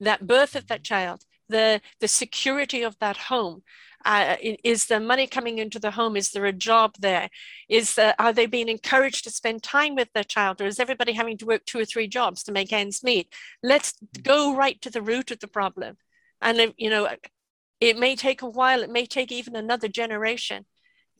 that 0.00 0.26
birth 0.26 0.56
of 0.56 0.66
that 0.68 0.82
child, 0.82 1.24
the, 1.48 1.80
the 2.00 2.08
security 2.08 2.82
of 2.82 2.98
that 2.98 3.16
home. 3.16 3.62
Uh, 4.02 4.36
is 4.64 4.86
the 4.86 4.98
money 4.98 5.26
coming 5.26 5.58
into 5.58 5.78
the 5.78 5.90
home? 5.90 6.16
Is 6.16 6.30
there 6.30 6.46
a 6.46 6.54
job 6.54 6.94
there? 6.98 7.28
Is 7.68 7.96
the, 7.96 8.14
are 8.22 8.32
they 8.32 8.46
being 8.46 8.70
encouraged 8.70 9.24
to 9.24 9.30
spend 9.30 9.62
time 9.62 9.94
with 9.94 10.10
their 10.14 10.24
child, 10.24 10.62
or 10.62 10.66
is 10.66 10.80
everybody 10.80 11.12
having 11.12 11.36
to 11.36 11.44
work 11.44 11.66
two 11.66 11.80
or 11.80 11.84
three 11.84 12.08
jobs 12.08 12.42
to 12.44 12.52
make 12.52 12.72
ends 12.72 13.04
meet? 13.04 13.34
Let's 13.62 13.92
go 14.22 14.56
right 14.56 14.80
to 14.80 14.90
the 14.90 15.02
root 15.02 15.30
of 15.30 15.40
the 15.40 15.48
problem. 15.48 15.98
And 16.40 16.72
you 16.78 16.88
know, 16.88 17.10
it 17.80 17.98
may 17.98 18.14
take 18.14 18.42
a 18.42 18.48
while, 18.48 18.82
it 18.82 18.90
may 18.90 19.06
take 19.06 19.32
even 19.32 19.56
another 19.56 19.88
generation 19.88 20.66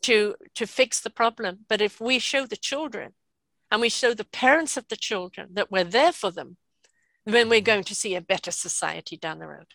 to, 0.03 0.35
to 0.55 0.67
fix 0.67 1.01
the 1.01 1.11
problem. 1.11 1.61
But 1.69 1.81
if 1.81 2.01
we 2.01 2.19
show 2.19 2.47
the 2.47 2.57
children 2.57 3.15
and 3.71 3.81
we 3.81 3.89
show 3.89 4.15
the 4.15 4.25
parents 4.25 4.77
of 4.77 4.87
the 4.89 4.97
children 4.97 5.49
that 5.55 5.71
we're 5.71 5.85
there 5.85 6.13
for 6.13 6.31
them, 6.31 6.57
then 7.25 7.49
we're 7.49 7.61
going 7.61 7.85
to 7.85 7.95
see 7.95 8.15
a 8.15 8.21
better 8.21 8.51
society 8.51 9.17
down 9.17 9.39
the 9.39 9.47
road. 9.47 9.75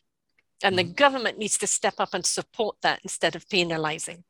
And 0.64 0.78
the 0.78 0.84
Mhm. 0.84 0.96
government 0.96 1.38
needs 1.38 1.58
to 1.60 1.68
step 1.68 1.96
up 2.00 2.14
and 2.14 2.26
support 2.26 2.78
that 2.82 3.00
instead 3.04 3.36
of 3.36 3.48
penalizing. 3.50 4.24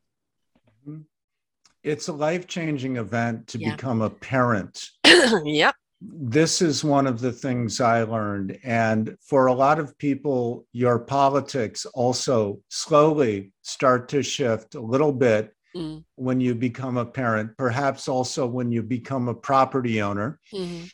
It's 1.82 2.08
a 2.08 2.12
life 2.12 2.46
changing 2.46 2.96
event 2.96 3.46
to 3.48 3.58
Yeah. 3.58 3.76
become 3.76 4.02
a 4.02 4.10
parent. 4.10 4.90
yep. 5.44 5.76
This 6.00 6.60
is 6.60 6.84
one 6.84 7.06
of 7.06 7.20
the 7.20 7.32
things 7.32 7.80
I 7.80 8.02
learned. 8.02 8.58
And 8.62 9.16
for 9.20 9.46
a 9.46 9.54
lot 9.54 9.78
of 9.78 9.96
people, 9.98 10.66
your 10.72 10.98
politics 10.98 11.86
also 11.86 12.60
slowly 12.68 13.52
start 13.62 14.08
to 14.10 14.22
shift 14.22 14.74
a 14.74 14.80
little 14.80 15.12
bit 15.12 15.52
Mm, 15.76 16.04
when 16.14 16.40
you 16.40 16.54
become 16.54 16.96
a 16.96 17.04
parent, 17.04 17.56
perhaps 17.58 18.08
also 18.08 18.46
when 18.46 18.72
you 18.72 18.82
become 18.82 19.28
a 19.28 19.34
property 19.34 20.00
owner 20.00 20.40
mhm. 20.52 20.90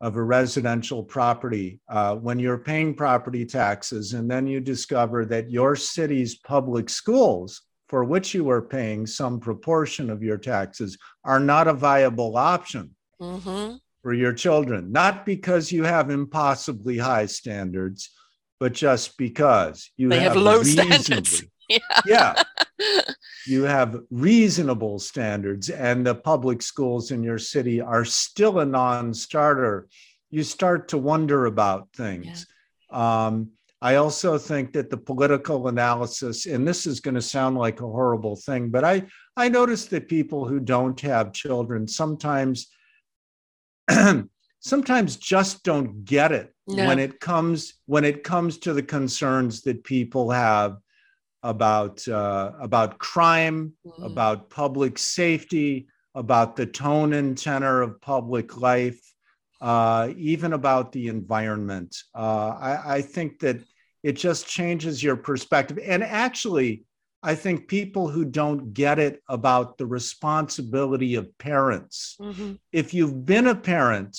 of 0.00 0.16
a 0.16 0.22
residential 0.22 1.04
property, 1.04 1.80
uh, 1.88 2.16
when 2.16 2.40
you're 2.40 2.58
paying 2.58 2.94
property 2.94 3.46
taxes, 3.46 4.14
and 4.14 4.28
then 4.28 4.46
you 4.46 4.58
discover 4.60 5.24
that 5.26 5.50
your 5.50 5.76
city's 5.76 6.36
public 6.36 6.90
schools, 6.90 7.62
for 7.88 8.02
which 8.02 8.34
you 8.34 8.50
are 8.50 8.62
paying 8.62 9.06
some 9.06 9.38
proportion 9.38 10.10
of 10.10 10.22
your 10.22 10.38
taxes, 10.38 10.98
are 11.24 11.40
not 11.40 11.68
a 11.68 11.72
viable 11.72 12.36
option 12.36 12.94
Mhm. 13.20 13.80
For 14.08 14.14
your 14.14 14.32
children, 14.32 14.90
not 14.90 15.26
because 15.26 15.70
you 15.70 15.84
have 15.84 16.08
impossibly 16.08 16.96
high 16.96 17.26
standards, 17.26 18.08
but 18.58 18.72
just 18.72 19.18
because 19.18 19.90
you 19.98 20.08
They 20.08 20.20
have 20.20 20.34
low 20.34 20.62
standards. 20.62 21.44
Yeah. 21.68 21.78
Yeah, 22.06 22.42
you 23.46 23.64
have 23.64 24.00
reasonable 24.10 24.98
standards 24.98 25.68
and 25.68 26.06
the 26.06 26.14
public 26.14 26.62
schools 26.62 27.10
in 27.10 27.22
your 27.22 27.36
city 27.36 27.82
are 27.82 28.06
still 28.06 28.60
a 28.60 28.64
non-starter 28.64 29.88
you 30.30 30.42
start 30.42 30.88
to 30.88 30.96
wonder 30.96 31.44
about 31.44 31.88
things 31.94 32.46
um, 32.90 33.50
i 33.82 33.96
also 33.96 34.38
think 34.38 34.72
that 34.72 34.88
the 34.88 34.96
political 34.96 35.68
analysis 35.68 36.46
and 36.46 36.66
this 36.66 36.86
is 36.86 37.00
going 37.00 37.14
to 37.14 37.20
sound 37.20 37.58
like 37.58 37.82
a 37.82 37.92
horrible 37.98 38.36
thing 38.36 38.70
but 38.70 38.82
i 38.82 39.02
i 39.36 39.46
notice 39.46 39.84
that 39.84 40.08
people 40.08 40.48
who 40.48 40.58
don't 40.58 40.98
have 41.02 41.34
children 41.34 41.86
sometimes 41.86 42.68
sometimes 44.60 45.16
just 45.16 45.62
don't 45.64 46.04
get 46.04 46.32
it 46.32 46.54
No. 46.66 46.86
when 46.86 46.98
it 46.98 47.20
comes 47.20 47.74
when 47.86 48.04
it 48.04 48.22
comes 48.24 48.58
to 48.58 48.72
the 48.74 48.82
concerns 48.82 49.62
that 49.62 49.84
people 49.84 50.30
have 50.30 50.78
about 51.42 52.06
uh, 52.08 52.52
about 52.60 52.98
crime, 52.98 53.72
Mhm. 53.86 54.04
about 54.04 54.50
public 54.50 54.98
safety, 54.98 55.88
about 56.14 56.56
the 56.56 56.66
tone 56.66 57.12
and 57.14 57.38
tenor 57.38 57.82
of 57.82 58.00
public 58.00 58.56
life, 58.60 59.00
uh, 59.60 60.10
even 60.16 60.52
about 60.52 60.92
the 60.92 61.06
environment. 61.08 61.96
Uh, 62.14 62.48
I, 62.60 62.96
I 62.96 63.02
think 63.02 63.38
that 63.40 63.58
it 64.02 64.12
just 64.12 64.46
changes 64.46 65.02
your 65.02 65.16
perspective. 65.16 65.78
And 65.82 66.02
actually, 66.02 66.84
I 67.22 67.34
think 67.34 67.66
people 67.68 68.08
who 68.08 68.24
don't 68.24 68.72
get 68.72 68.98
it 68.98 69.22
about 69.28 69.76
the 69.76 69.86
responsibility 69.86 71.16
of 71.16 71.36
parents, 71.38 72.16
Mhm. 72.20 72.58
if 72.72 72.94
you've 72.94 73.24
been 73.24 73.48
a 73.48 73.56
parent, 73.56 74.16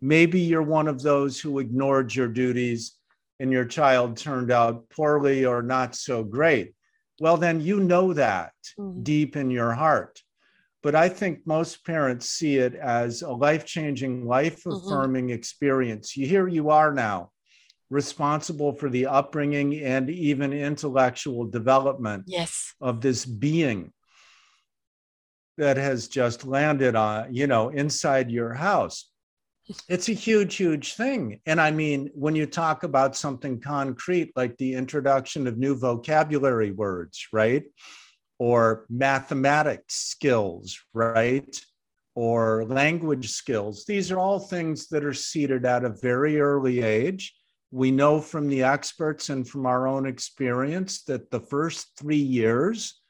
maybe 0.00 0.40
you're 0.40 0.62
one 0.62 0.86
of 0.86 1.02
those 1.02 1.40
who 1.40 1.58
ignored 1.58 2.14
your 2.14 2.28
duties 2.28 2.96
and 3.40 3.50
your 3.50 3.64
child 3.64 4.16
turned 4.16 4.50
out 4.52 4.88
poorly 4.90 5.44
or 5.44 5.62
not 5.62 5.96
so 5.96 6.22
great. 6.22 6.74
Well, 7.20 7.36
then 7.36 7.60
you 7.60 7.80
know 7.80 8.12
that 8.12 8.52
Mhm. 8.78 9.02
deep 9.02 9.36
in 9.36 9.50
your 9.50 9.72
heart. 9.72 10.22
But 10.80 10.94
I 10.94 11.08
think 11.08 11.44
most 11.44 11.84
parents 11.84 12.28
see 12.28 12.58
it 12.58 12.76
as 12.76 13.22
a 13.22 13.32
life 13.32 13.64
changing, 13.64 14.26
life 14.26 14.64
affirming 14.64 15.30
experience. 15.30 16.16
You, 16.16 16.26
here 16.28 16.46
you 16.46 16.70
are 16.70 16.92
now, 16.92 17.32
responsible 17.90 18.72
for 18.72 18.88
the 18.88 19.06
upbringing 19.06 19.80
and 19.82 20.10
even 20.10 20.52
intellectual 20.52 21.46
development 21.46 22.24
Yes. 22.26 22.74
of 22.80 23.00
this 23.00 23.24
being 23.24 23.92
that 25.56 25.76
has 25.76 26.08
just 26.08 26.46
landed 26.46 26.94
on, 26.94 27.34
you 27.34 27.46
know, 27.46 27.70
inside 27.70 28.30
your 28.30 28.54
house. 28.54 29.10
It's 29.88 30.08
a 30.08 30.12
huge, 30.12 30.54
huge 30.56 30.94
thing. 30.94 31.40
And 31.46 31.60
I 31.60 31.70
mean, 31.70 32.10
when 32.14 32.34
you 32.36 32.46
talk 32.46 32.84
about 32.84 33.16
something 33.16 33.60
concrete 33.60 34.32
like 34.36 34.56
the 34.56 34.74
introduction 34.74 35.46
of 35.46 35.58
new 35.58 35.76
vocabulary 35.76 36.70
words, 36.70 37.26
right? 37.32 37.64
Or 38.38 38.86
mathematics 38.88 39.94
skills, 39.94 40.78
right? 40.94 41.60
Or 42.14 42.64
language 42.64 43.30
skills, 43.30 43.84
these 43.84 44.10
are 44.10 44.18
all 44.18 44.38
things 44.38 44.88
that 44.88 45.04
are 45.04 45.12
seated 45.12 45.66
at 45.66 45.84
a 45.84 45.90
very 45.90 46.40
early 46.40 46.82
age. 46.82 47.34
We 47.70 47.90
know 47.90 48.20
from 48.20 48.48
the 48.48 48.62
experts 48.62 49.28
and 49.28 49.46
from 49.46 49.66
our 49.66 49.86
own 49.86 50.06
experience 50.06 51.02
that 51.04 51.30
the 51.30 51.40
first 51.40 51.98
three 51.98 52.16
years 52.16 53.00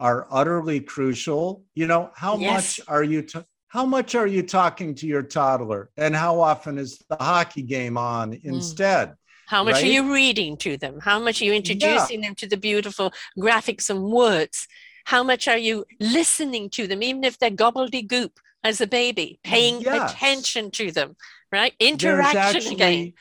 are 0.00 0.26
utterly 0.30 0.80
crucial. 0.80 1.64
You 1.74 1.86
know, 1.86 2.10
how 2.14 2.38
Yes. 2.38 2.78
much 2.78 2.88
are 2.88 3.02
you 3.02 3.22
ta- 3.22 3.44
how 3.68 3.84
much 3.84 4.14
are 4.14 4.26
you 4.26 4.42
talking 4.42 4.94
to 4.94 5.06
your 5.06 5.22
toddler 5.22 5.90
and 5.98 6.16
how 6.16 6.40
often 6.40 6.78
is 6.78 6.98
the 7.10 7.16
hockey 7.16 7.62
game 7.62 7.98
on 7.98 8.32
hmm. 8.32 8.48
instead? 8.48 9.14
How 9.46 9.64
much 9.64 9.82
are 9.82 9.86
you 9.86 10.12
reading 10.12 10.56
to 10.58 10.76
them? 10.76 11.00
How 11.00 11.18
much 11.18 11.40
are 11.40 11.46
you 11.46 11.54
introducing 11.54 12.20
them 12.20 12.34
to 12.36 12.46
the 12.46 12.56
beautiful 12.56 13.12
graphics 13.38 13.88
and 13.88 14.04
words? 14.04 14.66
How 15.06 15.22
much 15.22 15.48
are 15.48 15.56
you 15.56 15.86
listening 16.00 16.68
to 16.70 16.86
them, 16.86 17.02
even 17.02 17.24
if 17.24 17.38
they're 17.38 17.50
gobbledygook 17.50 18.30
as 18.62 18.80
a 18.82 18.86
baby, 18.86 19.40
paying 19.42 19.80
Yes. 19.80 20.12
attention 20.12 20.70
to 20.72 20.90
them, 20.92 21.16
right? 21.50 21.74
Interaction 21.80 22.72
again. 22.72 23.14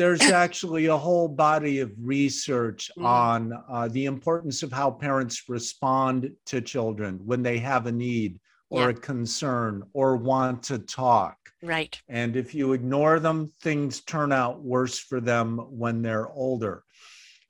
There's 0.00 0.22
actually 0.22 0.86
a 0.86 0.96
whole 0.96 1.28
body 1.28 1.80
of 1.80 1.92
research 2.02 2.90
Mhm. 2.96 3.04
on 3.04 3.52
uh, 3.68 3.86
the 3.88 4.06
importance 4.06 4.62
of 4.62 4.72
how 4.72 4.90
parents 4.90 5.46
respond 5.46 6.32
to 6.46 6.62
children 6.62 7.20
when 7.26 7.42
they 7.42 7.58
have 7.58 7.84
a 7.86 7.92
need 7.92 8.40
or 8.70 8.84
Yeah. 8.84 8.88
a 8.88 8.94
concern 8.94 9.82
or 9.92 10.16
want 10.16 10.62
to 10.64 10.78
talk. 10.78 11.36
Right. 11.62 12.00
And 12.08 12.34
if 12.34 12.54
you 12.54 12.72
ignore 12.72 13.20
them, 13.20 13.48
things 13.60 14.00
turn 14.00 14.32
out 14.32 14.62
worse 14.62 14.98
for 14.98 15.20
them 15.20 15.58
when 15.82 16.00
they're 16.00 16.30
older. 16.30 16.82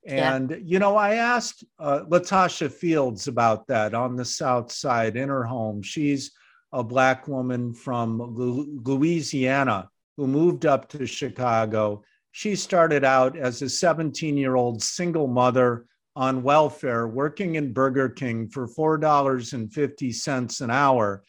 Yeah. 0.04 0.34
And, 0.34 0.60
you 0.64 0.80
know, 0.80 0.96
I 0.96 1.14
asked 1.14 1.62
uh, 1.78 2.00
Latasha 2.08 2.68
Fields 2.68 3.28
about 3.28 3.68
that 3.68 3.94
on 3.94 4.16
the 4.16 4.24
South 4.24 4.72
Side 4.72 5.14
in 5.16 5.28
her 5.28 5.44
home. 5.44 5.82
She's 5.82 6.32
a 6.72 6.82
Black 6.82 7.28
woman 7.28 7.74
from 7.74 8.20
Louisiana 8.20 9.88
who 10.16 10.26
moved 10.26 10.66
up 10.66 10.88
to 10.88 11.06
Chicago. 11.06 12.02
She 12.32 12.54
started 12.56 13.04
out 13.04 13.36
as 13.36 13.62
a 13.62 13.68
17 13.68 14.36
year 14.36 14.56
old 14.56 14.82
single 14.82 15.26
mother 15.26 15.86
on 16.16 16.42
welfare, 16.42 17.08
working 17.08 17.54
in 17.54 17.72
Burger 17.72 18.08
King 18.08 18.48
for 18.48 18.66
$4.50 18.66 20.60
an 20.60 20.70
hour 20.70 21.22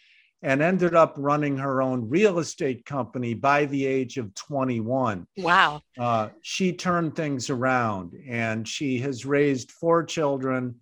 and 0.43 0.61
ended 0.61 0.95
up 0.95 1.13
running 1.17 1.57
her 1.57 1.81
own 1.81 2.09
real 2.09 2.39
estate 2.39 2.85
company 2.85 3.33
by 3.33 3.65
the 3.65 3.85
age 3.85 4.17
of 4.17 4.33
21. 4.33 5.27
Wow. 5.37 5.81
Uh, 5.99 6.29
she 6.41 6.73
turned 6.73 7.15
things 7.15 7.49
around 7.49 8.15
and 8.27 8.67
she 8.67 8.97
has 8.99 9.25
raised 9.25 9.71
four 9.71 10.03
children 10.03 10.75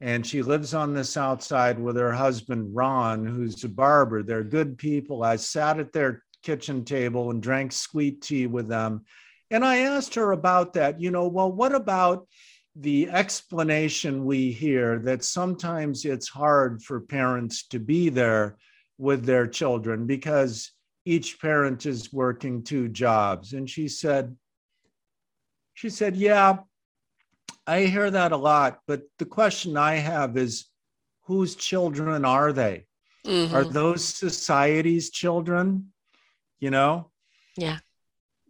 and 0.00 0.26
she 0.26 0.42
lives 0.42 0.74
on 0.74 0.94
the 0.94 1.04
south 1.04 1.42
side 1.42 1.78
with 1.78 1.96
her 1.96 2.12
husband 2.12 2.74
ron 2.74 3.26
who's 3.26 3.64
a 3.64 3.68
barber 3.68 4.22
they're 4.22 4.44
good 4.44 4.78
people 4.78 5.24
i 5.24 5.34
sat 5.34 5.80
at 5.80 5.92
their 5.92 6.22
kitchen 6.44 6.84
table 6.84 7.30
and 7.30 7.42
drank 7.42 7.72
sweet 7.72 8.22
tea 8.22 8.46
with 8.46 8.68
them 8.68 9.04
and 9.50 9.64
i 9.64 9.78
asked 9.78 10.14
her 10.14 10.32
about 10.32 10.72
that 10.74 11.00
you 11.00 11.10
know 11.10 11.26
well 11.28 11.50
what 11.50 11.74
about 11.74 12.26
the 12.76 13.08
explanation 13.10 14.24
we 14.24 14.52
hear 14.52 14.98
that 15.00 15.24
sometimes 15.24 16.04
it's 16.04 16.28
hard 16.28 16.82
for 16.82 17.00
parents 17.00 17.66
to 17.66 17.78
be 17.78 18.08
there 18.08 18.56
with 18.98 19.24
their 19.24 19.46
children 19.46 20.06
because 20.06 20.72
each 21.04 21.40
parent 21.40 21.86
is 21.86 22.12
working 22.12 22.62
two 22.62 22.88
jobs 22.88 23.52
and 23.54 23.68
she 23.68 23.88
said 23.88 24.36
she 25.74 25.88
said 25.90 26.16
yeah 26.16 26.58
i 27.66 27.82
hear 27.84 28.10
that 28.10 28.32
a 28.32 28.36
lot 28.36 28.80
but 28.86 29.02
the 29.18 29.24
question 29.24 29.76
i 29.76 29.94
have 29.94 30.36
is 30.36 30.66
whose 31.22 31.56
children 31.56 32.24
are 32.24 32.52
they 32.52 32.84
Mhm. 33.26 33.52
are 33.52 33.64
those 33.64 34.04
society's 34.04 35.10
children 35.10 35.92
you 36.60 36.70
know 36.70 37.10
Yeah. 37.56 37.78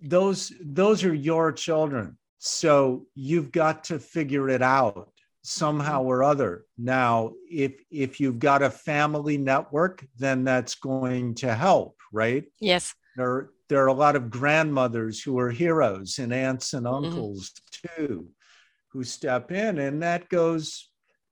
Those 0.02 0.52
those 0.60 1.04
are 1.04 1.14
your 1.14 1.52
children 1.52 2.16
so 2.38 3.06
you've 3.14 3.50
got 3.50 3.82
to 3.84 3.98
figure 3.98 4.48
it 4.48 4.62
out 4.62 5.10
somehow 5.42 6.02
or 6.02 6.22
other 6.22 6.64
now 6.76 7.32
if 7.50 7.72
if 7.90 8.20
you've 8.20 8.38
got 8.38 8.62
a 8.62 8.70
family 8.70 9.38
network 9.38 10.04
then 10.16 10.44
that's 10.44 10.74
going 10.76 11.34
to 11.34 11.54
help 11.54 11.96
right 12.12 12.44
Yes. 12.60 12.94
there 13.16 13.50
there 13.68 13.82
are 13.82 13.88
a 13.88 13.92
lot 13.92 14.16
of 14.16 14.30
grandmothers 14.30 15.22
who 15.22 15.38
are 15.38 15.50
heroes 15.50 16.18
and 16.18 16.32
aunts 16.32 16.74
and 16.74 16.86
Mhm. 16.86 16.94
uncles 17.04 17.52
too 17.96 18.28
who 18.92 19.02
step 19.04 19.50
in 19.52 19.78
and 19.78 20.02
that 20.02 20.28
goes 20.28 20.90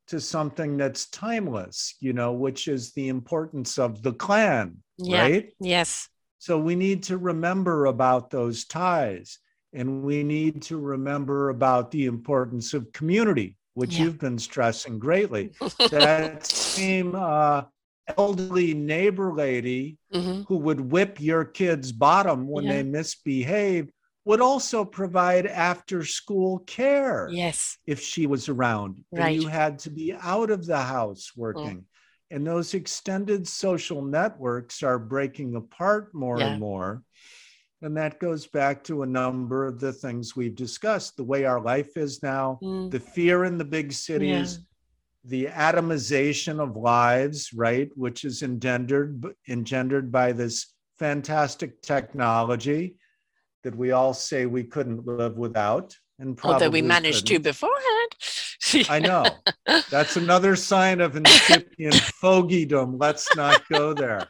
to 0.08 0.20
something 0.20 0.76
that's 0.76 1.08
timeless 1.10 1.94
you 2.00 2.12
know 2.12 2.32
which 2.32 2.68
is 2.68 2.92
the 2.92 3.08
importance 3.08 3.78
of 3.78 4.02
the 4.02 4.12
clan 4.12 4.76
Yeah. 4.98 5.22
right 5.22 5.52
Yes. 5.60 6.08
So 6.38 6.58
we 6.58 6.74
need 6.74 7.02
to 7.04 7.18
remember 7.18 7.86
about 7.86 8.30
those 8.30 8.64
ties. 8.64 9.38
And 9.72 10.02
we 10.02 10.22
need 10.22 10.62
to 10.62 10.78
remember 10.78 11.50
about 11.50 11.90
the 11.90 12.06
importance 12.06 12.72
of 12.72 12.92
community, 12.92 13.56
which 13.74 13.96
yeah. 13.96 14.04
you've 14.04 14.18
been 14.18 14.38
stressing 14.38 14.98
greatly. 14.98 15.52
that 15.90 16.46
same 16.46 17.14
uh, 17.14 17.64
elderly 18.16 18.74
neighbor 18.74 19.32
lady 19.34 19.98
mm-hmm. 20.14 20.42
who 20.42 20.56
would 20.58 20.80
whip 20.80 21.20
your 21.20 21.44
kid's 21.44 21.92
bottom 21.92 22.48
when 22.48 22.64
yeah. 22.64 22.72
they 22.72 22.82
misbehave 22.84 23.90
would 24.24 24.40
also 24.40 24.84
provide 24.84 25.46
after 25.46 26.04
school 26.04 26.58
care. 26.60 27.28
Yes. 27.30 27.78
If 27.86 28.00
she 28.00 28.26
was 28.26 28.48
around. 28.48 29.04
Right. 29.12 29.34
And 29.34 29.42
you 29.42 29.48
had 29.48 29.78
to 29.80 29.90
be 29.90 30.12
out 30.12 30.50
of 30.50 30.66
the 30.66 30.80
house 30.80 31.30
mm. 31.34 31.38
working. 31.38 31.84
And 32.30 32.46
those 32.46 32.74
extended 32.74 33.46
social 33.46 34.02
networks 34.02 34.82
are 34.82 34.98
breaking 34.98 35.54
apart 35.54 36.14
more 36.14 36.38
yeah. 36.38 36.48
and 36.48 36.60
more. 36.60 37.02
And 37.82 37.96
that 37.96 38.18
goes 38.18 38.46
back 38.46 38.82
to 38.84 39.02
a 39.02 39.06
number 39.06 39.66
of 39.66 39.78
the 39.78 39.92
things 39.92 40.34
we've 40.34 40.56
discussed 40.56 41.16
the 41.16 41.24
way 41.24 41.44
our 41.44 41.60
life 41.60 41.96
is 41.96 42.22
now, 42.22 42.58
mm. 42.62 42.90
the 42.90 42.98
fear 42.98 43.44
in 43.44 43.58
the 43.58 43.64
big 43.64 43.92
cities, 43.92 44.58
yeah. 44.58 44.64
the 45.24 45.46
atomization 45.52 46.58
of 46.58 46.76
lives, 46.76 47.52
right, 47.52 47.90
which 47.94 48.24
is 48.24 48.42
engendered, 48.42 49.24
engendered 49.48 50.10
by 50.10 50.32
this 50.32 50.74
fantastic 50.98 51.82
technology 51.82 52.96
that 53.62 53.76
we 53.76 53.90
all 53.90 54.14
say 54.14 54.46
we 54.46 54.64
couldn't 54.64 55.06
live 55.06 55.36
without. 55.36 55.94
And 56.18 56.38
although 56.42 56.70
we 56.70 56.82
managed 56.82 57.26
couldn't. 57.26 57.42
to 57.44 57.50
beforehand. 57.50 58.10
I 58.88 58.98
know. 58.98 59.24
That's 59.90 60.16
another 60.16 60.56
sign 60.56 61.00
of 61.00 61.16
incipient 61.16 61.94
fogeydom. 62.22 62.96
Let's 62.98 63.34
not 63.36 63.62
go 63.68 63.94
there. 63.94 64.28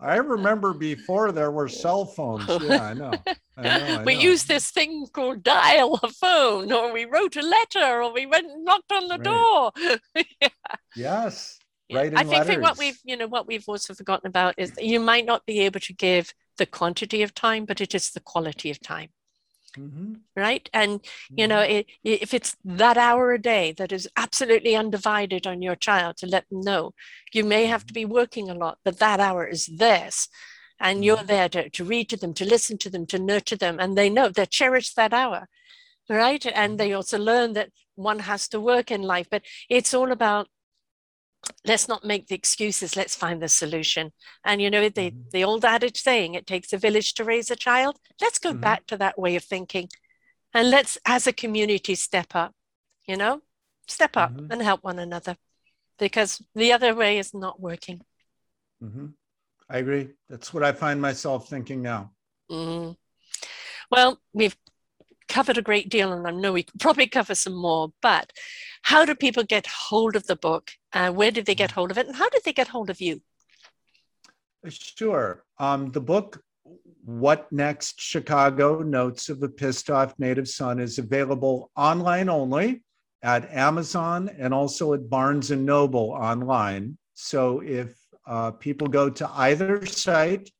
I 0.00 0.16
remember 0.16 0.74
before 0.74 1.32
there 1.32 1.50
were 1.50 1.68
cell 1.68 2.04
phones. 2.04 2.46
Yeah, 2.48 2.82
I 2.82 2.94
know. 2.94 3.12
I 3.56 3.62
know 3.62 4.00
I 4.00 4.02
we 4.04 4.14
know. 4.14 4.20
used 4.20 4.48
this 4.48 4.70
thing 4.70 5.06
called 5.12 5.42
dial 5.42 5.98
a 6.02 6.08
phone, 6.08 6.72
or 6.72 6.92
we 6.92 7.04
wrote 7.04 7.36
a 7.36 7.42
letter, 7.42 8.02
or 8.02 8.12
we 8.12 8.26
went 8.26 8.50
and 8.50 8.64
knocked 8.64 8.92
on 8.92 9.08
the 9.08 9.14
right. 9.14 9.22
door. 9.22 9.72
yeah. 10.40 10.48
Yes. 10.94 11.58
Right. 11.92 12.12
I 12.16 12.24
think 12.24 12.46
that 12.46 12.60
what 12.60 12.78
we've, 12.78 12.98
you 13.04 13.16
know, 13.16 13.28
what 13.28 13.46
we've 13.46 13.64
also 13.68 13.94
forgotten 13.94 14.26
about 14.26 14.54
is 14.58 14.72
you 14.78 14.98
might 14.98 15.24
not 15.24 15.46
be 15.46 15.60
able 15.60 15.78
to 15.80 15.92
give 15.92 16.34
the 16.58 16.66
quantity 16.66 17.22
of 17.22 17.32
time, 17.32 17.64
but 17.64 17.80
it 17.80 17.94
is 17.94 18.10
the 18.10 18.20
quality 18.20 18.70
of 18.70 18.80
time. 18.80 19.10
Mm-hmm. 19.78 20.14
Right. 20.34 20.68
And, 20.72 21.00
you 21.30 21.46
know, 21.46 21.60
mm-hmm. 21.60 21.88
it, 22.04 22.22
if 22.22 22.34
it's 22.34 22.56
that 22.64 22.96
hour 22.96 23.32
a 23.32 23.40
day 23.40 23.72
that 23.72 23.92
is 23.92 24.08
absolutely 24.16 24.74
undivided 24.76 25.46
on 25.46 25.62
your 25.62 25.76
child 25.76 26.16
to 26.18 26.26
let 26.26 26.48
them 26.48 26.60
know, 26.60 26.92
you 27.32 27.44
may 27.44 27.66
have 27.66 27.86
to 27.86 27.94
be 27.94 28.04
working 28.04 28.48
a 28.48 28.54
lot, 28.54 28.78
but 28.84 28.98
that 28.98 29.20
hour 29.20 29.46
is 29.46 29.66
theirs. 29.66 30.28
And 30.78 31.04
you're 31.04 31.16
mm-hmm. 31.16 31.26
there 31.26 31.48
to, 31.50 31.70
to 31.70 31.84
read 31.84 32.08
to 32.10 32.16
them, 32.16 32.34
to 32.34 32.44
listen 32.44 32.78
to 32.78 32.90
them, 32.90 33.06
to 33.06 33.18
nurture 33.18 33.56
them. 33.56 33.78
And 33.80 33.96
they 33.96 34.10
know 34.10 34.28
they 34.28 34.46
cherish 34.46 34.94
that 34.94 35.12
hour. 35.12 35.48
Right. 36.08 36.46
And 36.46 36.78
they 36.78 36.92
also 36.92 37.18
learn 37.18 37.54
that 37.54 37.70
one 37.96 38.20
has 38.20 38.46
to 38.48 38.60
work 38.60 38.90
in 38.90 39.02
life, 39.02 39.26
but 39.30 39.42
it's 39.68 39.92
all 39.94 40.12
about 40.12 40.48
let's 41.66 41.88
not 41.88 42.04
make 42.04 42.26
the 42.26 42.34
excuses 42.34 42.96
let's 42.96 43.14
find 43.14 43.42
the 43.42 43.48
solution 43.48 44.12
and 44.44 44.60
you 44.60 44.70
know 44.70 44.88
the, 44.88 45.10
mm-hmm. 45.10 45.20
the 45.32 45.44
old 45.44 45.64
adage 45.64 46.00
saying 46.00 46.34
it 46.34 46.46
takes 46.46 46.72
a 46.72 46.78
village 46.78 47.14
to 47.14 47.24
raise 47.24 47.50
a 47.50 47.56
child 47.56 47.98
let's 48.20 48.38
go 48.38 48.50
mm-hmm. 48.50 48.60
back 48.60 48.86
to 48.86 48.96
that 48.96 49.18
way 49.18 49.36
of 49.36 49.44
thinking 49.44 49.88
and 50.54 50.70
let's 50.70 50.98
as 51.06 51.26
a 51.26 51.32
community 51.32 51.94
step 51.94 52.34
up 52.34 52.54
you 53.06 53.16
know 53.16 53.40
step 53.86 54.16
up 54.16 54.32
mm-hmm. 54.32 54.50
and 54.50 54.62
help 54.62 54.82
one 54.82 54.98
another 54.98 55.36
because 55.98 56.42
the 56.54 56.72
other 56.72 56.94
way 56.94 57.18
is 57.18 57.34
not 57.34 57.60
working 57.60 58.00
mm-hmm. 58.82 59.06
i 59.68 59.78
agree 59.78 60.08
that's 60.28 60.52
what 60.52 60.62
i 60.62 60.72
find 60.72 61.00
myself 61.00 61.48
thinking 61.48 61.82
now 61.82 62.10
mm-hmm. 62.50 62.92
well 63.90 64.18
we've 64.32 64.56
covered 65.28 65.58
a 65.58 65.62
great 65.62 65.88
deal, 65.88 66.12
and 66.12 66.26
I 66.26 66.30
know 66.30 66.52
we 66.52 66.62
could 66.62 66.80
probably 66.80 67.06
cover 67.06 67.34
some 67.34 67.54
more. 67.54 67.92
But 68.02 68.32
how 68.82 69.04
do 69.04 69.14
people 69.14 69.44
get 69.44 69.66
hold 69.66 70.16
of 70.16 70.26
the 70.26 70.36
book? 70.36 70.72
Uh, 70.92 71.10
where 71.10 71.30
did 71.30 71.46
they 71.46 71.54
get 71.54 71.72
hold 71.72 71.90
of 71.90 71.98
it? 71.98 72.06
And 72.06 72.16
how 72.16 72.28
did 72.28 72.42
they 72.44 72.52
get 72.52 72.68
hold 72.68 72.90
of 72.90 73.00
you? 73.00 73.20
Sure. 74.68 75.44
Um, 75.58 75.92
the 75.92 76.00
book, 76.00 76.42
What 77.04 77.50
Next 77.52 78.00
Chicago 78.00 78.80
Notes 78.80 79.28
of 79.28 79.42
a 79.42 79.48
Pissed 79.48 79.90
Off 79.90 80.14
Native 80.18 80.48
Son, 80.48 80.80
is 80.80 80.98
available 80.98 81.70
online 81.76 82.28
only 82.28 82.82
at 83.22 83.50
Amazon 83.52 84.30
and 84.38 84.52
also 84.52 84.94
at 84.94 85.08
Barnes 85.08 85.50
and 85.50 85.64
Noble 85.64 86.10
online. 86.10 86.96
So 87.14 87.60
if 87.60 87.96
uh, 88.26 88.50
people 88.52 88.88
go 88.88 89.08
to 89.08 89.30
either 89.34 89.86
site 89.86 90.50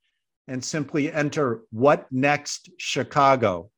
and 0.48 0.64
simply 0.64 1.12
enter 1.12 1.62
What 1.70 2.10
Next 2.12 2.70
Chicago, 2.78 3.70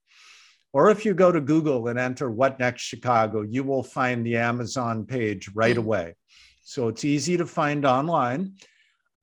or 0.73 0.91
if 0.91 1.05
you 1.05 1.15
go 1.15 1.33
to 1.33 1.41
Google 1.41 1.89
and 1.89 1.99
enter 1.99 2.31
What 2.31 2.59
Next 2.59 2.83
Chicago, 2.83 3.43
you 3.43 3.65
will 3.65 3.83
find 3.83 4.25
the 4.25 4.37
Amazon 4.37 5.07
page 5.07 5.51
right 5.55 5.77
mm. 5.77 5.81
away. 5.81 6.15
So 6.63 6.89
it's 6.89 7.05
easy 7.05 7.37
to 7.39 7.47
find 7.47 7.87
online. 7.87 8.55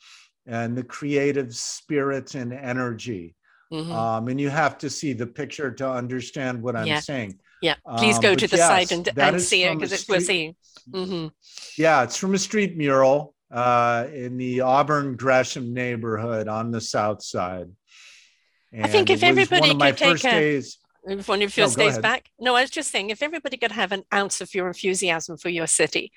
and 0.47 0.79
the 0.79 0.85
creative 0.85 1.55
spirit 1.55 2.35
and 2.37 2.53
energy. 2.53 3.35
Mm-hmm. 3.73 3.93
Um, 3.93 4.29
and 4.29 4.41
you 4.41 4.49
have 4.49 4.79
to 4.79 4.89
see 4.89 5.13
the 5.13 5.27
picture 5.27 5.73
to 5.73 5.91
understand 5.91 6.63
what 6.63 6.77
I'm 6.77 6.87
yeah. 6.87 7.01
saying. 7.01 7.41
Yeah, 7.63 7.75
please 7.97 8.19
go 8.21 8.33
um, 8.33 8.37
to 8.37 8.47
the 8.47 8.59
yes, 8.59 8.69
site 8.69 8.93
and, 8.93 9.09
and 9.19 9.43
see 9.43 9.65
it 9.65 9.75
because 9.75 9.93
it's 9.93 10.09
worth 10.09 10.25
seeing. 10.25 10.55
Mm-hmm. 10.91 11.29
Yeah, 11.77 12.05
it's 12.05 12.17
from 12.17 12.35
a 12.35 12.39
street 12.39 12.77
mural 12.77 13.35
uh, 13.51 14.07
in 14.13 14.37
the 14.37 14.61
Auburn 14.61 15.17
Gresham 15.17 15.73
neighborhood 15.73 16.49
on 16.49 16.71
the 16.71 16.81
south 16.81 17.25
side. 17.25 17.69
And 18.77 18.85
I 18.85 18.89
think 18.89 19.09
if 19.09 19.23
everybody 19.23 19.75
could 19.75 19.97
take 19.97 20.25
a, 20.25 20.31
days, 20.31 20.79
one 21.03 21.43
of 21.43 21.57
your 21.57 21.69
no, 21.69 21.75
days 21.75 21.99
back. 21.99 22.29
No, 22.39 22.57
I 22.57 22.61
was 22.61 22.71
just 22.71 22.91
saying, 22.91 23.09
if 23.09 23.23
everybody 23.23 23.57
could 23.57 23.73
have 23.73 23.91
an 23.91 24.05
ounce 24.13 24.43
of 24.43 24.55
your 24.55 24.69
enthusiasm 24.69 25.39
for 25.39 25.49
your 25.49 25.67
city, 25.67 26.13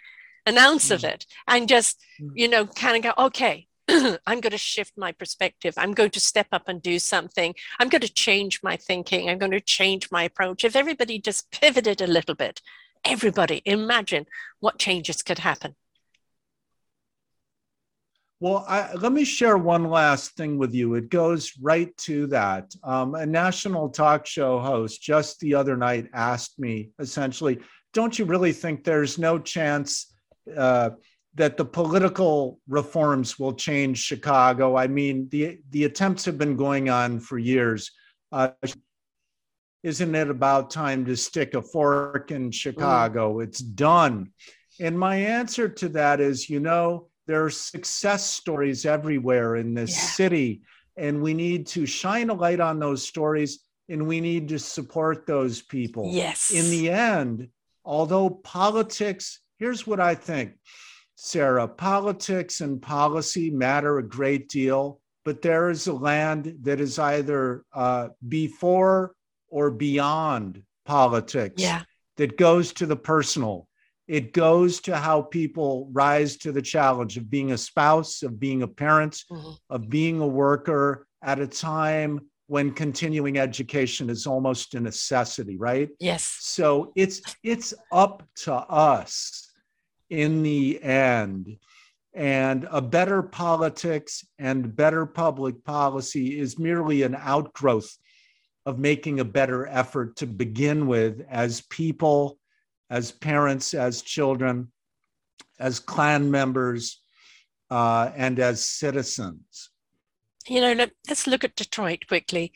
an 0.45 0.57
ounce 0.57 0.90
mm. 0.90 0.95
of 0.95 1.06
it, 1.06 1.26
and 1.48 1.69
just, 1.69 2.03
mm. 2.22 2.31
you 2.36 2.49
know, 2.49 2.65
kind 2.65 2.98
of 2.98 3.15
go, 3.15 3.26
okay, 3.27 3.68
I'm 3.88 4.41
going 4.41 4.52
to 4.52 4.57
shift 4.57 4.91
my 4.98 5.14
perspective. 5.14 5.73
I'm 5.77 5.94
going 5.94 6.10
to 6.10 6.19
step 6.19 6.48
up 6.52 6.68
and 6.68 6.81
do 6.81 6.99
something. 6.99 7.56
I'm 7.80 7.88
going 7.88 8.02
to 8.02 8.14
change 8.14 8.60
my 8.61 8.76
thinking. 8.76 9.30
I'm 9.30 9.38
going 9.38 9.53
to 9.53 9.61
change 9.61 10.11
my 10.11 10.23
approach. 10.23 10.65
If 10.65 10.76
everybody 10.76 11.18
just 11.18 11.49
pivoted 11.52 12.02
a 12.02 12.07
little 12.07 12.36
bit, 12.36 12.61
everybody 13.06 13.61
imagine 13.64 14.26
what 14.60 14.80
changes 14.80 15.22
could 15.22 15.40
happen. 15.40 15.76
Well, 18.41 18.63
I, 18.69 18.93
let 18.93 19.11
me 19.11 19.25
share 19.25 19.57
one 19.57 19.83
last 19.83 20.37
thing 20.37 20.57
with 20.57 20.73
you. 20.73 20.95
It 20.95 21.09
goes 21.09 21.53
right 21.61 21.95
to 21.97 22.25
that. 22.27 22.73
Um, 22.85 23.15
a 23.15 23.25
national 23.25 23.89
talk 23.89 24.25
show 24.25 24.59
host 24.59 25.01
just 25.01 25.41
the 25.41 25.55
other 25.55 25.75
night 25.75 26.07
asked 26.13 26.57
me 26.57 26.91
essentially, 26.99 27.59
don't 27.93 28.17
you 28.17 28.23
really 28.23 28.53
think 28.53 28.83
there's 28.83 29.17
no 29.17 29.39
chance 29.39 30.15
uh, 30.55 30.91
that 31.35 31.57
the 31.57 31.65
political 31.65 32.61
reforms 32.69 33.37
will 33.37 33.53
change 33.53 33.97
Chicago? 33.97 34.77
I 34.77 34.87
mean, 34.87 35.27
the, 35.29 35.59
the 35.71 35.83
attempts 35.83 36.23
have 36.23 36.37
been 36.37 36.55
going 36.55 36.89
on 36.89 37.19
for 37.19 37.37
years. 37.37 37.91
Uh, 38.31 38.51
isn't 39.83 40.15
it 40.15 40.29
about 40.29 40.69
time 40.69 41.05
to 41.05 41.17
stick 41.17 41.55
a 41.55 41.61
fork 41.61 42.31
in 42.31 42.51
Chicago? 42.51 43.35
Mm. 43.35 43.43
It's 43.43 43.59
done. 43.59 44.31
And 44.79 44.97
my 44.97 45.17
answer 45.17 45.67
to 45.67 45.89
that 45.89 46.21
is, 46.21 46.49
you 46.49 46.61
know, 46.61 47.09
there 47.30 47.45
are 47.45 47.51
success 47.51 48.26
stories 48.26 48.88
everywhere 48.88 49.57
in 49.57 49.76
this 49.76 49.91
yeah. 49.91 50.03
city 50.03 50.61
and 50.97 51.22
we 51.22 51.35
need 51.35 51.68
to 51.68 51.85
shine 51.85 52.31
a 52.31 52.34
light 52.34 52.60
on 52.60 52.80
those 52.80 53.07
stories 53.07 53.60
and 53.88 54.07
we 54.07 54.19
need 54.19 54.47
to 54.47 54.57
support 54.57 55.27
those 55.27 55.61
people. 55.61 56.10
Yes. 56.11 56.49
In 56.49 56.72
the 56.72 56.89
end, 56.89 57.49
although 57.85 58.31
politics, 58.31 59.41
here's 59.60 59.85
what 59.85 59.99
I 59.99 60.15
think, 60.15 60.53
Sarah 61.14 61.68
politics 61.68 62.61
and 62.61 62.81
policy 62.81 63.51
matter 63.51 63.99
a 63.99 64.03
great 64.03 64.49
deal, 64.49 64.99
but 65.23 65.43
there 65.43 65.69
is 65.69 65.85
a 65.85 65.93
land 65.93 66.57
that 66.64 66.81
is 66.81 66.97
either 66.97 67.64
uh, 67.73 68.07
before 68.27 69.14
or 69.49 69.69
beyond 69.69 70.64
politics 70.84 71.61
Yeah. 71.61 71.84
that 72.18 72.39
goes 72.39 72.73
to 72.73 72.88
the 72.88 72.95
personal. 72.95 73.68
It 74.10 74.34
goes 74.34 74.81
to 74.81 74.98
how 74.98 75.22
people 75.22 75.88
rise 75.91 76.36
to 76.38 76.52
the 76.52 76.64
challenge 76.64 77.15
of 77.15 77.30
being 77.30 77.52
a 77.52 77.57
spouse, 77.60 78.23
of 78.23 78.40
being 78.40 78.64
a 78.64 78.68
parent, 78.68 79.23
Mhm. 79.30 79.57
of 79.69 79.88
being 79.88 80.19
a 80.19 80.27
worker 80.27 81.06
at 81.22 81.40
a 81.40 81.45
time 81.45 82.22
when 82.48 82.73
continuing 82.73 83.38
education 83.38 84.10
is 84.10 84.26
almost 84.26 84.73
a 84.73 84.80
necessity, 84.80 85.57
right? 85.57 85.90
Yes. 85.99 86.23
So 86.40 86.91
it's 86.95 87.22
it's 87.44 87.72
up 87.91 88.27
to 88.45 88.53
us 88.56 89.52
in 90.10 90.41
the 90.41 90.81
end. 90.81 91.57
And 92.15 92.68
a 92.72 92.81
better 92.81 93.22
politics 93.22 94.26
and 94.40 94.76
better 94.76 95.06
public 95.06 95.64
policy 95.64 96.40
is 96.40 96.57
merely 96.57 97.03
an 97.03 97.14
outgrowth 97.15 97.95
of 98.65 98.80
making 98.80 99.19
a 99.19 99.26
better 99.26 99.68
effort 99.68 100.15
to 100.15 100.26
begin 100.26 100.88
with 100.88 101.23
as 101.30 101.61
people, 101.69 102.38
as 102.89 103.11
parents, 103.11 103.73
as 103.73 104.01
children, 104.01 104.71
as 105.59 105.79
clan 105.79 106.31
members, 106.31 107.01
uh, 107.69 108.11
and 108.15 108.39
as 108.39 108.63
citizens. 108.63 109.69
You 110.47 110.61
know, 110.61 110.73
let, 110.73 110.91
us 111.09 111.27
look 111.27 111.43
at 111.43 111.55
Detroit 111.55 112.07
quickly. 112.07 112.51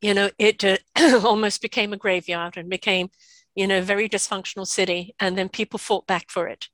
You 0.00 0.14
know, 0.14 0.30
it 0.38 0.64
uh, 0.64 0.76
almost 1.24 1.62
became 1.62 1.92
a 1.92 1.96
graveyard 1.96 2.56
and 2.56 2.68
became, 2.68 3.10
you 3.54 3.66
know, 3.66 3.78
a 3.78 3.82
very 3.82 4.08
dysfunctional 4.08 4.66
city. 4.66 5.14
And 5.18 5.36
then 5.36 5.48
people 5.48 5.78
fought 5.78 6.06
back 6.06 6.30
for 6.30 6.46
it. 6.46 6.68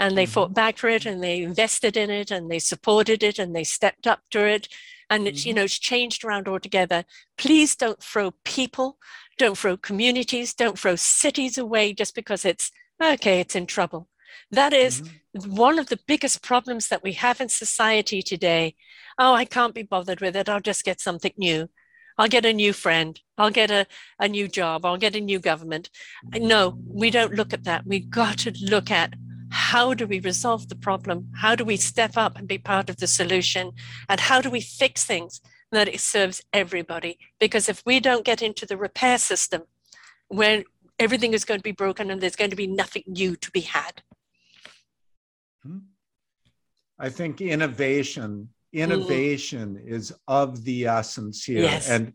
And 0.00 0.18
they 0.18 0.26
Mhm. 0.26 0.30
fought 0.30 0.54
back 0.54 0.78
for 0.78 0.88
it 0.88 1.06
and 1.06 1.22
they 1.22 1.42
invested 1.42 1.96
in 1.96 2.10
it 2.10 2.32
and 2.32 2.50
they 2.50 2.58
supported 2.58 3.22
it 3.22 3.38
and 3.38 3.54
they 3.54 3.62
stepped 3.62 4.06
up 4.08 4.22
to 4.30 4.44
it. 4.44 4.68
And 5.08 5.28
it's, 5.28 5.44
you 5.46 5.52
Mhm. 5.52 5.56
know, 5.56 5.64
it's 5.64 5.78
changed 5.78 6.24
around 6.24 6.48
altogether. 6.48 7.04
Please 7.36 7.76
don't 7.76 8.02
throw 8.02 8.32
people, 8.44 8.98
don't 9.38 9.58
throw 9.58 9.76
communities, 9.76 10.54
don't 10.54 10.78
throw 10.78 10.96
cities 10.96 11.58
away 11.58 11.92
just 11.92 12.14
because 12.14 12.44
it's 12.44 12.70
okay, 13.02 13.40
it's 13.40 13.56
in 13.56 13.66
trouble. 13.66 14.08
That 14.50 14.72
is 14.72 15.02
Mhm. 15.02 15.46
one 15.56 15.78
of 15.78 15.88
the 15.88 15.98
biggest 16.06 16.42
problems 16.42 16.88
that 16.88 17.02
we 17.02 17.12
have 17.14 17.40
in 17.40 17.48
society 17.48 18.22
today. 18.22 18.74
Oh, 19.18 19.34
I 19.34 19.44
can't 19.44 19.74
be 19.74 19.82
bothered 19.82 20.20
with 20.20 20.36
it. 20.36 20.48
I'll 20.48 20.60
just 20.60 20.84
get 20.84 21.00
something 21.00 21.32
new. 21.36 21.68
I'll 22.16 22.28
get 22.28 22.44
a 22.44 22.52
new 22.52 22.72
friend. 22.72 23.20
I'll 23.36 23.50
get 23.50 23.70
a, 23.70 23.86
a 24.20 24.28
new 24.28 24.46
job. 24.46 24.84
I'll 24.84 24.96
get 24.96 25.16
a 25.16 25.20
new 25.20 25.40
government. 25.40 25.90
No, 26.32 26.78
we 26.86 27.10
don't 27.10 27.34
look 27.34 27.52
at 27.52 27.64
that. 27.64 27.86
We 27.86 27.98
got 28.00 28.38
to 28.38 28.52
look 28.60 28.90
at 28.90 29.14
how 29.50 29.94
do 29.94 30.06
we 30.06 30.20
resolve 30.20 30.68
the 30.68 30.76
problem? 30.76 31.30
How 31.36 31.54
do 31.54 31.64
we 31.64 31.76
step 31.76 32.16
up 32.16 32.36
and 32.36 32.46
be 32.46 32.58
part 32.58 32.88
of 32.90 32.96
the 32.96 33.06
solution? 33.06 33.72
And 34.08 34.20
how 34.20 34.40
do 34.40 34.50
we 34.50 34.60
fix 34.60 35.04
things 35.04 35.40
that 35.74 35.88
it 35.88 36.00
serves 36.00 36.42
everybody? 36.52 37.18
Because 37.38 37.68
if 37.68 37.82
we 37.84 38.00
don't 38.00 38.24
get 38.24 38.42
into 38.42 38.66
the 38.66 38.76
repair 38.76 39.18
system, 39.18 39.62
when 40.28 40.64
everything 40.98 41.32
is 41.32 41.44
going 41.44 41.58
to 41.58 41.64
be 41.64 41.72
broken 41.72 42.10
and 42.10 42.20
there's 42.20 42.36
going 42.36 42.50
to 42.50 42.56
be 42.56 42.66
nothing 42.66 43.02
new 43.06 43.36
to 43.36 43.50
be 43.50 43.60
had. 43.60 44.02
Hmm. 45.62 45.78
I 46.98 47.08
think 47.08 47.40
innovation, 47.40 48.48
innovation 48.72 49.76
hmm. 49.76 49.88
is 49.88 50.12
of 50.28 50.64
the 50.64 50.86
essence 50.86 51.44
here. 51.44 51.62
Yes. 51.62 51.88
And 51.88 52.12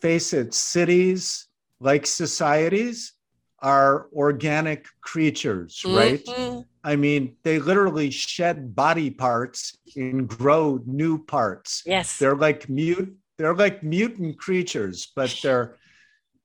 face 0.00 0.32
it, 0.32 0.54
cities 0.54 1.48
like 1.80 2.06
societies 2.06 3.14
are 3.62 4.08
organic 4.12 4.86
creatures, 5.00 5.82
right? 5.86 6.24
Mm-hmm. 6.24 6.60
I 6.82 6.96
mean, 6.96 7.36
they 7.42 7.58
literally 7.58 8.10
shed 8.10 8.74
body 8.74 9.10
parts 9.10 9.76
and 9.96 10.26
grow 10.26 10.80
new 10.86 11.22
parts. 11.24 11.82
Yes. 11.84 12.18
They're 12.18 12.36
like 12.36 12.68
mute, 12.68 13.16
they're 13.36 13.54
like 13.54 13.82
mutant 13.82 14.38
creatures, 14.38 15.12
but 15.14 15.38
they're 15.42 15.76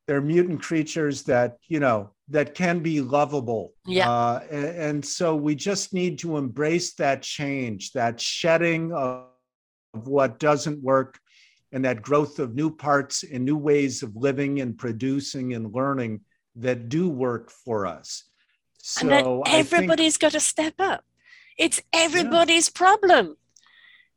they're 0.08 0.22
mutant 0.22 0.62
creatures 0.62 1.24
that, 1.24 1.58
you 1.68 1.80
know, 1.80 2.12
that 2.30 2.54
can 2.54 2.80
be 2.80 3.02
lovable. 3.02 3.74
Yeah. 3.88 4.10
Uh, 4.10 4.44
and, 4.52 4.66
and 4.66 5.06
so 5.06 5.36
we 5.36 5.56
just 5.56 5.94
need 5.94 6.20
to 6.20 6.38
embrace 6.38 6.94
that 6.96 7.24
change, 7.24 7.92
that 7.94 8.22
shedding 8.22 8.94
of, 8.94 9.26
of 9.96 10.08
what 10.08 10.38
doesn't 10.38 10.84
work, 10.84 11.20
and 11.72 11.84
that 11.86 12.04
growth 12.04 12.38
of 12.38 12.54
new 12.54 12.70
parts 12.70 13.24
and 13.24 13.44
new 13.44 13.58
ways 13.58 14.04
of 14.04 14.16
living 14.16 14.62
and 14.62 14.78
producing 14.78 15.54
and 15.54 15.74
learning 15.74 16.22
that 16.56 16.88
do 16.88 17.10
work 17.10 17.50
for 17.50 17.88
us. 17.88 18.26
And 19.00 19.10
then 19.10 19.24
So 19.24 19.44
think, 19.46 19.56
everybody's 19.56 20.18
got 20.18 20.32
to 20.34 20.40
step 20.40 20.76
up. 20.80 21.04
It's 21.58 21.82
everybody's 21.94 22.70
problem. 22.70 23.38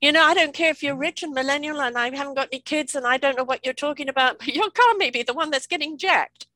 You 0.00 0.12
know, 0.12 0.22
I 0.22 0.34
don't 0.34 0.54
care 0.54 0.70
if 0.70 0.82
you're 0.82 0.94
mm. 0.94 1.00
rich 1.00 1.22
and 1.22 1.32
millennial 1.34 1.80
and 1.80 1.96
I 1.96 2.14
haven't 2.14 2.34
got 2.34 2.48
any 2.52 2.60
kids 2.60 2.94
and 2.94 3.06
I 3.06 3.16
don't 3.16 3.36
know 3.36 3.44
what 3.44 3.64
you're 3.64 3.74
talking 3.74 4.08
about, 4.08 4.38
but 4.38 4.54
your 4.54 4.70
car 4.70 4.94
may 4.96 5.10
be 5.10 5.22
the 5.22 5.34
one 5.34 5.50
that's 5.50 5.66
getting 5.66 5.98
jacked. 5.98 6.46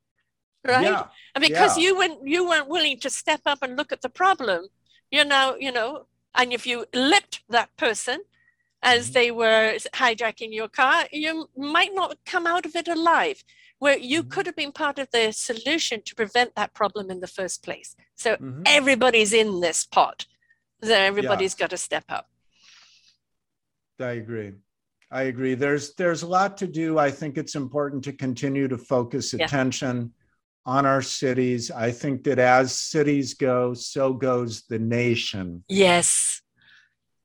Right? 0.65 0.85
yeah, 0.85 1.07
And 1.35 1.43
because 1.43 1.77
yeah. 1.77 1.85
you 1.85 1.99
weren't 1.99 2.21
you 2.25 2.49
weren't 2.49 2.69
willing 2.69 3.01
to 3.01 3.11
step 3.11 3.41
up 3.47 3.59
and 3.63 3.77
look 3.77 3.91
at 3.91 4.01
the 4.01 4.09
problem, 4.09 4.67
you 5.11 5.25
know, 5.25 5.57
you 5.59 5.73
know, 5.73 6.07
and 6.37 6.53
if 6.53 6.67
you 6.67 6.87
lipped 6.95 7.43
that 7.49 7.77
person 7.77 8.21
as 8.83 9.11
Mhm. 9.11 9.13
they 9.13 9.31
were 9.31 9.75
hijacking 9.95 10.53
your 10.53 10.69
car, 10.69 11.07
you 11.13 11.49
might 11.57 11.95
not 11.95 12.19
come 12.27 12.47
out 12.47 12.67
of 12.67 12.75
it 12.77 12.89
alive. 12.89 13.45
Where 13.79 13.99
you 13.99 14.23
Mhm. 14.23 14.31
could 14.31 14.47
have 14.47 14.57
been 14.57 14.73
part 14.73 14.99
of 14.99 15.11
the 15.11 15.33
solution 15.33 16.03
to 16.03 16.15
prevent 16.15 16.55
that 16.55 16.73
problem 16.73 17.11
in 17.11 17.21
the 17.21 17.27
first 17.27 17.63
place. 17.63 17.97
So 18.15 18.37
Mhm. 18.37 18.63
everybody's 18.67 19.33
in 19.33 19.61
this 19.61 19.85
pot. 19.85 20.27
So 20.83 20.93
everybody's 20.95 21.55
got 21.55 21.71
to 21.71 21.77
step 21.77 22.05
up. 22.09 22.29
I 24.01 24.13
agree. 24.13 24.53
I 25.11 25.23
agree. 25.23 25.55
There's 25.55 25.95
there's 25.95 26.23
a 26.23 26.27
lot 26.27 26.57
to 26.59 26.67
do. 26.67 26.99
I 26.99 27.11
think 27.11 27.39
it's 27.39 27.55
important 27.55 28.03
to 28.05 28.13
continue 28.13 28.67
to 28.69 28.79
focus 28.79 29.33
Yeah. 29.33 29.45
attention 29.45 30.15
on 30.65 30.87
our 30.87 31.03
cities. 31.03 31.71
I 31.71 31.91
think 31.93 32.25
that 32.25 32.39
as 32.39 32.77
cities 32.79 33.35
go, 33.35 33.75
so 33.75 34.13
goes 34.13 34.63
the 34.69 34.79
nation. 34.79 35.65
Yes. 35.69 36.42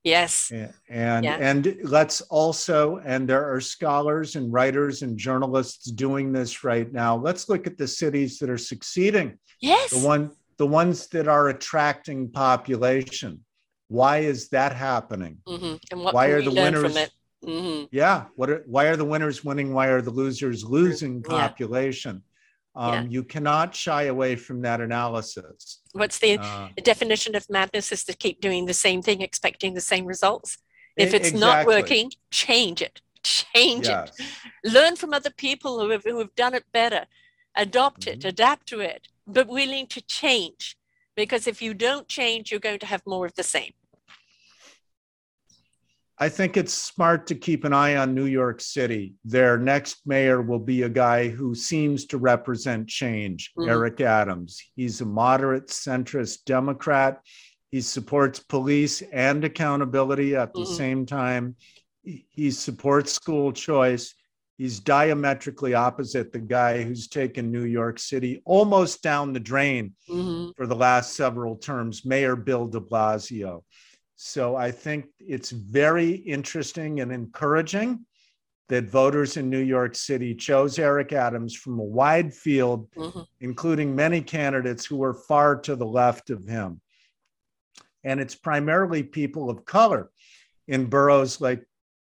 Yes. 0.08 0.52
A- 0.52 0.74
And 0.90 1.26
Yeah. 1.26 1.38
and 1.50 1.62
let's 1.84 2.22
also, 2.22 3.02
and 3.06 3.28
there 3.28 3.46
are 3.54 3.60
scholars 3.60 4.36
and 4.38 4.52
writers 4.54 5.02
and 5.02 5.18
journalists 5.18 5.92
doing 5.92 6.32
this 6.32 6.64
right 6.64 6.90
now. 6.92 7.18
Let's 7.18 7.50
look 7.50 7.68
at 7.68 7.78
the 7.78 7.88
cities 7.88 8.40
that 8.40 8.50
are 8.50 8.58
succeeding, 8.74 9.38
Yes. 9.60 9.90
the 9.92 10.00
one 10.14 10.32
the 10.58 10.66
ones 10.66 11.06
that 11.14 11.28
are 11.28 11.50
attracting 11.50 12.32
population. 12.32 13.46
Why 13.90 14.16
is 14.34 14.50
that 14.50 14.74
happening? 14.76 15.38
Mhm. 15.48 15.80
And 15.92 16.04
what 16.04 16.14
Why 16.16 16.28
are 16.36 16.42
the 16.42 16.52
winners? 16.52 16.98
Mhm. 17.46 17.88
Yeah. 17.92 18.26
What 18.36 18.50
are, 18.50 18.64
why 18.66 18.86
are 18.88 18.96
the 18.96 19.06
winners 19.06 19.44
winning? 19.46 19.72
Why 19.74 19.88
are 19.90 20.02
the 20.02 20.10
losers 20.10 20.64
losing 20.64 21.22
population? 21.22 22.24
Um, 22.78 22.94
Yeah. 22.94 23.04
You 23.10 23.24
cannot 23.24 23.76
shy 23.76 24.04
away 24.04 24.36
from 24.36 24.62
that 24.62 24.80
analysis. 24.82 25.82
What's 25.94 26.20
the 26.20 26.38
Uh, 26.38 26.70
definition 26.84 27.34
of 27.36 27.44
madness 27.49 27.91
is 27.91 28.04
to 28.06 28.14
keep 28.14 28.40
doing 28.40 28.68
the 28.68 28.74
same 28.86 29.02
thing, 29.02 29.22
expecting 29.22 29.74
the 29.74 29.82
same 29.94 30.06
results. 30.06 30.60
If 30.95 31.14
it's 31.14 31.34
not 31.34 31.66
working, 31.66 32.12
change 32.32 32.82
it. 32.82 33.02
Change 33.24 33.88
Yes. 33.88 34.12
it. 34.20 34.26
Learn 34.78 34.95
from 34.95 35.12
other 35.14 35.32
people 35.32 35.80
who 35.80 35.90
have, 35.90 36.04
who 36.04 36.20
have 36.20 36.34
done 36.36 36.54
it 36.54 36.66
better. 36.72 37.04
Adopt 37.56 38.06
it, 38.08 38.20
Mhm. 38.20 38.30
adapt 38.30 38.68
to 38.68 38.80
it, 38.80 39.08
but 39.26 39.48
willing 39.48 39.88
to 39.88 40.02
change. 40.02 40.78
Because 41.16 41.48
if 41.48 41.62
you 41.66 41.74
don't 41.74 42.08
change, 42.08 42.52
you're 42.52 42.60
going 42.70 42.80
to 42.86 42.86
have 42.94 43.02
more 43.08 43.26
of 43.26 43.34
the 43.34 43.44
same. 43.44 43.74
I 46.19 46.30
think 46.30 46.57
it's 46.57 46.73
smart 46.73 47.27
to 47.27 47.35
keep 47.35 47.64
an 47.64 47.73
eye 47.73 47.95
on 47.95 48.15
New 48.15 48.26
York 48.26 48.60
City. 48.60 49.14
Their 49.23 49.57
next 49.60 49.98
mayor 50.07 50.41
will 50.41 50.60
be 50.60 50.81
a 50.81 50.89
guy 50.89 51.27
who 51.30 51.53
seems 51.53 52.06
to 52.07 52.18
represent 52.18 52.88
change, 52.88 53.52
Mhm. 53.56 53.69
Eric 53.69 54.02
Adams. 54.02 54.60
He's 54.76 54.99
a 55.02 55.06
moderate 55.06 55.68
centrist 55.68 56.45
Democrat. 56.45 57.22
He 57.69 57.81
supports 57.81 58.39
police 58.39 59.03
and 59.14 59.44
accountability 59.44 60.35
at 60.35 60.53
the 60.53 60.61
Mhm. 60.61 60.76
same 60.77 61.06
time. 61.06 61.56
He- 62.03 62.49
supports 62.52 63.11
school 63.11 63.52
choice. 63.52 64.15
He's 64.57 64.80
diametrically 64.80 65.76
opposite 65.76 66.31
the 66.31 66.39
guy 66.39 66.81
who's 66.81 67.07
taken 67.07 67.52
New 67.52 67.65
York 67.65 67.99
City 67.99 68.41
almost 68.44 69.03
down 69.03 69.34
the 69.34 69.39
drain 69.39 69.94
Mhm. 70.10 70.56
for 70.57 70.65
the 70.65 70.76
last 70.76 71.14
several 71.15 71.57
terms, 71.57 72.03
Mayor 72.06 72.35
Bill 72.35 72.65
de 72.68 72.80
Blasio. 72.80 73.64
So 74.18 74.56
I 74.56 74.72
think 74.72 75.06
it's 75.19 75.52
very 75.52 76.10
interesting 76.10 76.99
and 77.02 77.11
encouraging 77.11 78.06
that 78.68 78.89
voters 78.89 79.38
in 79.38 79.49
New 79.49 79.61
York 79.61 79.95
City 79.95 80.34
chose 80.35 80.80
Eric 80.80 81.14
Adams 81.14 81.56
from 81.56 81.80
a 81.80 81.84
wide 81.84 82.34
field, 82.34 82.89
Mhm. 82.95 83.26
including 83.39 83.95
many 83.95 84.22
candidates 84.22 84.85
who 84.85 84.98
were 84.98 85.14
far 85.14 85.56
to 85.61 85.76
the 85.76 85.85
left 85.85 86.31
of 86.31 86.45
him. 86.45 86.81
And 88.03 88.19
it's 88.19 88.35
primarily 88.35 89.03
people 89.03 89.49
of 89.52 89.65
color 89.65 90.10
in 90.68 90.88
boroughs 90.88 91.39
like 91.39 91.64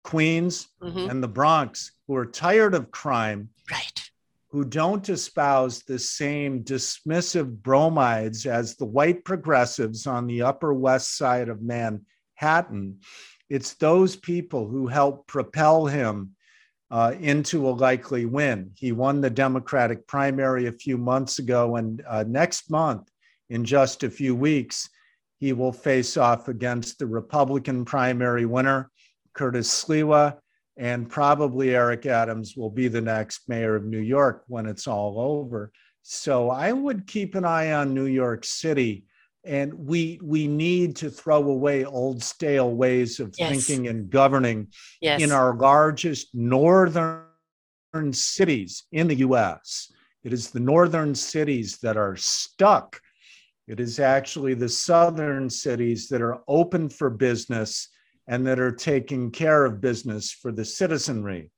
Queens 0.03 0.69
mm-hmm. 0.81 1.09
and 1.09 1.21
the 1.21 1.27
Bronx 1.27 1.91
who 2.07 2.15
are 2.15 2.25
tired 2.25 2.73
of 2.73 2.89
crime. 2.89 3.49
Right. 3.69 4.06
Who 4.57 4.65
don't 4.65 5.07
espouse 5.07 5.83
the 5.83 5.99
same 5.99 6.63
dismissive 6.63 7.61
bromides 7.61 8.47
as 8.47 8.75
the 8.75 8.85
white 8.85 9.23
progressives 9.23 10.07
on 10.07 10.25
the 10.25 10.41
Upper 10.41 10.73
West 10.73 11.15
Side 11.15 11.47
of 11.47 11.61
Manhattan. 11.61 12.97
It's 13.51 13.75
those 13.75 14.15
people 14.15 14.67
who 14.67 14.87
help 14.87 15.27
propel 15.27 15.85
him 15.85 16.31
uh, 16.89 17.13
into 17.19 17.69
a 17.69 17.69
likely 17.69 18.25
win. 18.25 18.71
He 18.73 18.91
won 18.91 19.21
the 19.21 19.29
Democratic 19.29 20.07
primary 20.07 20.65
a 20.65 20.71
few 20.71 20.97
months 20.97 21.37
ago, 21.37 21.75
and 21.75 22.01
uh, 22.07 22.23
next 22.27 22.71
month, 22.71 23.11
in 23.51 23.63
just 23.63 24.01
a 24.01 24.09
few 24.09 24.35
weeks, 24.35 24.89
he 25.39 25.53
will 25.53 25.71
face 25.71 26.17
off 26.17 26.47
against 26.47 26.97
the 26.97 27.05
Republican 27.05 27.85
primary 27.85 28.47
winner, 28.47 28.89
Curtis 29.35 29.69
Sliwa, 29.69 30.39
and 30.77 31.09
probably 31.09 31.75
Eric 31.75 32.05
Adams 32.05 32.55
will 32.55 32.69
be 32.69 32.87
the 32.87 33.01
next 33.01 33.47
mayor 33.47 33.75
of 33.75 33.85
New 33.85 33.99
York 33.99 34.43
when 34.47 34.65
it's 34.65 34.87
all 34.87 35.19
over. 35.19 35.71
So 36.03 36.49
I 36.49 36.71
would 36.71 37.07
keep 37.07 37.35
an 37.35 37.45
eye 37.45 37.73
on 37.73 37.93
New 37.93 38.05
York 38.05 38.45
City. 38.45 39.05
And 39.43 39.73
we 39.73 40.19
we 40.21 40.47
need 40.47 40.97
to 40.97 41.09
throw 41.09 41.41
away 41.41 41.85
old 41.85 42.21
stale 42.21 42.71
ways 42.71 43.19
of 43.19 43.33
yes. 43.37 43.49
thinking 43.49 43.87
and 43.87 44.09
governing 44.09 44.67
yes. 44.99 45.21
in 45.21 45.31
our 45.31 45.55
largest 45.55 46.35
northern 46.35 47.23
cities 48.11 48.83
in 48.91 49.07
the 49.07 49.15
US. 49.15 49.91
It 50.23 50.33
is 50.33 50.51
the 50.51 50.59
northern 50.59 51.15
cities 51.15 51.77
that 51.77 51.95
are 51.95 52.17
stuck 52.17 52.99
it 53.67 53.81
is 53.81 53.99
actually 53.99 54.53
the 54.53 54.69
southern 54.69 55.49
cities 55.49 56.07
that 56.07 56.21
are 56.21 56.39
open 56.47 56.89
for 56.89 57.09
business 57.09 57.89
and 58.27 58.45
that 58.45 58.59
are 58.59 58.71
taking 58.71 59.31
care 59.31 59.65
of 59.65 59.81
business 59.81 60.31
for 60.31 60.51
the 60.51 60.65
citizenry. 60.65 61.49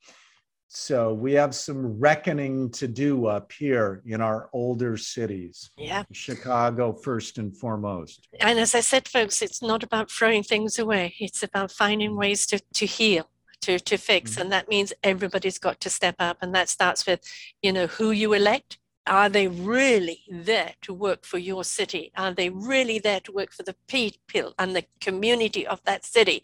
So 0.72 1.14
we 1.14 1.34
have 1.34 1.56
some 1.56 2.00
reckoning 2.00 2.70
to 2.74 2.88
do 2.88 3.26
up 3.26 3.52
here 3.52 4.04
in 4.06 4.22
our 4.22 4.50
older 4.54 4.98
cities. 4.98 5.72
Yeah. 5.76 6.04
Chicago, 6.12 6.94
first 6.94 7.40
and 7.40 7.58
foremost. 7.58 8.28
And 8.40 8.60
as 8.60 8.76
I 8.76 8.82
said, 8.82 9.08
folks, 9.08 9.42
it's 9.42 9.64
not 9.64 9.82
about 9.82 10.12
throwing 10.12 10.44
things 10.44 10.78
away, 10.78 11.16
it's 11.20 11.42
about 11.42 11.72
finding 11.72 12.16
ways 12.16 12.46
to, 12.48 12.60
to 12.76 12.86
heal. 12.86 13.28
To, 13.64 13.78
to 13.78 13.98
fix 13.98 14.32
mm-hmm. 14.32 14.44
and 14.44 14.52
that 14.54 14.70
means 14.70 14.94
everybody's 15.04 15.60
got 15.60 15.82
to 15.82 15.90
step 15.90 16.16
up 16.18 16.38
and 16.42 16.56
that 16.56 16.70
starts 16.70 17.06
with 17.06 17.20
you 17.62 17.74
know 17.74 17.88
who 17.88 18.12
you 18.12 18.32
elect 18.32 18.78
are 19.08 19.30
they 19.30 19.48
really 19.48 20.24
there 20.30 20.74
to 20.84 20.94
work 20.94 21.26
for 21.26 21.38
your 21.38 21.64
city? 21.64 22.12
Are 22.16 22.34
they 22.34 22.50
really 22.50 23.00
there 23.00 23.20
to 23.22 23.32
work 23.32 23.52
for 23.52 23.64
the 23.64 23.76
people 23.88 24.54
and 24.60 24.76
the 24.76 24.86
community 25.02 25.66
of 25.66 25.84
that 25.86 26.06
city? 26.06 26.44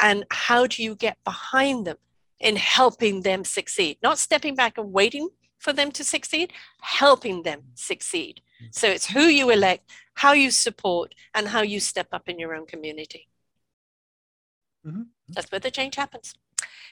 And 0.00 0.24
how 0.30 0.66
do 0.66 0.82
you 0.82 0.94
get 0.94 1.18
behind 1.24 1.86
them 1.86 1.98
in 2.40 2.56
helping 2.56 3.22
them 3.22 3.44
succeed? 3.44 3.98
Not 4.02 4.18
stepping 4.18 4.54
back 4.54 4.78
and 4.78 4.92
waiting 4.92 5.28
for 5.58 5.72
them 5.72 5.92
to 5.92 6.02
succeed, 6.02 6.52
helping 6.80 7.42
them 7.42 7.62
succeed. 7.74 8.40
So 8.72 8.88
it's 8.88 9.06
who 9.06 9.22
you 9.22 9.50
elect, 9.50 9.90
how 10.14 10.32
you 10.32 10.50
support, 10.50 11.14
and 11.34 11.48
how 11.48 11.62
you 11.62 11.80
step 11.80 12.08
up 12.12 12.28
in 12.28 12.38
your 12.38 12.54
own 12.54 12.66
community. 12.66 13.28
Mm-hmm. 14.86 15.02
That's 15.28 15.50
where 15.52 15.60
the 15.60 15.70
change 15.70 15.96
happens. 15.96 16.34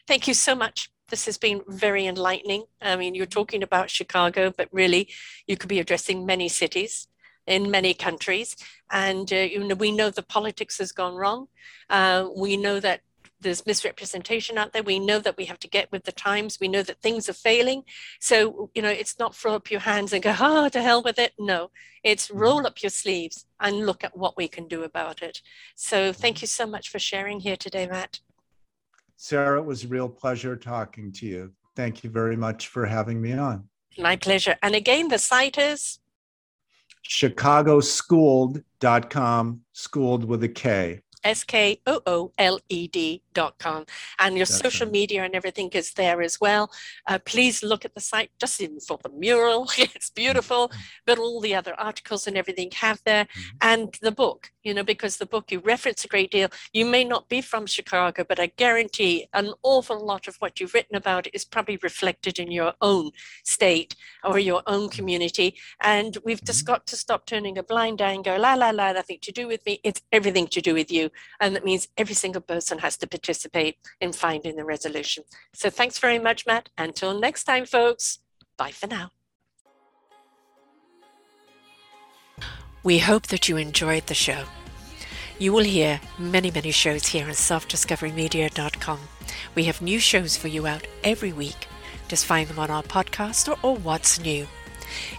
Thank 0.06 0.28
you 0.28 0.34
so 0.34 0.54
much 0.54 0.90
this 1.08 1.26
has 1.26 1.38
been 1.38 1.62
very 1.66 2.06
enlightening. 2.06 2.64
I 2.80 2.96
mean, 2.96 3.14
you're 3.14 3.26
talking 3.26 3.62
about 3.62 3.90
Chicago, 3.90 4.52
but 4.56 4.68
really, 4.72 5.08
you 5.46 5.56
could 5.56 5.68
be 5.68 5.80
addressing 5.80 6.26
many 6.26 6.48
cities 6.48 7.08
in 7.46 7.70
many 7.70 7.94
countries. 7.94 8.56
And 8.90 9.32
uh, 9.32 9.36
you 9.36 9.64
know, 9.64 9.74
we 9.74 9.90
know 9.90 10.10
the 10.10 10.22
politics 10.22 10.78
has 10.78 10.92
gone 10.92 11.14
wrong. 11.14 11.48
Uh, 11.88 12.28
we 12.36 12.56
know 12.56 12.78
that 12.80 13.00
there's 13.40 13.66
misrepresentation 13.66 14.58
out 14.58 14.72
there. 14.72 14.82
We 14.82 14.98
know 14.98 15.20
that 15.20 15.36
we 15.36 15.44
have 15.44 15.60
to 15.60 15.68
get 15.68 15.90
with 15.92 16.04
the 16.04 16.12
times. 16.12 16.58
We 16.60 16.68
know 16.68 16.82
that 16.82 17.00
things 17.00 17.28
are 17.28 17.34
failing. 17.34 17.84
So, 18.20 18.70
you 18.74 18.82
know, 18.82 18.90
it's 18.90 19.18
not 19.18 19.34
throw 19.34 19.54
up 19.54 19.70
your 19.70 19.80
hands 19.80 20.12
and 20.12 20.22
go, 20.22 20.34
oh, 20.38 20.68
to 20.70 20.82
hell 20.82 21.02
with 21.02 21.18
it. 21.18 21.32
No, 21.38 21.70
it's 22.02 22.30
roll 22.30 22.66
up 22.66 22.82
your 22.82 22.90
sleeves 22.90 23.46
and 23.60 23.86
look 23.86 24.04
at 24.04 24.16
what 24.16 24.36
we 24.36 24.48
can 24.48 24.66
do 24.66 24.82
about 24.82 25.22
it. 25.22 25.40
So, 25.74 26.12
thank 26.12 26.42
you 26.42 26.48
so 26.48 26.66
much 26.66 26.88
for 26.88 26.98
sharing 26.98 27.40
here 27.40 27.56
today, 27.56 27.86
Matt. 27.86 28.20
Sarah, 29.20 29.58
it 29.58 29.64
was 29.64 29.84
a 29.84 29.88
real 29.88 30.08
pleasure 30.08 30.54
talking 30.54 31.10
to 31.10 31.26
you. 31.26 31.52
Thank 31.74 32.04
you 32.04 32.10
very 32.10 32.36
much 32.36 32.68
for 32.68 32.86
having 32.86 33.20
me 33.20 33.32
on. 33.32 33.68
My 33.98 34.14
pleasure. 34.14 34.54
And 34.62 34.76
again, 34.76 35.08
the 35.08 35.18
site 35.18 35.58
is 35.58 35.98
chicagoskooled.com, 37.08 39.60
schooled 39.72 40.24
with 40.24 40.44
a 40.44 40.48
K. 40.48 41.00
S 41.24 41.42
K 41.42 41.80
O 41.84 42.00
O 42.06 42.30
L 42.38 42.60
E 42.68 42.86
D 42.86 43.20
And 44.18 44.36
your 44.36 44.46
That's 44.46 44.58
social 44.58 44.86
right. 44.86 44.92
media 44.92 45.24
and 45.24 45.34
everything 45.34 45.70
is 45.70 45.92
there 45.92 46.22
as 46.22 46.40
well. 46.40 46.70
Uh, 47.06 47.18
please 47.24 47.62
look 47.62 47.84
at 47.84 47.94
the 47.94 48.00
site 48.00 48.30
just 48.40 48.60
even 48.60 48.80
for 48.80 48.98
the 49.02 49.10
mural. 49.10 49.68
it's 49.78 50.10
beautiful, 50.10 50.68
mm-hmm. 50.68 50.80
but 51.06 51.18
all 51.18 51.40
the 51.40 51.54
other 51.54 51.74
articles 51.78 52.26
and 52.26 52.36
everything 52.36 52.70
have 52.74 53.00
there. 53.04 53.24
Mm-hmm. 53.24 53.56
And 53.62 53.98
the 54.02 54.12
book, 54.12 54.50
you 54.62 54.74
know, 54.74 54.84
because 54.84 55.16
the 55.16 55.26
book 55.26 55.50
you 55.50 55.60
reference 55.60 56.04
a 56.04 56.08
great 56.08 56.30
deal. 56.30 56.48
You 56.72 56.84
may 56.84 57.04
not 57.04 57.28
be 57.28 57.40
from 57.40 57.66
Chicago, 57.66 58.24
but 58.28 58.40
I 58.40 58.46
guarantee 58.56 59.28
an 59.32 59.52
awful 59.62 60.04
lot 60.04 60.28
of 60.28 60.36
what 60.36 60.60
you've 60.60 60.74
written 60.74 60.96
about 60.96 61.26
is 61.32 61.44
probably 61.44 61.78
reflected 61.82 62.38
in 62.38 62.50
your 62.50 62.72
own 62.80 63.10
state 63.44 63.94
or 64.24 64.38
your 64.38 64.62
own 64.66 64.88
mm-hmm. 64.88 64.96
community. 64.96 65.56
And 65.82 66.16
we've 66.24 66.42
just 66.42 66.64
mm-hmm. 66.64 66.72
got 66.72 66.86
to 66.88 66.96
stop 66.96 67.26
turning 67.26 67.58
a 67.58 67.62
blind 67.62 68.02
eye 68.02 68.12
and 68.12 68.24
go, 68.24 68.36
la, 68.36 68.54
la, 68.54 68.70
la, 68.70 68.92
nothing 68.92 69.18
to 69.22 69.32
do 69.32 69.46
with 69.46 69.64
me. 69.66 69.80
It's 69.84 70.02
everything 70.12 70.46
to 70.48 70.60
do 70.60 70.74
with 70.74 70.90
you. 70.90 71.10
And 71.40 71.54
that 71.54 71.64
means 71.64 71.88
every 71.96 72.14
single 72.14 72.42
person 72.42 72.78
has 72.78 72.96
to 72.98 73.06
participate 73.28 73.76
in 74.00 74.12
finding 74.12 74.56
the 74.56 74.64
resolution. 74.64 75.22
So 75.52 75.68
thanks 75.68 75.98
very 75.98 76.18
much, 76.18 76.46
Matt. 76.46 76.70
Until 76.78 77.18
next 77.20 77.44
time, 77.44 77.66
folks, 77.66 78.20
bye 78.56 78.70
for 78.70 78.86
now. 78.86 79.10
We 82.82 83.00
hope 83.00 83.26
that 83.26 83.48
you 83.48 83.58
enjoyed 83.58 84.06
the 84.06 84.14
show. 84.14 84.44
You 85.38 85.52
will 85.52 85.64
hear 85.64 86.00
many, 86.18 86.50
many 86.50 86.70
shows 86.70 87.08
here 87.08 87.26
on 87.26 87.32
selfdiscoverymedia.com. 87.32 88.98
We 89.54 89.64
have 89.64 89.82
new 89.82 90.00
shows 90.00 90.36
for 90.36 90.48
you 90.48 90.66
out 90.66 90.86
every 91.04 91.32
week. 91.32 91.68
Just 92.08 92.24
find 92.24 92.48
them 92.48 92.58
on 92.58 92.70
our 92.70 92.82
podcast 92.82 93.46
or, 93.48 93.58
or 93.62 93.76
What's 93.76 94.18
New. 94.18 94.46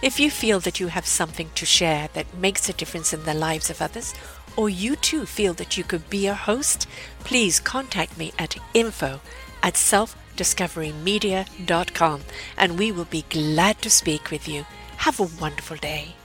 If 0.02 0.20
you 0.20 0.32
feel 0.32 0.60
that 0.62 0.80
you 0.80 0.88
have 0.88 1.06
something 1.06 1.52
to 1.54 1.66
share 1.66 2.10
that 2.14 2.34
makes 2.34 2.68
a 2.68 2.74
difference 2.74 3.14
in 3.14 3.24
the 3.24 3.36
lives 3.36 3.70
of 3.70 3.84
others, 3.84 4.16
or 4.60 4.68
you 4.68 4.98
too 4.98 5.26
feel 5.26 5.54
that 5.54 5.78
you 5.78 5.86
could 5.86 6.10
be 6.10 6.28
a 6.28 6.34
host, 6.34 6.86
please 7.20 7.62
contact 7.62 8.18
me 8.18 8.34
at 8.38 8.58
info 8.74 9.22
at 9.64 9.76
selfdiscoverymedia.com 9.76 12.22
and 12.58 12.78
we 12.78 12.92
will 12.92 13.06
be 13.06 13.24
glad 13.30 13.82
to 13.82 13.90
speak 13.90 14.30
with 14.30 14.50
you. 14.50 14.66
Have 14.98 15.22
a 15.22 15.30
wonderful 15.40 15.78
day. 15.78 16.19